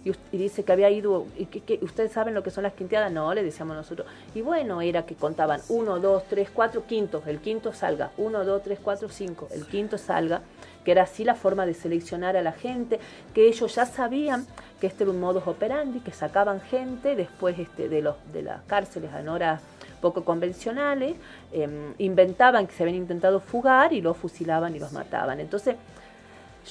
Y, 0.05 0.11
y 0.31 0.37
dice 0.37 0.63
que 0.63 0.71
había 0.71 0.89
ido, 0.89 1.25
y 1.37 1.45
que, 1.45 1.79
¿ustedes 1.81 2.11
saben 2.11 2.33
lo 2.33 2.43
que 2.43 2.51
son 2.51 2.63
las 2.63 2.73
quinteadas? 2.73 3.11
No, 3.11 3.33
le 3.33 3.43
decíamos 3.43 3.75
nosotros. 3.75 4.07
Y 4.35 4.41
bueno, 4.41 4.81
era 4.81 5.05
que 5.05 5.15
contaban 5.15 5.61
uno, 5.69 5.99
dos, 5.99 6.23
tres, 6.29 6.49
cuatro, 6.53 6.85
quintos, 6.85 7.25
el 7.27 7.39
quinto 7.39 7.73
salga, 7.73 8.11
uno, 8.17 8.43
dos, 8.43 8.63
tres, 8.63 8.79
cuatro, 8.83 9.09
cinco, 9.09 9.47
el 9.51 9.65
quinto 9.65 9.97
salga, 9.97 10.41
que 10.83 10.91
era 10.91 11.03
así 11.03 11.23
la 11.23 11.35
forma 11.35 11.65
de 11.65 11.73
seleccionar 11.73 12.35
a 12.35 12.41
la 12.41 12.51
gente, 12.51 12.99
que 13.33 13.47
ellos 13.47 13.73
ya 13.75 13.85
sabían 13.85 14.45
que 14.81 14.87
este 14.87 15.03
era 15.03 15.11
un 15.11 15.19
modus 15.19 15.47
operandi, 15.47 16.01
que 16.01 16.11
sacaban 16.11 16.59
gente 16.59 17.15
después 17.15 17.57
este, 17.57 17.87
de, 17.87 18.01
los, 18.01 18.15
de 18.33 18.43
las 18.43 18.61
cárceles 18.63 19.11
en 19.13 19.29
horas 19.29 19.61
poco 20.01 20.25
convencionales, 20.25 21.15
em, 21.53 21.93
inventaban 21.97 22.67
que 22.67 22.73
se 22.73 22.83
habían 22.83 22.97
intentado 22.97 23.39
fugar 23.39 23.93
y 23.93 24.01
los 24.01 24.17
fusilaban 24.17 24.75
y 24.75 24.79
los 24.79 24.91
mataban. 24.91 25.39
Entonces, 25.39 25.77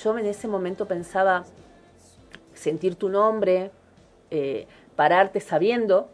yo 0.03 0.19
en 0.19 0.27
ese 0.27 0.47
momento 0.49 0.87
pensaba, 0.87 1.45
sentir 2.63 2.95
tu 2.97 3.09
nombre, 3.09 3.71
eh, 4.31 4.67
pararte 4.97 5.41
sabiendo 5.41 6.09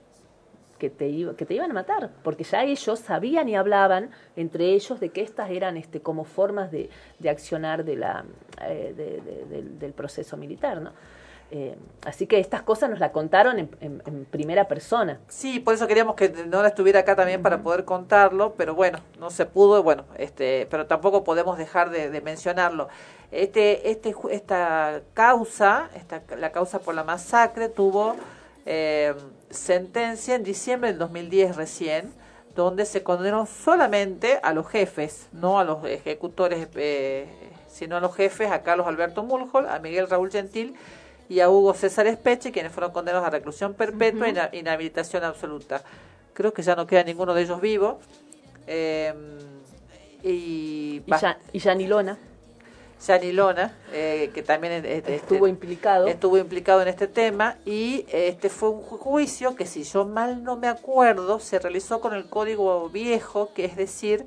que 0.78 0.90
te, 0.90 1.08
iba- 1.08 1.34
que 1.34 1.44
te 1.44 1.54
iban 1.54 1.70
a 1.70 1.74
matar, 1.74 2.10
porque 2.22 2.44
ya 2.44 2.62
ellos 2.62 2.98
sabían 3.00 3.48
y 3.48 3.56
hablaban 3.56 4.10
entre 4.36 4.66
ellos 4.74 5.00
de 5.00 5.08
que 5.10 5.22
estas 5.22 5.50
eran 5.50 5.76
este, 5.76 6.00
como 6.00 6.24
formas 6.24 6.70
de, 6.70 6.88
de 7.18 7.28
accionar 7.30 7.84
de 7.84 7.96
la, 7.96 8.24
eh, 8.64 8.94
de- 8.96 9.20
de- 9.20 9.44
del, 9.46 9.78
del 9.78 9.92
proceso 9.92 10.36
militar. 10.36 10.80
¿no? 10.80 10.92
Eh, 11.50 11.74
así 12.06 12.26
que 12.28 12.38
estas 12.38 12.62
cosas 12.62 12.90
nos 12.90 13.00
la 13.00 13.10
contaron 13.10 13.58
en, 13.58 13.70
en- 13.80 14.02
en 14.06 14.24
primera 14.26 14.68
persona. 14.68 15.18
Sí, 15.28 15.58
por 15.58 15.74
eso 15.74 15.88
queríamos 15.88 16.14
que 16.14 16.28
Nora 16.46 16.68
estuviera 16.68 17.00
acá 17.00 17.16
también 17.16 17.42
para 17.42 17.60
poder 17.62 17.84
contarlo, 17.84 18.54
pero 18.56 18.74
bueno, 18.76 19.00
no 19.18 19.30
se 19.30 19.46
pudo, 19.46 19.82
bueno, 19.82 20.04
este, 20.16 20.68
pero 20.70 20.86
tampoco 20.86 21.24
podemos 21.24 21.58
dejar 21.58 21.90
de, 21.90 22.08
de 22.10 22.20
mencionarlo. 22.20 22.88
Este, 23.30 23.90
este, 23.90 24.14
esta 24.30 25.02
causa, 25.14 25.90
esta, 25.94 26.22
la 26.38 26.50
causa 26.50 26.78
por 26.78 26.94
la 26.94 27.04
masacre 27.04 27.68
tuvo 27.68 28.16
eh, 28.64 29.14
sentencia 29.50 30.34
en 30.34 30.44
diciembre 30.44 30.90
del 30.90 30.98
2010 30.98 31.56
recién, 31.56 32.12
donde 32.56 32.86
se 32.86 33.02
condenó 33.02 33.46
solamente 33.46 34.40
a 34.42 34.52
los 34.52 34.66
jefes, 34.66 35.26
no 35.32 35.58
a 35.58 35.64
los 35.64 35.84
ejecutores, 35.84 36.68
eh, 36.74 37.26
sino 37.68 37.96
a 37.98 38.00
los 38.00 38.14
jefes, 38.16 38.50
a 38.50 38.62
Carlos 38.62 38.86
Alberto 38.86 39.22
Mulhol, 39.22 39.68
a 39.68 39.78
Miguel 39.78 40.08
Raúl 40.08 40.30
Gentil 40.30 40.74
y 41.28 41.40
a 41.40 41.50
Hugo 41.50 41.74
César 41.74 42.06
Espeche, 42.06 42.50
quienes 42.50 42.72
fueron 42.72 42.92
condenados 42.92 43.26
a 43.26 43.30
reclusión 43.30 43.74
perpetua 43.74 44.26
e 44.26 44.30
ina- 44.30 44.48
inhabilitación 44.52 45.22
absoluta. 45.24 45.82
Creo 46.32 46.52
que 46.54 46.62
ya 46.62 46.74
no 46.74 46.86
queda 46.86 47.02
ninguno 47.04 47.34
de 47.34 47.42
ellos 47.42 47.60
vivo. 47.60 48.00
Eh, 48.66 49.12
y 50.22 51.02
Y, 51.06 51.10
ya, 51.20 51.38
y 51.52 52.18
Yanilona 53.06 53.06
Yani 53.06 53.32
Lona, 53.32 53.72
eh, 53.92 54.30
que 54.34 54.42
también 54.42 54.72
eh, 54.84 54.96
este, 54.98 55.14
estuvo 55.16 55.46
implicado. 55.46 56.06
estuvo 56.08 56.36
implicado 56.38 56.82
en 56.82 56.88
este 56.88 57.06
tema 57.06 57.56
y 57.64 58.04
este 58.10 58.48
fue 58.48 58.70
un 58.70 58.82
ju- 58.82 58.98
juicio 58.98 59.54
que 59.56 59.66
si 59.66 59.84
yo 59.84 60.04
mal 60.04 60.42
no 60.42 60.56
me 60.56 60.68
acuerdo 60.68 61.38
se 61.40 61.58
realizó 61.58 62.00
con 62.00 62.12
el 62.14 62.28
código 62.28 62.88
viejo, 62.90 63.50
que 63.54 63.64
es 63.64 63.76
decir, 63.76 64.26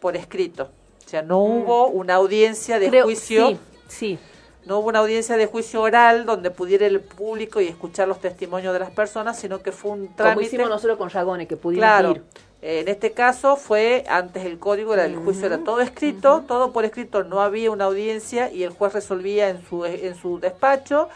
por 0.00 0.16
escrito. 0.16 0.70
O 1.06 1.08
sea, 1.08 1.22
no 1.22 1.38
hubo 1.38 1.86
una 1.88 2.14
audiencia 2.16 2.78
de 2.78 2.88
Mm. 2.88 2.90
Creo- 2.90 3.04
juicio. 3.04 3.48
sí, 3.48 3.58
sí. 3.88 4.18
No 4.66 4.80
hubo 4.80 4.88
una 4.88 4.98
audiencia 4.98 5.38
de 5.38 5.46
juicio 5.46 5.80
oral 5.80 6.26
donde 6.26 6.50
pudiera 6.50 6.84
el 6.86 7.00
público 7.00 7.58
y 7.62 7.68
escuchar 7.68 8.06
los 8.06 8.20
testimonios 8.20 8.74
de 8.74 8.80
las 8.80 8.90
personas, 8.90 9.38
sino 9.38 9.62
que 9.62 9.72
fue 9.72 9.92
un 9.92 10.14
trámite. 10.14 10.34
Como 10.34 10.46
hicimos 10.46 10.68
nosotros 10.68 10.98
con 10.98 11.08
Ragone, 11.08 11.46
que 11.46 11.56
pudimos 11.56 11.80
Claro. 11.82 12.10
ir. 12.10 12.22
Eh, 12.60 12.80
En 12.80 12.88
este 12.88 13.12
caso 13.12 13.56
fue 13.56 14.04
antes 14.08 14.44
el 14.44 14.58
código, 14.58 14.94
era 14.94 15.04
el 15.04 15.16
juicio 15.16 15.46
era 15.46 15.58
todo 15.58 15.80
escrito, 15.80 16.44
todo 16.46 16.72
por 16.72 16.84
escrito, 16.84 17.22
no 17.22 17.40
había 17.40 17.70
una 17.70 17.84
audiencia 17.84 18.50
y 18.50 18.64
el 18.64 18.70
juez 18.70 18.92
resolvía 18.94 19.48
en 19.48 19.64
su 19.64 19.84
en 19.84 20.14
su 20.16 20.40
despacho 20.40 21.08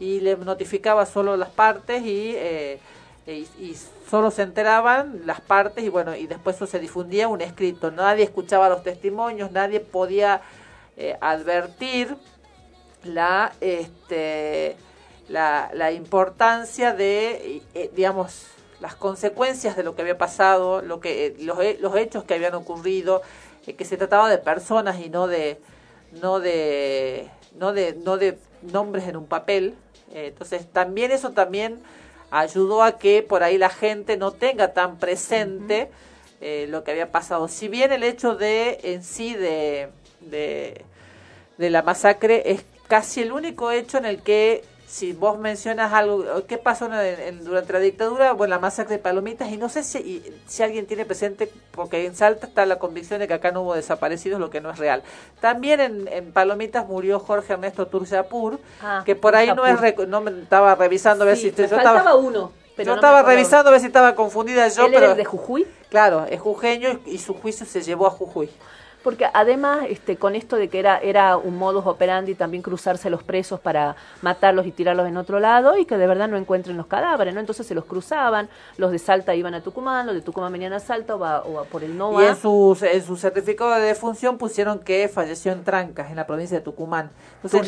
y 0.00 0.20
le 0.20 0.36
notificaba 0.36 1.06
solo 1.06 1.36
las 1.36 1.50
partes 1.50 2.02
y, 2.02 2.34
eh, 2.36 2.80
y, 3.26 3.46
y 3.60 3.76
solo 4.10 4.30
se 4.30 4.42
enteraban 4.42 5.22
las 5.24 5.40
partes 5.40 5.84
y 5.84 5.88
bueno 5.88 6.16
y 6.16 6.26
después 6.26 6.56
eso 6.56 6.66
se 6.66 6.80
difundía 6.80 7.28
un 7.28 7.42
escrito. 7.42 7.90
Nadie 7.92 8.24
escuchaba 8.24 8.68
los 8.68 8.82
testimonios, 8.82 9.52
nadie 9.52 9.80
podía 9.80 10.40
eh, 10.96 11.16
advertir 11.20 12.16
la 13.04 13.52
este 13.60 14.76
la, 15.28 15.70
la 15.74 15.92
importancia 15.92 16.92
de 16.92 17.62
eh, 17.74 17.90
digamos 17.94 18.46
las 18.80 18.94
consecuencias 18.94 19.76
de 19.76 19.82
lo 19.82 19.94
que 19.94 20.02
había 20.02 20.18
pasado 20.18 20.82
lo 20.82 21.00
que 21.00 21.26
eh, 21.26 21.36
los, 21.40 21.58
los 21.80 21.96
hechos 21.96 22.24
que 22.24 22.34
habían 22.34 22.54
ocurrido 22.54 23.22
eh, 23.66 23.74
que 23.74 23.84
se 23.84 23.96
trataba 23.96 24.28
de 24.30 24.38
personas 24.38 25.00
y 25.00 25.08
no 25.08 25.26
de 25.26 25.60
no 26.20 26.40
de 26.40 27.28
no 27.56 27.72
de 27.72 27.94
no 27.94 28.16
de 28.16 28.38
nombres 28.62 29.06
en 29.06 29.16
un 29.16 29.26
papel. 29.26 29.74
Eh, 30.12 30.28
entonces 30.28 30.66
también 30.72 31.10
eso 31.10 31.30
también 31.30 31.80
ayudó 32.30 32.82
a 32.82 32.98
que 32.98 33.22
por 33.22 33.42
ahí 33.42 33.58
la 33.58 33.70
gente 33.70 34.16
no 34.16 34.32
tenga 34.32 34.72
tan 34.72 34.98
presente 34.98 35.90
lo 36.68 36.84
que 36.84 36.92
había 36.92 37.10
pasado. 37.10 37.48
Si 37.48 37.66
bien 37.66 37.90
el 37.90 38.04
hecho 38.04 38.36
de 38.36 38.78
en 38.84 39.02
sí 39.02 39.34
de, 39.34 39.88
de 40.20 40.84
de 41.58 41.70
la 41.70 41.82
masacre 41.82 42.52
es 42.52 42.64
casi 42.86 43.20
el 43.20 43.32
único 43.32 43.70
hecho 43.70 43.98
en 43.98 44.06
el 44.06 44.22
que 44.22 44.64
si 44.88 45.12
vos 45.12 45.38
mencionas 45.38 45.92
algo, 45.92 46.24
¿qué 46.46 46.56
pasó 46.56 46.86
en- 46.86 46.94
en- 47.20 47.44
durante 47.44 47.74
la 47.74 47.78
dictadura? 47.78 48.32
Bueno, 48.32 48.54
la 48.54 48.58
masacre 48.58 48.96
de 48.96 49.02
Palomitas, 49.02 49.50
y 49.52 49.58
no 49.58 49.68
sé 49.68 49.82
si, 49.84 49.98
y- 49.98 50.42
si 50.46 50.62
alguien 50.62 50.86
tiene 50.86 51.04
presente, 51.04 51.52
porque 51.72 52.06
en 52.06 52.16
Salta 52.16 52.46
está 52.46 52.64
la 52.64 52.78
convicción 52.78 53.20
de 53.20 53.28
que 53.28 53.34
acá 53.34 53.52
no 53.52 53.62
hubo 53.62 53.74
desaparecidos, 53.74 54.40
lo 54.40 54.48
que 54.48 54.62
no 54.62 54.70
es 54.70 54.78
real. 54.78 55.02
También 55.40 55.80
en, 55.80 56.08
en 56.08 56.32
Palomitas 56.32 56.86
murió 56.88 57.20
Jorge 57.20 57.52
Ernesto 57.52 57.86
Turzapur, 57.86 58.58
Ah, 58.82 59.02
que 59.04 59.14
por 59.14 59.36
ahí 59.36 59.52
no 59.54 59.66
es, 59.66 59.78
rec- 59.78 60.06
no 60.06 60.22
me 60.22 60.30
estaba 60.30 60.74
revisando 60.74 61.24
a 61.24 61.26
ver 61.26 61.36
si... 61.36 61.50
me 61.50 61.52
yo 61.52 61.68
faltaba 61.68 61.98
estaba, 61.98 62.14
uno, 62.16 62.52
pero 62.74 62.86
yo 62.86 62.92
no 62.92 63.00
estaba 63.00 63.22
revisando 63.22 63.68
a 63.68 63.72
ver 63.72 63.80
si 63.80 63.86
estaba 63.88 64.14
confundida 64.14 64.66
yo, 64.68 64.86
¿Él 64.86 64.92
pero... 64.92 65.04
era 65.04 65.12
el 65.12 65.18
de 65.18 65.24
Jujuy? 65.26 65.66
Claro, 65.90 66.24
es 66.30 66.40
jujeño 66.40 67.00
y, 67.04 67.16
y 67.16 67.18
su 67.18 67.34
juicio 67.34 67.66
se 67.66 67.82
llevó 67.82 68.06
a 68.06 68.10
Jujuy. 68.10 68.48
Porque 69.08 69.26
además, 69.32 69.86
este, 69.88 70.16
con 70.16 70.34
esto 70.36 70.56
de 70.56 70.68
que 70.68 70.78
era, 70.78 70.98
era 70.98 71.38
un 71.38 71.56
modus 71.56 71.86
operandi 71.86 72.34
también 72.34 72.62
cruzarse 72.62 73.08
los 73.08 73.22
presos 73.22 73.58
para 73.58 73.96
matarlos 74.20 74.66
y 74.66 74.70
tirarlos 74.70 75.08
en 75.08 75.16
otro 75.16 75.40
lado 75.40 75.78
y 75.78 75.86
que 75.86 75.96
de 75.96 76.06
verdad 76.06 76.28
no 76.28 76.36
encuentren 76.36 76.76
los 76.76 76.88
cadáveres, 76.88 77.32
¿no? 77.32 77.40
Entonces 77.40 77.66
se 77.66 77.74
los 77.74 77.86
cruzaban, 77.86 78.50
los 78.76 78.90
de 78.92 78.98
Salta 78.98 79.34
iban 79.34 79.54
a 79.54 79.62
Tucumán, 79.62 80.04
los 80.04 80.14
de 80.14 80.20
Tucumán 80.20 80.52
venían 80.52 80.74
a 80.74 80.78
Salta 80.78 81.16
o, 81.16 81.24
a- 81.24 81.40
o 81.40 81.58
a 81.58 81.64
por 81.64 81.82
el 81.84 81.92
Y 81.92 81.94
NOA. 81.94 82.28
en 82.28 82.36
su, 82.36 82.78
en 82.82 83.02
su 83.02 83.16
certificado 83.16 83.70
de 83.76 83.80
defunción 83.80 84.36
pusieron 84.36 84.78
que 84.78 85.08
falleció 85.08 85.52
en 85.52 85.64
Trancas, 85.64 86.10
en 86.10 86.16
la 86.16 86.26
provincia 86.26 86.58
de 86.58 86.62
Tucumán. 86.62 87.10
Entonces, 87.42 87.60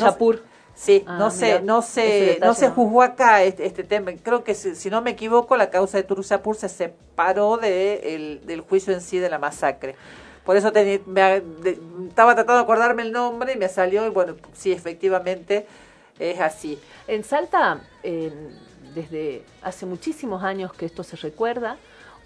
sí, 0.75 1.05
Ah, 1.07 1.17
no 1.19 1.31
sé, 1.31 1.47
mira, 1.47 1.61
no 1.63 1.81
se, 1.81 2.03
detalle 2.03 2.41
no 2.41 2.53
se 2.53 2.69
juzgó 2.69 3.01
acá 3.03 3.43
este, 3.45 3.65
este 3.65 3.83
tema. 3.83 4.13
Creo 4.23 4.45
que 4.45 4.55
si, 4.55 4.75
si 4.75 4.91
no 4.91 5.01
me 5.01 5.13
equivoco, 5.13 5.57
la 5.57 5.71
causa 5.71 5.97
de 5.97 6.03
Turzapur 6.03 6.55
se 6.57 6.69
separó 6.69 7.57
de 7.57 8.15
el- 8.15 8.47
del 8.47 8.61
juicio 8.61 8.93
en 8.93 9.01
sí 9.01 9.19
de 9.19 9.31
la 9.31 9.39
masacre. 9.39 9.97
Por 10.51 10.57
eso 10.57 10.73
teni- 10.73 11.01
me 11.07 11.21
de- 11.63 11.79
estaba 12.09 12.35
tratando 12.35 12.57
de 12.57 12.63
acordarme 12.65 13.03
el 13.03 13.13
nombre 13.13 13.53
y 13.53 13.57
me 13.57 13.69
salió 13.69 14.05
y 14.05 14.11
bueno, 14.11 14.35
sí, 14.53 14.73
efectivamente 14.73 15.65
es 16.19 16.41
así. 16.41 16.77
En 17.07 17.23
Salta, 17.23 17.79
eh, 18.03 18.33
desde 18.93 19.45
hace 19.63 19.87
muchísimos 19.87 20.43
años 20.43 20.73
que 20.73 20.87
esto 20.87 21.05
se 21.05 21.15
recuerda, 21.19 21.77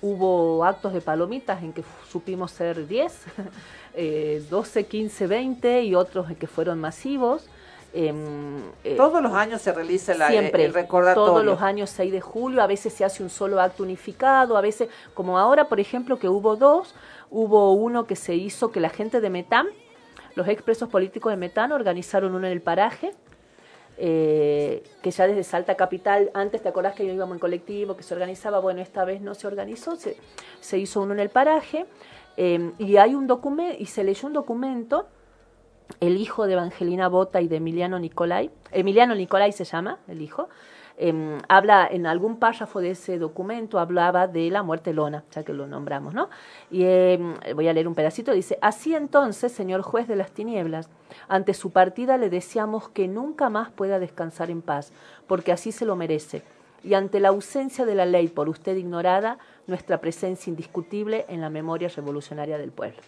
hubo 0.01 0.64
actos 0.64 0.94
de 0.94 1.02
palomitas 1.02 1.62
en 1.62 1.74
que 1.74 1.84
supimos 2.10 2.51
ser 2.51 2.86
10, 2.88 3.12
eh, 3.94 4.42
12, 4.48 4.84
15, 4.86 5.26
20 5.26 5.82
y 5.82 5.94
otros 5.94 6.26
que 6.40 6.46
fueron 6.46 6.80
masivos. 6.80 7.46
Em, 7.92 8.59
eh, 8.84 8.94
Todos 8.96 9.20
los 9.22 9.34
años 9.34 9.60
se 9.60 9.70
realiza 9.70 10.14
la- 10.14 10.28
Siempre, 10.28 10.64
el 10.64 10.72
recordatorio. 10.72 11.30
todos 11.30 11.44
los 11.44 11.60
años 11.60 11.90
6 11.90 12.10
de 12.10 12.22
julio, 12.22 12.62
a 12.62 12.66
veces 12.66 12.94
se 12.94 13.05
hace 13.05 13.22
un 13.22 13.28
solo 13.28 13.60
acto 13.60 13.82
unificado, 13.82 14.56
a 14.56 14.62
veces, 14.62 14.88
como 15.12 15.38
ahora, 15.38 15.68
por 15.68 15.78
ejemplo, 15.78 16.18
que 16.18 16.28
hubo 16.30 16.56
dos, 16.56 16.94
hubo 17.35 17.73
uno 17.73 18.06
que 18.06 18.15
se 18.15 18.36
hizo 18.36 18.70
que 18.70 18.78
la 18.78 18.90
gente 18.90 19.20
de 19.20 19.28
Metán, 19.28 19.66
los 20.36 20.47
expresos 20.47 20.89
políticos 20.89 21.32
de 21.32 21.36
Metán 21.36 21.73
organizaron 21.73 22.32
uno 22.32 22.47
en 22.47 22.52
el 22.52 22.62
paraje, 22.62 23.11
eh, 23.98 24.85
que 25.02 25.11
ya 25.11 25.27
desde 25.27 25.43
Salta 25.43 25.74
Capital, 25.74 26.31
antes 26.32 26.62
te 26.62 26.69
acordás 26.69 26.94
que 26.94 27.05
íbamos 27.05 27.35
en 27.35 27.40
colectivo, 27.40 27.97
que 27.97 28.05
se 28.05 28.15
organizaba, 28.15 28.61
bueno, 28.61 28.81
esta 28.81 29.05
vez 29.05 29.20
no 29.20 29.35
se 29.35 29.48
organizó, 29.48 29.97
se, 29.97 30.16
se 30.61 30.78
hizo 30.78 31.02
uno 31.02 31.12
en 31.12 31.19
el 31.19 31.28
paraje, 31.28 31.86
eh, 32.36 32.70
y 32.78 32.98
hay 32.98 33.16
un 33.16 33.27
documento, 33.27 33.77
y 33.81 33.86
se 33.86 34.05
leyó 34.05 34.28
un 34.28 34.32
documento, 34.32 35.09
el 35.98 36.16
hijo 36.16 36.47
de 36.47 36.52
Evangelina 36.52 37.09
Bota 37.09 37.40
y 37.40 37.48
de 37.48 37.56
Emiliano 37.56 37.98
Nicolai, 37.98 38.52
Emiliano 38.70 39.16
Nicolai 39.16 39.51
se 39.51 39.65
llama, 39.65 39.98
el 40.06 40.23
hijo, 40.23 40.48
em, 40.97 41.39
habla 41.49 41.87
en 41.91 42.07
algún 42.07 42.39
párrafo 42.39 42.81
de 42.81 42.91
ese 42.91 43.19
documento, 43.19 43.79
hablaba 43.79 44.27
de 44.27 44.51
la 44.51 44.62
muerte 44.62 44.93
lona, 44.93 45.25
ya 45.33 45.43
que 45.43 45.53
lo 45.53 45.66
nombramos, 45.66 46.15
¿no? 46.15 46.29
Y 46.71 46.85
em, 46.85 47.35
voy 47.55 47.69
a 47.69 47.73
leer 47.73 47.89
un 47.89 47.95
pedacito, 47.95 48.33
dice, 48.33 48.59
así 48.61 48.95
entonces, 48.95 49.53
señor 49.53 49.83
juez 49.83 50.09
de 50.09 50.16
las 50.16 50.31
tinieblas, 50.31 50.89
ante 51.29 51.55
su 51.55 51.71
partida 51.71 52.16
le 52.16 52.31
deseamos 52.31 52.89
que 52.89 53.09
nunca 53.09 53.49
más 53.49 53.71
pueda 53.71 53.99
descansar 53.99 54.51
en 54.51 54.62
paz, 54.62 54.93
porque 55.27 55.53
así 55.53 55.73
se 55.73 55.85
lo 55.85 55.97
merece. 55.97 56.43
Y 56.83 56.95
ante 56.95 57.19
la 57.19 57.29
ausencia 57.29 57.87
de 57.87 57.95
la 57.95 58.05
ley 58.05 58.29
por 58.29 58.49
usted 58.49 58.77
ignorada, 58.77 59.39
nuestra 59.66 60.01
presencia 60.01 60.51
indiscutible 60.51 61.25
en 61.29 61.41
la 61.41 61.49
memoria 61.49 61.89
revolucionaria 61.89 62.59
del 62.59 62.73
pueblo. 62.73 63.01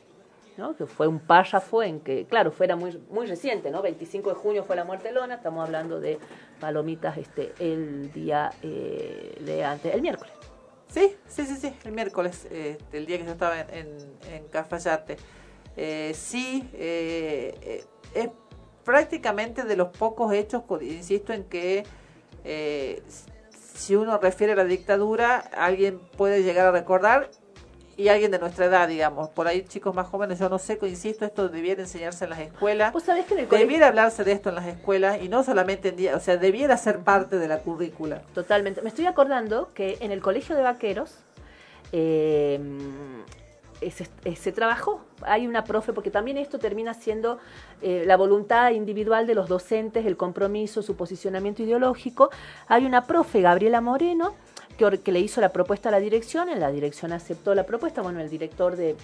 ¿No? 0.56 0.76
que 0.76 0.86
fue 0.86 1.06
un 1.06 1.20
párrafo 1.20 1.82
en 1.82 2.00
que, 2.00 2.26
claro, 2.26 2.50
fuera 2.50 2.76
muy, 2.76 2.98
muy 3.10 3.26
reciente, 3.26 3.70
¿no? 3.70 3.82
25 3.82 4.30
de 4.30 4.34
junio 4.34 4.64
fue 4.64 4.76
la 4.76 4.84
muerte 4.84 5.08
de 5.08 5.14
Lona, 5.14 5.36
estamos 5.36 5.64
hablando 5.64 6.00
de 6.00 6.18
palomitas 6.60 7.16
este, 7.18 7.52
el 7.58 8.12
día 8.12 8.50
eh, 8.62 9.40
de 9.40 9.64
antes, 9.64 9.94
el 9.94 10.02
miércoles. 10.02 10.32
Sí, 10.88 11.16
sí, 11.26 11.44
sí, 11.44 11.56
sí, 11.56 11.76
el 11.84 11.92
miércoles, 11.92 12.46
este, 12.50 12.98
el 12.98 13.06
día 13.06 13.18
que 13.18 13.24
yo 13.24 13.32
estaba 13.32 13.60
en, 13.60 13.70
en, 13.70 13.96
en 14.32 14.48
Cafayate. 14.48 15.16
Eh, 15.76 16.12
sí, 16.14 16.68
eh, 16.72 17.54
eh, 17.60 17.84
es 18.14 18.30
prácticamente 18.84 19.64
de 19.64 19.76
los 19.76 19.88
pocos 19.88 20.32
hechos, 20.32 20.62
insisto 20.80 21.32
en 21.32 21.44
que 21.44 21.84
eh, 22.44 23.02
si 23.74 23.96
uno 23.96 24.16
refiere 24.18 24.54
a 24.54 24.56
la 24.56 24.64
dictadura, 24.64 25.38
alguien 25.38 25.98
puede 26.16 26.42
llegar 26.42 26.66
a 26.68 26.70
recordar 26.70 27.30
y 27.98 28.08
alguien 28.08 28.30
de 28.30 28.38
nuestra 28.38 28.66
edad, 28.66 28.88
digamos, 28.88 29.30
por 29.30 29.46
ahí 29.48 29.62
chicos 29.64 29.94
más 29.94 30.06
jóvenes, 30.08 30.38
yo 30.38 30.48
no 30.48 30.58
sé, 30.58 30.78
insisto, 30.82 31.24
esto 31.24 31.48
debiera 31.48 31.80
enseñarse 31.82 32.24
en 32.24 32.30
las 32.30 32.40
escuelas. 32.40 32.92
¿Vos 32.92 33.02
sabés 33.04 33.24
que 33.24 33.34
en 33.34 33.40
el 33.40 33.46
colegio- 33.48 33.66
Debiera 33.66 33.86
hablarse 33.88 34.22
de 34.22 34.32
esto 34.32 34.50
en 34.50 34.54
las 34.56 34.66
escuelas 34.66 35.22
y 35.22 35.28
no 35.28 35.42
solamente 35.42 35.88
en 35.88 35.96
día, 35.96 36.14
o 36.16 36.20
sea, 36.20 36.36
debiera 36.36 36.76
ser 36.76 36.98
parte 37.00 37.38
de 37.38 37.48
la 37.48 37.60
currícula. 37.60 38.20
Totalmente. 38.34 38.82
Me 38.82 38.90
estoy 38.90 39.06
acordando 39.06 39.70
que 39.74 39.96
en 40.00 40.10
el 40.12 40.20
colegio 40.20 40.54
de 40.56 40.62
vaqueros 40.62 41.14
eh, 41.92 42.60
eh, 43.80 43.90
se, 43.90 44.08
eh, 44.24 44.36
se 44.36 44.52
trabajó. 44.52 45.00
Hay 45.22 45.46
una 45.46 45.64
profe, 45.64 45.92
porque 45.92 46.10
también 46.10 46.36
esto 46.38 46.58
termina 46.58 46.94
siendo 46.94 47.38
eh, 47.82 48.04
la 48.06 48.16
voluntad 48.16 48.70
individual 48.72 49.26
de 49.26 49.34
los 49.34 49.48
docentes, 49.48 50.04
el 50.06 50.16
compromiso, 50.16 50.82
su 50.82 50.96
posicionamiento 50.96 51.62
ideológico. 51.62 52.30
Hay 52.68 52.84
una 52.86 53.04
profe, 53.04 53.40
Gabriela 53.40 53.80
Moreno, 53.80 54.34
que, 54.76 55.12
le 55.12 55.20
hizo 55.20 55.40
la 55.40 55.52
propuesta 55.52 55.88
a 55.88 55.92
la 55.92 56.00
dirección, 56.00 56.48
la 56.58 56.70
dirección 56.70 57.12
aceptó 57.12 57.54
la 57.54 57.64
propuesta. 57.64 58.02
Bueno, 58.02 58.20
el 58.20 58.28
director 58.30 58.76
de, 58.76 58.96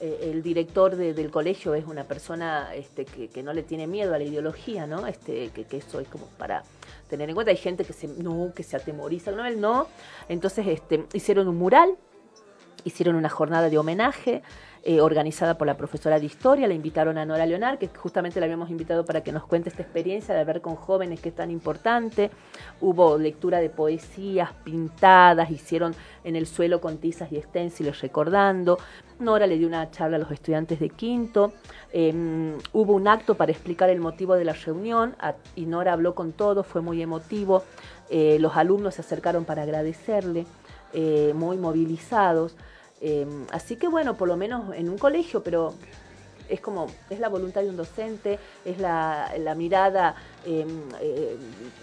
eh, 0.00 0.30
el 0.30 0.42
director 0.42 0.94
de- 0.96 1.12
del 1.12 1.30
colegio 1.30 1.74
es 1.74 1.84
una 1.86 2.04
persona 2.04 2.74
este, 2.74 3.04
que, 3.04 3.28
que 3.28 3.42
no 3.42 3.52
le 3.52 3.62
tiene 3.62 3.86
miedo 3.86 4.14
a 4.14 4.18
la 4.18 4.24
ideología, 4.24 4.86
¿no? 4.86 5.06
Este, 5.06 5.48
que, 5.50 5.64
que 5.64 5.78
eso 5.78 5.98
es 6.00 6.06
como 6.08 6.26
para 6.38 6.62
tener 7.08 7.28
en 7.28 7.34
cuenta. 7.34 7.50
Hay 7.50 7.56
gente 7.56 7.84
que 7.84 7.92
se, 7.92 8.06
no, 8.06 8.52
que 8.54 8.62
se 8.62 8.76
atemoriza, 8.76 9.32
no, 9.32 9.44
él 9.44 9.60
no. 9.60 9.88
Entonces 10.28 10.66
este, 10.68 11.04
hicieron 11.12 11.48
un 11.48 11.56
mural, 11.56 11.96
hicieron 12.84 13.16
una 13.16 13.28
jornada 13.28 13.68
de 13.70 13.76
homenaje 13.78 14.42
eh, 14.84 15.00
organizada 15.00 15.58
por 15.58 15.66
la 15.66 15.76
profesora 15.76 16.18
de 16.20 16.26
historia, 16.26 16.68
la 16.68 16.74
invitaron 16.74 17.18
a 17.18 17.24
Nora 17.24 17.46
Leonar, 17.46 17.78
que 17.78 17.88
justamente 17.88 18.40
la 18.40 18.46
habíamos 18.46 18.70
invitado 18.70 19.04
para 19.04 19.22
que 19.22 19.32
nos 19.32 19.44
cuente 19.44 19.68
esta 19.68 19.82
experiencia 19.82 20.34
de 20.34 20.44
ver 20.44 20.60
con 20.60 20.76
jóvenes 20.76 21.20
que 21.20 21.30
es 21.30 21.34
tan 21.34 21.50
importante. 21.50 22.30
Hubo 22.80 23.18
lectura 23.18 23.60
de 23.60 23.70
poesías 23.70 24.52
pintadas, 24.64 25.50
hicieron 25.50 25.94
en 26.24 26.36
el 26.36 26.46
suelo 26.46 26.80
con 26.80 26.98
tizas 26.98 27.32
y 27.32 27.36
esténciles 27.36 28.00
recordando. 28.00 28.78
Nora 29.18 29.46
le 29.46 29.58
dio 29.58 29.66
una 29.66 29.90
charla 29.90 30.16
a 30.16 30.20
los 30.20 30.30
estudiantes 30.30 30.78
de 30.78 30.90
quinto. 30.90 31.52
Eh, 31.92 32.12
hubo 32.72 32.92
un 32.92 33.08
acto 33.08 33.34
para 33.34 33.50
explicar 33.50 33.90
el 33.90 34.00
motivo 34.00 34.34
de 34.34 34.44
la 34.44 34.52
reunión 34.52 35.16
y 35.56 35.66
Nora 35.66 35.92
habló 35.92 36.14
con 36.14 36.32
todos, 36.32 36.66
fue 36.66 36.82
muy 36.82 37.02
emotivo. 37.02 37.64
Eh, 38.10 38.38
los 38.40 38.56
alumnos 38.56 38.94
se 38.94 39.02
acercaron 39.02 39.44
para 39.44 39.62
agradecerle, 39.62 40.46
eh, 40.92 41.32
muy 41.34 41.56
movilizados. 41.56 42.56
Eh, 43.00 43.26
así 43.52 43.76
que 43.76 43.88
bueno, 43.88 44.16
por 44.16 44.28
lo 44.28 44.36
menos 44.36 44.74
en 44.74 44.88
un 44.88 44.98
colegio, 44.98 45.42
pero 45.42 45.74
es 46.48 46.60
como, 46.60 46.86
es 47.10 47.20
la 47.20 47.28
voluntad 47.28 47.62
de 47.62 47.70
un 47.70 47.76
docente, 47.76 48.38
es 48.64 48.78
la, 48.78 49.32
la 49.38 49.54
mirada 49.54 50.14
eh, 50.44 50.66
eh, 51.00 51.36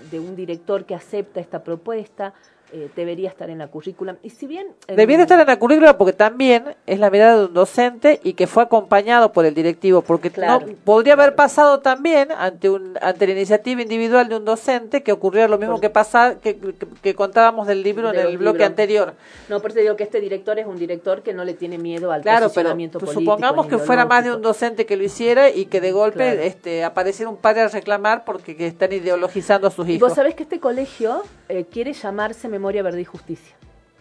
de 0.09 0.19
un 0.19 0.35
director 0.35 0.85
que 0.85 0.95
acepta 0.95 1.39
esta 1.39 1.63
propuesta, 1.63 2.33
eh, 2.77 2.89
debería 2.95 3.30
estar 3.30 3.49
en 3.49 3.60
la 3.60 3.68
currícula. 3.68 4.18
Y 4.22 4.30
si 4.31 4.47
bien... 4.47 4.68
en- 4.88 4.95
Debiera 4.97 5.23
estar 5.23 5.39
en 5.39 5.47
la 5.47 5.57
currícula 5.57 5.97
porque 5.97 6.11
también 6.14 6.76
es 6.85 6.99
la 6.99 7.10
mirada 7.10 7.38
de 7.39 7.45
un 7.45 7.53
docente 7.53 8.19
y 8.23 8.34
que 8.34 8.47
fue 8.47 8.64
acompañado 8.64 9.31
por 9.31 9.45
el 9.45 9.53
directivo, 9.53 10.02
porque 10.02 10.30
Claro. 10.30 10.65
no 10.68 10.73
podría 10.84 11.14
haber 11.14 11.35
pasado 11.35 11.80
también 11.80 12.31
ante 12.31 12.69
un 12.69 12.97
ante 13.02 13.27
la 13.27 13.34
iniciativa 13.34 13.81
individual 13.81 14.27
de 14.27 14.35
un 14.35 14.43
docente 14.45 15.03
que 15.03 15.11
ocurriera 15.14 15.47
lo 15.47 15.57
mismo 15.57 15.80
que 15.80 15.89
pasa 15.89 16.35
que, 16.41 16.57
que, 16.57 16.73
que 17.02 17.14
contábamos 17.15 17.68
del 17.68 17.81
libro 17.81 18.10
en 18.11 18.19
el 18.19 18.38
bloque 18.38 18.57
libro. 18.60 18.65
anterior. 18.65 19.14
No, 19.47 19.61
por 19.61 19.72
eso 19.72 19.80
digo 19.80 19.95
que 19.95 20.03
este 20.03 20.19
director 20.19 20.60
es 20.60 20.65
un 20.68 20.77
director 20.77 21.22
que 21.23 21.34
no 21.34 21.45
le 21.45 21.53
tiene 21.53 21.77
miedo 21.77 22.11
al 22.11 22.22
Claro, 22.23 22.38
pero 22.39 22.49
posicionamiento 22.49 22.99
pues, 22.99 23.14
político. 23.14 23.31
supongamos 23.31 23.68
que 23.68 23.77
fuera 23.77 24.06
más 24.06 24.23
de 24.26 24.34
un 24.34 24.41
docente 24.41 24.85
que 24.85 24.97
lo 24.97 25.03
hiciera 25.03 25.49
y 25.49 25.65
que 25.68 25.80
de 25.80 25.91
golpe 25.93 26.15
Claro. 26.15 26.41
este 26.41 26.84
apareciera 26.84 27.30
un 27.30 27.38
padre 27.38 27.61
a 27.61 27.68
reclamar 27.69 28.26
porque 28.26 28.56
que 28.57 28.68
están 28.68 28.91
ideologizando 28.91 29.68
a 29.68 29.72
sus 29.72 29.88
hijos. 29.88 30.10
vos 30.10 30.15
sabés 30.15 30.35
que 30.35 30.43
este 30.43 30.60
colegio 30.60 31.22
eh, 31.47 31.65
quiere 31.72 31.93
llamarse 31.93 32.47
Memoria 32.49 32.64
Verde 32.83 33.01
y 33.01 33.05
Justicia. 33.05 33.55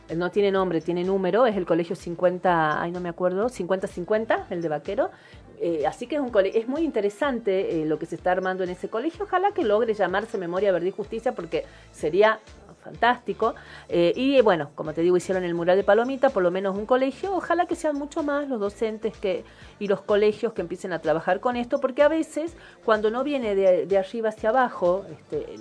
Eh, 0.08 0.16
No 0.16 0.30
tiene 0.30 0.50
nombre, 0.52 0.80
tiene 0.80 1.04
número, 1.04 1.46
es 1.46 1.56
el 1.56 1.66
colegio 1.66 1.96
50, 1.96 2.80
ay 2.82 2.90
no 2.90 3.00
me 3.00 3.08
acuerdo, 3.08 3.48
50-50, 3.48 4.44
el 4.50 4.62
de 4.62 4.68
Vaquero. 4.68 5.10
Eh, 5.60 5.86
así 5.86 6.06
que 6.08 6.16
es 6.16 6.20
un 6.20 6.30
cole- 6.30 6.58
es 6.58 6.66
muy 6.68 6.82
interesante 6.82 7.80
eh, 7.80 7.86
lo 7.86 7.98
que 7.98 8.06
se 8.06 8.16
está 8.16 8.32
armando 8.32 8.64
en 8.64 8.70
ese 8.70 8.88
colegio. 8.88 9.24
Ojalá 9.24 9.52
que 9.52 9.62
logre 9.64 9.94
llamarse 9.94 10.36
Memoria 10.36 10.72
Verde 10.72 10.88
y 10.88 10.90
Justicia 10.90 11.32
porque 11.32 11.64
sería 11.92 12.40
fantástico. 12.82 13.54
Y 13.88 14.38
bueno, 14.42 14.68
como 14.74 14.92
te 14.92 15.00
digo, 15.00 15.16
hicieron 15.16 15.42
el 15.42 15.54
mural 15.54 15.78
de 15.78 15.84
Palomita, 15.84 16.28
por 16.28 16.42
lo 16.42 16.50
menos 16.50 16.76
un 16.76 16.84
colegio. 16.84 17.34
Ojalá 17.34 17.64
que 17.64 17.76
sean 17.76 17.96
mucho 17.96 18.22
más 18.22 18.46
los 18.46 18.60
docentes 18.60 19.16
que 19.16 19.42
y 19.78 19.88
los 19.88 20.02
colegios 20.02 20.52
que 20.52 20.60
empiecen 20.60 20.92
a 20.92 20.98
trabajar 20.98 21.40
con 21.40 21.56
esto, 21.56 21.80
porque 21.80 22.02
a 22.02 22.08
veces 22.08 22.54
cuando 22.84 23.10
no 23.10 23.24
viene 23.24 23.54
de, 23.54 23.86
de 23.86 23.96
arriba 23.98 24.28
hacia 24.28 24.50
abajo, 24.50 25.06
este, 25.10 25.54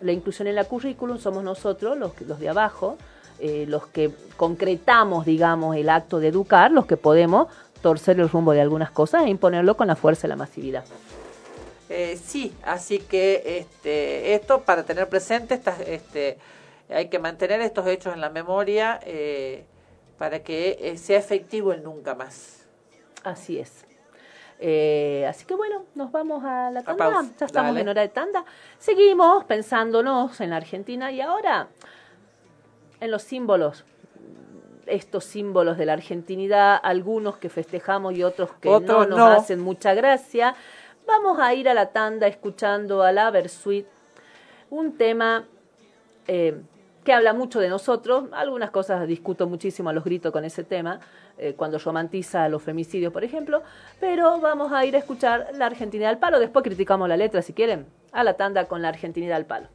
la 0.00 0.12
inclusión 0.12 0.48
en 0.48 0.54
la 0.54 0.64
currículum 0.64 1.18
somos 1.18 1.42
nosotros, 1.44 1.96
los, 1.96 2.18
los 2.22 2.40
de 2.40 2.48
abajo, 2.48 2.96
eh, 3.38 3.64
los 3.68 3.86
que 3.86 4.10
concretamos, 4.36 5.24
digamos, 5.24 5.76
el 5.76 5.88
acto 5.88 6.20
de 6.20 6.28
educar, 6.28 6.70
los 6.70 6.86
que 6.86 6.96
podemos 6.96 7.48
torcer 7.82 8.20
el 8.20 8.28
rumbo 8.28 8.52
de 8.52 8.60
algunas 8.60 8.90
cosas 8.90 9.24
e 9.24 9.28
imponerlo 9.28 9.76
con 9.76 9.86
la 9.86 9.96
fuerza 9.96 10.22
de 10.22 10.28
la 10.28 10.36
masividad. 10.36 10.84
Eh, 11.88 12.18
sí, 12.22 12.54
así 12.62 13.00
que 13.00 13.58
este, 13.58 14.34
esto 14.34 14.62
para 14.62 14.84
tener 14.84 15.08
presente, 15.08 15.54
estas, 15.54 15.80
este, 15.80 16.38
hay 16.88 17.08
que 17.08 17.18
mantener 17.18 17.60
estos 17.60 17.86
hechos 17.86 18.14
en 18.14 18.20
la 18.20 18.30
memoria 18.30 19.00
eh, 19.04 19.64
para 20.16 20.40
que 20.44 20.78
eh, 20.80 20.98
sea 20.98 21.18
efectivo 21.18 21.72
el 21.72 21.82
nunca 21.82 22.14
más. 22.14 22.68
Así 23.24 23.58
es. 23.58 23.84
Eh, 24.62 25.24
así 25.26 25.46
que 25.46 25.54
bueno, 25.54 25.86
nos 25.94 26.12
vamos 26.12 26.44
a 26.44 26.70
la 26.70 26.82
tanda. 26.82 27.22
Ya 27.38 27.46
estamos 27.46 27.70
Dale. 27.70 27.80
en 27.80 27.88
hora 27.88 28.02
de 28.02 28.08
tanda. 28.08 28.44
Seguimos 28.78 29.44
pensándonos 29.44 30.38
en 30.40 30.50
la 30.50 30.56
Argentina 30.56 31.10
y 31.10 31.22
ahora 31.22 31.68
en 33.00 33.10
los 33.10 33.22
símbolos. 33.22 33.84
Estos 34.86 35.24
símbolos 35.24 35.78
de 35.78 35.86
la 35.86 35.94
argentinidad, 35.94 36.78
algunos 36.82 37.38
que 37.38 37.48
festejamos 37.48 38.14
y 38.16 38.22
otros 38.22 38.50
que 38.60 38.68
Otros 38.68 39.08
no 39.08 39.16
nos 39.16 39.18
no. 39.18 39.26
hacen 39.26 39.60
mucha 39.60 39.94
gracia. 39.94 40.54
Vamos 41.06 41.38
a 41.38 41.54
ir 41.54 41.68
a 41.68 41.74
la 41.74 41.86
tanda 41.86 42.26
escuchando 42.26 43.02
a 43.02 43.12
la 43.12 43.30
Versuit, 43.30 43.86
un 44.68 44.96
tema 44.96 45.44
eh, 46.28 46.60
que 47.04 47.12
habla 47.12 47.32
mucho 47.32 47.60
de 47.60 47.68
nosotros. 47.68 48.24
Algunas 48.32 48.70
cosas 48.70 49.06
discuto 49.06 49.48
muchísimo 49.48 49.88
a 49.90 49.92
los 49.92 50.04
gritos 50.04 50.32
con 50.32 50.44
ese 50.44 50.64
tema, 50.64 51.00
eh, 51.40 51.54
cuando 51.56 51.78
romantiza 51.78 52.48
los 52.48 52.62
femicidios, 52.62 53.12
por 53.12 53.24
ejemplo. 53.24 53.62
Pero 53.98 54.40
vamos 54.40 54.72
a 54.72 54.84
ir 54.84 54.94
a 54.94 54.98
escuchar 54.98 55.48
la 55.54 55.66
Argentinidad 55.66 56.10
al 56.10 56.18
palo. 56.18 56.38
Después 56.38 56.62
criticamos 56.62 57.08
la 57.08 57.16
letra, 57.16 57.40
si 57.40 57.54
quieren. 57.54 57.86
A 58.12 58.24
la 58.24 58.34
tanda 58.34 58.66
con 58.68 58.82
la 58.82 58.88
Argentinidad 58.88 59.36
al 59.36 59.46
palo. 59.46 59.68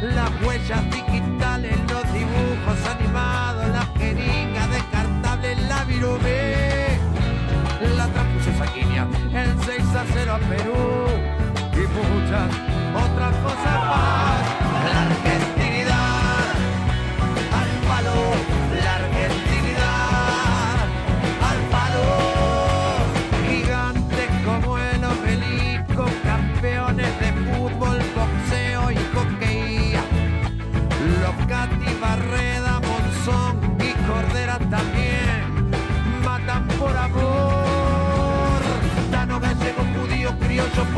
Las 0.00 0.30
huellas 0.42 0.84
digitales, 0.90 1.76
los 1.90 2.12
dibujos 2.12 2.86
animados, 2.86 3.68
la 3.68 3.86
jeringa 3.98 4.66
descartable, 4.68 5.56
la 5.68 5.84
virome. 5.84 6.98
La 7.96 8.06
transfusión 8.08 8.58
sanguínea, 8.58 9.06
el 9.32 9.56
6 9.64 9.94
a 9.94 10.04
0 10.12 10.32
a 10.34 10.38
Perú 10.38 10.74
y 11.74 11.86
muchas 11.96 12.67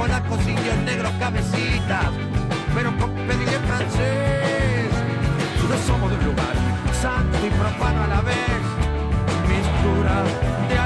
polacos, 0.01 0.41
indios, 0.49 0.79
negros, 0.87 1.13
cabecitas, 1.19 2.11
pero 2.75 2.89
con 2.97 3.11
pediré 3.29 3.59
francés. 3.69 4.89
No 5.69 5.77
somos 5.87 6.11
de 6.11 6.17
un 6.17 6.25
lugar 6.25 6.55
santo 7.03 7.37
y 7.47 7.51
profano 7.51 8.05
a 8.05 8.07
la 8.07 8.21
vez, 8.23 8.63
mistura 9.53 10.25
de 10.71 10.79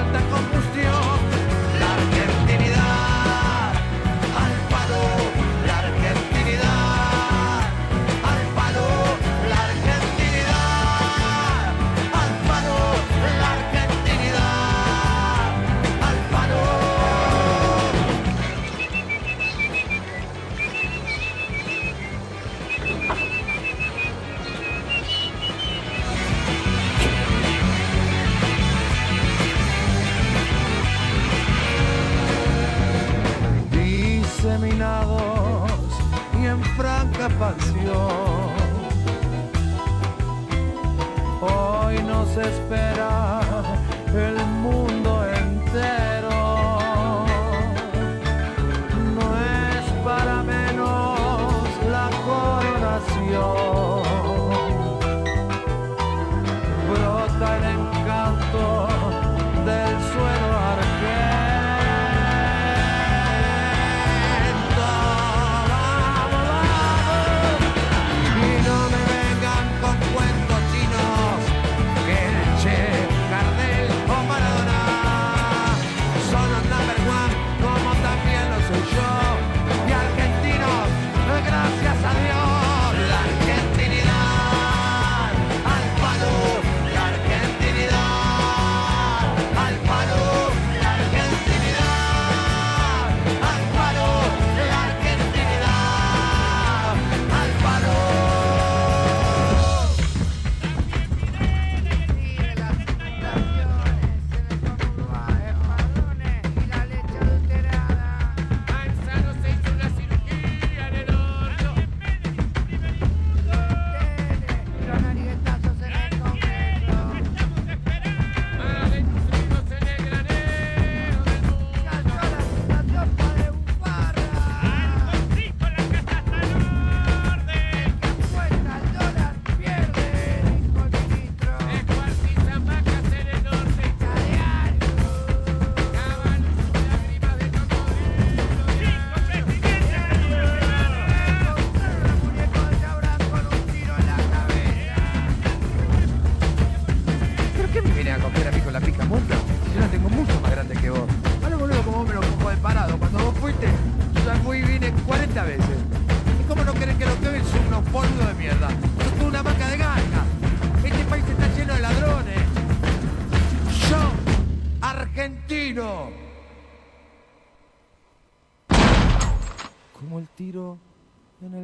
pasión. 37.45 38.24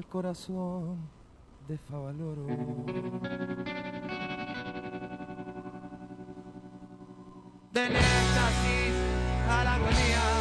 El 0.01 0.07
corazón 0.07 0.97
de 1.69 1.77
Favaloro. 1.77 2.47
del 7.71 7.93
éxtasis 7.93 8.95
a 9.47 9.65
la 9.65 9.75
agonía, 9.75 10.40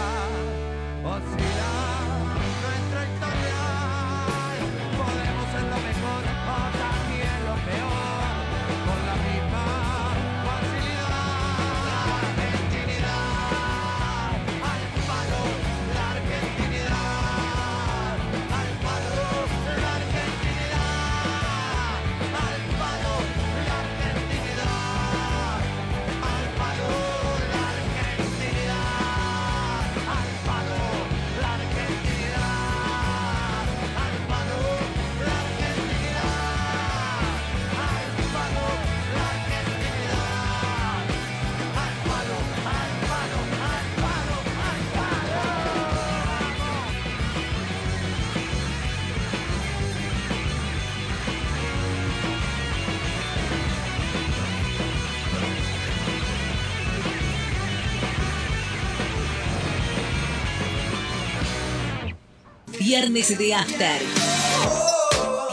Viernes 62.92 63.38
de 63.38 63.54
After. 63.54 64.02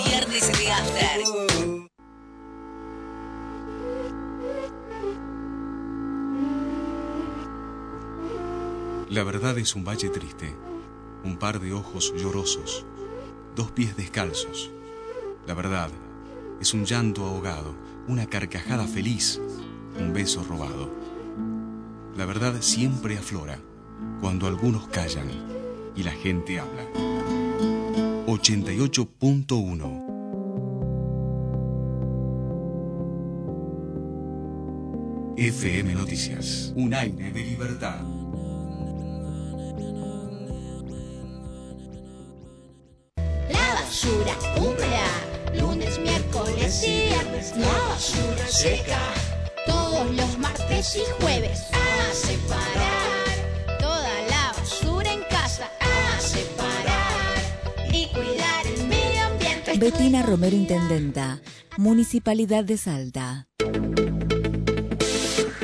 Viernes 0.06 0.58
de 0.58 0.72
After. 0.72 1.20
La 9.10 9.22
verdad 9.22 9.58
es 9.58 9.76
un 9.76 9.84
valle 9.84 10.08
triste, 10.08 10.56
un 11.24 11.36
par 11.36 11.60
de 11.60 11.74
ojos 11.74 12.14
llorosos, 12.16 12.86
dos 13.54 13.70
pies 13.70 13.98
descalzos. 13.98 14.70
La 15.46 15.52
verdad 15.52 15.90
es 16.58 16.72
un 16.72 16.86
llanto 16.86 17.26
ahogado, 17.26 17.74
una 18.08 18.24
carcajada 18.30 18.86
feliz, 18.86 19.42
un 20.00 20.14
beso 20.14 20.42
robado. 20.42 20.90
La 22.16 22.24
verdad 22.24 22.62
siempre 22.62 23.18
aflora 23.18 23.60
cuando 24.22 24.46
algunos 24.46 24.88
callan 24.88 25.28
y 25.94 26.02
la 26.02 26.12
gente 26.12 26.58
habla. 26.58 27.15
88.1. 28.26 30.04
FM 35.36 35.94
Noticias, 35.94 36.72
un 36.74 36.92
aire 36.92 37.30
de 37.30 37.44
libertad. 37.44 38.00
La 43.48 43.74
basura 43.74 44.36
húmeda, 44.56 45.06
lunes, 45.60 46.00
miércoles 46.00 46.82
y 46.84 47.06
viernes, 47.06 47.54
la 47.56 47.68
basura 47.90 48.46
seca, 48.48 48.98
todos 49.66 50.12
los 50.16 50.38
martes 50.38 50.96
y 50.96 51.22
jueves 51.22 51.62
a 51.72 52.12
separar. 52.12 52.95
Betina 59.78 60.22
Romero 60.22 60.56
Intendenta, 60.56 61.42
Municipalidad 61.76 62.64
de 62.64 62.78
Salta. 62.78 63.46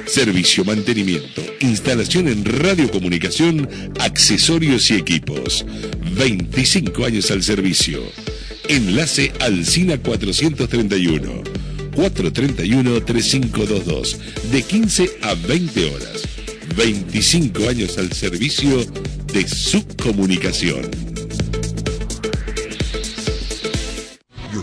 Servicio, 0.04 0.66
mantenimiento, 0.66 1.40
instalación 1.60 2.28
en 2.28 2.44
radiocomunicación, 2.44 3.66
accesorios 4.00 4.90
y 4.90 4.96
equipos. 4.96 5.64
25 6.14 7.06
años 7.06 7.30
al 7.30 7.42
servicio. 7.42 8.02
Enlace 8.68 9.32
al 9.40 9.64
SINA 9.64 9.96
431. 9.96 11.42
431-3522. 11.92 14.18
De 14.50 14.62
15 14.62 15.10
a 15.22 15.32
20 15.34 15.94
horas. 15.94 16.28
25 16.76 17.66
años 17.66 17.96
al 17.96 18.12
servicio 18.12 18.84
de 19.32 19.48
subcomunicación. 19.48 21.11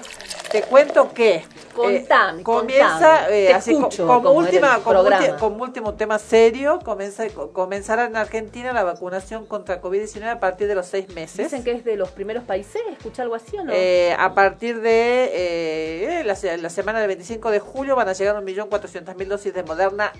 Te 0.51 0.61
cuento 0.63 1.13
que 1.13 1.43
Contame, 1.73 2.41
eh, 2.41 2.43
comienza 2.43 3.29
eh, 3.29 3.53
así 3.53 3.71
escucho, 3.73 4.05
como, 4.07 4.31
última 4.31 4.79
como, 4.79 4.89
programa. 5.01 5.25
ulti- 5.27 5.39
como 5.39 5.63
último 5.63 5.93
tema 5.93 6.19
serio 6.19 6.79
comienza 6.83 7.27
co- 7.29 7.51
comenzará 7.51 8.05
en 8.05 8.15
Argentina 8.17 8.73
la 8.73 8.83
vacunación 8.83 9.45
contra 9.45 9.81
COVID-19 9.81 10.27
a 10.29 10.39
partir 10.39 10.67
de 10.67 10.75
los 10.75 10.85
seis 10.87 11.07
meses 11.13 11.37
Dicen 11.51 11.63
que 11.63 11.71
es 11.71 11.83
de 11.85 11.95
los 11.95 12.09
primeros 12.11 12.43
países, 12.43 12.81
¿escucha 12.91 13.23
algo 13.23 13.35
así 13.35 13.57
o 13.57 13.63
no? 13.63 13.71
Eh, 13.73 14.15
a 14.17 14.33
partir 14.33 14.81
de 14.81 15.29
eh, 16.19 16.23
la, 16.25 16.35
se- 16.35 16.57
la 16.57 16.69
semana 16.69 16.99
del 16.99 17.07
25 17.07 17.51
de 17.51 17.59
julio 17.59 17.95
van 17.95 18.09
a 18.09 18.13
llegar 18.13 18.35
1.400.000 18.43 19.27
dosis 19.27 19.53
de 19.53 19.63
Moderna 19.63 20.11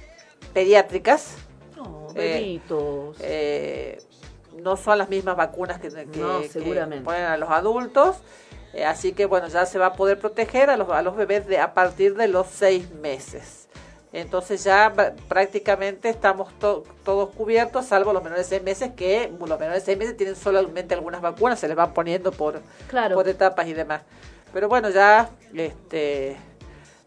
pediátricas. 0.53 1.35
No, 1.75 2.07
Eh, 2.15 2.33
bebitos. 2.33 3.17
eh, 3.21 4.01
no 4.57 4.75
son 4.77 4.97
las 4.97 5.09
mismas 5.09 5.35
vacunas 5.37 5.79
que, 5.79 5.89
que- 5.89 6.05
No, 6.19 6.41
que 6.41 6.49
seguramente. 6.49 7.05
ponen 7.05 7.23
a 7.23 7.37
los 7.37 7.49
adultos. 7.49 8.17
Eh, 8.73 8.85
así 8.85 9.13
que 9.13 9.25
bueno, 9.25 9.47
ya 9.47 9.65
se 9.65 9.79
va 9.79 9.87
a 9.87 9.93
poder 9.93 10.19
proteger 10.19 10.69
a 10.69 10.77
los, 10.77 10.89
a 10.89 11.01
los 11.01 11.15
bebés 11.15 11.47
de, 11.47 11.57
a 11.59 11.73
partir 11.73 12.15
de 12.15 12.27
los 12.27 12.47
seis 12.47 12.89
meses. 12.91 13.67
Entonces 14.11 14.63
ya 14.63 14.93
pr- 14.93 15.13
prácticamente 15.27 16.09
estamos 16.09 16.51
to- 16.59 16.83
todos 17.03 17.29
cubiertos, 17.29 17.85
salvo 17.85 18.11
los 18.13 18.23
menores 18.23 18.45
de 18.49 18.57
seis 18.57 18.63
meses, 18.63 18.91
que 18.95 19.31
los 19.39 19.59
menores 19.59 19.81
de 19.83 19.85
seis 19.85 19.97
meses 19.97 20.17
tienen 20.17 20.35
solamente 20.35 20.93
algunas 20.95 21.21
vacunas, 21.21 21.59
se 21.59 21.67
les 21.67 21.75
van 21.77 21.93
poniendo 21.93 22.31
por, 22.31 22.61
Claro. 22.89 23.15
por 23.15 23.27
etapas 23.27 23.67
y 23.67 23.73
demás. 23.73 24.01
Pero 24.53 24.67
bueno, 24.67 24.89
ya 24.89 25.29
este 25.53 26.37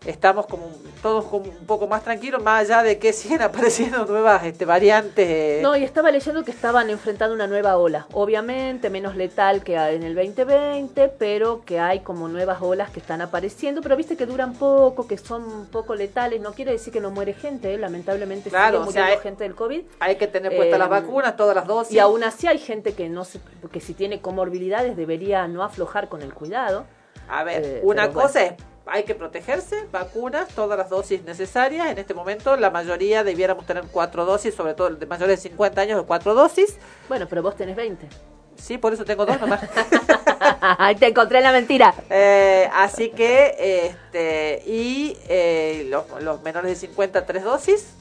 estamos 0.05 0.47
como 0.47 0.69
todos 1.03 1.25
como 1.25 1.45
un 1.51 1.67
poco 1.67 1.87
más 1.87 2.03
tranquilos, 2.05 2.43
más 2.43 2.63
allá 2.63 2.83
de 2.83 2.99
que 2.99 3.13
siguen 3.13 3.43
apareciendo 3.43 4.05
nuevas 4.05 4.45
este, 4.45 4.65
variantes. 4.65 5.27
eh, 5.29 5.61
No, 5.63 5.77
y 5.77 5.85
estaba 5.85 6.11
leyendo 6.11 6.45
que 6.45 6.51
estaban 6.51 6.91
enfrentando 6.91 7.35
una 7.35 7.47
nueva 7.47 7.77
ola. 7.77 8.07
Obviamente 8.13 8.91
menos 8.91 9.17
letal 9.17 9.63
que 9.65 9.75
en 9.77 10.03
el 10.03 10.15
2020, 10.15 11.09
pero 11.19 11.63
que 11.65 11.79
hay 11.81 12.01
como 12.01 12.29
nuevas 12.29 12.61
olas 12.63 12.91
que 12.91 13.01
están 13.01 13.21
apareciendo. 13.21 13.81
Pero 13.83 13.97
viste 13.97 14.17
que 14.17 14.27
duran 14.27 14.55
poco, 14.55 15.07
que 15.07 15.19
son 15.19 15.67
poco 15.67 15.95
letales. 15.95 16.41
No 16.41 16.53
quiere 16.53 16.73
decir 16.73 16.93
que 16.93 17.01
no 17.01 17.11
muere 17.11 17.35
gente, 17.35 17.75
¿eh? 17.75 17.79
lamentablemente 17.79 18.51
Claro, 18.51 18.79
sigue 18.79 18.89
o 18.89 18.93
sea, 18.93 19.03
muriendo 19.03 19.19
hay- 19.21 19.23
gente 19.23 19.45
del 19.45 19.55
COVID. 19.55 19.83
Hay 20.01 20.17
que 20.17 20.27
tener 20.27 20.55
puestas 20.55 20.77
Eh, 20.77 20.79
las 20.79 20.89
vacunas, 20.89 21.37
todas 21.37 21.55
las 21.57 21.67
dosis. 21.67 21.95
Y 21.95 21.99
aún 21.99 22.23
así 22.25 22.47
hay 22.47 22.59
gente 22.59 22.95
que 22.95 23.09
no 23.09 23.25
se, 23.25 23.41
que 23.73 23.81
si 23.81 23.95
tiene 23.95 24.21
comorbilidades 24.21 24.97
debería 24.97 25.47
no 25.49 25.63
aflojar 25.63 26.09
con 26.09 26.23
el 26.23 26.33
cuidado. 26.35 26.85
A 27.29 27.45
ver, 27.45 27.63
Eh, 27.65 27.81
una 27.83 28.07
bueno. 28.09 28.21
cosa 28.23 28.43
es, 28.45 28.53
hay 28.87 29.05
que 29.05 29.15
protegerse, 29.15 29.87
vacunas, 29.91 30.49
todas 30.49 30.79
las 30.79 30.91
dosis 30.91 31.23
necesarias. 31.25 31.89
En 31.89 31.99
este 31.99 32.15
momento 32.15 32.57
la 32.57 32.71
mayoría 32.71 33.25
debiéramos 33.25 33.67
tener 33.67 33.85
cuatro 33.91 34.25
dosis, 34.25 34.55
sobre 34.55 34.75
todo 34.75 34.91
de 34.91 35.07
mayores 35.07 35.43
de 35.43 35.51
50 35.51 35.81
años 35.81 36.01
de 36.01 36.07
cuatro 36.07 36.35
dosis. 36.35 36.77
Bueno, 37.09 37.27
pero 37.29 37.43
vos 37.43 37.57
tenés 37.57 37.77
20. 37.77 38.09
Sí, 38.57 38.79
por 38.79 38.93
eso 38.93 39.05
tengo 39.05 39.27
dos 39.27 39.41
nomás. 39.41 39.61
Ahí 40.79 40.95
te 40.97 41.07
encontré 41.07 41.41
la 41.41 41.53
mentira. 41.53 41.95
Eh, 42.11 42.69
así 42.73 43.11
que, 43.11 43.89
este, 43.89 44.63
y 44.67 45.17
eh, 45.29 45.87
los, 45.89 46.05
los 46.23 46.43
menores 46.43 46.71
de 46.71 46.77
50, 46.77 47.27
tres 47.27 47.45
dosis. 47.45 47.95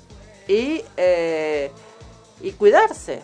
Y, 0.48 0.84
eh, 0.98 1.72
y 2.44 2.52
cuidarse. 2.54 3.22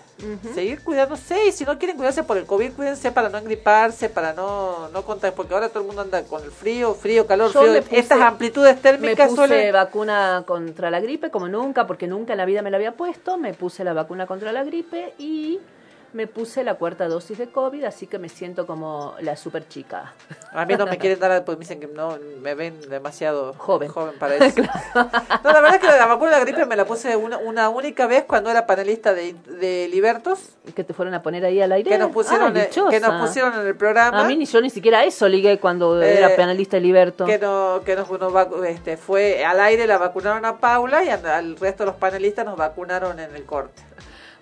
Seguir 0.54 0.82
cuidándose. 0.84 1.48
Y 1.48 1.52
si 1.52 1.64
no 1.66 1.78
quieren 1.78 1.96
cuidarse 1.98 2.24
por 2.24 2.38
el 2.38 2.46
COVID, 2.46 2.74
cuídense 2.74 3.12
para 3.12 3.30
no 3.30 3.38
engriparse, 3.38 4.10
para 4.10 4.34
no, 4.34 4.90
no 4.90 5.04
contar. 5.04 5.34
Porque 5.34 5.54
ahora 5.54 5.70
todo 5.70 5.82
el 5.82 5.88
mundo 5.88 6.02
anda 6.02 6.24
con 6.24 6.44
el 6.44 6.52
frío, 6.52 6.94
frío, 6.96 7.26
calor, 7.28 7.52
Yo 7.54 7.60
frío. 7.62 7.74
me 7.74 7.82
puse- 7.82 8.00
Estas 8.00 8.22
amplitudes 8.22 8.76
Me 8.76 8.82
térmicas 8.82 9.30
puse 9.30 9.48
suelen. 9.48 9.74
vacuna 9.74 10.44
contra 10.46 10.90
la 10.92 11.00
gripe 11.00 11.30
como 11.32 11.48
nunca, 11.48 11.86
porque 11.88 12.08
nunca 12.08 12.34
en 12.34 12.38
la 12.38 12.46
vida 12.46 12.62
me 12.62 12.72
la 12.72 12.78
había 12.78 12.94
puesto. 12.94 13.38
Me 13.38 13.54
puse 13.54 13.84
la 13.84 13.94
vacuna 13.94 14.26
contra 14.28 14.52
la 14.52 14.64
gripe 14.64 15.14
y 15.18 15.60
me 16.14 16.26
puse 16.28 16.64
la 16.64 16.76
cuarta 16.76 17.08
dosis 17.08 17.38
de 17.38 17.48
COVID, 17.48 17.84
así 17.84 18.08
que 18.08 18.18
me 18.18 18.30
siento 18.30 18.66
como 18.66 19.16
la 19.22 19.36
super 19.36 19.68
chica. 19.68 20.14
A 20.54 20.66
mí 20.66 20.76
no 20.76 20.86
me 20.86 20.98
quieren 20.98 21.20
dar 21.20 21.44
porque 21.46 21.58
me 21.58 21.62
dicen 21.66 21.80
que 21.80 21.88
no 21.88 22.18
me 22.42 22.56
ven 22.56 22.80
demasiado 22.90 23.54
Joven. 23.58 23.92
para 24.20 24.36
eso. 24.46 24.62
No, 24.96 25.52
la 25.52 25.62
verdad 25.62 25.76
es 25.76 25.82
que 25.82 25.88
la 25.88 26.06
vacuna 26.06 26.32
de 26.32 26.38
la 26.38 26.44
gripe 26.46 26.66
me 26.66 26.76
la 26.76 26.86
puse 26.86 27.16
una, 27.16 27.38
una 27.38 27.70
única 27.70 28.08
vez 28.08 28.24
cuando 28.26 28.50
era 28.50 28.66
panelista 28.66 29.14
de, 29.14 29.34
de 29.60 29.88
Libertos. 29.90 30.40
que 30.76 30.84
te 30.84 30.94
fueron 30.94 31.14
a 31.14 31.22
poner 31.22 31.46
ahí 31.46 31.62
al 31.62 31.72
aire? 31.72 31.90
Que 31.92 31.98
nos 31.98 32.12
pusieron, 32.12 32.56
Ah, 32.58 32.68
que 32.90 33.00
nos 33.00 33.22
pusieron 33.22 33.54
en 33.60 33.68
el 33.68 33.76
programa. 33.76 34.22
A 34.22 34.24
mí 34.28 34.36
ni 34.36 34.46
yo 34.46 34.62
ni 34.62 34.70
siquiera 34.70 35.04
eso 35.04 35.28
ligué 35.28 35.60
cuando 35.60 36.02
Eh, 36.02 36.18
era 36.18 36.36
penalista 36.36 36.78
de 36.78 36.82
Liberto. 36.82 37.26
que 37.26 37.38
no 37.38 37.82
que 37.86 37.96
nos, 37.96 38.08
este 38.66 38.98
fue 38.98 39.46
al 39.46 39.60
aire 39.60 39.86
la 39.88 39.98
vacunaron 39.98 40.44
a 40.46 40.58
Paula 40.58 41.04
y 41.04 41.10
al, 41.10 41.26
al 41.26 41.56
resto 41.58 41.84
de 41.84 41.88
los 41.92 41.96
panelistas 41.96 42.46
nos 42.46 42.58
vacunaron 42.58 43.20
en 43.20 43.36
el 43.36 43.44
corte 43.46 43.82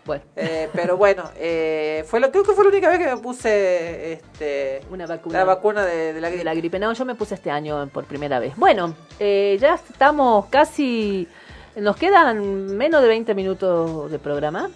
Bueno. 0.05 0.23
Eh, 0.35 0.69
pero 0.71 0.97
bueno 0.97 1.31
eh, 1.35 2.03
fue 2.07 2.19
lo 2.19 2.29
creo 2.31 2.43
que 2.43 2.53
fue 2.53 2.63
la 2.63 2.69
única 2.69 2.89
vez 2.89 2.99
que 2.99 3.07
me 3.07 3.17
puse 3.17 4.13
este 4.13 4.81
Una 4.91 5.07
vacuna. 5.07 5.39
la 5.39 5.45
vacuna 5.45 5.83
de, 5.83 6.13
de 6.13 6.21
la 6.21 6.27
de 6.29 6.33
gripe 6.35 6.45
la 6.45 6.53
gripe. 6.53 6.79
No, 6.79 6.93
yo 6.93 7.05
me 7.05 7.15
puse 7.15 7.33
este 7.35 7.49
año 7.49 7.87
por 7.91 8.05
primera 8.05 8.39
vez. 8.39 8.55
Bueno, 8.55 8.93
eh, 9.19 9.57
ya 9.59 9.75
estamos 9.75 10.45
casi... 10.47 11.27
Nos 11.75 11.97
quedan 11.97 12.77
menos 12.77 13.01
de 13.01 13.07
20 13.09 13.33
minutos 13.35 14.09
de 14.11 14.19
programa. 14.19 14.69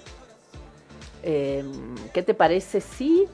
Eh, 1.23 1.63
¿Qué 2.13 2.23
te 2.23 2.33
parece 2.33 2.81
si 2.81 3.25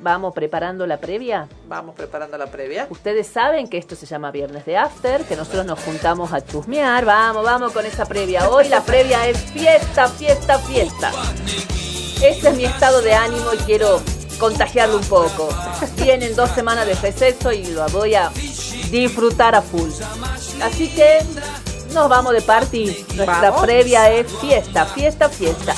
vamos 0.00 0.34
preparando 0.34 0.86
la 0.86 0.98
previa. 0.98 1.48
Vamos 1.68 1.94
preparando 1.94 2.36
la 2.38 2.46
previa. 2.46 2.86
Ustedes 2.90 3.26
saben 3.26 3.68
que 3.68 3.78
esto 3.78 3.96
se 3.96 4.06
llama 4.06 4.30
Viernes 4.30 4.64
de 4.64 4.76
After, 4.76 5.24
que 5.24 5.36
nosotros 5.36 5.66
nos 5.66 5.80
juntamos 5.80 6.32
a 6.32 6.44
chusmear. 6.44 7.04
Vamos, 7.04 7.44
vamos 7.44 7.72
con 7.72 7.84
esa 7.86 8.06
previa. 8.06 8.48
Hoy 8.50 8.68
la 8.68 8.82
previa 8.82 9.28
es 9.28 9.38
fiesta, 9.38 10.08
fiesta, 10.08 10.58
fiesta. 10.58 11.12
Este 12.22 12.48
es 12.48 12.56
mi 12.56 12.64
estado 12.64 13.00
de 13.02 13.14
ánimo 13.14 13.52
y 13.54 13.58
quiero 13.58 14.00
contagiarlo 14.38 14.96
un 14.96 15.04
poco. 15.04 15.48
Vienen 15.96 16.34
dos 16.36 16.50
semanas 16.50 16.86
de 16.86 16.94
receso 16.94 17.52
y 17.52 17.64
lo 17.66 17.86
voy 17.88 18.14
a 18.14 18.30
disfrutar 18.90 19.54
a 19.54 19.62
full. 19.62 19.90
Así 20.62 20.88
que 20.94 21.20
nos 21.92 22.08
vamos 22.08 22.32
de 22.32 22.42
party. 22.42 22.86
Nuestra 23.14 23.50
Vamos. 23.50 23.62
previa 23.62 24.10
es 24.10 24.26
fiesta, 24.40 24.86
fiesta, 24.86 25.28
fiesta. 25.28 25.74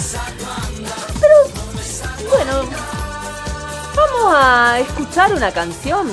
Pero, 1.20 2.28
bueno, 2.28 2.68
vamos 3.94 4.34
a 4.34 4.78
escuchar 4.80 5.32
una 5.32 5.52
canción. 5.52 6.08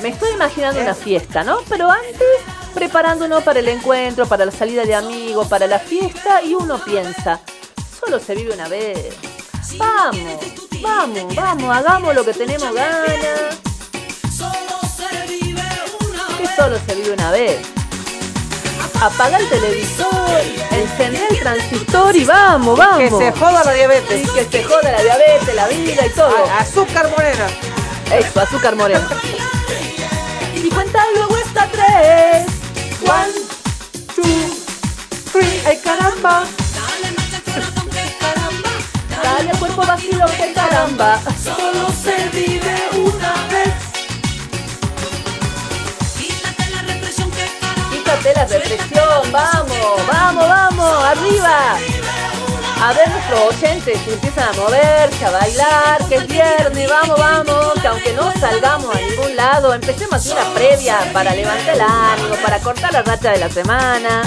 Me 0.00 0.08
estoy 0.08 0.32
imaginando 0.32 0.80
una 0.80 0.94
fiesta, 0.94 1.44
¿no? 1.44 1.58
Pero 1.68 1.90
antes, 1.90 2.26
preparándonos 2.74 3.42
para 3.44 3.60
el 3.60 3.68
encuentro, 3.68 4.26
para 4.26 4.44
la 4.44 4.52
salida 4.52 4.84
de 4.84 4.94
amigos, 4.94 5.46
para 5.46 5.66
la 5.66 5.78
fiesta, 5.78 6.42
y 6.42 6.54
uno 6.54 6.82
piensa, 6.84 7.40
solo 8.00 8.18
se 8.18 8.34
vive 8.34 8.52
una 8.54 8.68
vez. 8.68 9.14
Vamos, 9.76 10.18
vamos, 10.82 11.34
vamos, 11.34 11.76
hagamos 11.76 12.14
lo 12.14 12.24
que 12.24 12.32
tenemos 12.32 12.74
ganas. 12.74 13.58
Que 16.36 16.46
solo 16.56 16.78
se 16.86 16.94
vive 16.96 17.12
una 17.12 17.30
vez. 17.30 17.81
Apaga 19.02 19.36
el 19.36 19.48
televisor, 19.48 20.40
encender 20.70 21.26
el 21.30 21.38
transistor 21.40 22.14
y 22.14 22.24
vamos, 22.24 22.78
vamos. 22.78 22.98
Que 22.98 23.10
se 23.10 23.32
joda 23.32 23.64
la 23.64 23.72
diabetes. 23.72 24.22
Y 24.22 24.32
que 24.32 24.44
se 24.44 24.62
joda 24.62 24.92
la 24.92 25.02
diabetes, 25.02 25.54
la 25.56 25.66
vida 25.66 26.06
y 26.06 26.10
todo. 26.10 26.32
azúcar 26.56 27.10
morena. 27.10 27.48
Eso, 28.12 28.40
azúcar 28.40 28.76
morena. 28.76 29.04
y 30.54 30.68
cuenta 30.68 31.04
luego 31.16 31.36
esta 31.36 31.66
tres. 31.72 32.46
One, 33.02 33.32
two, 34.14 34.22
three. 35.32 35.62
¡Ay, 35.66 35.80
caramba! 35.82 36.44
Dale 39.20 39.50
cuerpo 39.58 39.82
vacío, 39.84 40.26
que 40.36 40.52
caramba. 40.52 41.20
La 48.42 48.48
represión, 48.48 49.30
vamos, 49.30 50.06
vamos, 50.08 50.48
vamos, 50.48 51.04
arriba. 51.04 51.76
A 52.80 52.92
ver 52.92 53.08
nuestros 53.08 53.40
oyentes 53.54 54.00
si 54.04 54.10
empiezan 54.10 54.48
a 54.48 54.52
moverse, 54.54 55.24
a 55.24 55.30
bailar, 55.30 56.08
que 56.08 56.16
es 56.16 56.26
viernes, 56.26 56.90
vamos, 56.90 57.18
vamos, 57.18 57.72
que 57.80 57.86
aunque 57.86 58.12
no 58.14 58.32
salgamos 58.40 58.96
a 58.96 58.98
ningún 58.98 59.36
lado, 59.36 59.72
empecemos 59.72 60.26
una 60.26 60.42
previa 60.54 60.98
para 61.12 61.34
levantar 61.36 61.74
el 61.74 61.80
ánimo, 61.82 62.34
para 62.42 62.58
cortar 62.58 62.92
la 62.92 63.02
racha 63.02 63.30
de 63.30 63.38
la 63.38 63.48
semana. 63.48 64.22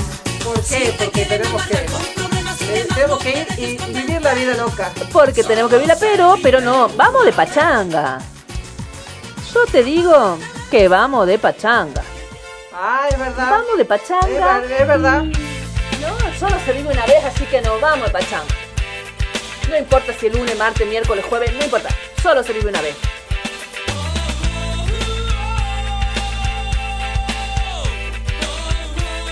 ¿Por 0.45 0.63
qué? 0.63 0.95
Porque 0.97 1.25
tenemos 1.25 1.61
que, 1.63 1.75
eh, 1.75 2.87
tenemos 2.93 3.19
que 3.19 3.29
ir 3.31 3.47
y 3.57 3.93
vivir 3.93 4.21
la 4.21 4.33
vida 4.33 4.53
loca. 4.55 4.93
Porque 5.11 5.43
tenemos 5.43 5.69
que 5.69 5.77
verla, 5.77 5.97
pero, 5.99 6.37
pero 6.41 6.61
no, 6.61 6.87
vamos 6.95 7.25
de 7.25 7.33
pachanga. 7.33 8.19
Yo 9.53 9.65
te 9.65 9.83
digo 9.83 10.37
que 10.71 10.87
vamos 10.87 11.27
de 11.27 11.37
pachanga. 11.37 12.14
Ah, 12.77 13.07
es 13.09 13.17
verdad. 13.17 13.49
Vamos 13.51 13.77
de 13.77 13.85
pachanga. 13.85 14.61
Es 14.65 14.71
es 14.81 14.87
verdad. 14.87 15.23
No, 15.23 16.37
solo 16.37 16.57
se 16.65 16.73
vive 16.73 16.91
una 16.91 17.05
vez, 17.05 17.23
así 17.23 17.45
que 17.45 17.61
nos 17.61 17.79
vamos 17.79 18.07
de 18.07 18.11
pachanga. 18.11 18.53
No 19.69 19.77
importa 19.77 20.11
si 20.13 20.27
el 20.27 20.33
lunes, 20.33 20.57
martes, 20.57 20.85
miércoles, 20.85 21.23
jueves, 21.29 21.53
no 21.53 21.63
importa. 21.63 21.87
Solo 22.21 22.43
se 22.43 22.51
vive 22.51 22.67
una 22.69 22.81
vez. 22.81 22.97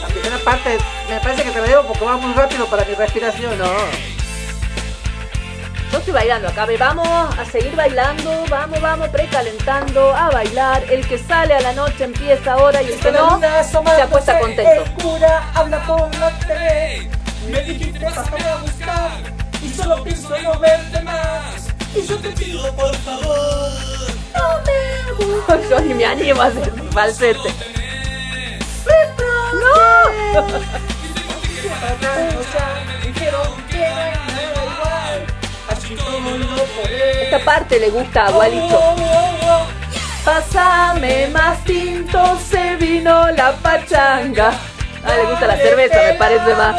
La 0.02 0.08
primera 0.08 0.38
parte 0.38 0.78
me 1.10 1.20
parece 1.20 1.44
que 1.44 1.52
te 1.52 1.60
la 1.60 1.68
debo 1.68 1.84
porque 1.84 2.06
va 2.06 2.16
muy 2.16 2.34
rápido 2.34 2.66
para 2.68 2.86
mi 2.86 2.94
respiración. 2.96 3.58
No. 3.58 4.13
Yo 5.94 6.00
estoy 6.00 6.14
bailando 6.16 6.48
acá, 6.48 6.68
vamos 6.80 7.08
a 7.38 7.46
seguir 7.46 7.76
bailando, 7.76 8.46
vamos, 8.50 8.82
vamos, 8.82 9.10
precalentando, 9.10 10.12
a 10.16 10.32
bailar. 10.32 10.84
El 10.90 11.08
que 11.08 11.20
sale 11.20 11.54
a 11.54 11.62
la 11.62 11.72
noche 11.74 12.06
empieza 12.06 12.54
ahora 12.54 12.82
y 12.82 12.94
el 12.94 13.00
que 13.00 13.12
no, 13.12 13.40
se 13.40 14.02
acuesta 14.02 14.40
contento. 14.40 14.72
El 14.72 14.92
cura 14.94 15.52
habla 15.54 15.86
por 15.86 16.16
la 16.16 16.32
TV. 16.40 17.08
Me 17.48 17.62
dijiste 17.62 18.00
pásame 18.00 18.44
a 18.44 18.56
buscar. 18.56 19.12
Y 19.62 19.70
solo 19.70 20.04
pienso 20.04 20.36
en 20.36 20.44
no 20.46 20.58
verte 20.58 21.00
más. 21.04 21.68
Y 21.96 22.08
yo 22.08 22.18
te 22.18 22.30
pido 22.30 22.76
por 22.76 22.96
favor. 22.96 23.70
No 24.34 24.62
me 24.66 25.64
Yo 25.70 25.80
ni 25.80 25.94
me 25.94 26.06
animo 26.06 26.42
a 26.42 26.46
hacer 26.46 26.74
falsete. 26.92 27.54
¡No! 29.54 30.48
Esta 37.24 37.40
parte 37.44 37.80
le 37.80 37.90
gusta 37.90 38.28
a 38.28 38.32
Gualicho. 38.32 38.80
Pásame 40.24 41.28
más 41.28 41.64
tinto, 41.66 42.38
se 42.40 42.76
vino 42.78 43.30
la 43.32 43.52
pachanga. 43.54 44.54
Ah, 45.06 45.16
le 45.18 45.26
gusta 45.26 45.48
la 45.48 45.58
cerveza, 45.58 45.98
me 46.02 46.14
parece 46.14 46.56
más. 46.56 46.76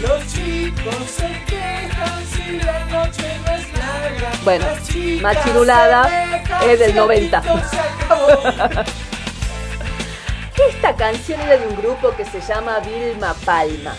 Los 0.00 0.26
chicos 0.32 0.94
se 1.10 1.44
quejan 1.44 2.26
si 2.26 2.58
la 2.60 2.84
noche 2.86 3.38
no 3.44 3.52
es 3.52 3.72
larga. 3.74 4.30
Bueno, 4.44 4.66
Machirulada 5.20 6.08
es 6.62 6.78
del 6.78 6.78
si 6.78 6.84
el 6.90 6.96
90. 6.96 7.42
tinto 7.42 7.60
se 7.70 7.78
acabó. 7.78 8.28
Esta 10.68 10.94
canción 10.96 11.40
era 11.40 11.58
de 11.58 11.66
un 11.66 11.76
grupo 11.76 12.14
que 12.16 12.24
se 12.24 12.40
llama 12.40 12.78
Vilma 12.80 13.34
Palma. 13.44 13.94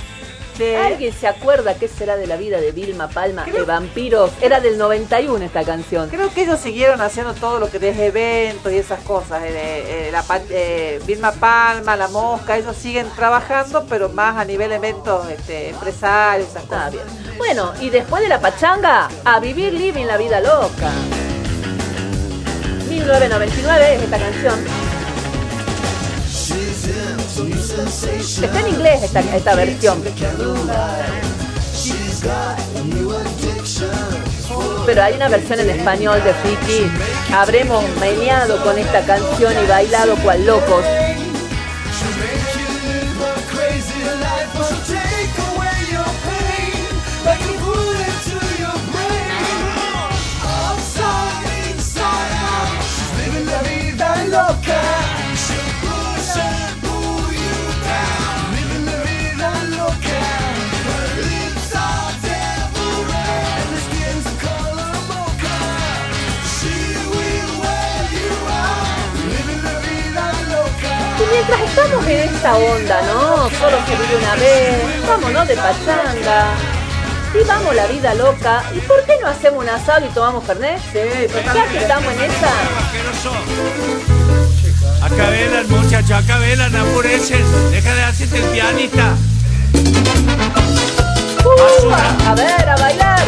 ¿Alguien 0.60 1.14
se 1.14 1.28
acuerda 1.28 1.76
qué 1.76 1.88
será 1.88 2.18
de 2.18 2.26
la 2.26 2.36
vida 2.36 2.60
de 2.60 2.72
Vilma 2.72 3.08
Palma 3.10 3.46
de 3.46 3.62
vampiros? 3.62 4.32
Era 4.42 4.60
del 4.60 4.78
91 4.78 5.46
esta 5.46 5.64
canción. 5.64 6.10
Creo 6.10 6.34
que 6.34 6.44
ellos 6.44 6.60
siguieron 6.60 7.00
haciendo 7.02 7.34
todo 7.36 7.60
lo 7.60 7.70
que 7.70 7.78
es 7.78 7.98
eventos 8.00 8.72
y 8.72 8.78
esas 8.78 9.02
cosas. 9.02 9.44
eh, 9.44 9.52
eh, 9.56 10.10
la, 10.12 10.24
eh, 10.50 11.00
Vilma 11.06 11.32
Palma, 11.34 11.96
La 11.96 12.08
Mosca, 12.08 12.58
ellos 12.58 12.76
siguen 12.76 13.08
trabajando, 13.16 13.86
pero 13.88 14.10
más 14.10 14.38
a 14.38 14.46
nivel 14.46 14.72
eventos 14.72 15.30
este, 15.30 15.70
empresarios, 15.70 16.50
esas 16.50 16.92
bien. 16.92 17.04
Bueno, 17.38 17.74
y 17.80 17.90
después 17.90 18.24
de 18.24 18.30
la 18.30 18.40
pachanga, 18.40 19.10
a 19.26 19.40
vivir 19.40 19.74
living 19.74 20.06
la 20.06 20.18
vida 20.18 20.40
loca. 20.40 20.92
1999 22.90 23.96
es 23.96 24.02
esta 24.02 24.18
canción. 24.18 24.97
Está 28.44 28.60
en 28.62 28.68
inglés 28.70 29.04
esta, 29.04 29.20
esta 29.20 29.56
versión. 29.56 30.02
Pero 34.86 35.04
hay 35.04 35.14
una 35.16 35.28
versión 35.28 35.60
en 35.60 35.70
español 35.72 36.24
de 36.24 36.34
Friki. 36.34 36.90
Habremos 37.34 37.84
meneado 38.00 38.64
con 38.64 38.78
esta 38.78 39.02
canción 39.02 39.54
y 39.62 39.68
bailado 39.68 40.16
cual 40.24 40.46
locos. 40.46 40.86
En 72.10 72.30
esta 72.30 72.56
onda, 72.56 73.02
¿no? 73.04 73.50
Solo 73.60 73.78
se 73.86 73.96
vive 73.96 74.16
una 74.18 74.36
vez, 74.36 75.08
vámonos 75.08 75.48
de 75.48 75.56
pachanga. 75.56 76.54
Y 77.34 77.46
vamos 77.46 77.76
la 77.76 77.86
vida 77.88 78.14
loca. 78.16 78.64
¿Y 78.74 78.80
por 78.80 79.04
qué 79.06 79.14
no 79.22 79.28
hacemos 79.28 79.64
un 79.64 79.70
asado 79.70 80.06
y 80.06 80.10
tomamos 80.10 80.44
Fernet? 80.46 80.80
Sí, 80.92 81.00
ya 81.54 81.68
que 81.68 81.78
estamos 81.78 82.14
en 82.14 82.24
esa. 82.24 82.52
Acá 85.06 85.30
velan, 85.30 85.70
muchachos, 85.70 86.12
acá 86.12 86.38
velan, 86.40 86.76
apurecen. 86.76 87.44
Deja 87.72 87.94
de 87.94 88.04
hacerte 88.04 88.38
el 88.38 88.44
pianista. 88.46 89.16
Uh, 91.44 91.94
a 92.28 92.36
ver, 92.36 92.70
a 92.70 92.76
bailar. 92.78 93.20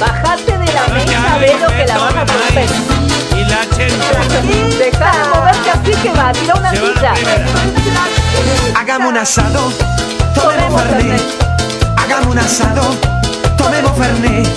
Bajate 0.00 0.58
de 0.58 0.72
la 0.72 0.86
mesa, 0.88 1.38
velo 1.38 1.66
que 1.68 1.86
la 1.86 1.98
vas 1.98 2.14
a 2.14 2.24
romper. 2.24 2.68
Y 3.36 3.44
la 3.44 3.60
chenta. 3.76 4.20
Deja 4.78 5.12
de 5.12 5.28
moverte 5.28 5.70
así 5.70 6.02
que 6.02 6.10
va, 6.12 6.32
tira 6.32 6.54
una 6.54 6.70
silla. 6.70 7.14
Hagamos 8.78 9.08
un 9.10 9.18
asado, 9.18 9.72
tomemos 10.34 10.82
Fernet. 10.82 11.22
Hagamos 11.96 12.26
un 12.32 12.38
asado, 12.38 12.82
tomemos 13.56 13.92
Fernet. 13.96 14.48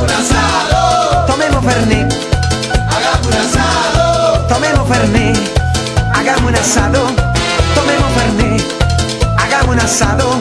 un 0.00 0.10
asado. 0.10 1.24
Tomemos 1.26 1.64
Fernet, 1.64 2.12
Hagamos 2.90 3.26
un 3.26 3.34
asado. 3.34 4.46
tomemos 4.48 4.88
Fernet, 4.88 5.38
hagamos 6.14 6.42
un 6.50 6.54
asado. 6.56 7.06
Tomemos 7.74 8.12
Fernet, 8.16 8.62
hagamos 9.38 9.68
un 9.74 9.80
asado. 9.80 10.40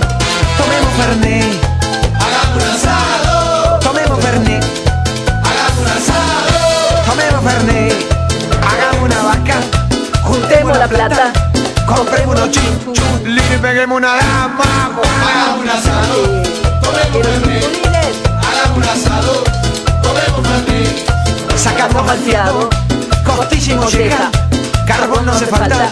Tomemos 0.57 0.91
Fernet, 0.97 1.53
Hagamos 2.19 2.55
un 2.55 2.69
asado. 2.69 3.79
tomemos 3.79 4.19
Fernet, 4.23 4.63
Hagamos 5.43 5.79
un 5.79 5.87
asado. 5.87 7.01
tomemos 7.05 7.43
Fernet. 7.43 7.93
Hagamos 8.71 9.01
una 9.03 9.23
vaca, 9.23 9.55
Juntemos 10.23 10.77
la 10.77 10.87
plata. 10.87 11.42
Compremos 11.95 12.35
unos 12.35 12.51
chinchus 12.51 12.99
y 13.25 13.57
peguemos 13.57 13.97
una 13.97 14.15
dama. 14.15 14.63
Hagamos 15.27 15.61
un 15.61 15.69
asado. 15.69 16.43
Tomemos 16.81 17.27
Fernet. 17.27 18.15
Hagamos 18.27 18.77
un 18.77 18.83
asado. 18.83 19.43
Tomemos 20.01 20.47
Fernet. 20.47 21.57
Sacamos 21.57 22.05
malteado, 22.05 22.69
costilla 23.25 23.73
y 23.73 23.75
molleja, 23.77 24.31
carbón 24.85 25.25
no 25.25 25.31
hace 25.31 25.45
falta. 25.45 25.91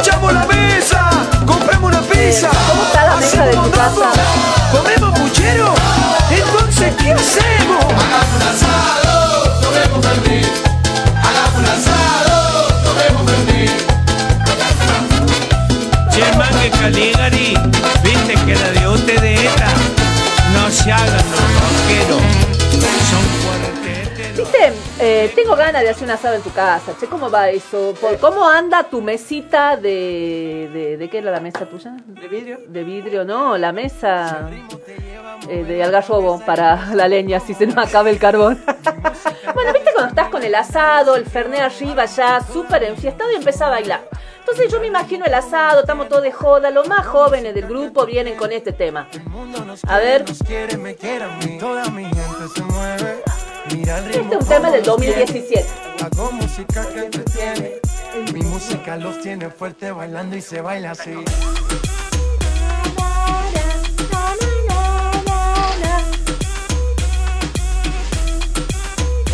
¡Echamos 0.00 0.32
la 0.32 0.44
mesa! 0.46 1.10
¡Compremos 1.46 1.90
una 1.90 2.00
pizza! 2.02 2.50
¿Cómo 2.68 2.82
está 2.82 3.06
la 3.06 3.16
mesa 3.16 3.44
de 3.44 3.52
tu 3.52 3.60
¡Hacemos 3.60 3.78
casa? 3.78 4.10
¿Comemos 4.72 5.18
puchero? 5.18 5.72
Entonces, 6.30 6.94
¿qué 6.96 7.12
hacemos? 7.12 7.84
Hagamos 7.84 8.34
un 8.36 8.42
asado. 8.42 9.60
Tomemos 9.60 10.06
Fernet. 10.06 10.46
Hagamos 11.16 11.58
un 11.58 11.64
asado. 11.64 11.97
Caligari, 16.80 17.54
viste 18.02 18.34
que 18.46 18.54
la 18.54 18.70
de 18.70 18.80
no 20.54 20.70
se 20.70 20.92
hagan 20.92 21.24
los 21.30 21.48
rockeros. 21.60 22.22
Son. 23.10 23.38
Viste, 24.38 24.72
eh, 25.00 25.32
tengo 25.34 25.56
ganas 25.56 25.82
de 25.82 25.88
hacer 25.88 26.04
un 26.04 26.12
asado 26.12 26.36
en 26.36 26.42
tu 26.42 26.52
casa. 26.52 26.94
Che, 26.98 27.08
¿cómo 27.08 27.28
va 27.28 27.50
eso? 27.50 27.92
¿Por 28.00 28.18
¿Cómo 28.18 28.48
anda 28.48 28.84
tu 28.84 29.02
mesita 29.02 29.76
de, 29.76 30.70
de... 30.72 30.96
¿De 30.96 31.10
qué 31.10 31.18
era 31.18 31.32
la 31.32 31.40
mesa 31.40 31.66
tuya? 31.66 31.96
¿De 32.06 32.28
vidrio? 32.28 32.60
De 32.68 32.84
vidrio, 32.84 33.24
no, 33.24 33.58
la 33.58 33.72
mesa 33.72 34.48
eh, 35.48 35.64
de 35.64 35.82
algarrobo 35.82 36.40
para 36.46 36.94
la 36.94 37.08
leña, 37.08 37.40
si 37.40 37.54
se 37.54 37.66
nos 37.66 37.78
acaba 37.78 38.10
el 38.10 38.18
carbón. 38.18 38.62
bueno, 39.54 39.72
cuando 39.98 40.10
estás 40.10 40.28
con 40.28 40.44
el 40.44 40.54
asado, 40.54 41.16
el 41.16 41.26
fernet 41.26 41.60
arriba 41.60 42.04
ya, 42.04 42.40
súper 42.40 42.84
enfiestado 42.84 43.32
y 43.32 43.34
empieza 43.34 43.66
a 43.66 43.70
bailar. 43.70 44.08
Entonces 44.38 44.70
yo 44.70 44.78
me 44.78 44.86
imagino 44.86 45.24
el 45.24 45.34
asado, 45.34 45.80
estamos 45.80 46.08
todos 46.08 46.22
de 46.22 46.30
joda, 46.30 46.70
los 46.70 46.86
más 46.86 47.04
jóvenes 47.04 47.52
del 47.52 47.66
grupo 47.66 48.06
vienen 48.06 48.36
con 48.36 48.52
este 48.52 48.72
tema. 48.72 49.08
A 49.88 49.98
ver, 49.98 50.24
este 50.28 50.68
es 50.68 50.76
un 54.20 54.46
tema 54.46 54.70
del 54.70 54.86
lo 54.86 54.96
tiene. 54.98 55.16
2017. 55.16 55.66
Hago 56.04 56.30
música 56.30 56.88
que 56.90 57.00
entretiene. 57.00 57.72
Mi 58.32 58.42
música 58.42 58.96
los 58.96 59.20
tiene 59.20 59.50
fuerte 59.50 59.90
bailando 59.90 60.36
y 60.36 60.40
se 60.40 60.60
baila 60.60 60.92
así. 60.92 61.24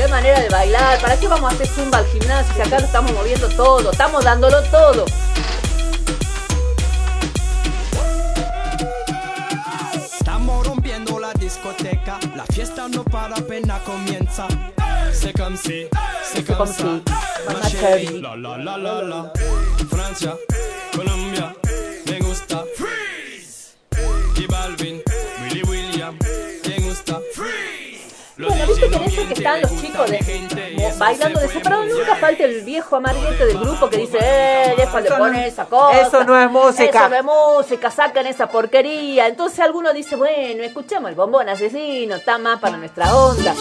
Qué 0.05 0.11
manera 0.11 0.39
de 0.39 0.51
bailar. 0.51 1.01
¿Para 1.01 1.19
qué 1.19 1.27
vamos 1.27 1.51
a 1.51 1.55
hacer 1.55 1.67
zumba 1.67 1.97
al 1.97 2.07
gimnasio 2.09 2.53
si 2.55 2.61
acá 2.61 2.79
lo 2.79 2.85
estamos 2.85 3.11
moviendo 3.13 3.49
todo? 3.49 3.91
Estamos 3.91 4.23
dándolo 4.23 4.63
todo. 4.65 5.07
Estamos 9.95 10.67
rompiendo 10.67 11.19
la 11.19 11.33
discoteca, 11.33 12.19
la 12.37 12.45
fiesta 12.45 12.87
no 12.89 13.03
para 13.03 13.37
apenas 13.37 13.81
comienza. 13.81 14.47
C'est 15.11 15.33
comme 15.33 15.57
si, 15.57 15.87
c'est 16.23 16.45
comme 16.55 16.67
ça. 16.67 17.01
Ma 17.47 17.67
chérie, 17.71 18.21
la 18.21 18.37
la 18.37 18.59
la 18.59 18.77
la 18.77 19.03
la. 19.03 19.33
Francia, 19.89 20.37
Colombia, 20.95 21.57
me 22.11 22.19
gusta. 22.19 22.63
Freeze. 22.77 23.77
Y 24.37 24.47
Balvin, 24.49 25.03
Bueno, 28.37 28.67
viste 28.67 28.89
que 28.91 28.97
no 28.99 29.05
en 29.05 29.09
eso 29.11 29.29
que 29.29 29.35
están 29.35 29.61
los 29.61 29.81
chicos 29.81 30.11
de, 30.11 30.93
bailando 30.99 31.39
de 31.41 31.49
separado. 31.49 31.85
Nunca 31.85 32.17
falta 32.17 32.43
el 32.45 32.63
viejo 32.63 32.97
amarguete 32.97 33.47
del 33.47 33.59
grupo 33.59 33.89
que 33.89 33.99
dice, 33.99 34.19
eh, 34.21 34.75
déjale 34.77 35.07
Eso 35.07 35.19
no- 35.19 35.25
poner 35.25 35.47
esa 35.49 35.65
cosa. 35.67 36.01
eso 36.01 36.25
no 36.25 36.41
es 36.43 36.51
música. 36.51 36.99
Eso 36.99 37.09
no 37.11 37.17
es 37.17 37.25
música, 37.25 37.91
sacan 37.93 38.27
esa 38.27 38.49
porquería. 38.49 39.29
Entonces 39.29 39.61
alguno 39.61 39.93
dice, 39.93 40.17
bueno, 40.17 40.65
escuchemos 40.65 41.11
el 41.11 41.15
bombón 41.15 41.49
asesino, 41.49 42.17
está 42.17 42.39
más 42.39 42.59
para 42.59 42.77
nuestra 42.77 43.15
onda. 43.15 43.55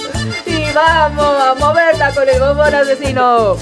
Y 0.48 0.72
vamos 0.74 1.44
a 1.44 1.54
moverla 1.54 2.12
con 2.14 2.28
el 2.28 2.40
bombón 2.40 2.74
asesino. 2.74 3.56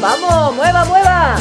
¡Vamos! 0.00 0.56
¡Mueva, 0.56 0.84
mueva! 0.86 1.36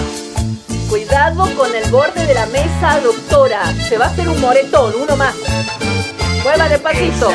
Cuidado 0.88 1.49
con 1.56 1.76
el 1.76 1.90
borde 1.90 2.28
de 2.28 2.34
la 2.36 2.45
mesa, 2.45 2.99
doctora. 3.03 3.74
Se 3.90 3.98
va 3.98 4.06
a 4.06 4.10
hacer 4.10 4.30
un 4.30 4.40
moretón, 4.40 4.94
uno 5.02 5.15
más. 5.18 5.34
Mueva 6.44 6.69
despacito. 6.69 7.32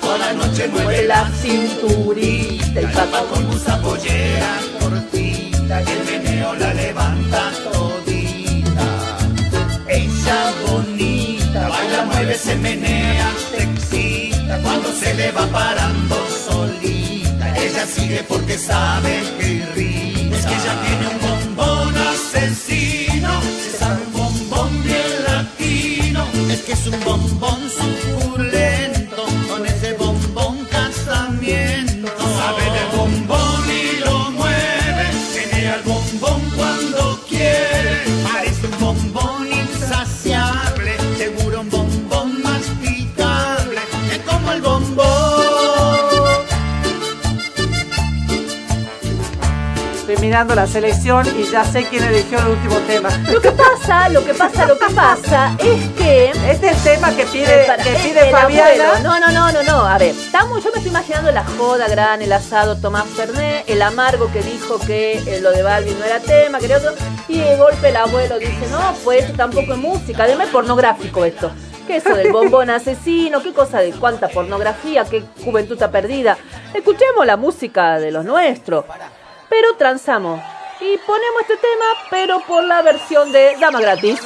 Toda 0.00 0.18
la 0.18 0.32
noche 0.34 0.68
Mueve 0.68 1.06
la 1.06 1.30
cinturita 1.40 2.80
y 2.82 2.86
papá 2.86 3.22
con 3.30 3.46
musa 3.46 3.80
pollera 3.80 4.58
cortita 4.80 5.82
que 5.84 5.92
el 5.92 6.04
meneo 6.04 6.54
la 6.56 6.74
levanta 6.74 7.50
todita. 7.72 9.16
Ella 9.88 10.52
bonita, 10.66 11.68
baila, 11.68 12.04
mueve, 12.04 12.34
se 12.34 12.56
menea, 12.56 13.30
te 13.50 13.62
excita 13.62 14.58
cuando 14.62 14.92
se 14.92 15.14
le 15.14 15.32
va 15.32 15.46
parando. 15.46 16.33
Ella 17.74 17.86
sigue 17.86 18.24
porque 18.28 18.56
sabe 18.56 19.20
que 19.40 19.48
irrita. 19.54 20.36
Es 20.36 20.46
que 20.46 20.54
ella 20.54 20.74
tiene 20.86 21.08
un 21.08 21.18
bombón 21.56 21.96
asesino, 21.96 22.73
Estoy 50.34 50.46
mirando 50.46 50.54
la 50.56 50.66
selección 50.66 51.26
y 51.38 51.44
ya 51.44 51.64
sé 51.64 51.84
quién 51.84 52.02
eligió 52.02 52.40
el 52.40 52.48
último 52.48 52.74
tema. 52.88 53.08
Lo 53.32 53.40
que 53.40 53.52
pasa, 53.52 54.08
lo 54.08 54.24
que 54.24 54.34
pasa, 54.34 54.66
lo 54.66 54.76
que 54.76 54.92
pasa 54.92 55.54
es 55.60 55.88
que. 55.90 56.30
Este 56.50 56.70
es 56.70 56.76
el 56.76 56.82
tema 56.82 57.14
que 57.14 57.24
pide, 57.26 57.64
para- 57.68 57.80
que 57.80 57.92
es 57.94 58.02
pide 58.02 58.26
el 58.26 58.30
Fabiana. 58.32 58.70
abuelo. 58.94 59.00
No, 59.04 59.20
no, 59.20 59.30
no, 59.30 59.52
no, 59.52 59.62
no. 59.62 59.86
A 59.86 59.96
ver, 59.96 60.10
estamos, 60.10 60.64
yo 60.64 60.72
me 60.72 60.78
estoy 60.78 60.88
imaginando 60.90 61.30
la 61.30 61.44
joda 61.44 61.86
gran, 61.86 62.20
el 62.20 62.32
asado 62.32 62.76
Tomás 62.76 63.04
Fernet, 63.14 63.62
el 63.70 63.80
amargo 63.80 64.28
que 64.32 64.42
dijo 64.42 64.80
que 64.80 65.18
eh, 65.18 65.40
lo 65.40 65.52
de 65.52 65.62
Balvin 65.62 65.96
no 66.00 66.04
era 66.04 66.18
tema, 66.18 66.58
que 66.58 66.64
era 66.66 66.78
otro. 66.78 66.94
Y 67.28 67.38
de 67.38 67.56
golpe 67.56 67.90
el 67.90 67.96
abuelo 67.96 68.36
dice, 68.40 68.66
no, 68.72 68.92
pues 69.04 69.32
tampoco 69.36 69.74
es 69.74 69.78
música, 69.78 70.24
además 70.24 70.48
es 70.48 70.52
pornográfico 70.52 71.24
esto. 71.24 71.52
¿Qué 71.86 71.98
es 71.98 72.06
eso 72.06 72.16
del 72.16 72.32
bombón 72.32 72.70
asesino? 72.70 73.40
¿Qué 73.40 73.52
cosa 73.52 73.78
de 73.78 73.92
cuánta 73.92 74.26
pornografía? 74.28 75.04
¿Qué 75.04 75.22
juventud 75.44 75.74
está 75.74 75.92
perdida? 75.92 76.36
Escuchemos 76.72 77.24
la 77.24 77.36
música 77.36 78.00
de 78.00 78.10
los 78.10 78.24
nuestros. 78.24 78.84
Pero 79.54 79.76
transamos. 79.76 80.40
Y 80.80 80.98
ponemos 81.06 81.42
este 81.42 81.56
tema, 81.58 81.84
pero 82.10 82.40
por 82.40 82.64
la 82.64 82.82
versión 82.82 83.30
de 83.30 83.56
Dama 83.60 83.80
Gratis. 83.80 84.20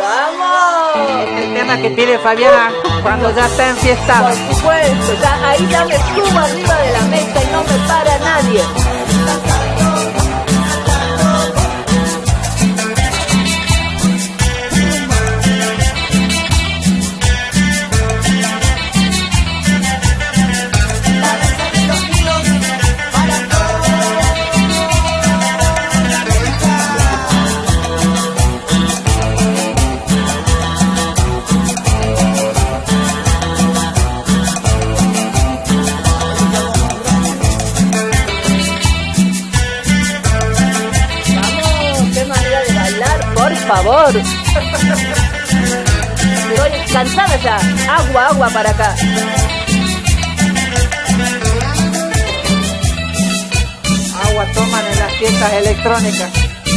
¡Vamos! 0.00 0.96
Este 0.96 1.44
el 1.44 1.54
tema 1.54 1.76
que 1.76 1.90
pide 1.90 2.18
Fabiana 2.20 2.72
cuando 3.02 3.30
ya 3.36 3.44
está 3.44 3.68
enfiestada. 3.68 4.30
Por 4.30 4.54
supuesto, 4.54 5.14
ya 5.20 5.50
ahí 5.50 5.68
ya 5.68 5.84
me 5.84 5.94
subo 5.94 6.38
arriba 6.38 6.74
de 6.74 6.92
la 6.92 7.02
mesa 7.02 7.42
y 7.42 7.46
no 7.52 7.62
me 7.64 7.86
para 7.86 8.18
nadie. 8.18 9.63
Favor. 43.84 44.16
Estoy 46.54 46.92
cansada 46.92 47.36
ya. 47.42 47.56
Agua, 47.96 48.28
agua 48.28 48.48
para 48.50 48.70
acá. 48.70 48.94
Agua 54.24 54.46
toman 54.54 54.86
en 54.86 54.98
las 54.98 55.12
fiestas 55.14 55.52
electrónicas. 55.52 56.30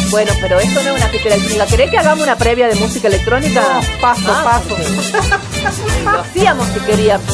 Bueno, 0.09 0.31
pero 0.41 0.59
esto 0.59 0.81
no 0.84 0.91
es 0.91 0.97
una 1.01 1.07
fiesta 1.09 1.29
electrónica. 1.29 1.65
¿Querés 1.67 1.91
que 1.91 1.97
hagamos 1.97 2.23
una 2.23 2.35
previa 2.38 2.67
de 2.67 2.75
música 2.75 3.07
electrónica? 3.07 3.61
No, 3.61 3.99
paso, 4.01 4.21
Ah, 4.27 4.43
paso. 4.61 4.77
Lo 6.11 6.19
hacíamos 6.21 6.67
si 6.69 6.79
queríamos. 6.81 7.25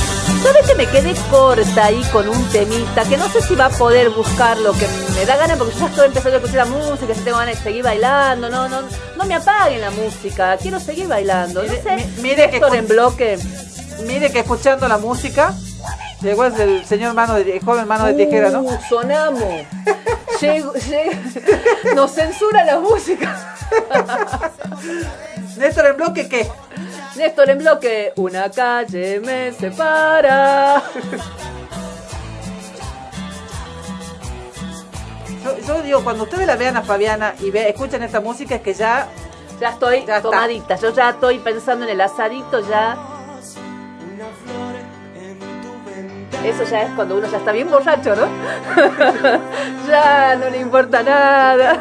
¿Sabes 0.42 0.68
que 0.68 0.76
me 0.76 0.86
quedé 0.88 1.14
corta 1.30 1.86
ahí 1.86 2.02
con 2.12 2.28
un 2.28 2.44
temita? 2.50 3.04
Que 3.06 3.18
no 3.18 3.28
sé 3.30 3.42
si 3.42 3.56
va 3.56 3.66
a 3.66 3.70
poder 3.70 4.10
buscar 4.10 4.58
lo 4.58 4.74
que 4.74 4.88
me 5.16 5.26
da 5.26 5.38
ganas 5.38 5.58
porque 5.58 5.74
ya 5.78 5.86
estoy 5.88 6.08
empezando 6.08 6.36
a 6.36 6.40
escuchar 6.42 6.68
la 6.68 6.74
música, 6.74 7.14
si 7.16 7.22
tengo 7.22 7.38
ganas 7.38 7.58
de 7.58 7.64
seguir 7.64 7.84
bailando. 7.84 8.50
No, 8.50 8.68
no, 8.68 8.82
no 9.16 9.26
me 9.26 9.36
apaguen 9.36 9.82
la 9.82 9.92
música. 9.92 10.58
Quiero 10.58 10.80
seguir 10.80 11.08
bailando. 11.08 11.64
No 11.64 11.70
sé. 11.70 12.08
mire 12.22 12.50
que 12.50 12.58
en 12.58 12.88
bloque. 12.88 13.38
Mire 14.06 14.32
que 14.32 14.40
escuchando 14.40 14.88
la 14.88 14.98
música, 14.98 15.54
llegó 16.22 16.46
el, 16.46 16.60
el 16.60 16.86
señor 16.86 17.14
mano 17.14 17.36
de, 17.36 17.56
el 17.58 17.64
joven 17.64 17.88
mano 17.88 18.06
de 18.06 18.14
tijera, 18.16 18.50
¿no? 18.50 18.62
Uh, 18.62 18.78
sonamos. 18.90 19.44
Llego- 20.42 20.74
llego- 20.74 21.96
Nos 21.96 22.12
censura 22.12 22.66
la 22.66 22.80
música. 22.80 23.56
Néstor 25.58 25.86
en 25.88 25.96
bloque, 25.98 26.28
¿qué? 26.28 26.50
Néstor 27.16 27.50
en 27.52 27.60
bloque, 27.60 28.14
una 28.16 28.50
calle 28.50 29.20
me 29.20 29.52
separa. 29.52 30.82
Yo, 35.44 35.58
yo 35.60 35.82
digo, 35.84 36.04
cuando 36.04 36.24
ustedes 36.24 36.48
la 36.48 36.56
vean 36.56 36.76
a 36.78 36.82
Fabiana 36.82 37.36
y 37.40 37.52
ve, 37.52 37.70
escuchen 37.70 38.02
esta 38.02 38.20
música, 38.20 38.56
es 38.56 38.62
que 38.62 38.74
ya... 38.74 39.08
Ya 39.60 39.70
estoy 39.70 40.04
tomadita, 40.22 40.76
yo 40.78 40.92
ya 40.92 41.12
estoy 41.12 41.38
pensando 41.38 41.86
en 41.86 41.92
el 41.92 42.02
asadito, 42.02 42.68
ya. 42.68 42.98
Eso 46.44 46.64
ya 46.64 46.82
es 46.82 46.92
cuando 46.96 47.18
uno 47.18 47.28
ya 47.30 47.38
está 47.38 47.52
bien 47.52 47.70
borracho, 47.70 48.16
¿no? 48.16 48.28
ya 49.88 50.36
no 50.36 50.50
le 50.50 50.60
importa 50.60 51.04
nada. 51.04 51.78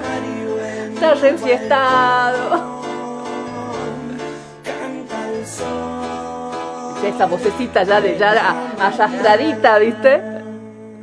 Está 0.93 1.15
reenfiestado. 1.15 2.82
Esa 5.43 7.27
vocecita 7.27 7.83
ya 7.83 8.01
de 8.01 8.17
ya 8.17 8.31
arrastradita, 8.79 9.79
¿viste? 9.79 10.23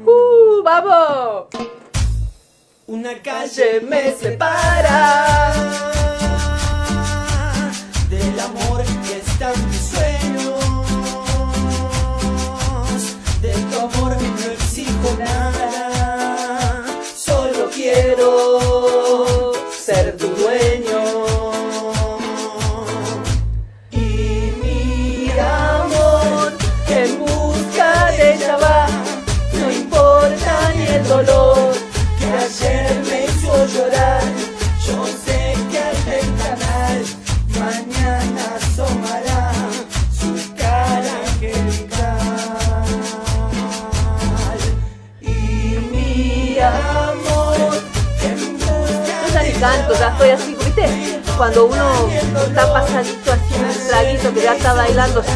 ¡Uh! 0.06 0.64
¡Vamos! 0.64 1.48
Una 2.88 3.14
calle 3.22 3.82
me 3.82 4.14
separa 4.14 5.52
del 8.10 8.40
amor 8.40 8.78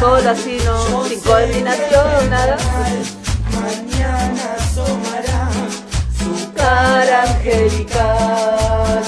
sola, 0.04 0.30
así, 0.32 0.58
no, 0.64 1.04
sin 1.04 1.20
coordinación, 1.20 2.30
nada. 2.30 2.56
mañana 3.60 4.56
asomará 4.58 5.50
su 6.18 6.52
Cara 6.52 7.22
angelical. 7.22 9.00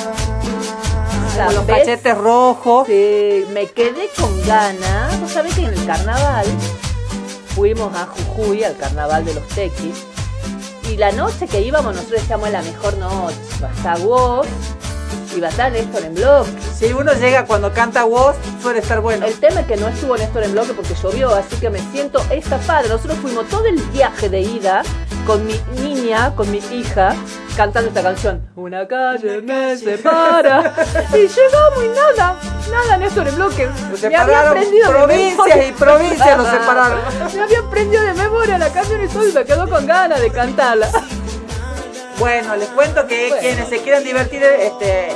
Con 1.36 1.54
los 1.54 1.64
cachetes 1.66 2.16
rojos. 2.16 2.86
Sí, 2.86 3.44
me 3.52 3.66
quedé 3.66 4.08
con 4.18 4.42
ganas. 4.46 5.20
¿Vos 5.20 5.32
sabés 5.32 5.54
que 5.54 5.66
en 5.66 5.74
el 5.74 5.86
carnaval 5.86 6.46
fuimos 7.54 7.94
a 7.94 8.06
Jujuy, 8.06 8.64
al 8.64 8.76
carnaval 8.76 9.24
de 9.24 9.34
los 9.34 9.46
tequis? 9.48 10.04
Y 10.90 10.96
la 10.96 11.12
noche 11.12 11.46
que 11.46 11.60
íbamos 11.60 11.94
nosotros 11.94 12.22
decíamos 12.22 12.50
la 12.50 12.62
mejor 12.62 12.96
noche. 12.96 13.36
Va 13.62 13.68
a 13.68 13.72
estar 13.72 13.98
vos 14.00 14.46
y 15.36 15.40
va 15.40 15.48
a 15.48 15.50
estar 15.50 15.70
Néstor 15.70 16.04
en 16.04 16.14
bloque. 16.14 16.50
Si 16.78 16.92
uno 16.92 17.12
llega 17.14 17.46
cuando 17.46 17.72
canta 17.72 18.04
voz, 18.04 18.36
suele 18.62 18.80
estar 18.80 19.00
bueno. 19.00 19.24
El 19.24 19.34
tema 19.40 19.60
es 19.60 19.66
que 19.66 19.76
no 19.76 19.88
estuvo 19.88 20.14
Néstor 20.16 20.42
en 20.42 20.52
bloque 20.52 20.74
porque 20.74 20.94
llovió, 20.94 21.34
así 21.34 21.56
que 21.56 21.70
me 21.70 21.78
siento 21.90 22.22
estafada. 22.30 22.82
Nosotros 22.82 23.16
fuimos 23.22 23.48
todo 23.48 23.64
el 23.66 23.76
viaje 23.94 24.28
de 24.28 24.40
ida 24.42 24.82
con 25.26 25.46
mi 25.46 25.58
niña, 25.80 26.34
con 26.36 26.50
mi 26.50 26.58
hija, 26.58 27.16
cantando 27.56 27.88
esta 27.88 28.02
canción. 28.02 28.46
Una 28.56 28.86
calle 28.86 29.40
me 29.40 29.74
separa. 29.78 30.74
y 31.14 31.16
llegamos 31.26 31.84
y 31.84 31.88
nada, 31.88 32.36
nada 32.70 32.98
Néstor 32.98 33.28
en 33.28 33.36
bloque. 33.36 33.68
Me 34.10 34.16
había 34.16 34.50
aprendido 34.50 34.88
de 34.88 34.94
provincias 34.98 35.36
memoria. 35.48 35.68
y 35.68 35.72
provincias 35.72 36.36
nos 36.38 36.48
separaron. 36.50 36.98
Me 37.34 37.40
había 37.42 37.58
aprendido 37.60 38.02
de 38.02 38.12
memoria 38.12 38.58
la 38.58 38.68
canción 38.68 39.02
y 39.02 39.08
todo 39.08 39.26
y 39.26 39.32
me 39.32 39.44
quedó 39.46 39.66
con 39.66 39.86
ganas 39.86 40.20
de 40.20 40.30
cantarla. 40.30 40.90
Bueno, 42.18 42.56
les 42.56 42.68
cuento 42.68 43.06
que 43.06 43.28
Bueno. 43.28 43.40
quienes 43.42 43.68
se 43.68 43.78
quieran 43.80 44.02
divertir 44.04 44.42
este, 44.42 45.08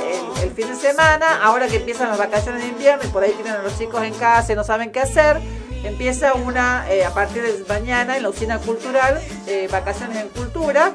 el, 0.51 0.55
fin 0.55 0.67
de 0.67 0.75
semana, 0.75 1.41
ahora 1.43 1.67
que 1.67 1.77
empiezan 1.77 2.09
las 2.09 2.17
vacaciones 2.17 2.61
de 2.61 2.69
invierno 2.69 3.03
y 3.05 3.07
por 3.07 3.23
ahí 3.23 3.31
tienen 3.31 3.53
a 3.53 3.61
los 3.61 3.77
chicos 3.77 4.03
en 4.03 4.13
casa 4.13 4.51
y 4.51 4.55
no 4.55 4.63
saben 4.63 4.91
qué 4.91 4.99
hacer, 4.99 5.39
empieza 5.83 6.33
una 6.33 6.85
eh, 6.91 7.05
a 7.05 7.13
partir 7.13 7.41
de 7.41 7.63
mañana 7.67 8.17
en 8.17 8.23
la 8.23 8.29
usina 8.29 8.59
cultural, 8.59 9.19
eh, 9.47 9.67
vacaciones 9.71 10.17
en 10.17 10.29
cultura, 10.29 10.93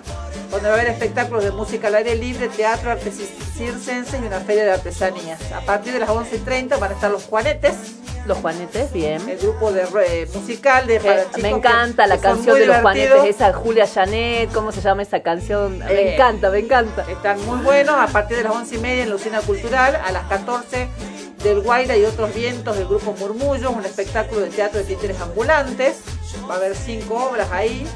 donde 0.50 0.68
va 0.68 0.74
a 0.76 0.78
haber 0.80 0.92
espectáculos 0.92 1.44
de 1.44 1.50
música 1.52 1.88
al 1.88 1.96
aire 1.96 2.14
libre, 2.14 2.48
teatro, 2.48 2.90
artes 2.90 3.14
y 3.58 4.26
una 4.26 4.40
feria 4.40 4.64
de 4.64 4.72
artesanías. 4.72 5.40
A 5.52 5.60
partir 5.62 5.92
de 5.92 5.98
las 6.00 6.08
11.30 6.10 6.78
van 6.78 6.90
a 6.90 6.94
estar 6.94 7.10
los 7.10 7.24
Juanetes. 7.24 7.74
Los 8.26 8.38
Juanetes, 8.38 8.92
bien. 8.92 9.28
El 9.28 9.38
grupo 9.38 9.70
de 9.72 9.82
eh, 10.04 10.28
musical 10.34 10.86
de 10.86 10.98
para 10.98 11.22
chicos 11.26 11.42
me 11.42 11.48
que- 11.50 11.54
encanta 11.56 12.06
la 12.08 12.16
que 12.16 12.22
canción 12.22 12.58
de 12.58 12.66
los 12.66 12.76
divertidos. 12.78 13.08
Juanetes, 13.20 13.36
esa 13.36 13.52
Julia 13.52 13.86
Janet, 13.86 14.52
¿cómo 14.52 14.72
se 14.72 14.80
llama 14.80 15.02
esa 15.02 15.20
canción? 15.20 15.78
Me 15.78 15.92
Eh, 15.92 16.14
encanta, 16.14 16.50
me 16.50 16.58
encanta. 16.58 17.06
Están 17.10 17.40
muy 17.46 17.58
buenos 17.60 17.94
a 17.96 18.08
partir 18.08 18.36
de 18.38 18.42
las 18.42 18.52
once 18.52 18.74
y 18.74 18.78
media 18.78 19.04
en 19.04 19.10
la 19.10 19.14
usina 19.14 19.40
cultural, 19.42 19.94
a 20.04 20.10
las 20.10 20.24
14 20.24 20.88
del 21.44 21.60
Guaira 21.60 21.96
y 21.96 22.04
otros 22.04 22.34
vientos 22.34 22.76
del 22.76 22.88
grupo 22.88 23.12
Murmullos, 23.18 23.72
un 23.72 23.84
espectáculo 23.84 24.40
de 24.40 24.48
teatro 24.50 24.80
de 24.80 24.84
títeres 24.86 25.20
ambulantes. 25.20 25.98
Va 26.50 26.54
a 26.54 26.56
haber 26.56 26.74
cinco 26.74 27.28
obras 27.30 27.48
ahí. 27.52 27.86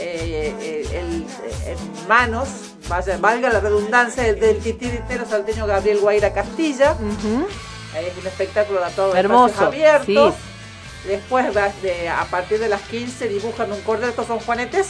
Eh, 0.00 0.54
eh, 0.60 0.88
el- 0.92 1.26
en 1.66 2.08
manos, 2.08 2.48
vaya, 2.88 3.16
valga 3.18 3.50
la 3.50 3.60
redundancia, 3.60 4.22
del, 4.34 4.58
titiritero 4.58 5.24
salteño 5.28 5.66
Gabriel 5.66 5.98
Guaira 5.98 6.32
Castilla. 6.32 6.92
Es 6.92 8.16
un 8.18 8.26
espectáculo 8.26 8.84
de 8.84 8.90
todo 8.92 9.14
Hermoso, 9.16 9.66
abiertos. 9.66 10.34
sí. 10.34 11.08
Después 11.08 11.46
de- 11.82 12.08
a 12.08 12.24
partir 12.26 12.58
de 12.60 12.68
las 12.68 12.82
15 12.82 13.26
dibujan 13.28 13.72
un 13.72 13.80
cordero, 13.82 14.10
estos 14.10 14.26
son 14.26 14.38
juanetes. 14.40 14.88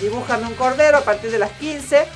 Dibújame 0.00 0.46
un 0.46 0.54
cordero 0.54 0.98
a 0.98 1.02
partir 1.02 1.30
de 1.30 1.38
las 1.38 1.50
15. 1.52 2.06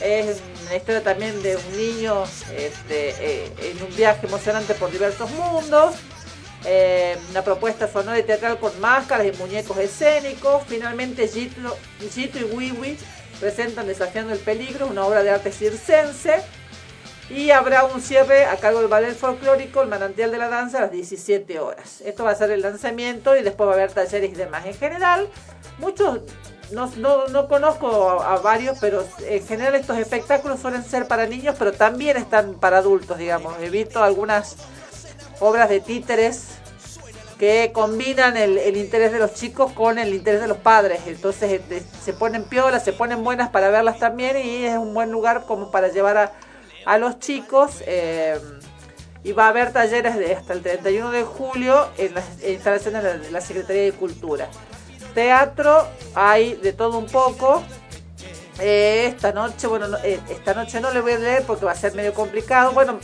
Es 0.00 0.38
una 0.66 0.76
historia 0.76 1.02
también 1.02 1.42
de 1.42 1.56
un 1.56 1.76
niño 1.76 2.22
este, 2.56 3.10
eh, 3.20 3.52
en 3.62 3.82
un 3.82 3.94
viaje 3.96 4.26
emocionante 4.26 4.74
por 4.74 4.90
diversos 4.90 5.30
mundos. 5.32 5.94
Eh, 6.64 7.16
una 7.30 7.42
propuesta 7.42 7.86
sonora 7.86 8.18
y 8.18 8.24
teatral 8.24 8.58
con 8.58 8.78
máscaras 8.80 9.26
y 9.26 9.32
muñecos 9.38 9.76
escénicos. 9.78 10.64
Finalmente 10.66 11.28
Gito, 11.28 11.76
Gito 12.12 12.38
y 12.38 12.44
Wiwi 12.44 12.98
presentan 13.38 13.86
Desafiando 13.86 14.32
el 14.32 14.40
Peligro, 14.40 14.88
una 14.88 15.06
obra 15.06 15.22
de 15.22 15.30
arte 15.30 15.52
circense. 15.52 16.42
Y 17.30 17.50
habrá 17.50 17.84
un 17.84 18.00
cierre 18.00 18.46
a 18.46 18.56
cargo 18.56 18.80
del 18.80 18.88
ballet 18.88 19.14
folclórico, 19.14 19.82
el 19.82 19.88
manantial 19.88 20.30
de 20.30 20.38
la 20.38 20.48
danza, 20.48 20.78
a 20.78 20.80
las 20.82 20.92
17 20.92 21.60
horas. 21.60 22.00
Esto 22.00 22.24
va 22.24 22.30
a 22.30 22.34
ser 22.34 22.50
el 22.50 22.62
lanzamiento 22.62 23.36
y 23.36 23.42
después 23.42 23.68
va 23.68 23.72
a 23.72 23.76
haber 23.76 23.92
talleres 23.92 24.30
y 24.30 24.34
demás. 24.34 24.64
En 24.64 24.72
general, 24.72 25.28
muchos, 25.78 26.20
no, 26.72 26.90
no, 26.96 27.28
no 27.28 27.46
conozco 27.46 28.08
a, 28.10 28.32
a 28.32 28.38
varios, 28.38 28.78
pero 28.80 29.06
en 29.20 29.46
general 29.46 29.74
estos 29.74 29.98
espectáculos 29.98 30.58
suelen 30.60 30.82
ser 30.82 31.06
para 31.06 31.26
niños, 31.26 31.54
pero 31.58 31.72
también 31.72 32.16
están 32.16 32.54
para 32.54 32.78
adultos, 32.78 33.18
digamos. 33.18 33.54
He 33.60 33.68
visto 33.68 34.02
algunas 34.02 34.56
obras 35.40 35.68
de 35.68 35.80
títeres 35.80 36.46
que 37.38 37.70
combinan 37.72 38.36
el, 38.36 38.58
el 38.58 38.76
interés 38.76 39.12
de 39.12 39.20
los 39.20 39.34
chicos 39.34 39.72
con 39.72 39.98
el 39.98 40.12
interés 40.12 40.40
de 40.40 40.48
los 40.48 40.58
padres. 40.58 41.00
Entonces 41.06 41.52
este, 41.52 41.82
se 42.02 42.12
ponen 42.12 42.44
piolas, 42.44 42.84
se 42.84 42.92
ponen 42.92 43.22
buenas 43.22 43.50
para 43.50 43.70
verlas 43.70 43.98
también 43.98 44.36
y 44.38 44.64
es 44.64 44.76
un 44.76 44.92
buen 44.92 45.10
lugar 45.10 45.44
como 45.46 45.70
para 45.70 45.88
llevar 45.88 46.16
a, 46.16 46.32
a 46.84 46.98
los 46.98 47.18
chicos. 47.20 47.82
eh, 47.86 48.38
y 49.24 49.32
va 49.32 49.46
a 49.46 49.48
haber 49.48 49.72
talleres 49.72 50.16
de 50.16 50.34
hasta 50.34 50.52
el 50.52 50.62
31 50.62 51.10
de 51.10 51.22
julio 51.24 51.88
en 51.98 52.14
las 52.14 52.24
instalaciones 52.42 53.02
de 53.02 53.08
la, 53.08 53.18
de 53.18 53.30
la 53.30 53.40
Secretaría 53.40 53.82
de 53.82 53.92
Cultura. 53.92 54.48
Teatro 55.14 55.86
hay 56.14 56.54
de 56.54 56.72
todo 56.72 56.98
un 56.98 57.06
poco. 57.06 57.62
Eh, 58.60 59.06
esta 59.06 59.32
noche, 59.32 59.66
bueno, 59.66 59.88
no- 59.88 59.98
eh, 59.98 60.20
esta 60.30 60.54
noche 60.54 60.80
no 60.80 60.90
le 60.90 61.00
voy 61.00 61.12
a 61.12 61.18
leer 61.18 61.42
porque 61.46 61.64
va 61.64 61.72
a 61.72 61.76
ser 61.76 61.94
medio 61.94 62.12
complicado. 62.14 62.72
Bueno, 62.72 62.98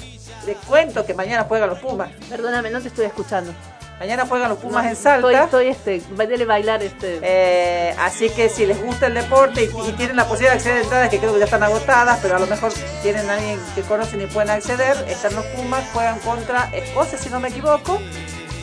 les 0.47 0.57
cuento 0.59 1.05
que 1.07 1.15
mañana 1.15 1.45
juegan 1.45 1.71
los 1.71 1.79
Pumas. 1.79 2.11
Perdóname, 2.29 2.71
no 2.71 2.81
te 2.81 2.89
estoy 2.89 3.07
escuchando. 3.07 3.53
Mañana 4.01 4.27
juegan 4.27 4.49
los 4.49 4.59
Pumas 4.59 4.83
No, 4.83 4.91
en 4.91 4.97
Salta. 4.97 5.45
Estoy, 5.45 5.69
estoy 5.69 6.03
este, 6.03 6.45
bailar 6.45 6.83
este. 6.83 7.21
Eh, 7.23 7.95
así 8.01 8.29
que 8.31 8.49
si 8.49 8.67
les 8.67 8.83
gusta 8.83 9.07
el 9.07 9.15
deporte 9.15 9.63
y, 9.63 9.89
y 9.89 9.93
tienen 9.93 10.17
la 10.17 10.25
posibilidad 10.25 10.53
de 10.55 10.57
acceder 10.59 10.79
a 10.79 10.83
entradas 10.83 11.09
que 11.11 11.19
creo 11.21 11.33
que 11.33 11.39
ya 11.39 11.45
están 11.45 11.63
agotadas, 11.63 12.19
pero 12.21 12.35
a 12.35 12.41
lo 12.41 12.47
mejor 12.49 12.73
tienen 13.03 13.31
a 13.31 13.35
alguien 13.35 13.61
que 13.77 13.83
conocen 13.83 14.21
y 14.21 14.27
pueden 14.27 14.51
acceder, 14.51 14.97
están 15.09 15.37
los 15.37 15.45
Pumas, 15.47 15.85
juegan 15.93 16.19
contra 16.19 16.69
Escocia 16.73 17.17
si 17.19 17.31
no 17.31 17.39
me 17.39 17.49
equivoco. 17.51 18.01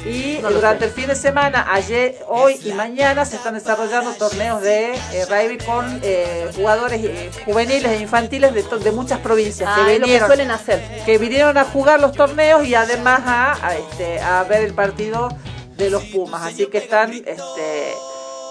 Y 0.06 0.40
No 0.42 0.50
durante 0.52 0.86
el 0.86 0.92
fin 0.92 1.08
de 1.08 1.16
semana, 1.16 1.68
ayer, 1.72 2.18
hoy 2.28 2.60
y 2.64 2.72
mañana 2.74 3.24
se 3.26 3.36
están 3.36 3.54
desarrollando 3.54 4.12
torneos 4.14 4.62
de 4.62 4.94
eh, 4.94 5.26
rugby 5.30 5.58
con 5.60 6.00
eh, 6.04 6.50
jugadores 6.56 7.02
eh, 7.04 7.30
juveniles 7.46 7.92
e 7.92 7.98
infantiles 8.02 8.54
de, 8.54 8.64
de 8.64 8.92
muchas 8.92 9.20
provincias 9.20 9.70
Ah, 9.72 9.84
que 9.86 9.94
es 9.94 10.00
lo 10.00 10.06
que 10.06 10.12
vinieron 10.12 10.28
suelen 10.28 10.52
hacer. 10.52 11.04
que 11.06 11.18
vinieron 11.18 11.58
a 11.58 11.66
jugar 11.66 12.00
los 12.00 12.14
torneos 12.14 12.66
y 12.66 12.74
además 12.76 13.22
a, 13.26 13.68
a, 13.68 13.76
este, 13.78 14.20
a 14.20 14.44
ver 14.44 14.64
el 14.64 14.74
partido 14.74 15.30
de 15.78 15.90
los 15.90 16.04
Pumas. 16.06 16.42
Así 16.44 16.66
que 16.68 16.80
están 16.80 17.12
este, 17.14 17.94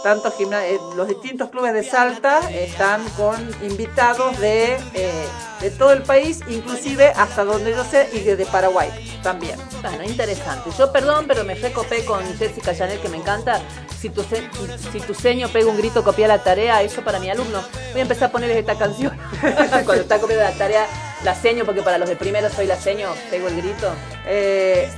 tanto 0.03 0.31
gimna- 0.33 0.65
eh, 0.67 0.79
los 0.97 1.09
distintos 1.09 1.51
clubes 1.51 1.73
de 1.75 1.83
Salta 1.83 2.41
están 2.51 3.03
con 3.11 3.37
invitados 3.63 4.39
de, 4.41 4.75
eh, 4.95 5.25
de 5.61 5.71
todo 5.71 5.93
el 5.93 6.03
país, 6.03 6.41
inclusive 6.49 7.09
hasta 7.17 7.45
donde 7.45 7.71
yo 7.73 7.85
sé, 7.85 8.09
y 8.13 8.21
de, 8.21 8.37
de 8.37 8.47
Paraguay 8.47 8.89
también. 9.23 9.59
Bueno, 9.83 10.03
interesante. 10.05 10.71
Yo 10.79 10.91
perdón, 10.93 11.27
pero 11.29 11.45
me 11.45 11.55
recopé 11.55 12.05
con 12.05 12.25
Jessica 12.39 12.75
Janet, 12.75 13.03
que 13.03 13.09
me 13.09 13.19
encanta. 13.19 13.61
Si 14.01 14.09
tu, 14.09 14.23
ce- 14.23 14.49
si 14.93 15.01
tu 15.01 15.13
ceño 15.15 15.49
pega 15.49 15.69
un 15.71 15.77
grito, 15.77 16.03
copia 16.03 16.27
la 16.27 16.43
tarea. 16.43 16.83
Eso 16.83 17.03
para 17.03 17.19
mi 17.19 17.29
alumno. 17.31 17.61
Voy 17.93 18.01
a 18.01 18.03
empezar 18.03 18.31
a 18.31 18.33
ponerles 18.33 18.57
esta 18.57 18.77
canción. 18.79 19.15
Cuando 19.85 19.95
está 20.03 20.19
copiando 20.19 20.45
la 20.45 20.53
tarea, 20.57 20.87
la 21.23 21.35
seño, 21.35 21.67
porque 21.67 21.83
para 21.83 21.99
los 21.99 22.09
de 22.09 22.17
primero 22.17 22.49
soy 22.49 22.67
la 22.67 22.77
seño, 22.77 23.11
pego 23.31 23.49
el 23.49 23.57
grito. 23.57 23.93
Eh, 24.27 24.89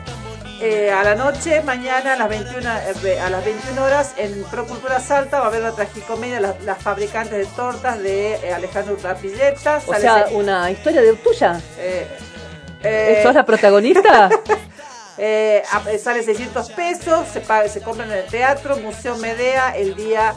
eh, 0.61 0.91
a 0.91 1.03
la 1.03 1.15
noche, 1.15 1.63
mañana 1.63 2.15
a 2.15 2.17
las 2.17 2.29
21, 2.29 2.71
eh, 3.05 3.21
a 3.21 3.31
las 3.31 3.45
21 3.45 3.83
horas, 3.83 4.15
en 4.17 4.45
Procultura 4.45 5.01
Salta 5.01 5.39
va 5.39 5.47
a 5.47 5.49
haber 5.49 5.63
la 5.63 5.73
tragicomedia 5.73 6.41
Las, 6.41 6.63
las 6.63 6.79
fabricantes 6.79 7.39
de 7.39 7.47
tortas 7.47 7.99
de 8.01 8.35
eh, 8.35 8.53
Alejandro 8.53 8.95
Urrapilleta. 8.95 9.81
O 9.87 9.95
sea, 9.95 10.29
una 10.33 10.71
historia 10.71 11.03
de 11.03 11.15
tuya. 11.15 11.61
Eh, 11.79 13.21
¿Sos 13.23 13.35
la 13.35 13.45
protagonista? 13.45 14.29
Sale 16.03 16.23
600 16.23 16.71
pesos, 16.73 17.29
se, 17.33 17.41
paga, 17.41 17.69
se 17.69 17.81
compra 17.81 18.07
en 18.07 18.13
el 18.13 18.25
teatro, 18.27 18.77
Museo 18.79 19.17
Medea, 19.19 19.71
el 19.77 19.95
día 19.95 20.35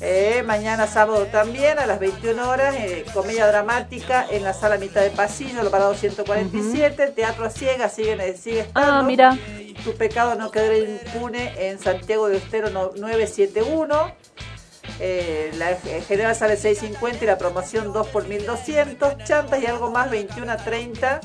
eh, 0.00 0.42
mañana 0.44 0.86
sábado 0.86 1.26
también, 1.26 1.78
a 1.78 1.86
las 1.86 1.98
21 1.98 2.48
horas, 2.48 2.74
eh, 2.76 3.04
comedia 3.14 3.46
dramática 3.46 4.26
en 4.30 4.44
la 4.44 4.52
sala 4.52 4.76
mitad 4.78 5.00
de 5.02 5.10
pasillo, 5.10 5.62
lo 5.62 5.70
parado 5.70 5.94
147, 5.94 7.08
Teatro 7.08 7.44
a 7.44 7.50
Ciegas, 7.50 7.92
sigue, 7.94 8.36
sigue 8.36 8.60
estando. 8.60 8.92
Ah, 8.92 9.02
mira. 9.02 9.38
Tu 9.84 9.94
pecado 9.94 10.34
no 10.34 10.50
quedará 10.50 10.76
impune 10.78 11.68
en 11.68 11.78
Santiago 11.78 12.28
de 12.28 12.38
Estero 12.38 12.70
no- 12.70 12.90
971. 12.96 14.12
Eh, 14.98 15.50
la 15.56 15.72
eh, 15.72 16.02
general 16.06 16.34
sale 16.34 16.56
6.50 16.56 17.22
y 17.22 17.26
la 17.26 17.36
promoción 17.38 17.92
2 17.92 18.06
por 18.08 18.26
1.200. 18.26 19.22
Chantas 19.24 19.60
y 19.62 19.66
algo 19.66 19.90
más 19.90 20.10
21 20.10 20.50
a 20.52 20.56
30. 20.56 21.20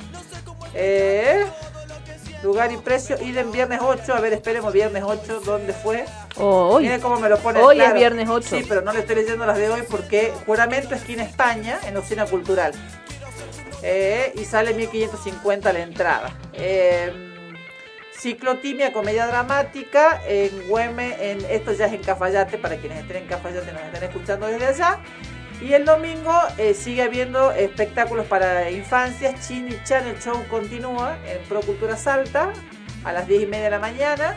Eh, 0.74 1.46
lugar 2.44 2.72
y 2.72 2.78
precio. 2.78 3.18
Y 3.22 3.38
en 3.38 3.52
viernes 3.52 3.80
8. 3.82 4.14
A 4.14 4.20
ver, 4.20 4.34
esperemos 4.34 4.74
viernes 4.74 5.04
8. 5.06 5.42
¿Dónde 5.46 5.74
fue? 5.74 6.06
Oh, 6.38 6.76
hoy. 6.76 6.84
Miren 6.84 7.02
cómo 7.02 7.20
me 7.20 7.30
lo 7.30 7.38
pone 7.38 7.60
Hoy 7.60 7.82
es 7.82 7.94
viernes 7.94 8.30
8. 8.30 8.48
Sí, 8.48 8.66
pero 8.68 8.82
no 8.82 8.94
le 8.94 9.00
estoy 9.00 9.16
leyendo 9.16 9.46
las 9.46 9.58
de 9.58 9.70
hoy 9.70 9.82
porque 9.90 10.34
juramento 10.46 10.96
esquina 10.96 11.24
España 11.24 11.80
en 11.86 11.98
oficina 11.98 12.26
cultural. 12.26 12.74
Eh, 13.84 14.34
y 14.36 14.46
sale 14.46 14.74
1550 14.74 15.74
la 15.74 15.80
entrada. 15.80 16.36
Eh, 16.54 17.30
Ciclotimia, 18.22 18.94
comedia 18.94 19.26
dramática 19.26 20.22
en 20.28 20.68
Güeme, 20.68 21.32
en, 21.32 21.44
esto 21.46 21.74
ya 21.74 21.88
es 21.88 21.94
en 21.94 22.04
Cafayate, 22.04 22.60
para 22.60 22.76
quienes 22.78 23.00
estén 23.00 23.18
en 23.18 23.28
Cafayate 23.28 23.72
nos 23.72 23.82
están 23.82 24.04
escuchando 24.04 24.46
desde 24.46 24.68
allá. 24.68 25.00
Y 25.62 25.74
el 25.74 25.86
domingo 25.86 26.34
eh, 26.58 26.74
sigue 26.74 27.04
habiendo 27.04 27.52
espectáculos 27.52 28.26
para 28.26 28.70
infancias. 28.72 29.48
Chini 29.48 29.78
Chan, 29.84 30.08
el 30.08 30.20
show 30.20 30.44
continúa 30.50 31.18
en 31.28 31.42
Procultura 31.48 31.96
Salta 31.96 32.52
a 33.04 33.12
las 33.12 33.28
10 33.28 33.44
y 33.44 33.46
media 33.46 33.66
de 33.66 33.70
la 33.72 33.80
mañana. 33.80 34.36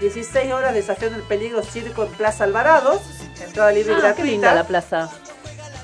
16 0.00 0.52
horas, 0.52 0.74
Desafío 0.74 1.10
del 1.10 1.22
Peligro 1.22 1.62
Circo 1.62 2.04
en 2.04 2.12
Plaza 2.12 2.44
Alvarado. 2.44 3.00
Entrada 3.42 3.72
libre 3.72 3.92
y 3.92 3.96
Ah, 3.96 3.98
qué 3.98 4.02
gratuita. 4.02 4.30
linda 4.30 4.54
la 4.54 4.64
plaza. 4.64 5.10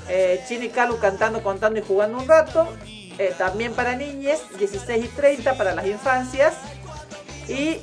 Eh, 0.07 0.43
Chini 0.47 0.67
y 0.67 0.69
Calu 0.69 0.99
cantando, 0.99 1.41
contando 1.41 1.79
y 1.79 1.83
jugando 1.83 2.19
un 2.19 2.27
rato. 2.27 2.67
Eh, 3.17 3.33
también 3.37 3.73
para 3.73 3.95
niñes, 3.95 4.39
16 4.57 5.05
y 5.05 5.07
30 5.09 5.55
para 5.55 5.73
las 5.73 5.85
infancias. 5.87 6.53
Y 7.47 7.81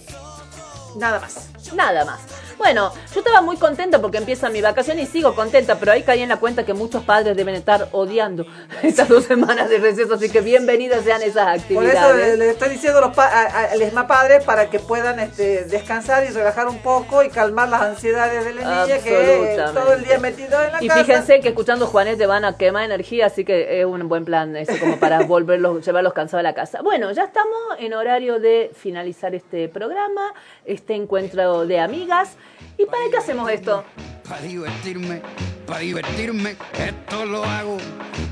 nada 0.97 1.19
más. 1.21 1.49
Nada 1.75 2.05
más. 2.05 2.21
Bueno, 2.59 2.93
yo 3.13 3.21
estaba 3.21 3.43
muy 3.43 3.57
contenta 3.59 4.01
porque 4.01 4.19
empieza 4.19 4.49
mi 4.49 4.61
vacación 4.63 4.99
y 4.99 5.07
sigo 5.07 5.35
contenta, 5.35 5.79
pero 5.79 5.93
ahí 5.93 6.03
caí 6.03 6.23
en 6.23 6.29
la 6.31 6.39
cuenta 6.39 6.65
que 6.65 6.73
muchos 6.75 7.05
padres 7.05 7.37
deben 7.37 7.55
estar 7.55 7.89
odiando 7.93 8.47
estas 8.83 9.09
dos 9.09 9.25
semanas 9.25 9.69
de 9.69 9.79
receso, 9.79 10.15
así 10.15 10.31
que 10.31 10.41
bienvenidas 10.41 11.05
sean 11.05 11.23
esas 11.23 11.45
Por 11.45 11.85
actividades. 11.85 11.99
eso 11.99 12.17
le, 12.17 12.37
le 12.39 12.51
estoy 12.51 12.71
diciendo 12.71 12.99
a 12.99 13.03
los 13.03 13.15
pa- 13.15 13.27
a- 13.29 13.43
a- 13.47 13.65
al 13.73 13.83
ESMA 13.83 14.07
padre 14.07 14.41
para 14.41 14.71
que 14.71 14.79
puedan 14.81 15.21
este, 15.21 15.65
descansar 15.67 16.25
y 16.25 16.29
relajar 16.29 16.67
un 16.69 16.79
poco 16.79 17.23
y 17.23 17.29
calmar 17.29 17.69
las 17.69 17.83
ansiedades 17.83 18.45
de 18.45 18.55
la 18.55 18.61
niña 18.87 18.99
que 19.03 19.55
eh, 19.55 19.65
todo 19.75 19.93
el 19.93 20.05
día 20.05 20.19
metido 20.19 20.61
en 20.63 20.73
la 20.73 20.83
Y 20.83 20.89
casa. 20.89 21.05
fíjense 21.05 21.41
que 21.41 21.49
escuchando 21.49 21.87
Juanet 21.87 22.17
te 22.19 22.27
van 22.27 22.45
a 22.45 22.57
quemar 22.57 22.85
energía, 22.85 23.27
así 23.27 23.45
que 23.45 23.81
es 23.81 23.87
un 23.87 24.09
buen 24.09 24.25
plan 24.25 24.57
eso 24.57 24.73
como 24.81 24.99
para 24.99 25.21
volverlos, 25.27 25.85
llevarlos 25.85 26.15
cansados 26.15 26.41
a 26.41 26.43
la 26.43 26.55
casa. 26.55 26.81
Bueno, 26.83 27.13
ya 27.13 27.25
estamos 27.25 27.59
en 27.79 27.93
horario 27.95 28.41
de 28.41 28.71
finalizar 28.75 29.35
este 29.35 29.69
programa, 29.69 30.33
este 30.65 30.95
encuentro 30.95 31.67
de 31.67 31.79
amigas. 31.81 32.37
¿Y 32.79 32.85
para 32.87 33.11
qué 33.11 33.17
hacemos 33.17 33.51
esto? 33.51 33.85
Para 34.29 34.43
divertirme, 34.43 35.23
para 35.67 35.81
divertirme, 35.81 36.57
esto 36.79 37.25
lo 37.25 37.45
hago. 37.45 37.79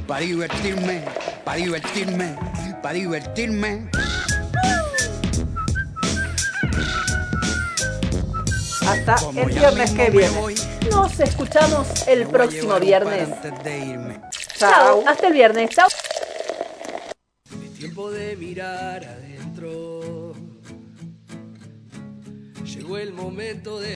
Para 0.06 0.20
divertirme, 0.20 1.02
para 1.44 1.56
divertirme, 1.58 2.36
para 2.82 2.94
divertirme. 2.94 3.88
Hasta 8.86 9.14
Como 9.16 9.40
el 9.40 9.46
viernes 9.48 9.90
que 9.92 10.10
viene. 10.10 10.28
voy, 10.38 10.54
Nos 10.90 11.18
escuchamos 11.20 12.06
el 12.06 12.26
próximo 12.26 12.78
viernes. 12.78 13.28
Chao, 14.58 15.02
hasta 15.06 15.26
el 15.28 15.32
viernes. 15.32 15.70
Chao. 15.70 15.88
Tiempo 17.78 18.10
de 18.10 18.36
mirar 18.36 19.04
adentro. 19.04 20.34
Llegó 22.64 22.98
el 22.98 23.12
momento 23.14 23.80
de 23.80 23.92